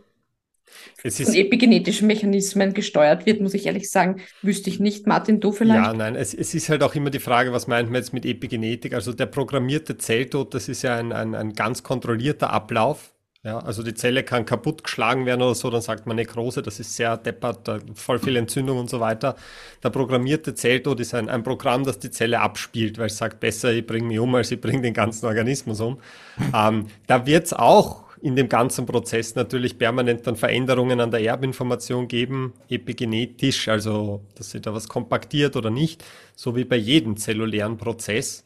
es 1.04 1.22
von 1.22 1.34
epigenetischen 1.34 2.08
Mechanismen 2.08 2.74
gesteuert 2.74 3.26
wird, 3.26 3.42
muss 3.42 3.54
ich 3.54 3.66
ehrlich 3.66 3.90
sagen, 3.90 4.22
wüsste 4.42 4.70
ich 4.70 4.80
nicht. 4.80 5.08
Martin, 5.08 5.40
du 5.40 5.52
vielleicht? 5.52 5.86
Ja, 5.86 5.94
nein, 5.94 6.16
es, 6.16 6.34
es, 6.34 6.54
ist 6.54 6.70
halt 6.70 6.84
auch 6.84 6.96
immer 6.96 7.10
die 7.10 7.20
Frage, 7.20 7.52
was 7.52 7.68
meint 7.68 7.90
man 7.90 8.02
jetzt 8.02 8.14
mit 8.14 8.26
Epigenetik? 8.26 8.94
Also 8.94 9.14
der 9.14 9.28
programmierte 9.28 9.98
Zelltod, 9.98 10.54
das 10.54 10.68
ist 10.68 10.82
ja 10.82 10.96
ein, 10.96 11.12
ein, 11.12 11.36
ein 11.36 11.54
ganz 11.54 11.84
kontrollierter 11.84 12.50
Ablauf. 12.50 13.15
Ja, 13.46 13.60
also 13.60 13.84
die 13.84 13.94
Zelle 13.94 14.24
kann 14.24 14.44
kaputtgeschlagen 14.44 15.28
werden 15.28 15.44
oder 15.44 15.54
so, 15.54 15.70
dann 15.70 15.84
sagt 15.84 16.08
man 16.08 16.16
Nekrose, 16.16 16.64
das 16.64 16.80
ist 16.80 16.96
sehr 16.96 17.16
deppert, 17.16 17.70
voll 17.94 18.18
viel 18.18 18.38
Entzündung 18.38 18.80
und 18.80 18.90
so 18.90 19.00
weiter. 19.00 19.36
Der 19.84 19.92
programmierte 19.92 20.56
Zelltod 20.56 21.00
ist 21.00 21.14
ein, 21.14 21.30
ein 21.30 21.44
Programm, 21.44 21.84
das 21.84 22.00
die 22.00 22.10
Zelle 22.10 22.42
abspielt, 22.42 22.98
weil 22.98 23.06
es 23.06 23.18
sagt, 23.18 23.40
besser 23.40 23.72
ich 23.72 23.86
bringe 23.86 24.08
mich 24.08 24.18
um, 24.18 24.34
als 24.34 24.50
ich 24.50 24.60
bringe 24.60 24.82
den 24.82 24.96
ganzen 24.96 25.28
Organismus 25.28 25.80
um. 25.80 26.00
ähm, 26.56 26.88
da 27.06 27.28
wird 27.28 27.46
es 27.46 27.54
auch 27.54 28.06
in 28.20 28.36
dem 28.36 28.50
ganzen 28.50 28.88
Prozess 28.88 29.36
natürlich 29.36 29.78
permanent 29.78 30.26
dann 30.26 30.38
Veränderungen 30.38 31.00
an 31.00 31.12
der 31.12 31.22
Erbinformation 31.22 32.08
geben, 32.08 32.54
epigenetisch, 32.68 33.68
also 33.68 34.26
dass 34.34 34.50
sich 34.50 34.64
da 34.64 34.74
was 34.74 34.88
kompaktiert 34.88 35.56
oder 35.56 35.70
nicht, 35.70 36.04
so 36.36 36.56
wie 36.56 36.66
bei 36.66 36.78
jedem 36.78 37.16
zellulären 37.16 37.78
Prozess. 37.78 38.44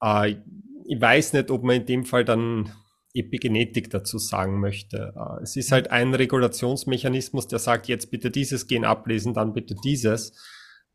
Äh, 0.00 0.36
ich 0.84 1.00
weiß 1.00 1.32
nicht, 1.32 1.50
ob 1.50 1.64
man 1.64 1.74
in 1.74 1.86
dem 1.86 2.04
Fall 2.04 2.24
dann 2.24 2.70
Epigenetik 3.18 3.90
dazu 3.90 4.18
sagen 4.18 4.60
möchte. 4.60 5.12
Äh, 5.16 5.42
es 5.42 5.56
ist 5.56 5.72
halt 5.72 5.90
ein 5.90 6.14
Regulationsmechanismus, 6.14 7.48
der 7.48 7.58
sagt, 7.58 7.88
jetzt 7.88 8.10
bitte 8.10 8.30
dieses 8.30 8.66
Gen 8.66 8.84
ablesen, 8.84 9.34
dann 9.34 9.52
bitte 9.52 9.74
dieses. 9.84 10.32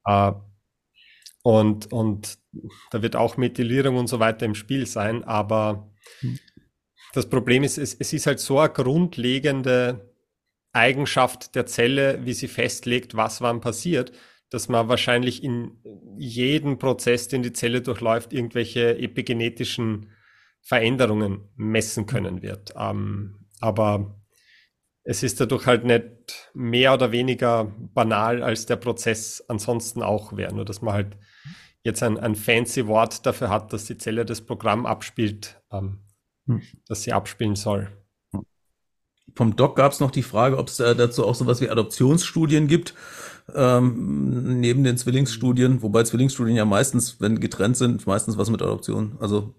Äh, 0.05 0.31
und, 1.43 1.91
und 1.91 2.37
da 2.91 3.01
wird 3.01 3.15
auch 3.15 3.37
Methylierung 3.37 3.97
und 3.97 4.07
so 4.07 4.19
weiter 4.19 4.45
im 4.45 4.55
Spiel 4.55 4.85
sein, 4.85 5.23
aber 5.23 5.91
hm. 6.19 6.39
Das 7.13 7.27
Problem 7.27 7.63
ist, 7.63 7.77
es, 7.77 7.93
es 7.93 8.13
ist 8.13 8.25
halt 8.25 8.39
so 8.39 8.59
eine 8.59 8.71
grundlegende 8.71 10.13
Eigenschaft 10.73 11.55
der 11.55 11.65
Zelle, 11.65 12.25
wie 12.25 12.33
sie 12.33 12.47
festlegt, 12.47 13.15
was 13.15 13.41
wann 13.41 13.59
passiert, 13.59 14.13
dass 14.49 14.69
man 14.69 14.87
wahrscheinlich 14.87 15.43
in 15.43 15.77
jedem 16.17 16.77
Prozess, 16.77 17.27
den 17.27 17.43
die 17.43 17.53
Zelle 17.53 17.81
durchläuft, 17.81 18.31
irgendwelche 18.31 18.97
epigenetischen 18.97 20.11
Veränderungen 20.61 21.49
messen 21.55 22.05
können 22.05 22.41
wird. 22.41 22.73
Ähm, 22.77 23.47
aber 23.59 24.21
es 25.03 25.23
ist 25.23 25.39
dadurch 25.39 25.65
halt 25.65 25.83
nicht 25.83 26.51
mehr 26.53 26.93
oder 26.93 27.11
weniger 27.11 27.65
banal, 27.93 28.43
als 28.43 28.65
der 28.65 28.75
Prozess 28.75 29.43
ansonsten 29.47 30.03
auch 30.03 30.35
wäre. 30.37 30.53
Nur 30.53 30.65
dass 30.65 30.81
man 30.81 30.93
halt 30.93 31.17
jetzt 31.83 32.03
ein, 32.03 32.17
ein 32.17 32.35
fancy 32.35 32.87
Wort 32.87 33.25
dafür 33.25 33.49
hat, 33.49 33.73
dass 33.73 33.85
die 33.85 33.97
Zelle 33.97 34.25
das 34.25 34.41
Programm 34.41 34.85
abspielt, 34.85 35.61
ähm, 35.71 35.99
hm. 36.45 36.61
das 36.87 37.03
sie 37.03 37.13
abspielen 37.13 37.55
soll. 37.55 37.89
Vom 39.35 39.55
Doc 39.55 39.77
gab 39.77 39.93
es 39.93 40.01
noch 40.01 40.11
die 40.11 40.23
Frage, 40.23 40.57
ob 40.57 40.67
es 40.67 40.79
äh, 40.79 40.95
dazu 40.95 41.25
auch 41.25 41.35
sowas 41.35 41.61
wie 41.61 41.69
Adoptionsstudien 41.69 42.67
gibt, 42.67 42.93
ähm, 43.55 44.59
neben 44.59 44.83
den 44.83 44.97
Zwillingsstudien, 44.97 45.81
wobei 45.81 46.03
Zwillingsstudien 46.03 46.57
ja 46.57 46.65
meistens, 46.65 47.21
wenn 47.21 47.39
getrennt 47.39 47.77
sind, 47.77 48.05
meistens 48.05 48.37
was 48.37 48.49
mit 48.49 48.61
Adoption. 48.61 49.17
Also 49.19 49.55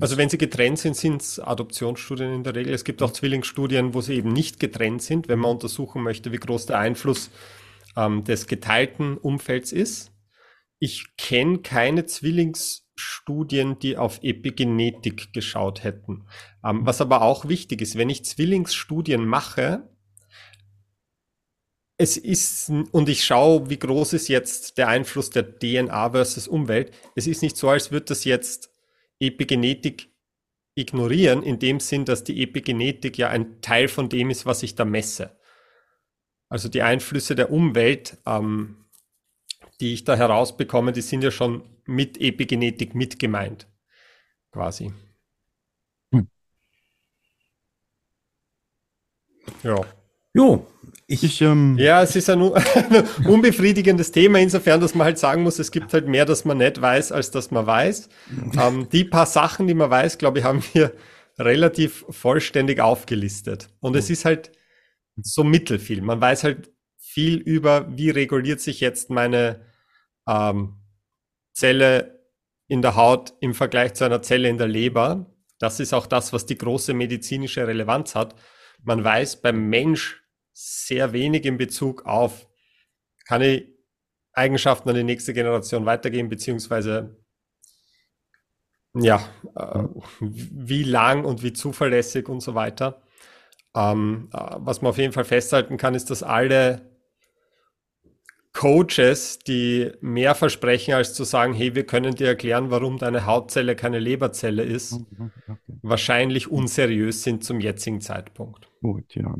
also 0.00 0.16
wenn 0.16 0.28
sie 0.28 0.38
getrennt 0.38 0.78
sind, 0.78 0.96
sind 0.96 1.22
es 1.22 1.40
Adoptionsstudien 1.40 2.32
in 2.32 2.44
der 2.44 2.54
Regel. 2.54 2.72
Es 2.72 2.84
gibt 2.84 3.02
auch 3.02 3.12
Zwillingsstudien, 3.12 3.94
wo 3.94 4.00
sie 4.00 4.14
eben 4.14 4.32
nicht 4.32 4.60
getrennt 4.60 5.02
sind, 5.02 5.28
wenn 5.28 5.40
man 5.40 5.52
untersuchen 5.52 6.02
möchte, 6.02 6.32
wie 6.32 6.38
groß 6.38 6.66
der 6.66 6.78
Einfluss 6.78 7.30
ähm, 7.96 8.24
des 8.24 8.46
geteilten 8.46 9.16
Umfelds 9.16 9.72
ist. 9.72 10.12
Ich 10.78 11.16
kenne 11.16 11.58
keine 11.58 12.06
Zwillings 12.06 12.88
Studien, 12.94 13.78
die 13.78 13.96
auf 13.96 14.20
Epigenetik 14.22 15.32
geschaut 15.32 15.84
hätten. 15.84 16.26
Ähm, 16.64 16.84
was 16.84 17.00
aber 17.00 17.22
auch 17.22 17.48
wichtig 17.48 17.80
ist, 17.80 17.96
wenn 17.96 18.10
ich 18.10 18.24
Zwillingsstudien 18.24 19.24
mache, 19.24 19.88
es 22.00 22.16
ist, 22.16 22.70
und 22.70 23.08
ich 23.08 23.24
schaue, 23.24 23.70
wie 23.70 23.78
groß 23.78 24.12
ist 24.12 24.28
jetzt 24.28 24.78
der 24.78 24.86
Einfluss 24.86 25.30
der 25.30 25.58
DNA 25.58 26.10
versus 26.10 26.46
Umwelt. 26.46 26.92
Es 27.16 27.26
ist 27.26 27.42
nicht 27.42 27.56
so, 27.56 27.68
als 27.68 27.90
würde 27.90 28.06
das 28.06 28.24
jetzt 28.24 28.70
Epigenetik 29.20 30.10
ignorieren, 30.74 31.42
in 31.42 31.58
dem 31.58 31.80
Sinn, 31.80 32.04
dass 32.04 32.24
die 32.24 32.42
Epigenetik 32.42 33.18
ja 33.18 33.28
ein 33.28 33.60
Teil 33.60 33.88
von 33.88 34.08
dem 34.08 34.30
ist, 34.30 34.46
was 34.46 34.62
ich 34.62 34.74
da 34.74 34.84
messe. 34.84 35.36
Also 36.48 36.68
die 36.68 36.82
Einflüsse 36.82 37.34
der 37.34 37.50
Umwelt 37.50 38.16
ähm, 38.24 38.88
die 39.80 39.94
ich 39.94 40.04
da 40.04 40.16
herausbekomme, 40.16 40.92
die 40.92 41.02
sind 41.02 41.22
ja 41.22 41.30
schon 41.30 41.62
mit 41.86 42.20
Epigenetik 42.20 42.94
mit 42.94 43.18
gemeint. 43.18 43.68
Quasi. 44.50 44.92
Hm. 46.12 46.28
Ja. 49.62 49.80
Jo, 50.34 50.66
ich, 51.10 51.24
ich 51.24 51.40
ähm, 51.40 51.78
ja, 51.78 52.02
es 52.02 52.14
ist 52.14 52.28
ein 52.28 52.42
unbefriedigendes 53.26 54.12
Thema, 54.12 54.40
insofern, 54.40 54.78
dass 54.78 54.94
man 54.94 55.06
halt 55.06 55.18
sagen 55.18 55.42
muss, 55.42 55.58
es 55.58 55.70
gibt 55.70 55.94
halt 55.94 56.06
mehr, 56.06 56.26
dass 56.26 56.44
man 56.44 56.58
nicht 56.58 56.80
weiß, 56.80 57.12
als 57.12 57.30
dass 57.30 57.50
man 57.50 57.66
weiß. 57.66 58.10
ähm, 58.60 58.88
die 58.92 59.04
paar 59.04 59.24
Sachen, 59.24 59.66
die 59.66 59.74
man 59.74 59.88
weiß, 59.88 60.18
glaube 60.18 60.38
ich, 60.40 60.44
haben 60.44 60.62
wir 60.74 60.92
relativ 61.38 62.04
vollständig 62.10 62.80
aufgelistet. 62.80 63.70
Und 63.80 63.96
es 63.96 64.10
ist 64.10 64.26
halt 64.26 64.52
so 65.16 65.44
mittelfiel. 65.44 66.02
Man 66.02 66.20
weiß 66.20 66.44
halt 66.44 66.70
viel 66.98 67.36
über, 67.36 67.88
wie 67.96 68.10
reguliert 68.10 68.60
sich 68.60 68.80
jetzt 68.80 69.08
meine 69.08 69.64
ähm, 70.28 70.76
Zelle 71.54 72.20
in 72.66 72.82
der 72.82 72.96
Haut 72.96 73.32
im 73.40 73.54
Vergleich 73.54 73.94
zu 73.94 74.04
einer 74.04 74.20
Zelle 74.20 74.50
in 74.50 74.58
der 74.58 74.68
Leber. 74.68 75.34
Das 75.58 75.80
ist 75.80 75.94
auch 75.94 76.06
das, 76.06 76.34
was 76.34 76.44
die 76.44 76.58
große 76.58 76.92
medizinische 76.92 77.66
Relevanz 77.66 78.14
hat. 78.14 78.34
Man 78.84 79.02
weiß 79.02 79.40
beim 79.40 79.70
Mensch 79.70 80.22
sehr 80.60 81.12
wenig 81.12 81.44
in 81.44 81.56
Bezug 81.56 82.04
auf, 82.04 82.48
kann 83.24 83.42
ich 83.42 83.68
Eigenschaften 84.32 84.88
an 84.88 84.96
die 84.96 85.04
nächste 85.04 85.32
Generation 85.32 85.86
weitergeben, 85.86 86.28
beziehungsweise 86.28 87.16
ja, 88.94 89.22
äh, 89.54 89.84
wie 90.20 90.82
lang 90.82 91.24
und 91.24 91.44
wie 91.44 91.52
zuverlässig 91.52 92.28
und 92.28 92.40
so 92.40 92.56
weiter. 92.56 93.02
Ähm, 93.76 94.30
äh, 94.32 94.56
was 94.56 94.82
man 94.82 94.90
auf 94.90 94.98
jeden 94.98 95.12
Fall 95.12 95.24
festhalten 95.24 95.76
kann, 95.76 95.94
ist, 95.94 96.10
dass 96.10 96.24
alle 96.24 96.90
Coaches, 98.52 99.38
die 99.38 99.92
mehr 100.00 100.34
versprechen, 100.34 100.94
als 100.94 101.14
zu 101.14 101.22
sagen, 101.22 101.52
hey, 101.52 101.76
wir 101.76 101.86
können 101.86 102.16
dir 102.16 102.26
erklären, 102.26 102.72
warum 102.72 102.98
deine 102.98 103.26
Hautzelle 103.26 103.76
keine 103.76 104.00
Leberzelle 104.00 104.64
ist, 104.64 104.94
okay. 104.94 105.56
wahrscheinlich 105.82 106.50
unseriös 106.50 107.22
sind 107.22 107.44
zum 107.44 107.60
jetzigen 107.60 108.00
Zeitpunkt. 108.00 108.68
Gut, 108.82 109.14
ja. 109.14 109.32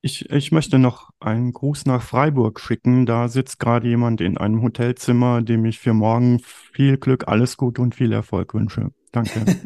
Ich, 0.00 0.30
ich 0.30 0.52
möchte 0.52 0.78
noch 0.78 1.10
einen 1.18 1.52
Gruß 1.52 1.86
nach 1.86 2.02
Freiburg 2.02 2.60
schicken. 2.60 3.04
Da 3.04 3.28
sitzt 3.28 3.58
gerade 3.58 3.88
jemand 3.88 4.20
in 4.20 4.38
einem 4.38 4.62
Hotelzimmer, 4.62 5.42
dem 5.42 5.64
ich 5.64 5.80
für 5.80 5.92
morgen 5.92 6.40
viel 6.40 6.98
Glück, 6.98 7.26
alles 7.26 7.56
gut 7.56 7.78
und 7.78 7.96
viel 7.96 8.12
Erfolg 8.12 8.54
wünsche. 8.54 8.90
Danke. 9.10 9.44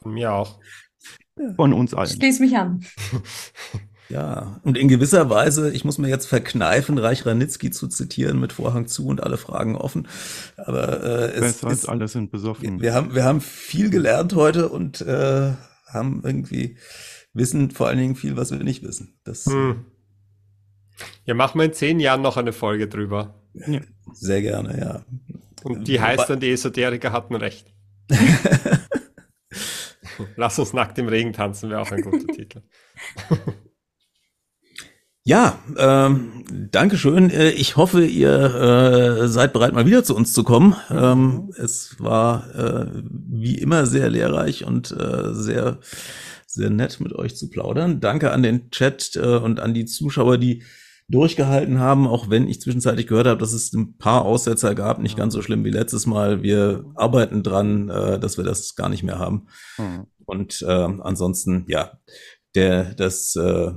Von 0.00 0.14
mir 0.14 0.32
auch. 0.32 0.60
Von 1.56 1.72
uns 1.72 1.94
allen. 1.94 2.10
Schließ 2.10 2.40
mich 2.40 2.56
an. 2.56 2.84
Ja, 4.10 4.60
und 4.64 4.76
in 4.76 4.88
gewisser 4.88 5.30
Weise, 5.30 5.70
ich 5.70 5.84
muss 5.84 5.98
mir 5.98 6.08
jetzt 6.08 6.26
verkneifen, 6.26 6.98
Reich 6.98 7.24
Ranitzky 7.24 7.70
zu 7.70 7.86
zitieren 7.86 8.40
mit 8.40 8.52
Vorhang 8.52 8.88
zu 8.88 9.06
und 9.06 9.22
alle 9.22 9.36
Fragen 9.36 9.76
offen. 9.76 10.08
Aber 10.56 11.04
äh, 11.04 11.30
es 11.30 11.40
Besser 11.40 11.70
ist, 11.70 11.88
alle 11.88 12.08
sind 12.08 12.32
besoffen. 12.32 12.80
Wir, 12.80 12.88
wir, 12.88 12.94
haben, 12.94 13.14
wir 13.14 13.22
haben 13.22 13.40
viel 13.40 13.88
gelernt 13.88 14.34
heute 14.34 14.68
und 14.68 15.00
äh, 15.00 15.52
haben 15.86 16.22
irgendwie 16.24 16.76
wissen 17.32 17.70
vor 17.70 17.88
allen 17.88 17.98
Dingen 17.98 18.16
viel, 18.16 18.36
was 18.36 18.50
wir 18.50 18.58
nicht 18.58 18.82
wissen. 18.82 19.18
Das, 19.24 19.46
hm. 19.46 19.86
Ja, 21.24 21.34
machen 21.34 21.58
wir 21.58 21.64
in 21.64 21.72
zehn 21.72 22.00
Jahren 22.00 22.22
noch 22.22 22.36
eine 22.36 22.52
Folge 22.52 22.88
drüber. 22.88 23.42
Ja. 23.54 23.80
Sehr 24.12 24.42
gerne, 24.42 24.78
ja. 24.78 25.04
Und 25.62 25.88
die 25.88 26.00
heißt 26.00 26.28
dann, 26.30 26.40
die 26.40 26.50
Esoteriker 26.50 27.12
hatten 27.12 27.34
recht. 27.34 27.72
Lass 30.36 30.58
uns 30.58 30.72
nackt 30.72 30.98
im 30.98 31.08
Regen 31.08 31.32
tanzen, 31.32 31.70
wäre 31.70 31.80
auch 31.80 31.90
ein 31.90 32.02
guter 32.02 32.26
Titel. 32.34 32.62
Ja, 35.22 35.58
ähm, 35.76 36.44
Dankeschön. 36.70 37.30
Äh, 37.30 37.50
ich 37.50 37.76
hoffe, 37.76 38.04
ihr 38.04 39.22
äh, 39.22 39.28
seid 39.28 39.52
bereit, 39.52 39.74
mal 39.74 39.86
wieder 39.86 40.02
zu 40.02 40.16
uns 40.16 40.32
zu 40.32 40.44
kommen. 40.44 40.74
Ähm, 40.90 41.52
es 41.56 41.96
war 41.98 42.54
äh, 42.54 42.86
wie 43.28 43.58
immer 43.58 43.86
sehr 43.86 44.08
lehrreich 44.08 44.64
und 44.64 44.90
äh, 44.92 45.34
sehr, 45.34 45.78
sehr 46.52 46.70
nett 46.70 47.00
mit 47.00 47.14
euch 47.14 47.36
zu 47.36 47.50
plaudern. 47.50 48.00
Danke 48.00 48.32
an 48.32 48.42
den 48.42 48.70
Chat 48.70 49.16
äh, 49.16 49.36
und 49.36 49.60
an 49.60 49.74
die 49.74 49.84
Zuschauer, 49.84 50.38
die 50.38 50.62
durchgehalten 51.08 51.80
haben, 51.80 52.06
auch 52.06 52.30
wenn 52.30 52.48
ich 52.48 52.60
zwischenzeitlich 52.60 53.08
gehört 53.08 53.26
habe, 53.26 53.40
dass 53.40 53.52
es 53.52 53.72
ein 53.72 53.96
paar 53.98 54.24
Aussetzer 54.24 54.74
gab. 54.74 55.00
Nicht 55.00 55.16
ganz 55.16 55.34
so 55.34 55.42
schlimm 55.42 55.64
wie 55.64 55.70
letztes 55.70 56.06
Mal. 56.06 56.42
Wir 56.42 56.84
arbeiten 56.94 57.42
dran, 57.42 57.88
äh, 57.88 58.20
dass 58.20 58.36
wir 58.36 58.44
das 58.44 58.76
gar 58.76 58.88
nicht 58.88 59.02
mehr 59.02 59.18
haben. 59.18 59.48
Mhm. 59.76 60.06
Und 60.24 60.62
äh, 60.62 60.66
ansonsten, 60.66 61.64
ja, 61.66 61.98
der, 62.54 62.94
das 62.94 63.34
äh, 63.34 63.72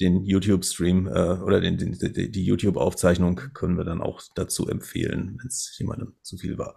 den 0.00 0.24
YouTube-Stream 0.24 1.06
äh, 1.06 1.38
oder 1.40 1.60
den, 1.60 1.78
den, 1.78 1.92
die, 1.92 2.30
die 2.30 2.44
YouTube-Aufzeichnung 2.44 3.36
können 3.54 3.78
wir 3.78 3.84
dann 3.84 4.02
auch 4.02 4.20
dazu 4.34 4.68
empfehlen, 4.68 5.38
wenn 5.40 5.46
es 5.46 5.74
jemandem 5.78 6.14
zu 6.22 6.36
viel 6.36 6.58
war. 6.58 6.76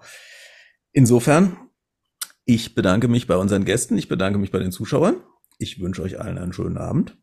Insofern, 0.92 1.58
ich 2.46 2.76
bedanke 2.76 3.08
mich 3.08 3.28
bei 3.28 3.36
unseren 3.36 3.66
Gästen, 3.66 3.98
ich 3.98 4.08
bedanke 4.08 4.40
mich 4.40 4.52
bei 4.52 4.60
den 4.60 4.72
Zuschauern. 4.72 5.22
Ich 5.60 5.80
wünsche 5.80 6.02
euch 6.02 6.20
allen 6.20 6.38
einen 6.38 6.54
schönen 6.54 6.78
Abend 6.78 7.18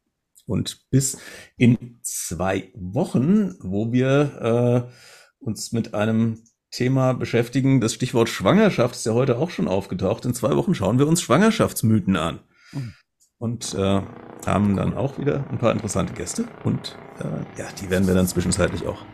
und 0.46 0.88
bis 0.90 1.18
in 1.56 1.98
zwei 2.02 2.70
Wochen, 2.74 3.56
wo 3.60 3.92
wir 3.92 4.88
äh, 4.88 5.44
uns 5.44 5.72
mit 5.72 5.94
einem 5.94 6.44
Thema 6.70 7.14
beschäftigen. 7.14 7.80
Das 7.80 7.94
Stichwort 7.94 8.28
Schwangerschaft 8.28 8.94
ist 8.94 9.06
ja 9.06 9.14
heute 9.14 9.38
auch 9.38 9.50
schon 9.50 9.66
aufgetaucht. 9.66 10.24
In 10.24 10.34
zwei 10.34 10.54
Wochen 10.54 10.74
schauen 10.74 10.98
wir 10.98 11.08
uns 11.08 11.22
Schwangerschaftsmythen 11.22 12.16
an. 12.16 12.40
Mhm 12.72 12.94
und 13.38 13.74
äh, 13.74 14.00
haben 14.46 14.76
dann 14.76 14.94
auch 14.94 15.18
wieder 15.18 15.44
ein 15.50 15.58
paar 15.58 15.72
interessante 15.72 16.14
Gäste 16.14 16.46
und 16.64 16.96
äh, 17.18 17.60
ja, 17.60 17.66
die 17.80 17.90
werden 17.90 18.06
wir 18.06 18.14
dann 18.14 18.26
zwischenzeitlich 18.26 18.86
auch 18.86 19.04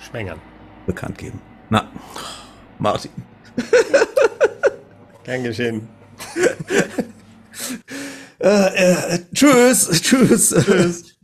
schwängern 0.00 0.40
bekannt 0.86 1.18
geben. 1.18 1.40
Na, 1.70 1.90
Martin. 2.78 3.10
Gern 5.24 5.44
geschehen. 5.44 5.88
äh, 8.40 9.14
äh, 9.14 9.18
tschüss, 9.34 9.88
tschüss. 10.02 10.50
Tschüss. 10.50 11.18